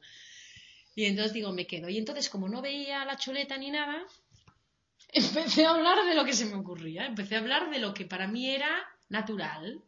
Y 0.95 1.05
entonces 1.05 1.33
digo, 1.33 1.51
me 1.51 1.67
quedo. 1.67 1.89
Y 1.89 1.97
entonces, 1.97 2.29
como 2.29 2.47
no 2.47 2.61
veía 2.61 3.03
la 3.03 3.17
chuleta 3.17 3.57
ni 3.57 3.71
nada, 3.71 4.05
empecé 5.13 5.65
a 5.65 5.71
hablar 5.71 6.05
de 6.05 6.15
lo 6.15 6.23
que 6.23 6.33
se 6.33 6.45
me 6.45 6.55
ocurría. 6.55 7.05
Empecé 7.05 7.35
a 7.35 7.39
hablar 7.39 7.69
de 7.69 7.79
lo 7.79 7.93
que 7.93 8.05
para 8.05 8.27
mí 8.27 8.49
era 8.49 8.87
natural. 9.09 9.83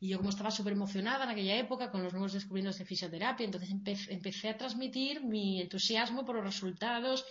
Y 0.00 0.08
yo 0.08 0.18
como 0.18 0.30
estaba 0.30 0.50
súper 0.50 0.72
emocionada 0.72 1.24
en 1.24 1.30
aquella 1.30 1.56
época 1.56 1.90
con 1.90 2.02
los 2.02 2.12
nuevos 2.12 2.32
descubrimientos 2.32 2.78
de 2.78 2.84
fisioterapia, 2.84 3.44
entonces 3.44 3.70
empecé, 3.70 4.12
empecé 4.12 4.48
a 4.48 4.58
transmitir 4.58 5.22
mi 5.22 5.60
entusiasmo 5.60 6.24
por 6.24 6.36
los 6.36 6.44
resultados 6.44 7.24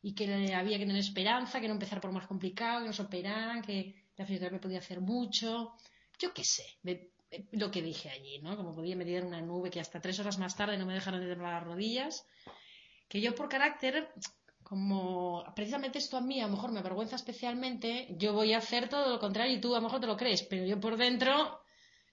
y 0.00 0.14
que 0.14 0.54
había 0.54 0.78
que 0.78 0.86
tener 0.86 1.00
esperanza, 1.00 1.60
que 1.60 1.68
no 1.68 1.74
empezar 1.74 2.00
por 2.00 2.12
más 2.12 2.26
complicado, 2.26 2.82
que 2.82 2.88
nos 2.88 3.00
operaran, 3.00 3.62
que 3.62 4.06
la 4.16 4.24
fisioterapia 4.24 4.60
podía 4.60 4.78
hacer 4.78 5.00
mucho. 5.00 5.74
Yo 6.18 6.32
qué 6.32 6.44
sé, 6.44 6.64
lo 7.52 7.70
que 7.70 7.82
dije 7.82 8.10
allí, 8.10 8.38
¿no? 8.40 8.56
Como 8.56 8.74
podía 8.74 8.96
medir 8.96 9.18
en 9.18 9.26
una 9.26 9.40
nube 9.40 9.70
que 9.70 9.80
hasta 9.80 10.00
tres 10.00 10.18
horas 10.18 10.38
más 10.38 10.56
tarde 10.56 10.78
no 10.78 10.86
me 10.86 10.94
dejaron 10.94 11.20
de 11.20 11.36
las 11.36 11.64
rodillas. 11.64 12.26
Que 13.08 13.20
yo 13.20 13.34
por 13.34 13.48
carácter, 13.48 14.12
como 14.62 15.44
precisamente 15.54 15.98
esto 15.98 16.16
a 16.16 16.20
mí 16.20 16.40
a 16.40 16.46
lo 16.46 16.52
mejor 16.52 16.72
me 16.72 16.80
avergüenza 16.80 17.16
especialmente, 17.16 18.08
yo 18.18 18.34
voy 18.34 18.52
a 18.52 18.58
hacer 18.58 18.88
todo 18.88 19.10
lo 19.10 19.18
contrario 19.18 19.56
y 19.56 19.60
tú 19.60 19.74
a 19.74 19.78
lo 19.78 19.84
mejor 19.84 20.00
te 20.00 20.06
lo 20.06 20.16
crees, 20.16 20.42
pero 20.42 20.64
yo 20.66 20.78
por 20.78 20.96
dentro, 20.96 21.54
o 21.54 21.60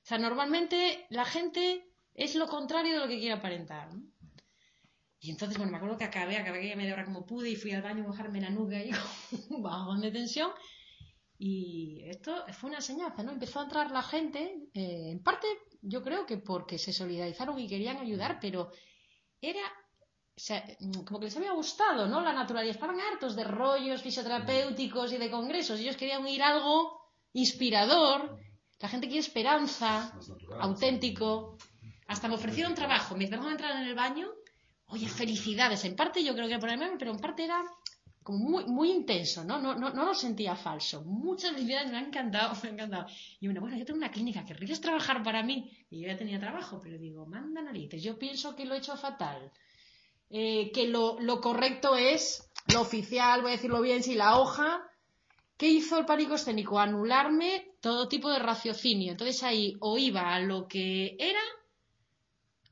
sea, 0.04 0.18
normalmente 0.18 1.06
la 1.10 1.26
gente 1.26 1.86
es 2.14 2.36
lo 2.36 2.48
contrario 2.48 2.94
de 2.94 3.00
lo 3.00 3.08
que 3.08 3.20
quiere 3.20 3.34
aparentar, 3.34 3.94
¿no? 3.94 4.04
Y 5.26 5.32
entonces, 5.32 5.58
bueno, 5.58 5.72
me 5.72 5.78
acuerdo 5.78 5.98
que 5.98 6.04
acabé, 6.04 6.38
acabé 6.38 6.60
aquella 6.60 6.76
media 6.76 6.94
hora 6.94 7.06
como 7.06 7.26
pude 7.26 7.50
y 7.50 7.56
fui 7.56 7.72
al 7.72 7.82
baño 7.82 8.04
a 8.04 8.08
bajarme 8.08 8.42
la 8.42 8.50
nuca 8.50 8.78
y 8.84 8.92
un 9.50 9.62
bajón 9.64 10.02
de 10.02 10.12
tensión. 10.12 10.52
Y 11.38 12.04
esto 12.08 12.46
fue 12.54 12.70
una 12.70 12.80
enseñanza, 12.80 13.24
¿no? 13.24 13.32
Empezó 13.32 13.60
a 13.60 13.64
entrar 13.64 13.92
la 13.92 14.02
gente, 14.04 14.40
eh, 14.74 15.10
en 15.12 15.22
parte 15.22 15.48
yo 15.82 16.02
creo 16.02 16.26
que 16.26 16.38
porque 16.38 16.78
se 16.78 16.94
solidarizaron 16.94 17.60
y 17.60 17.68
querían 17.68 17.98
ayudar, 17.98 18.40
pero 18.40 18.72
era 19.42 19.62
se- 20.36 20.78
como 21.06 21.20
que 21.20 21.26
les 21.26 21.38
había 21.38 21.52
gustado, 21.54 22.08
¿no? 22.08 22.22
La 22.22 22.34
naturalidad. 22.34 22.76
Estaban 22.76 23.00
hartos 23.00 23.36
de 23.36 23.44
rollos 23.44 24.02
fisioterapéuticos 24.02 25.12
y 25.14 25.18
de 25.18 25.30
congresos. 25.32 25.80
Ellos 25.80 25.98
querían 25.98 26.24
oír 26.24 26.42
algo 26.44 27.02
inspirador. 27.34 28.38
La 28.80 28.90
gente 28.90 29.08
quiere 29.08 29.20
esperanza, 29.22 30.14
natural. 30.28 30.62
auténtico. 30.62 31.58
Hasta 32.08 32.28
me 32.28 32.36
ofrecieron 32.36 32.76
trabajo. 32.76 33.16
Me 33.16 33.26
dejaron 33.26 33.52
entrar 33.52 33.72
en 33.82 33.88
el 33.88 33.96
baño. 33.96 34.28
Oye, 34.88 35.08
felicidades. 35.08 35.84
En 35.86 35.96
parte 35.96 36.24
yo 36.24 36.34
creo 36.34 36.48
que 36.48 36.60
por 36.60 36.70
el 36.70 36.78
meme, 36.78 36.98
pero 36.98 37.12
en 37.12 37.20
parte 37.20 37.44
era 37.44 37.64
como 38.24 38.40
muy, 38.40 38.66
muy 38.66 38.92
intenso, 38.92 39.44
¿no? 39.44 39.60
No, 39.62 39.76
no, 39.76 39.92
no 39.92 40.06
lo 40.06 40.14
sentía 40.16 40.56
falso. 40.56 41.04
Muchas 41.04 41.52
felicidades, 41.52 41.92
me 41.92 41.98
ha 41.98 42.02
encantado, 42.02 42.56
me 42.64 42.70
ha 42.70 42.72
encantado. 42.72 43.06
Y 43.40 43.48
bueno, 43.48 43.62
bueno, 43.62 43.78
yo 43.78 43.86
tengo 43.86 43.98
una 43.98 44.12
clínica, 44.12 44.44
¿querrías 44.46 44.82
trabajar 44.82 45.22
para 45.22 45.44
mí? 45.44 45.72
Y 45.90 46.02
yo 46.02 46.08
ya 46.08 46.18
tenía 46.18 46.40
trabajo, 46.40 46.80
pero 46.82 46.98
digo, 46.98 47.26
manda 47.28 47.62
narices, 47.62 48.02
yo 48.02 48.18
pienso 48.18 48.56
que 48.56 48.66
lo 48.66 48.74
he 48.74 48.80
hecho 48.80 48.98
fatal. 48.98 49.52
Eh, 50.30 50.72
que 50.72 50.88
lo, 50.88 51.20
lo 51.20 51.40
correcto 51.40 51.96
es 51.96 52.50
lo 52.74 52.82
oficial, 52.82 53.42
voy 53.42 53.52
a 53.52 53.56
decirlo 53.56 53.82
bien, 53.82 54.02
si 54.02 54.16
la 54.16 54.40
hoja. 54.40 54.82
¿Qué 55.56 55.68
hizo 55.68 55.98
el 56.00 56.06
pánico 56.06 56.34
escénico? 56.36 56.80
Anularme 56.80 57.76
todo 57.80 58.08
tipo 58.08 58.30
de 58.30 58.40
raciocinio. 58.40 59.12
Entonces 59.12 59.44
ahí 59.44 59.78
o 59.80 59.98
iba 59.98 60.34
a 60.34 60.40
lo 60.40 60.68
que 60.68 61.16
era 61.20 61.40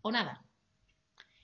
o 0.01 0.11
nada. 0.11 0.42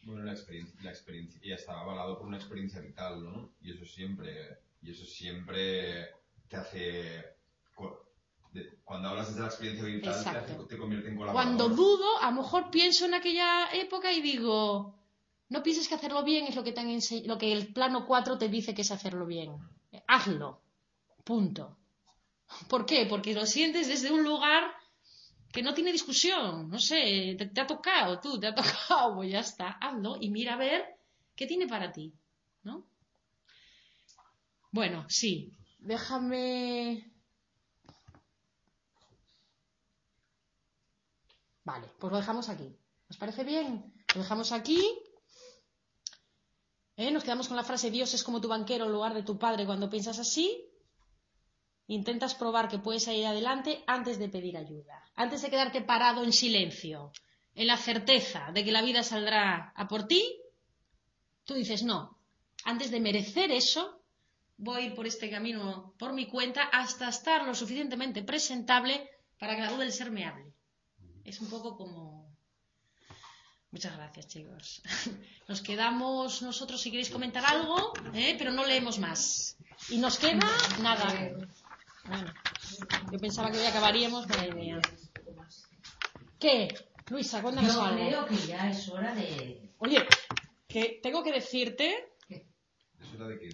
Bueno, 0.10 0.24
la 0.26 0.32
experiencia, 0.34 0.76
la 0.82 0.90
experiencia, 0.90 1.40
y 1.44 1.52
estaba 1.52 1.82
avalado 1.82 2.18
por 2.18 2.28
una 2.28 2.38
experiencia 2.38 2.80
vital, 2.82 3.24
¿no? 3.24 3.52
Y 3.62 3.72
eso 3.72 3.86
siempre, 3.86 4.58
y 4.82 4.92
eso 4.92 5.06
siempre 5.06 6.08
te 6.48 6.56
hace, 6.58 7.26
cu- 7.76 7.96
de- 8.52 8.80
cuando 8.84 9.10
hablas 9.10 9.28
desde 9.28 9.42
la 9.42 9.48
experiencia 9.48 9.86
vital, 9.86 10.24
te, 10.24 10.30
hace- 10.30 10.54
te 10.68 10.78
convierte 10.78 11.10
en 11.10 11.16
colaborador. 11.18 11.58
Cuando 11.58 11.76
dudo, 11.76 12.18
a 12.22 12.32
lo 12.32 12.42
mejor 12.42 12.72
pienso 12.72 13.06
en 13.06 13.14
aquella 13.14 13.70
época 13.74 14.12
y 14.12 14.22
digo, 14.22 14.96
no 15.50 15.62
pienses 15.64 15.88
que 15.88 15.96
hacerlo 15.96 16.24
bien 16.24 16.46
es 16.48 16.56
lo 16.56 16.64
que, 16.64 16.72
te 16.72 16.80
han 16.80 17.00
lo 17.26 17.38
que 17.38 17.52
el 17.54 17.72
plano 17.74 18.06
4 18.08 18.38
te 18.38 18.50
dice 18.50 18.74
que 18.74 18.82
es 18.82 18.92
hacerlo 18.92 19.26
bien. 19.28 19.52
Hazlo. 20.08 20.62
Punto. 21.24 21.78
¿Por 22.68 22.86
qué? 22.88 23.06
Porque 23.06 23.34
lo 23.36 23.46
sientes 23.46 23.88
desde 23.88 24.12
un 24.12 24.24
lugar 24.24 24.72
que 25.52 25.64
no 25.64 25.74
tiene 25.74 25.92
discusión. 25.92 26.70
No 26.70 26.80
sé, 26.80 27.36
te, 27.38 27.62
ha 27.62 27.68
tocado, 27.68 28.20
tú, 28.20 28.40
te 28.40 28.48
ha 28.48 28.56
tocado, 28.56 29.16
pues 29.16 29.32
ya 29.32 29.40
está, 29.40 29.72
hazlo 29.72 30.18
y 30.20 30.30
mira 30.30 30.54
a 30.54 30.58
ver 30.58 30.86
qué 31.36 31.48
tiene 31.48 31.68
para 31.68 31.92
ti. 31.92 32.14
¿No? 32.64 32.86
Bueno, 34.72 35.06
sí. 35.10 35.54
Déjame. 35.80 37.12
Vale, 41.64 41.88
pues 42.00 42.12
lo 42.12 42.18
dejamos 42.18 42.50
aquí. 42.50 42.76
¿Os 43.10 43.18
parece 43.18 43.44
bien? 43.44 43.94
Lo 44.14 44.22
dejamos 44.22 44.52
aquí. 44.52 44.80
¿Eh? 46.98 47.12
Nos 47.12 47.24
quedamos 47.24 47.48
con 47.48 47.58
la 47.58 47.64
frase 47.64 47.92
Dios 47.92 48.14
es 48.14 48.24
como 48.24 48.42
tu 48.42 48.50
banquero 48.50 48.86
en 48.86 48.92
lugar 48.92 49.14
de 49.14 49.24
tu 49.24 49.40
padre 49.40 49.66
cuando 49.66 49.90
piensas 49.90 50.20
así. 50.20 50.69
Intentas 51.90 52.36
probar 52.36 52.70
que 52.70 52.78
puedes 52.78 53.08
ir 53.08 53.26
adelante 53.26 53.84
antes 53.88 54.20
de 54.20 54.30
pedir 54.30 54.56
ayuda. 54.56 55.04
Antes 55.16 55.42
de 55.42 55.50
quedarte 55.50 55.82
parado 55.82 56.24
en 56.24 56.32
silencio, 56.32 57.12
en 57.56 57.66
la 57.66 57.78
certeza 57.78 58.52
de 58.54 58.64
que 58.64 58.72
la 58.72 58.84
vida 58.84 59.02
saldrá 59.02 59.74
a 59.76 59.88
por 59.88 60.06
ti, 60.06 60.24
tú 61.46 61.56
dices 61.56 61.82
no. 61.82 62.16
Antes 62.64 62.92
de 62.92 63.00
merecer 63.00 63.50
eso, 63.52 64.04
voy 64.58 64.92
por 64.92 65.08
este 65.08 65.32
camino 65.32 65.96
por 65.98 66.14
mi 66.14 66.28
cuenta 66.28 66.62
hasta 66.62 67.10
estar 67.10 67.44
lo 67.48 67.56
suficientemente 67.56 68.22
presentable 68.22 69.10
para 69.40 69.56
que 69.56 69.62
la 69.62 69.72
duda 69.72 69.80
del 69.80 69.92
ser 69.92 70.12
me 70.12 70.26
hable. 70.26 70.54
Es 71.24 71.42
un 71.42 71.50
poco 71.50 71.76
como... 71.76 72.30
Muchas 73.72 73.96
gracias, 73.98 74.28
chicos. 74.28 74.84
Nos 75.48 75.62
quedamos 75.62 76.44
nosotros 76.44 76.80
si 76.80 76.92
queréis 76.92 77.10
comentar 77.10 77.44
algo, 77.46 77.94
¿eh? 78.14 78.36
pero 78.38 78.52
no 78.52 78.64
leemos 78.64 79.00
más. 79.00 79.58
Y 79.90 79.98
nos 79.98 80.20
queda 80.20 80.40
nada. 80.82 81.08
Bueno, 82.06 82.34
yo 83.12 83.20
pensaba 83.20 83.52
que 83.52 83.60
hoy 83.60 83.66
acabaríamos, 83.66 84.28
madre 84.28 84.54
mía. 84.54 84.80
¿Qué? 86.40 86.68
Luisa, 87.10 87.42
cuéntanos 87.42 87.74
Yo 87.76 87.82
algo. 87.82 88.06
creo 88.08 88.26
que 88.28 88.48
ya 88.48 88.70
es 88.70 88.88
hora 88.90 89.14
de... 89.16 89.72
Oye, 89.80 90.06
que 90.68 91.00
tengo 91.02 91.24
que 91.24 91.32
decirte 91.32 92.14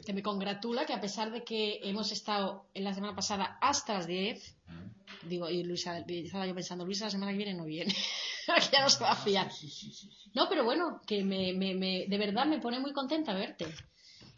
que 0.05 0.13
me 0.13 0.21
congratula 0.21 0.85
que 0.85 0.93
a 0.93 1.01
pesar 1.01 1.31
de 1.31 1.43
que 1.43 1.79
hemos 1.83 2.11
estado 2.11 2.67
en 2.73 2.83
la 2.83 2.93
semana 2.93 3.15
pasada 3.15 3.57
hasta 3.61 3.93
las 3.93 4.07
10, 4.07 4.55
¿Mm? 4.67 5.27
digo, 5.29 5.49
y 5.49 5.63
Luisa, 5.63 5.99
estaba 6.07 6.45
yo 6.45 6.53
pensando, 6.53 6.85
Luisa 6.85 7.05
la 7.05 7.11
semana 7.11 7.31
que 7.31 7.37
viene 7.37 7.53
no 7.53 7.65
viene, 7.65 7.93
que 8.45 8.71
ya 8.71 8.81
no 8.83 8.89
se 8.89 9.03
va 9.03 9.11
a 9.11 9.15
fiar. 9.15 9.51
Sí, 9.51 9.69
sí. 9.69 10.09
No, 10.33 10.47
pero 10.49 10.63
bueno, 10.65 11.01
que 11.07 11.23
me, 11.23 11.53
me, 11.53 11.73
me- 11.73 12.05
de 12.07 12.17
verdad 12.17 12.45
me 12.45 12.59
pone 12.59 12.79
muy 12.79 12.91
contenta 12.93 13.33
verte. 13.33 13.65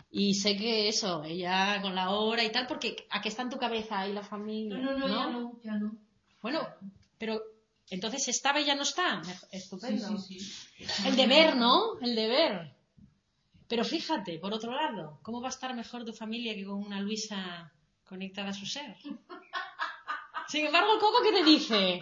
Y 0.10 0.36
sé 0.36 0.56
que 0.56 0.88
eso, 0.88 1.24
ella 1.24 1.82
con 1.82 1.94
la 1.94 2.12
hora 2.12 2.44
y 2.44 2.52
tal, 2.52 2.66
porque 2.66 3.08
aquí 3.10 3.28
está 3.28 3.42
en 3.42 3.50
tu 3.50 3.58
cabeza 3.58 4.08
y 4.08 4.14
la 4.14 4.24
familia. 4.24 4.78
No, 4.78 4.98
no, 4.98 5.08
no, 5.08 5.08
ya 5.08 5.28
no, 5.28 5.60
ya 5.64 5.74
no. 5.76 5.98
Bueno, 6.42 6.68
pero 7.18 7.42
entonces 7.90 8.28
estaba 8.28 8.60
y 8.62 8.66
ya 8.66 8.76
no 8.76 8.84
está. 8.84 9.22
Sí, 9.24 9.32
Estupendo. 9.52 10.18
sí, 10.18 10.40
sí. 10.40 10.86
El 11.06 11.16
deber, 11.16 11.56
¿no? 11.56 12.00
El 12.00 12.16
deber. 12.16 12.74
Pero 13.68 13.84
fíjate, 13.84 14.40
por 14.40 14.54
otro 14.54 14.72
lado, 14.72 15.20
¿cómo 15.24 15.42
va 15.42 15.48
a 15.48 15.52
estar 15.52 15.76
mejor 15.76 16.06
tu 16.06 16.14
familia 16.14 16.56
que 16.56 16.66
con 16.66 16.76
una 16.76 17.02
Luisa 17.02 17.72
conectada 18.06 18.50
a 18.50 18.54
su 18.54 18.66
ser? 18.66 18.96
Sin 20.48 20.66
embargo, 20.66 20.94
el 20.94 21.00
coco 21.00 21.22
que 21.22 21.34
te 21.34 21.44
dice, 21.44 22.00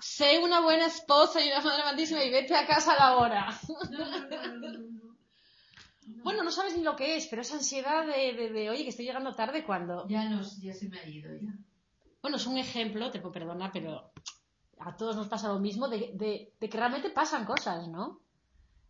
sé 0.00 0.38
una 0.38 0.60
buena 0.60 0.86
esposa 0.86 1.44
y 1.44 1.48
una 1.48 1.60
madre 1.60 1.82
amantísima 1.82 2.22
y 2.22 2.30
vete 2.30 2.54
a 2.54 2.66
casa 2.66 2.92
a 2.92 2.98
la 2.98 3.16
hora. 3.16 3.60
No, 3.90 3.98
no, 3.98 4.68
no, 4.70 4.81
no, 6.06 6.10
no, 6.12 6.16
no. 6.18 6.24
Bueno, 6.24 6.42
no 6.42 6.50
sabes 6.50 6.76
ni 6.76 6.82
lo 6.82 6.96
que 6.96 7.16
es, 7.16 7.26
pero 7.28 7.42
esa 7.42 7.54
ansiedad 7.54 8.06
de, 8.06 8.32
de, 8.34 8.50
de, 8.50 8.70
oye, 8.70 8.82
que 8.84 8.90
estoy 8.90 9.04
llegando 9.06 9.34
tarde 9.34 9.64
cuando... 9.64 10.06
Ya, 10.08 10.28
no, 10.28 10.40
ya 10.60 10.74
se 10.74 10.88
me 10.88 10.98
ha 10.98 11.06
ido 11.08 11.30
ya. 11.40 11.52
Bueno, 12.20 12.36
es 12.36 12.46
un 12.46 12.56
ejemplo, 12.58 13.10
te 13.10 13.20
puedo 13.20 13.32
perdonar, 13.32 13.70
pero 13.72 14.12
a 14.78 14.96
todos 14.96 15.16
nos 15.16 15.28
pasa 15.28 15.48
lo 15.48 15.58
mismo, 15.58 15.88
de, 15.88 16.12
de- 16.14 16.52
de 16.58 16.68
que 16.68 16.78
realmente 16.78 17.10
pasan 17.10 17.44
cosas, 17.44 17.88
¿no? 17.88 18.20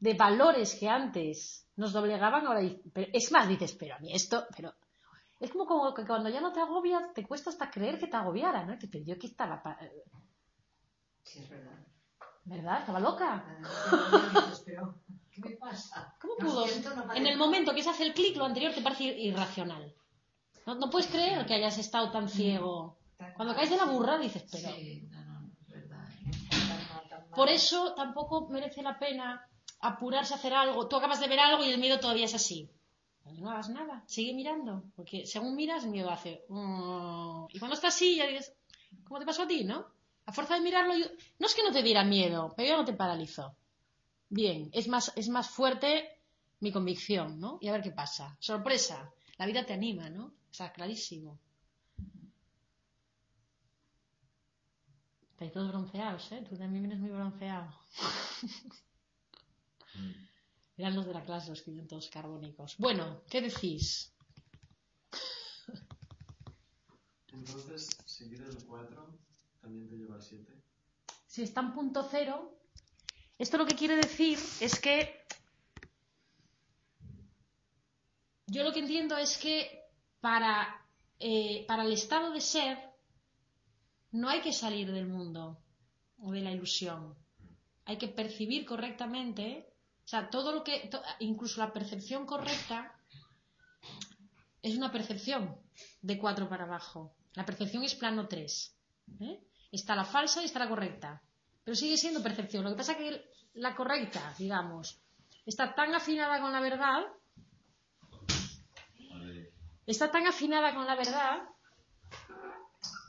De 0.01 0.15
valores 0.15 0.75
que 0.75 0.89
antes 0.89 1.67
nos 1.77 1.93
doblegaban, 1.93 2.47
ahora 2.47 2.61
pero- 2.93 3.11
es 3.13 3.31
más, 3.33 3.49
dices, 3.49 3.73
pero 3.79 3.95
a 3.95 3.99
mí 4.01 4.13
esto, 4.13 4.47
pero 4.57 4.75
es 5.41 5.51
como, 5.51 5.67
como 5.67 5.95
que 5.95 6.05
cuando 6.07 6.29
ya 6.29 6.41
no 6.41 6.53
te 6.53 6.61
agobia, 6.61 7.11
te 7.15 7.27
cuesta 7.27 7.51
hasta 7.51 7.71
creer 7.71 7.99
que 7.99 8.07
te 8.07 8.17
agobiara, 8.17 8.65
¿no? 8.65 8.79
Que 8.79 8.87
pero 8.89 9.05
yo 9.05 9.19
que 9.19 9.27
estaba, 9.29 9.63
pa- 9.63 9.79
Sí, 11.25 11.39
es 11.41 11.49
verdad. 11.49 11.79
¿verdad? 12.45 12.81
Estaba 12.81 13.01
loca. 13.01 13.45
Pero, 14.67 14.95
¿qué 15.33 15.41
me 15.41 15.57
pasa? 15.57 16.15
¿Cómo 16.21 16.37
pudo? 16.37 16.67
no 16.67 17.15
En 17.15 17.27
el 17.27 17.37
momento 17.37 17.75
que 17.75 17.83
se 17.83 17.91
hace 17.91 18.05
el 18.05 18.15
clic, 18.15 18.37
lo 18.37 18.45
anterior 18.45 18.73
te 18.75 18.83
parece 18.83 19.05
irracional. 19.05 19.95
No, 20.67 20.75
no 20.77 20.91
puedes 20.91 21.09
creer 21.09 21.45
que 21.47 21.55
hayas 21.55 21.79
estado 21.79 22.11
tan 22.11 22.29
ciego. 22.29 22.99
Cuando 23.37 23.55
caes 23.55 23.71
de 23.71 23.77
la 23.77 23.85
burra 23.85 24.19
dices, 24.19 24.45
pero... 24.51 24.69
Sí, 24.75 25.09
no, 25.11 25.21
no, 25.25 25.51
es 25.61 25.69
verdad. 25.69 26.09
Tan 26.51 26.69
mal, 26.69 27.09
tan 27.09 27.21
mal. 27.21 27.31
Por 27.35 27.49
eso 27.49 27.95
tampoco 27.95 28.49
merece 28.49 28.83
la 28.83 28.99
pena 28.99 29.47
apurarse 29.81 30.35
a 30.35 30.37
hacer 30.37 30.53
algo. 30.55 30.87
Tú 30.89 30.97
acabas 30.97 31.21
de 31.21 31.29
ver 31.29 31.41
algo 31.41 31.65
y 31.65 31.71
el 31.71 31.79
miedo 31.81 31.99
todavía 31.99 32.25
es 32.27 32.35
así. 32.35 32.69
Pues 33.25 33.39
no 33.39 33.51
hagas 33.51 33.69
nada, 33.71 34.03
sigue 34.07 34.35
mirando. 34.35 34.85
Porque 34.97 35.27
según 35.27 35.55
miras, 35.57 35.85
el 35.85 35.91
miedo 35.91 36.11
hace. 36.11 36.45
"Mm". 36.49 37.47
Y 37.51 37.59
cuando 37.59 37.75
estás 37.75 37.95
así, 37.95 38.17
ya 38.17 38.27
dices, 38.27 38.53
¿cómo 39.05 39.21
te 39.21 39.27
pasó 39.27 39.43
a 39.45 39.47
ti, 39.49 39.63
no? 39.65 39.87
A 40.27 40.33
fuerza 40.33 40.55
de 40.55 40.61
mirarlo, 40.61 40.95
yo- 40.97 41.07
no 41.39 41.47
es 41.47 41.55
que 41.55 41.63
no 41.63 41.73
te 41.73 41.83
diera 41.83 42.05
miedo, 42.05 42.53
pero 42.57 42.69
ya 42.69 42.77
no 42.77 42.85
te 42.85 42.93
paralizó. 42.93 43.55
Bien, 44.35 44.71
es 44.73 44.89
más, 44.89 45.13
es 45.15 45.29
más 45.29 45.51
fuerte 45.51 46.09
mi 46.61 46.73
convicción, 46.73 47.39
¿no? 47.39 47.59
Y 47.61 47.69
a 47.69 47.73
ver 47.73 47.83
qué 47.83 47.91
pasa. 47.91 48.35
Sorpresa, 48.41 49.13
la 49.37 49.45
vida 49.45 49.67
te 49.67 49.75
anima, 49.75 50.09
¿no? 50.09 50.33
Está 50.51 50.73
clarísimo. 50.73 51.39
Estáis 55.33 55.53
todos 55.53 55.69
bronceados, 55.69 56.33
¿eh? 56.33 56.47
Tú 56.49 56.57
también 56.57 56.85
vienes 56.85 56.99
muy 56.99 57.11
bronceado. 57.11 57.79
Eran 60.79 60.97
los 60.97 61.05
de 61.05 61.13
la 61.13 61.25
clase 61.25 61.51
los 61.51 61.61
que 61.61 61.73
vienen 61.73 61.89
todos 61.89 62.09
carbónicos. 62.09 62.79
Bueno, 62.79 63.25
¿qué 63.29 63.43
decís? 63.43 64.15
Entonces, 67.35 67.91
seguir 68.07 68.41
el 68.41 68.65
4 68.65 69.19
también 69.61 69.91
te 69.91 69.99
lleva 69.99 70.15
al 70.15 70.23
7. 70.23 70.51
Si 71.27 71.43
está 71.43 71.61
en 71.61 71.75
punto 71.75 72.09
cero, 72.11 72.62
esto 73.39 73.59
lo 73.59 73.67
que 73.67 73.75
quiere 73.75 73.97
decir 73.97 74.39
es 74.61 74.79
que 74.79 75.25
yo 78.47 78.63
lo 78.63 78.73
que 78.73 78.81
entiendo 78.81 79.17
es 79.17 79.39
que 79.39 79.83
para, 80.21 80.87
eh, 81.19 81.65
para 81.67 81.85
el 81.85 81.93
estado 81.93 82.33
de 82.33 82.41
ser 82.41 82.79
no 84.13 84.29
hay 84.29 84.41
que 84.41 84.53
salir 84.53 84.93
del 84.93 85.07
mundo 85.07 85.59
o 86.19 86.31
de 86.31 86.41
la 86.41 86.53
ilusión. 86.53 87.15
Hay 87.85 87.97
que 87.99 88.09
percibir 88.09 88.65
correctamente, 88.65 89.75
o 90.05 90.09
sea, 90.09 90.31
todo 90.31 90.53
lo 90.53 90.63
que, 90.63 90.91
incluso 91.21 91.61
la 91.61 91.73
percepción 91.73 92.27
correcta 92.27 92.95
es 94.63 94.77
una 94.77 94.93
percepción 94.93 95.57
de 96.01 96.19
4 96.19 96.49
para 96.49 96.65
abajo. 96.65 97.15
La 97.35 97.45
percepción 97.45 97.83
es 97.83 97.95
plano 97.95 98.29
3. 98.29 98.77
¿eh? 99.21 99.41
Está 99.73 99.97
la 99.97 100.05
falsa 100.05 100.43
y 100.43 100.45
está 100.45 100.61
la 100.61 100.69
correcta. 100.69 101.23
Pero 101.65 101.75
sigue 101.77 101.97
siendo 101.97 102.23
percepción. 102.23 102.65
Lo 102.65 102.71
que 102.71 102.77
pasa 102.77 102.93
es 102.93 102.99
que 102.99 103.25
la 103.55 103.75
correcta, 103.75 104.35
digamos, 104.39 105.01
está 105.47 105.75
tan 105.75 105.95
afinada 105.95 106.41
con 106.41 106.53
la 106.53 106.61
verdad, 106.61 107.03
está 109.87 110.11
tan 110.11 110.27
afinada 110.27 110.75
con 110.75 110.87
la 110.87 110.97
verdad, 110.97 111.43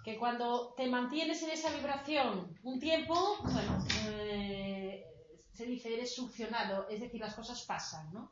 que 0.04 0.18
cuando 0.18 0.74
te 0.76 0.88
mantienes 0.88 1.42
en 1.44 1.52
esa 1.52 1.72
vibración 1.74 2.60
un 2.64 2.80
tiempo, 2.80 3.38
bueno, 3.42 3.86
eh, 4.06 5.06
se 5.54 5.66
dice 5.66 5.94
eres 5.94 6.14
succionado, 6.14 6.88
es 6.90 7.00
decir, 7.00 7.22
las 7.22 7.36
cosas 7.36 7.64
pasan, 7.64 8.12
¿no? 8.12 8.32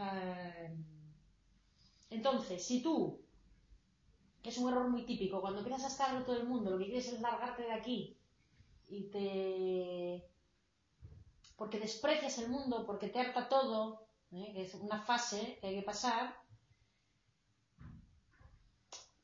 Eh, 0.00 0.74
entonces, 2.10 2.66
si 2.66 2.82
tú, 2.82 3.20
que 4.42 4.48
es 4.48 4.58
un 4.58 4.70
error 4.70 4.88
muy 4.88 5.04
típico, 5.04 5.40
cuando 5.40 5.60
empiezas 5.60 5.84
a 5.84 5.88
estar 5.88 6.24
todo 6.24 6.36
el 6.36 6.48
mundo, 6.48 6.70
lo 6.70 6.78
que 6.78 6.86
quieres 6.86 7.08
es 7.08 7.20
largarte 7.20 7.62
de 7.62 7.72
aquí 7.72 8.16
y 8.88 9.10
te... 9.10 10.28
porque 11.56 11.80
desprecias 11.80 12.38
el 12.38 12.50
mundo, 12.50 12.84
porque 12.86 13.08
te 13.08 13.20
harta 13.20 13.48
todo, 13.48 14.06
¿eh? 14.32 14.52
que 14.54 14.62
es 14.62 14.74
una 14.74 15.00
fase 15.02 15.58
que 15.60 15.68
hay 15.68 15.76
que 15.76 15.82
pasar, 15.82 16.36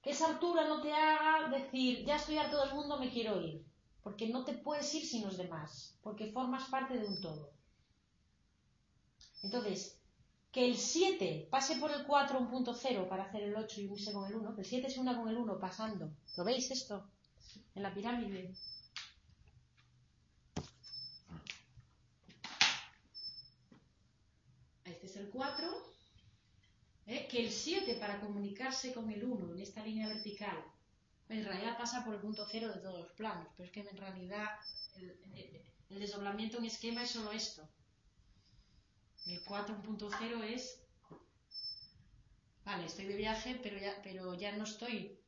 que 0.02 0.10
esa 0.10 0.28
altura 0.28 0.66
no 0.66 0.80
te 0.80 0.92
haga 0.92 1.48
decir, 1.50 2.04
ya 2.04 2.16
estoy 2.16 2.38
harto 2.38 2.60
del 2.64 2.74
mundo, 2.74 2.98
me 2.98 3.10
quiero 3.10 3.40
ir, 3.40 3.64
porque 4.02 4.28
no 4.28 4.44
te 4.44 4.54
puedes 4.54 4.94
ir 4.94 5.06
sin 5.06 5.24
los 5.24 5.36
demás, 5.36 5.98
porque 6.02 6.32
formas 6.32 6.68
parte 6.70 6.98
de 6.98 7.06
un 7.06 7.20
todo. 7.20 7.52
Entonces, 9.42 10.00
que 10.52 10.66
el 10.66 10.76
7 10.76 11.48
pase 11.50 11.76
por 11.76 11.90
el 11.92 12.06
4 12.06 12.40
1.0 12.40 13.08
para 13.08 13.24
hacer 13.24 13.42
el 13.42 13.56
8 13.56 13.80
y 13.80 13.86
unirse 13.86 14.12
con 14.12 14.26
el 14.26 14.34
1, 14.34 14.54
que 14.54 14.60
el 14.62 14.66
7 14.66 14.90
se 14.90 15.00
una 15.00 15.16
con 15.16 15.28
el 15.28 15.36
1 15.36 15.60
pasando. 15.60 16.10
¿Lo 16.36 16.44
veis 16.44 16.70
esto? 16.70 17.08
En 17.74 17.82
la 17.82 17.94
pirámide. 17.94 18.54
Este 25.02 25.06
es 25.06 25.16
el 25.16 25.30
4. 25.30 25.68
¿eh? 27.06 27.26
Que 27.28 27.44
el 27.44 27.50
7 27.50 27.94
para 27.94 28.20
comunicarse 28.20 28.94
con 28.94 29.10
el 29.10 29.24
1 29.24 29.54
en 29.54 29.60
esta 29.60 29.84
línea 29.84 30.08
vertical, 30.08 30.58
en 31.28 31.44
realidad 31.44 31.78
pasa 31.78 32.04
por 32.04 32.14
el 32.14 32.20
punto 32.20 32.46
0 32.50 32.68
de 32.72 32.80
todos 32.80 33.00
los 33.00 33.12
planos, 33.12 33.48
pero 33.56 33.66
es 33.66 33.72
que 33.72 33.80
en 33.80 33.96
realidad 33.96 34.48
el, 34.96 35.10
el- 35.34 35.98
desdoblamiento 36.00 36.58
en 36.58 36.66
esquema 36.66 37.02
es 37.02 37.10
solo 37.10 37.32
esto. 37.32 37.68
El 39.26 39.44
4.0 39.44 40.42
es, 40.42 40.82
vale, 42.64 42.86
estoy 42.86 43.04
de 43.06 43.16
viaje, 43.16 43.60
pero 43.62 43.76
ya, 43.78 44.00
pero 44.02 44.34
ya 44.34 44.56
no 44.56 44.64
estoy, 44.64 45.18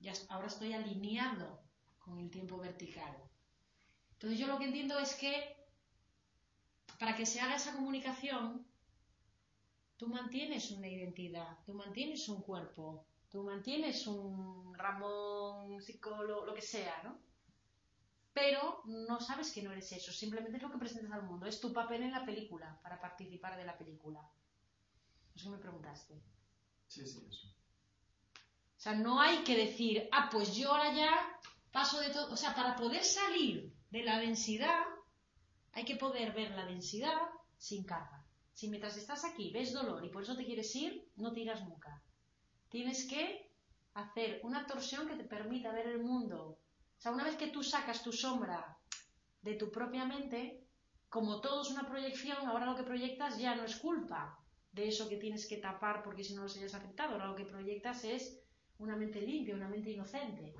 ya, 0.00 0.12
ahora 0.30 0.48
estoy 0.48 0.72
alineado 0.74 1.60
con 2.00 2.18
el 2.20 2.30
tiempo 2.30 2.58
vertical. 2.58 3.16
Entonces 4.14 4.38
yo 4.38 4.46
lo 4.48 4.58
que 4.58 4.66
entiendo 4.66 4.98
es 4.98 5.14
que 5.14 5.56
para 6.98 7.16
que 7.16 7.24
se 7.24 7.40
haga 7.40 7.56
esa 7.56 7.72
comunicación, 7.72 8.66
tú 9.98 10.06
mantienes 10.08 10.70
una 10.70 10.88
identidad, 10.88 11.58
tú 11.66 11.74
mantienes 11.74 12.28
un 12.28 12.40
cuerpo, 12.40 13.04
tú 13.28 13.42
mantienes 13.42 14.06
un 14.06 14.74
Ramón, 14.74 15.82
psicólogo, 15.82 16.46
lo 16.46 16.54
que 16.54 16.62
sea, 16.62 17.02
¿no? 17.02 17.18
Pero 18.32 18.82
no 18.86 19.20
sabes 19.20 19.52
que 19.52 19.62
no 19.62 19.72
eres 19.72 19.90
eso, 19.92 20.12
simplemente 20.12 20.56
es 20.56 20.62
lo 20.62 20.70
que 20.70 20.78
presentas 20.78 21.12
al 21.12 21.24
mundo, 21.24 21.46
es 21.46 21.60
tu 21.60 21.72
papel 21.72 22.04
en 22.04 22.12
la 22.12 22.24
película 22.24 22.78
para 22.82 23.00
participar 23.00 23.56
de 23.56 23.64
la 23.64 23.76
película. 23.76 24.20
Eso 25.34 25.46
que 25.46 25.56
me 25.56 25.62
preguntaste. 25.62 26.14
Sí, 26.86 27.04
sí, 27.04 27.26
eso. 27.28 27.48
O 27.48 28.80
sea, 28.80 28.94
no 28.94 29.20
hay 29.20 29.42
que 29.42 29.56
decir, 29.56 30.08
ah, 30.12 30.28
pues 30.30 30.54
yo 30.54 30.70
ahora 30.70 30.94
ya 30.94 31.40
paso 31.72 32.00
de 32.00 32.10
todo. 32.10 32.32
O 32.32 32.36
sea, 32.36 32.54
para 32.54 32.76
poder 32.76 33.02
salir 33.02 33.72
de 33.90 34.04
la 34.04 34.18
densidad, 34.20 34.84
hay 35.72 35.84
que 35.84 35.96
poder 35.96 36.32
ver 36.32 36.52
la 36.52 36.64
densidad 36.64 37.18
sin 37.56 37.84
carga. 37.84 38.17
Si 38.58 38.68
mientras 38.68 38.96
estás 38.96 39.24
aquí 39.24 39.52
ves 39.52 39.72
dolor 39.72 40.04
y 40.04 40.08
por 40.08 40.24
eso 40.24 40.36
te 40.36 40.44
quieres 40.44 40.74
ir, 40.74 40.92
no 41.14 41.32
te 41.32 41.42
irás 41.42 41.62
nunca. 41.62 42.02
Tienes 42.68 43.06
que 43.06 43.52
hacer 43.94 44.40
una 44.42 44.66
torsión 44.66 45.06
que 45.06 45.14
te 45.14 45.22
permita 45.22 45.70
ver 45.70 45.86
el 45.86 46.02
mundo. 46.02 46.58
O 46.96 47.00
sea, 47.00 47.12
una 47.12 47.22
vez 47.22 47.36
que 47.36 47.52
tú 47.54 47.62
sacas 47.62 48.02
tu 48.02 48.10
sombra 48.10 48.76
de 49.42 49.54
tu 49.54 49.70
propia 49.70 50.06
mente, 50.06 50.66
como 51.08 51.40
todo 51.40 51.62
es 51.62 51.70
una 51.70 51.86
proyección, 51.86 52.48
ahora 52.48 52.66
lo 52.66 52.74
que 52.74 52.82
proyectas 52.82 53.38
ya 53.38 53.54
no 53.54 53.62
es 53.62 53.76
culpa 53.76 54.36
de 54.72 54.88
eso 54.88 55.08
que 55.08 55.18
tienes 55.18 55.46
que 55.46 55.58
tapar 55.58 56.02
porque 56.02 56.24
si 56.24 56.34
no 56.34 56.42
los 56.42 56.56
hayas 56.56 56.74
aceptado. 56.74 57.12
Ahora 57.12 57.28
lo 57.28 57.36
que 57.36 57.44
proyectas 57.44 58.02
es 58.02 58.40
una 58.78 58.96
mente 58.96 59.20
limpia, 59.20 59.54
una 59.54 59.68
mente 59.68 59.90
inocente. 59.90 60.52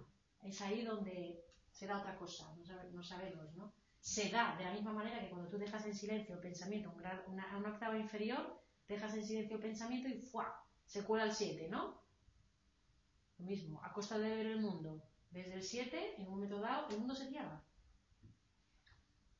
Es 0.44 0.60
ahí 0.60 0.82
donde 0.82 1.42
se 1.72 1.88
da 1.88 1.98
otra 1.98 2.16
cosa, 2.16 2.46
no 2.92 3.02
sabemos, 3.02 3.56
¿no? 3.56 3.72
Se 4.12 4.24
da 4.34 4.44
de 4.56 4.64
la 4.64 4.72
misma 4.72 4.92
manera 4.92 5.20
que 5.20 5.28
cuando 5.30 5.48
tú 5.50 5.58
dejas 5.58 5.84
en 5.86 5.94
silencio 5.94 6.34
el 6.34 6.40
pensamiento 6.40 6.90
una- 6.96 7.50
a 7.52 7.56
una 7.58 7.70
octava 7.74 7.98
inferior, 7.98 8.42
dejas 8.88 9.14
en 9.14 9.24
silencio 9.26 9.56
el 9.56 9.62
pensamiento 9.62 10.08
y 10.08 10.20
¡fua! 10.20 10.46
se 10.86 11.04
cuela 11.04 11.24
el 11.24 11.34
7, 11.34 11.68
¿no? 11.68 11.82
Lo 13.38 13.44
mismo, 13.46 13.82
a 13.84 13.92
costa 13.92 14.18
de 14.18 14.28
ver 14.36 14.46
el 14.46 14.60
mundo. 14.60 15.02
Desde 15.30 15.54
el 15.54 15.62
7, 15.62 16.14
en 16.16 16.26
un 16.26 16.32
momento 16.34 16.60
dado, 16.60 16.88
el 16.88 16.98
mundo 16.98 17.14
se 17.14 17.28
cierra. 17.28 17.62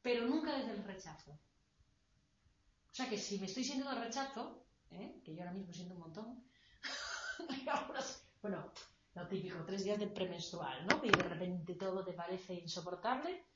Pero 0.03 0.27
nunca 0.27 0.57
desde 0.57 0.73
el 0.73 0.83
rechazo. 0.85 1.31
O 1.33 2.95
sea 2.97 3.09
que 3.09 3.17
si 3.17 3.39
me 3.39 3.47
estoy 3.47 3.65
sintiendo 3.65 3.95
de 3.95 4.05
rechazo, 4.07 4.67
¿eh? 4.91 5.21
que 5.25 5.35
yo 5.35 5.41
ahora 5.43 5.53
mismo 5.55 5.73
siento 5.73 5.95
un 5.95 6.01
montón, 6.01 6.45
bueno, 8.43 8.73
lo 9.15 9.29
típico, 9.29 9.65
tres 9.65 9.85
días 9.85 9.99
de 9.99 10.09
premenstrual, 10.09 10.87
¿no? 10.87 11.01
Y 11.05 11.11
de 11.11 11.23
repente 11.23 11.75
todo 11.75 12.05
te 12.05 12.13
parece 12.13 12.55
insoportable. 12.55 13.48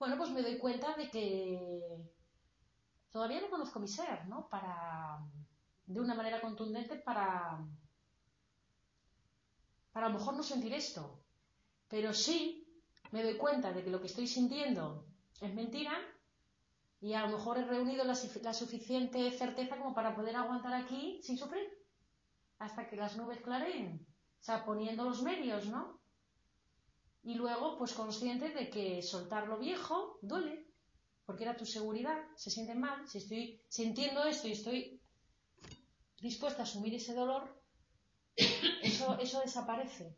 Bueno, 0.00 0.16
pues 0.16 0.30
me 0.30 0.40
doy 0.40 0.56
cuenta 0.56 0.94
de 0.94 1.10
que 1.10 2.10
todavía 3.10 3.42
no 3.42 3.50
conozco 3.50 3.78
mi 3.80 3.86
ser, 3.86 4.26
¿no? 4.28 4.48
Para, 4.48 5.18
de 5.84 6.00
una 6.00 6.14
manera 6.14 6.40
contundente 6.40 6.96
para, 6.96 7.62
para 9.92 10.06
a 10.06 10.08
lo 10.08 10.18
mejor 10.18 10.36
no 10.36 10.42
sentir 10.42 10.72
esto. 10.72 11.22
Pero 11.86 12.14
sí 12.14 12.66
me 13.12 13.22
doy 13.22 13.36
cuenta 13.36 13.74
de 13.74 13.84
que 13.84 13.90
lo 13.90 14.00
que 14.00 14.06
estoy 14.06 14.26
sintiendo 14.26 15.04
es 15.38 15.52
mentira 15.52 15.92
y 17.02 17.12
a 17.12 17.26
lo 17.26 17.36
mejor 17.36 17.58
he 17.58 17.66
reunido 17.66 18.02
la, 18.04 18.16
la 18.42 18.54
suficiente 18.54 19.30
certeza 19.32 19.76
como 19.76 19.92
para 19.92 20.16
poder 20.16 20.34
aguantar 20.34 20.72
aquí 20.72 21.20
sin 21.22 21.36
sufrir 21.36 21.68
hasta 22.58 22.88
que 22.88 22.96
las 22.96 23.18
nubes 23.18 23.42
clareen. 23.42 24.06
O 24.40 24.42
sea, 24.42 24.64
poniendo 24.64 25.04
los 25.04 25.22
medios, 25.22 25.66
¿no? 25.66 25.99
Y 27.22 27.34
luego, 27.34 27.76
pues 27.76 27.92
consciente 27.92 28.48
de 28.50 28.70
que 28.70 29.02
soltar 29.02 29.46
lo 29.46 29.58
viejo 29.58 30.18
duele, 30.22 30.66
porque 31.26 31.44
era 31.44 31.56
tu 31.56 31.66
seguridad, 31.66 32.18
se 32.36 32.50
siente 32.50 32.74
mal. 32.74 33.06
Si 33.06 33.18
estoy 33.18 33.60
sintiendo 33.68 34.24
esto 34.24 34.48
y 34.48 34.52
estoy 34.52 35.00
dispuesta 36.20 36.62
a 36.62 36.64
asumir 36.64 36.94
ese 36.94 37.14
dolor, 37.14 37.62
eso, 38.82 39.18
eso 39.18 39.40
desaparece. 39.40 40.16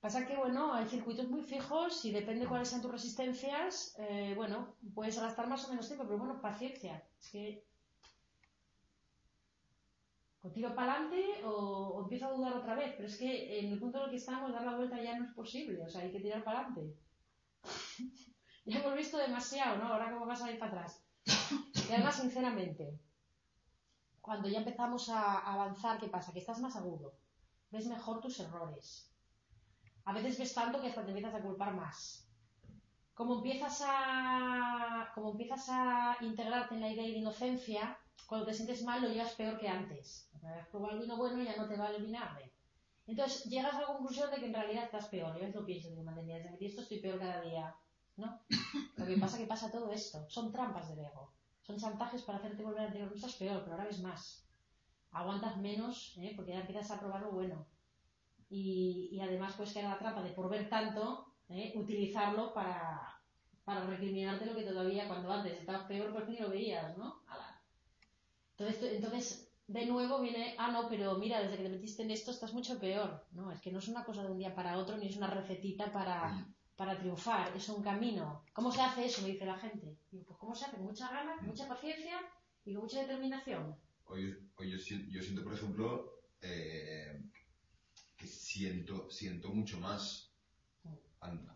Pasa 0.00 0.26
que, 0.26 0.36
bueno, 0.36 0.74
hay 0.74 0.86
circuitos 0.88 1.28
muy 1.28 1.42
fijos 1.42 2.04
y 2.04 2.10
depende 2.10 2.46
cuáles 2.46 2.68
sean 2.68 2.82
tus 2.82 2.90
resistencias, 2.90 3.94
eh, 3.98 4.32
bueno, 4.34 4.74
puedes 4.94 5.16
gastar 5.18 5.46
más 5.46 5.64
o 5.64 5.68
menos 5.68 5.86
tiempo, 5.86 6.04
pero 6.04 6.18
bueno, 6.18 6.40
paciencia. 6.40 7.04
Es 7.20 7.30
que 7.30 7.64
o 10.42 10.50
tiro 10.50 10.74
para 10.74 10.94
adelante 10.94 11.40
o, 11.44 12.02
empiezo 12.02 12.26
a 12.26 12.32
dudar 12.32 12.54
otra 12.54 12.74
vez, 12.74 12.94
pero 12.96 13.08
es 13.08 13.16
que 13.16 13.60
en 13.60 13.72
el 13.72 13.78
punto 13.78 13.98
en 13.98 14.04
el 14.04 14.10
que 14.10 14.16
estamos, 14.16 14.52
dar 14.52 14.64
la 14.64 14.76
vuelta 14.76 15.00
ya 15.00 15.16
no 15.16 15.24
es 15.24 15.32
posible, 15.32 15.80
o 15.82 15.88
sea, 15.88 16.02
hay 16.02 16.10
que 16.10 16.20
tirar 16.20 16.42
para 16.42 16.60
adelante. 16.60 16.96
ya 18.66 18.78
hemos 18.78 18.94
visto 18.96 19.18
demasiado, 19.18 19.78
¿no? 19.78 19.86
Ahora 19.86 20.10
cómo 20.10 20.26
vas 20.26 20.42
a 20.42 20.50
ir 20.50 20.58
para 20.58 20.72
atrás. 20.72 21.04
Y 21.88 21.92
además, 21.92 22.16
sinceramente, 22.16 22.98
cuando 24.20 24.48
ya 24.48 24.58
empezamos 24.58 25.08
a 25.10 25.38
avanzar, 25.38 26.00
¿qué 26.00 26.08
pasa? 26.08 26.32
Que 26.32 26.40
estás 26.40 26.60
más 26.60 26.74
agudo, 26.74 27.14
ves 27.70 27.86
mejor 27.86 28.20
tus 28.20 28.40
errores. 28.40 29.12
A 30.04 30.12
veces 30.12 30.38
ves 30.38 30.54
tanto 30.54 30.80
que 30.80 30.88
hasta 30.88 31.04
te 31.04 31.10
empiezas 31.10 31.34
a 31.34 31.42
culpar 31.42 31.74
más. 31.74 32.28
Como 33.14 33.36
empiezas 33.36 33.84
a, 33.86 35.12
como 35.14 35.30
empiezas 35.30 35.68
a 35.68 36.16
integrarte 36.20 36.74
en 36.74 36.80
la 36.80 36.90
idea 36.90 37.04
de 37.04 37.10
inocencia, 37.10 37.96
cuando 38.26 38.46
te 38.46 38.54
sientes 38.54 38.82
mal 38.82 39.02
lo 39.02 39.08
llevas 39.08 39.34
peor 39.34 39.58
que 39.58 39.68
antes. 39.68 40.30
Has 40.42 40.68
probado 40.68 40.94
el 40.94 41.00
vino 41.00 41.16
bueno 41.16 41.42
y 41.42 41.46
ya 41.46 41.56
no 41.56 41.68
te 41.68 41.76
vale 41.76 41.98
el 41.98 42.06
vinagre. 42.06 42.52
Entonces 43.06 43.44
llegas 43.44 43.74
a 43.74 43.80
la 43.80 43.86
conclusión 43.86 44.30
de 44.30 44.38
que 44.38 44.46
en 44.46 44.54
realidad 44.54 44.84
estás 44.84 45.08
peor. 45.08 45.32
Yo 45.32 45.36
a 45.36 45.38
veces 45.38 45.54
lo 45.54 45.66
pienso, 45.66 45.90
digo, 45.90 46.02
madre 46.02 46.22
mía, 46.22 46.38
desde 46.38 46.56
que 46.58 46.66
esto 46.66 46.82
estoy 46.82 47.00
peor 47.00 47.18
cada 47.18 47.40
día. 47.40 47.74
¿No? 48.16 48.40
Lo 48.96 49.06
que 49.06 49.16
pasa 49.16 49.36
es 49.36 49.42
que 49.42 49.48
pasa 49.48 49.70
todo 49.70 49.90
esto. 49.90 50.28
Son 50.28 50.52
trampas 50.52 50.88
del 50.88 51.04
ego. 51.04 51.32
Son 51.62 51.78
chantajes 51.78 52.22
para 52.22 52.38
hacerte 52.38 52.62
volver 52.62 52.80
a 52.80 52.84
anterior. 52.86 53.08
No 53.08 53.16
estás 53.16 53.36
peor, 53.36 53.60
pero 53.62 53.72
ahora 53.72 53.86
ves 53.86 54.00
más. 54.00 54.46
Aguantas 55.12 55.56
menos, 55.56 56.14
¿eh? 56.18 56.32
porque 56.36 56.52
ya 56.52 56.60
empiezas 56.60 56.90
a 56.90 57.00
probar 57.00 57.22
lo 57.22 57.32
bueno. 57.32 57.66
Y, 58.50 59.08
y 59.12 59.20
además 59.20 59.54
pues 59.56 59.72
queda 59.72 59.88
la 59.88 59.98
trampa 59.98 60.22
de 60.22 60.30
por 60.30 60.48
ver 60.50 60.68
tanto, 60.68 61.32
¿eh? 61.48 61.72
utilizarlo 61.74 62.52
para, 62.52 63.20
para 63.64 63.86
recriminarte 63.86 64.46
lo 64.46 64.54
que 64.54 64.64
todavía 64.64 65.08
cuando 65.08 65.32
antes 65.32 65.58
estabas 65.58 65.86
peor 65.86 66.12
pues 66.12 66.28
ni 66.28 66.38
lo 66.38 66.50
veías, 66.50 66.96
¿no? 66.98 67.21
Entonces, 68.66 68.92
entonces, 68.94 69.52
de 69.66 69.86
nuevo 69.86 70.20
viene, 70.20 70.54
ah, 70.58 70.70
no, 70.70 70.88
pero 70.88 71.18
mira, 71.18 71.40
desde 71.42 71.56
que 71.56 71.62
te 71.64 71.68
metiste 71.68 72.02
en 72.02 72.10
esto 72.10 72.30
estás 72.30 72.52
mucho 72.52 72.78
peor. 72.78 73.26
No, 73.32 73.50
es 73.50 73.60
que 73.60 73.72
no 73.72 73.78
es 73.78 73.88
una 73.88 74.04
cosa 74.04 74.22
de 74.22 74.30
un 74.30 74.38
día 74.38 74.54
para 74.54 74.78
otro, 74.78 74.96
ni 74.96 75.06
es 75.08 75.16
una 75.16 75.26
recetita 75.28 75.92
para, 75.92 76.46
para 76.76 76.98
triunfar, 76.98 77.56
es 77.56 77.68
un 77.68 77.82
camino. 77.82 78.44
¿Cómo 78.52 78.70
se 78.70 78.80
hace 78.80 79.06
eso? 79.06 79.22
Me 79.22 79.28
dice 79.28 79.44
la 79.46 79.58
gente. 79.58 79.96
Digo, 80.10 80.24
pues 80.26 80.38
¿cómo 80.38 80.54
se 80.54 80.64
hace? 80.66 80.76
Con 80.76 80.86
mucha 80.86 81.08
gana, 81.10 81.36
con 81.36 81.46
mucha 81.46 81.68
paciencia 81.68 82.20
y 82.64 82.74
con 82.74 82.82
mucha 82.84 83.00
determinación. 83.00 83.76
Hoy, 84.04 84.36
hoy 84.56 84.70
yo, 84.70 84.76
yo 84.76 85.22
siento, 85.22 85.42
por 85.42 85.54
ejemplo, 85.54 86.12
eh, 86.40 87.18
que 88.16 88.26
siento, 88.26 89.10
siento 89.10 89.48
mucho 89.50 89.78
más. 89.80 90.32
An- 91.20 91.48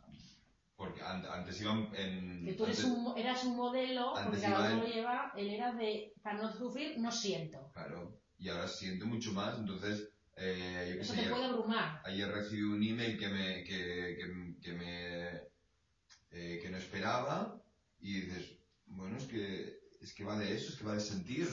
porque 0.76 1.02
an- 1.02 1.24
antes 1.26 1.60
iban 1.60 1.90
en... 1.94 2.44
Que 2.44 2.52
tú 2.54 2.64
eres 2.64 2.84
antes- 2.84 2.98
un, 2.98 3.18
eras 3.18 3.44
un 3.44 3.56
modelo, 3.56 4.12
porque 4.24 4.40
cada 4.40 4.72
uno 4.74 4.82
lo 4.82 4.86
lleva, 4.88 5.32
él 5.36 5.48
era 5.50 5.72
de, 5.72 6.12
para 6.22 6.38
no 6.42 6.52
sufrir, 6.52 6.98
no 6.98 7.10
siento. 7.10 7.70
Claro, 7.72 8.20
y 8.38 8.48
ahora 8.48 8.68
siento 8.68 9.06
mucho 9.06 9.32
más, 9.32 9.58
entonces, 9.58 10.10
eh, 10.36 10.92
yo 10.94 11.00
Eso 11.00 11.14
te 11.14 11.20
ayer- 11.20 11.30
puede 11.30 11.46
abrumar. 11.46 12.02
Ayer 12.04 12.28
recibí 12.28 12.62
un 12.62 12.82
email 12.82 13.18
que 13.18 13.28
me 13.28 13.64
que, 13.64 14.16
que, 14.18 14.54
que 14.60 14.72
me 14.74 15.28
eh, 16.30 16.58
que 16.60 16.70
no 16.70 16.76
esperaba 16.76 17.58
y 17.98 18.20
dices, 18.20 18.58
bueno, 18.84 19.16
es 19.16 19.24
que 19.24 19.78
es 20.00 20.12
que 20.12 20.24
va 20.24 20.36
de 20.38 20.52
eso, 20.54 20.68
es 20.68 20.76
que 20.76 20.84
va 20.84 20.92
de 20.94 21.00
sentir 21.00 21.48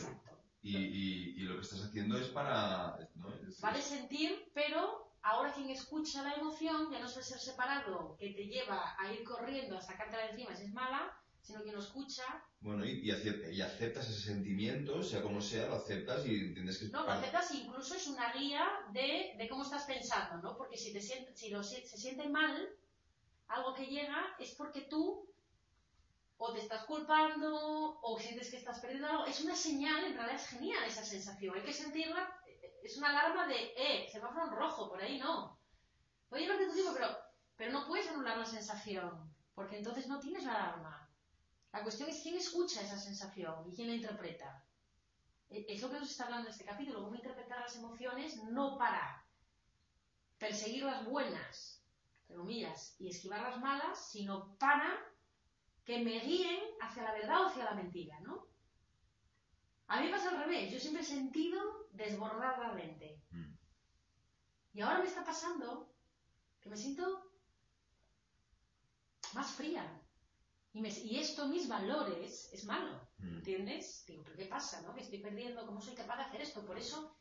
y, 0.62 0.78
y, 0.78 1.34
y 1.38 1.44
lo 1.44 1.56
que 1.56 1.62
estás 1.62 1.82
haciendo 1.84 2.18
es 2.18 2.28
para 2.28 2.98
¿no? 3.16 3.34
Es- 3.36 3.62
Vale 3.62 3.82
sentir, 3.82 4.32
pero 4.54 5.13
ahora 5.24 5.52
quien 5.54 5.70
escucha 5.70 6.24
la 6.24 6.34
emoción 6.36 6.92
ya 6.92 7.00
no 7.00 7.08
es 7.08 7.16
el 7.18 7.24
ser 7.24 7.40
separado 7.40 8.16
que 8.20 8.30
te 8.34 8.46
lleva 8.46 8.96
a 9.00 9.12
ir 9.12 9.24
corriendo 9.24 9.78
a 9.78 9.82
sacártela 9.82 10.24
de 10.24 10.30
encima 10.32 10.56
si 10.56 10.64
es 10.66 10.74
mala, 10.74 11.12
sino 11.42 11.62
quien 11.62 11.76
lo 11.76 11.82
escucha. 11.82 12.24
bueno 12.62 12.86
y, 12.86 13.00
y, 13.06 13.12
ace- 13.12 13.52
y 13.52 13.62
aceptas 13.62 14.08
ese 14.10 14.22
sentimiento, 14.32 15.02
sea 15.04 15.22
como 15.22 15.42
sea, 15.42 15.68
lo 15.68 15.76
aceptas 15.76 16.26
y 16.26 16.40
entiendes 16.48 16.78
que 16.78 16.88
No, 16.90 17.04
lo 17.04 17.12
aceptas 17.12 17.52
incluso 17.52 17.96
es 17.96 18.08
una 18.08 18.32
guía 18.34 18.66
de, 18.92 19.34
de 19.38 19.48
cómo 19.50 19.64
estás 19.64 19.84
pensando, 19.86 20.42
¿no? 20.42 20.56
Porque 20.58 20.78
si, 20.78 20.94
te 20.94 21.00
sient- 21.00 21.34
si 21.36 21.50
lo, 21.50 21.62
si- 21.64 21.86
se 21.86 21.98
siente 21.98 22.30
mal, 22.30 22.70
algo 23.48 23.74
que 23.74 23.88
llega 23.88 24.36
es 24.40 24.52
porque 24.56 24.82
tú 24.90 25.28
o 26.38 26.52
te 26.52 26.60
estás 26.60 26.84
culpando 26.86 28.00
o 28.02 28.20
sientes 28.20 28.50
que 28.50 28.58
estás 28.58 28.80
perdiendo 28.82 29.08
algo. 29.08 29.26
Es 29.26 29.40
una 29.42 29.56
señal, 29.56 30.04
en 30.06 30.16
realidad 30.16 30.36
es 30.42 30.48
genial 30.48 30.84
esa 30.86 31.04
sensación. 31.06 31.56
Hay 31.56 31.62
que 31.62 31.72
sentirla, 31.74 32.28
es 32.84 32.98
una 32.98 33.10
alarma 33.10 33.48
de, 33.48 33.74
eh, 33.78 34.10
semáforo 34.12 34.46
en 34.46 34.52
rojo, 34.52 34.90
por 34.90 35.02
ahí 35.02 35.20
no. 35.20 35.60
Puede 36.30 36.44
llevarte 36.44 36.68
tu 36.68 36.74
tiempo, 36.74 36.94
pero, 36.94 37.18
pero 37.56 37.72
no 37.72 37.88
puedes 37.88 38.08
anular 38.10 38.38
la 38.38 38.46
sensación, 38.46 39.34
porque 39.56 39.78
entonces 39.78 40.08
no 40.08 40.20
tienes 40.20 40.44
la 40.44 40.56
alarma. 40.56 41.10
La 41.72 41.84
cuestión 41.84 42.10
es 42.10 42.22
quién 42.22 42.36
escucha 42.38 42.82
esa 42.82 42.98
sensación 42.98 43.68
y 43.72 43.76
quién 43.76 43.88
la 43.90 43.96
interpreta. 43.96 44.66
E- 45.50 45.66
Es 45.70 45.82
lo 45.82 45.90
que 45.90 46.00
nos 46.00 46.10
está 46.12 46.26
hablando 46.26 46.48
en 46.48 46.54
este 46.54 46.66
capítulo, 46.66 47.04
cómo 47.04 47.16
interpretar 47.16 47.62
las 47.62 47.76
emociones 47.76 48.44
no 48.46 48.78
para 48.78 49.26
perseguir 50.38 50.84
las 50.84 51.06
buenas, 51.06 51.82
entre 52.24 52.38
comillas, 52.38 52.96
y 53.00 53.10
esquivar 53.10 53.42
las 53.42 53.60
malas, 53.60 54.12
sino 54.12 54.56
para 54.58 55.00
que 55.86 56.00
me 56.00 56.20
guíen 56.20 56.60
hacia 56.82 57.04
la 57.04 57.14
verdad 57.14 57.44
o 57.44 57.48
hacia 57.48 57.66
la 57.66 57.76
mentira, 57.76 58.20
¿no? 58.22 58.48
A 59.88 60.00
mí 60.00 60.06
me 60.08 60.12
pasa 60.12 60.30
al 60.30 60.40
revés, 60.40 60.72
yo 60.72 60.80
siempre 60.80 61.02
he 61.04 61.06
sentido 61.06 61.83
desbordar 61.94 62.60
la 62.60 62.74
mente. 62.74 63.22
Mm. 63.32 63.54
Y 64.74 64.82
ahora 64.82 65.00
me 65.00 65.06
está 65.08 65.24
pasando 65.24 65.94
que 66.62 66.70
me 66.70 66.78
siento 66.78 67.32
más 69.34 69.52
fría. 69.52 70.00
Y, 70.74 70.82
me- 70.82 70.90
y 70.90 71.20
esto, 71.20 71.48
mis 71.48 71.68
valores, 71.68 72.50
es 72.52 72.66
malo. 72.66 73.08
Mm. 73.20 73.38
¿Entiendes? 73.38 74.04
Digo, 74.08 74.24
¿pero 74.24 74.38
qué 74.38 74.46
pasa, 74.46 74.82
no? 74.82 74.94
Me 74.94 75.02
estoy 75.02 75.20
perdiendo, 75.20 75.66
¿cómo 75.66 75.82
soy 75.82 75.94
capaz 75.96 76.18
de 76.18 76.24
hacer 76.24 76.42
esto? 76.42 76.66
Por 76.66 76.78
eso, 76.78 77.16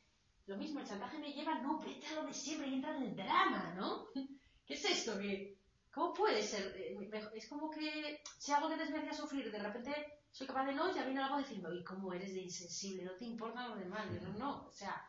lo 0.47 0.57
mismo, 0.57 0.81
el 0.81 0.87
chantaje 0.87 1.19
me 1.19 1.33
lleva, 1.33 1.59
no, 1.61 1.79
vete 1.79 2.07
a 2.09 2.15
lo 2.15 2.27
de 2.27 2.33
siempre 2.33 2.69
y 2.69 2.75
entra 2.75 2.97
en 2.97 3.03
el 3.03 3.17
drama, 3.17 3.75
¿no? 3.77 4.07
¿Qué 4.67 4.75
es 4.75 4.85
esto? 4.85 5.19
¿Qué- 5.19 5.59
¿Cómo 5.93 6.15
puede 6.15 6.43
ser? 6.43 6.75
Eh, 6.77 6.97
Es 7.35 7.49
como 7.51 7.71
que 7.71 8.23
si 8.39 8.51
algo 8.53 8.71
que 8.71 8.77
te 8.77 9.15
sufrir, 9.15 9.53
de 9.53 9.59
repente 9.59 10.22
soy 10.33 10.47
capaz 10.47 10.65
de 10.67 10.75
no, 10.75 10.95
ya 10.95 11.05
viene 11.05 11.23
algo 11.23 11.39
diciendo, 11.39 11.73
¿y 11.73 11.85
cómo 11.85 12.13
eres 12.13 12.33
de 12.33 12.41
insensible? 12.41 13.05
No 13.05 13.17
te 13.17 13.27
importa 13.27 13.69
lo 13.69 13.77
demás. 13.77 14.07
Yo, 14.11 14.21
no, 14.29 14.39
no, 14.39 14.67
o 14.67 14.73
sea, 14.73 15.07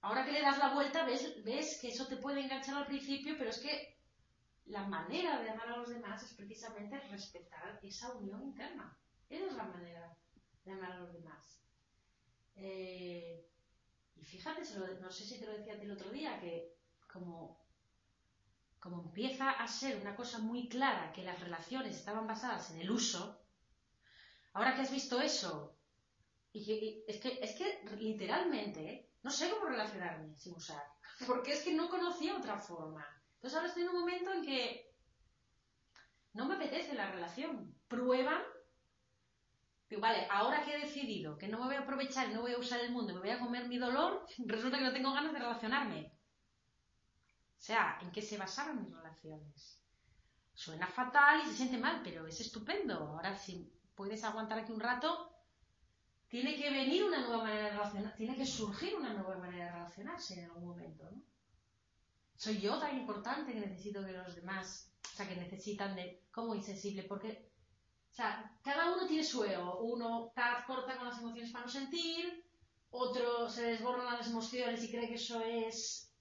ahora 0.00 0.24
que 0.24 0.32
le 0.32 0.42
das 0.42 0.58
la 0.58 0.72
vuelta, 0.72 1.04
ves, 1.04 1.42
ves 1.44 1.78
que 1.80 1.88
eso 1.88 2.06
te 2.06 2.16
puede 2.16 2.40
enganchar 2.40 2.76
al 2.76 2.86
principio, 2.86 3.34
pero 3.36 3.50
es 3.50 3.58
que 3.58 3.98
la 4.66 4.86
manera 4.86 5.40
de 5.42 5.50
amar 5.50 5.68
a 5.68 5.76
los 5.78 5.88
demás 5.88 6.22
es 6.22 6.34
precisamente 6.34 7.00
respetar 7.00 7.80
esa 7.82 8.12
unión 8.14 8.42
interna. 8.42 8.96
Esa 9.28 9.46
es 9.46 9.54
la 9.54 9.64
manera 9.64 10.16
de 10.64 10.72
amar 10.72 10.92
a 10.92 11.00
los 11.00 11.12
demás. 11.12 11.60
Eh, 12.54 13.44
y 14.14 14.24
fíjate, 14.24 14.62
no 15.00 15.10
sé 15.10 15.24
si 15.24 15.40
te 15.40 15.46
lo 15.46 15.52
decía 15.52 15.74
el 15.74 15.90
otro 15.90 16.10
día, 16.10 16.38
que 16.38 16.76
como, 17.12 17.61
como 18.82 19.00
empieza 19.00 19.48
a 19.48 19.68
ser 19.68 19.96
una 20.00 20.16
cosa 20.16 20.38
muy 20.38 20.68
clara 20.68 21.12
que 21.12 21.22
las 21.22 21.38
relaciones 21.38 21.96
estaban 21.96 22.26
basadas 22.26 22.68
en 22.72 22.80
el 22.80 22.90
uso, 22.90 23.40
ahora 24.54 24.74
que 24.74 24.80
has 24.80 24.90
visto 24.90 25.20
eso, 25.20 25.76
y 26.52 27.04
es, 27.06 27.20
que, 27.20 27.38
es 27.40 27.54
que 27.54 27.84
literalmente 27.96 29.08
no 29.22 29.30
sé 29.30 29.50
cómo 29.50 29.66
relacionarme 29.66 30.36
sin 30.36 30.54
usar, 30.56 30.82
porque 31.28 31.52
es 31.52 31.62
que 31.62 31.72
no 31.72 31.88
conocía 31.88 32.36
otra 32.36 32.58
forma. 32.58 33.06
Entonces 33.36 33.56
ahora 33.56 33.68
estoy 33.68 33.84
en 33.84 33.90
un 33.90 34.00
momento 34.00 34.32
en 34.32 34.44
que 34.44 34.92
no 36.32 36.46
me 36.46 36.56
apetece 36.56 36.94
la 36.94 37.10
relación. 37.12 37.72
Prueban. 37.86 38.42
Digo, 39.88 40.02
vale, 40.02 40.26
ahora 40.28 40.64
que 40.64 40.74
he 40.74 40.80
decidido 40.80 41.38
que 41.38 41.46
no 41.46 41.60
me 41.60 41.66
voy 41.66 41.76
a 41.76 41.80
aprovechar 41.80 42.28
y 42.28 42.34
no 42.34 42.40
voy 42.40 42.52
a 42.52 42.58
usar 42.58 42.80
el 42.80 42.90
mundo, 42.90 43.14
me 43.14 43.20
voy 43.20 43.30
a 43.30 43.38
comer 43.38 43.68
mi 43.68 43.78
dolor, 43.78 44.26
resulta 44.46 44.78
que 44.78 44.84
no 44.84 44.92
tengo 44.92 45.12
ganas 45.12 45.32
de 45.32 45.38
relacionarme. 45.38 46.12
O 47.62 47.64
sea, 47.64 47.96
¿en 48.02 48.10
qué 48.10 48.20
se 48.20 48.36
basaban 48.36 48.82
mis 48.82 48.92
relaciones? 48.92 49.80
Suena 50.52 50.88
fatal 50.88 51.42
y 51.42 51.48
se 51.48 51.58
siente 51.58 51.78
mal, 51.78 52.00
pero 52.02 52.26
es 52.26 52.40
estupendo. 52.40 52.94
Ahora, 52.94 53.36
si 53.36 53.72
puedes 53.94 54.24
aguantar 54.24 54.58
aquí 54.58 54.72
un 54.72 54.80
rato, 54.80 55.32
tiene 56.26 56.56
que 56.56 56.70
venir 56.70 57.04
una 57.04 57.20
nueva 57.20 57.44
manera 57.44 57.64
de 57.66 57.70
relacionar, 57.70 58.16
tiene 58.16 58.36
que 58.36 58.46
surgir 58.46 58.96
una 58.96 59.12
nueva 59.12 59.38
manera 59.38 59.66
de 59.66 59.72
relacionarse 59.72 60.34
en 60.34 60.46
algún 60.46 60.66
momento, 60.66 61.08
¿no? 61.08 61.22
soy 62.34 62.58
yo 62.58 62.76
tan 62.80 62.98
importante 62.98 63.52
que 63.52 63.60
necesito 63.60 64.04
que 64.04 64.10
los 64.10 64.34
demás, 64.34 64.90
o 65.12 65.16
sea, 65.16 65.28
que 65.28 65.36
necesitan 65.36 65.94
de, 65.94 66.24
como 66.32 66.56
insensible, 66.56 67.04
porque, 67.04 67.52
o 68.10 68.14
sea, 68.14 68.58
cada 68.64 68.92
uno 68.92 69.06
tiene 69.06 69.22
su 69.22 69.44
ego, 69.44 69.78
uno 69.78 70.32
corta 70.66 70.96
con 70.96 71.06
las 71.06 71.20
emociones 71.20 71.52
para 71.52 71.66
no 71.66 71.70
sentir, 71.70 72.44
otro 72.90 73.48
se 73.48 73.62
desbordan 73.62 74.18
las 74.18 74.26
emociones 74.26 74.82
y 74.82 74.90
cree 74.90 75.06
que 75.06 75.14
eso 75.14 75.40
es, 75.40 76.11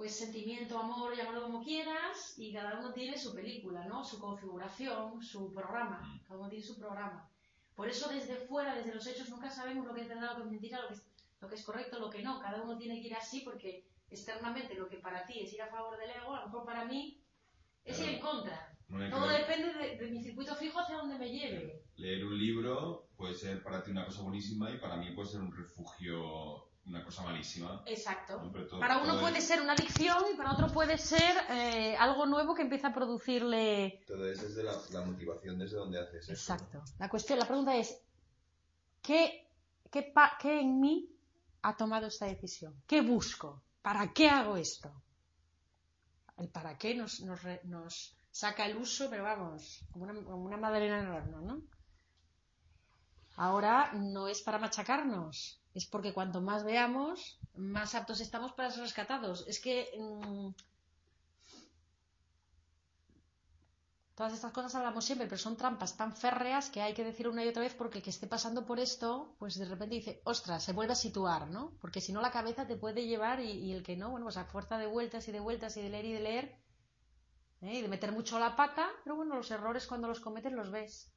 pues, 0.00 0.16
sentimiento, 0.16 0.78
amor, 0.78 1.14
llámalo 1.14 1.42
como 1.42 1.62
quieras, 1.62 2.32
y 2.38 2.54
cada 2.54 2.80
uno 2.80 2.90
tiene 2.94 3.18
su 3.18 3.34
película, 3.34 3.84
¿no? 3.84 4.02
Su 4.02 4.18
configuración, 4.18 5.20
su 5.22 5.52
programa, 5.52 6.18
cada 6.26 6.40
uno 6.40 6.48
tiene 6.48 6.64
su 6.64 6.78
programa. 6.78 7.28
Por 7.74 7.86
eso 7.86 8.08
desde 8.08 8.36
fuera, 8.36 8.74
desde 8.76 8.94
los 8.94 9.06
hechos, 9.06 9.28
nunca 9.28 9.50
sabemos 9.50 9.86
lo 9.86 9.92
que 9.92 10.00
es 10.00 10.08
verdad, 10.08 10.30
lo 10.30 10.36
que 10.36 10.42
es 10.44 10.50
mentira, 10.52 10.80
lo 10.80 10.88
que 10.88 10.94
es, 10.94 11.06
lo 11.42 11.48
que 11.50 11.54
es 11.54 11.62
correcto, 11.62 11.98
lo 11.98 12.08
que 12.08 12.22
no. 12.22 12.40
Cada 12.40 12.62
uno 12.62 12.78
tiene 12.78 12.98
que 13.02 13.08
ir 13.08 13.14
así 13.14 13.40
porque 13.40 13.84
externamente 14.08 14.74
lo 14.74 14.88
que 14.88 14.96
para 14.96 15.26
ti 15.26 15.40
es 15.40 15.52
ir 15.52 15.60
a 15.60 15.68
favor 15.68 15.98
del 15.98 16.08
ego, 16.08 16.34
a 16.34 16.40
lo 16.40 16.46
mejor 16.46 16.64
para 16.64 16.86
mí 16.86 17.22
es 17.84 18.00
ir 18.00 18.08
en 18.08 18.20
contra. 18.20 18.74
No 18.88 19.02
hay 19.02 19.10
que 19.10 19.14
Todo 19.14 19.28
depende 19.28 19.74
de, 19.74 19.96
de 19.98 20.10
mi 20.10 20.22
circuito 20.22 20.54
fijo 20.56 20.78
hacia 20.78 20.96
donde 20.96 21.18
me 21.18 21.28
lleve. 21.30 21.82
Leer 21.96 22.24
un 22.24 22.38
libro 22.38 23.10
puede 23.18 23.34
ser 23.34 23.62
para 23.62 23.82
ti 23.82 23.90
una 23.90 24.06
cosa 24.06 24.22
buenísima 24.22 24.70
y 24.70 24.78
para 24.78 24.96
mí 24.96 25.12
puede 25.14 25.28
ser 25.28 25.42
un 25.42 25.54
refugio, 25.54 26.69
una 26.90 27.04
cosa 27.04 27.22
malísima. 27.22 27.82
Exacto. 27.86 28.40
¿no? 28.42 28.50
Todo- 28.66 28.80
Para 28.80 28.98
uno 28.98 29.18
puede 29.20 29.38
es- 29.38 29.46
ser 29.46 29.60
una 29.62 29.72
adicción 29.72 30.24
y 30.32 30.36
para 30.36 30.52
otro 30.52 30.66
puede 30.68 30.98
ser 30.98 31.34
eh, 31.48 31.96
algo 31.96 32.26
nuevo 32.26 32.54
que 32.54 32.62
empieza 32.62 32.88
a 32.88 32.94
producirle... 32.94 34.02
Todo 34.06 34.26
es 34.28 34.42
desde 34.42 34.62
la, 34.62 34.74
la 34.90 35.00
motivación 35.06 35.58
desde 35.58 35.76
donde 35.76 36.00
haces 36.00 36.24
eso. 36.28 36.32
Exacto. 36.32 36.82
La 36.98 37.08
cuestión, 37.08 37.38
la 37.38 37.46
pregunta 37.46 37.76
es, 37.76 37.96
¿qué, 39.02 39.48
qué, 39.90 40.02
pa- 40.02 40.36
qué 40.40 40.60
en 40.60 40.80
mí 40.80 41.08
ha 41.62 41.76
tomado 41.76 42.06
esta 42.08 42.26
decisión? 42.26 42.74
¿Qué 42.86 43.00
busco? 43.02 43.62
¿Para 43.82 44.12
qué 44.12 44.28
hago 44.28 44.56
esto? 44.56 44.90
El 46.38 46.48
para 46.48 46.76
qué 46.76 46.94
nos, 46.94 47.20
nos, 47.20 47.40
nos 47.64 48.16
saca 48.30 48.66
el 48.66 48.76
uso, 48.76 49.08
pero 49.10 49.22
vamos, 49.24 49.84
como 49.92 50.04
una, 50.04 50.14
como 50.24 50.44
una 50.44 50.56
madalena 50.56 51.00
en 51.00 51.06
el 51.06 51.12
horno, 51.12 51.40
¿no? 51.42 51.62
Ahora 53.36 53.92
no 53.94 54.26
es 54.28 54.42
para 54.42 54.58
machacarnos, 54.58 55.59
es 55.74 55.86
porque 55.86 56.12
cuanto 56.12 56.40
más 56.40 56.64
veamos, 56.64 57.38
más 57.54 57.94
aptos 57.94 58.20
estamos 58.20 58.52
para 58.52 58.70
ser 58.70 58.82
rescatados. 58.82 59.44
Es 59.46 59.60
que 59.60 59.88
mm, 59.98 60.48
todas 64.14 64.32
estas 64.34 64.52
cosas 64.52 64.74
hablamos 64.74 65.04
siempre, 65.04 65.26
pero 65.28 65.38
son 65.38 65.56
trampas 65.56 65.96
tan 65.96 66.14
férreas 66.14 66.70
que 66.70 66.82
hay 66.82 66.92
que 66.92 67.04
decir 67.04 67.28
una 67.28 67.44
y 67.44 67.48
otra 67.48 67.62
vez 67.62 67.74
porque 67.74 67.98
el 67.98 68.04
que 68.04 68.10
esté 68.10 68.26
pasando 68.26 68.66
por 68.66 68.80
esto, 68.80 69.34
pues 69.38 69.58
de 69.58 69.64
repente 69.64 69.94
dice, 69.94 70.20
ostras, 70.24 70.62
se 70.64 70.72
vuelve 70.72 70.92
a 70.92 70.96
situar, 70.96 71.48
¿no? 71.48 71.72
Porque 71.80 72.00
si 72.00 72.12
no 72.12 72.20
la 72.20 72.30
cabeza 72.30 72.66
te 72.66 72.76
puede 72.76 73.06
llevar 73.06 73.40
y, 73.40 73.72
el 73.72 73.82
que 73.82 73.96
no, 73.96 74.10
bueno, 74.10 74.26
pues 74.26 74.36
a 74.36 74.44
fuerza 74.44 74.76
de 74.76 74.86
vueltas 74.86 75.28
y 75.28 75.32
de 75.32 75.40
vueltas 75.40 75.76
y 75.76 75.82
de 75.82 75.90
leer 75.90 76.04
y 76.04 76.12
de 76.12 76.20
leer, 76.20 76.56
¿eh? 77.62 77.78
y 77.78 77.82
de 77.82 77.88
meter 77.88 78.12
mucho 78.12 78.38
la 78.38 78.56
pata, 78.56 78.88
pero 79.04 79.16
bueno, 79.16 79.36
los 79.36 79.50
errores 79.50 79.86
cuando 79.86 80.08
los 80.08 80.20
cometes 80.20 80.52
los 80.52 80.70
ves. 80.70 81.12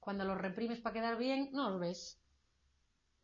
Cuando 0.00 0.24
los 0.24 0.38
reprimes 0.38 0.80
para 0.80 0.94
quedar 0.94 1.18
bien, 1.18 1.50
no 1.52 1.70
los 1.70 1.80
ves. 1.80 2.19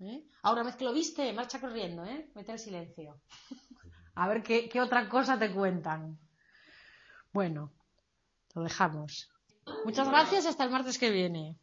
¿Eh? 0.00 0.24
Ahora, 0.42 0.62
una 0.62 0.70
vez 0.70 0.76
que 0.76 0.84
lo 0.84 0.92
viste, 0.92 1.32
marcha 1.32 1.60
corriendo, 1.60 2.04
¿eh? 2.04 2.30
Mete 2.34 2.52
el 2.52 2.58
silencio. 2.58 3.20
A 4.14 4.28
ver 4.28 4.42
qué, 4.42 4.68
qué 4.68 4.80
otra 4.80 5.08
cosa 5.08 5.38
te 5.38 5.52
cuentan. 5.52 6.18
Bueno, 7.32 7.72
lo 8.54 8.62
dejamos. 8.62 9.28
Muchas 9.84 10.08
gracias 10.08 10.46
hasta 10.46 10.64
el 10.64 10.70
martes 10.70 10.98
que 10.98 11.10
viene. 11.10 11.58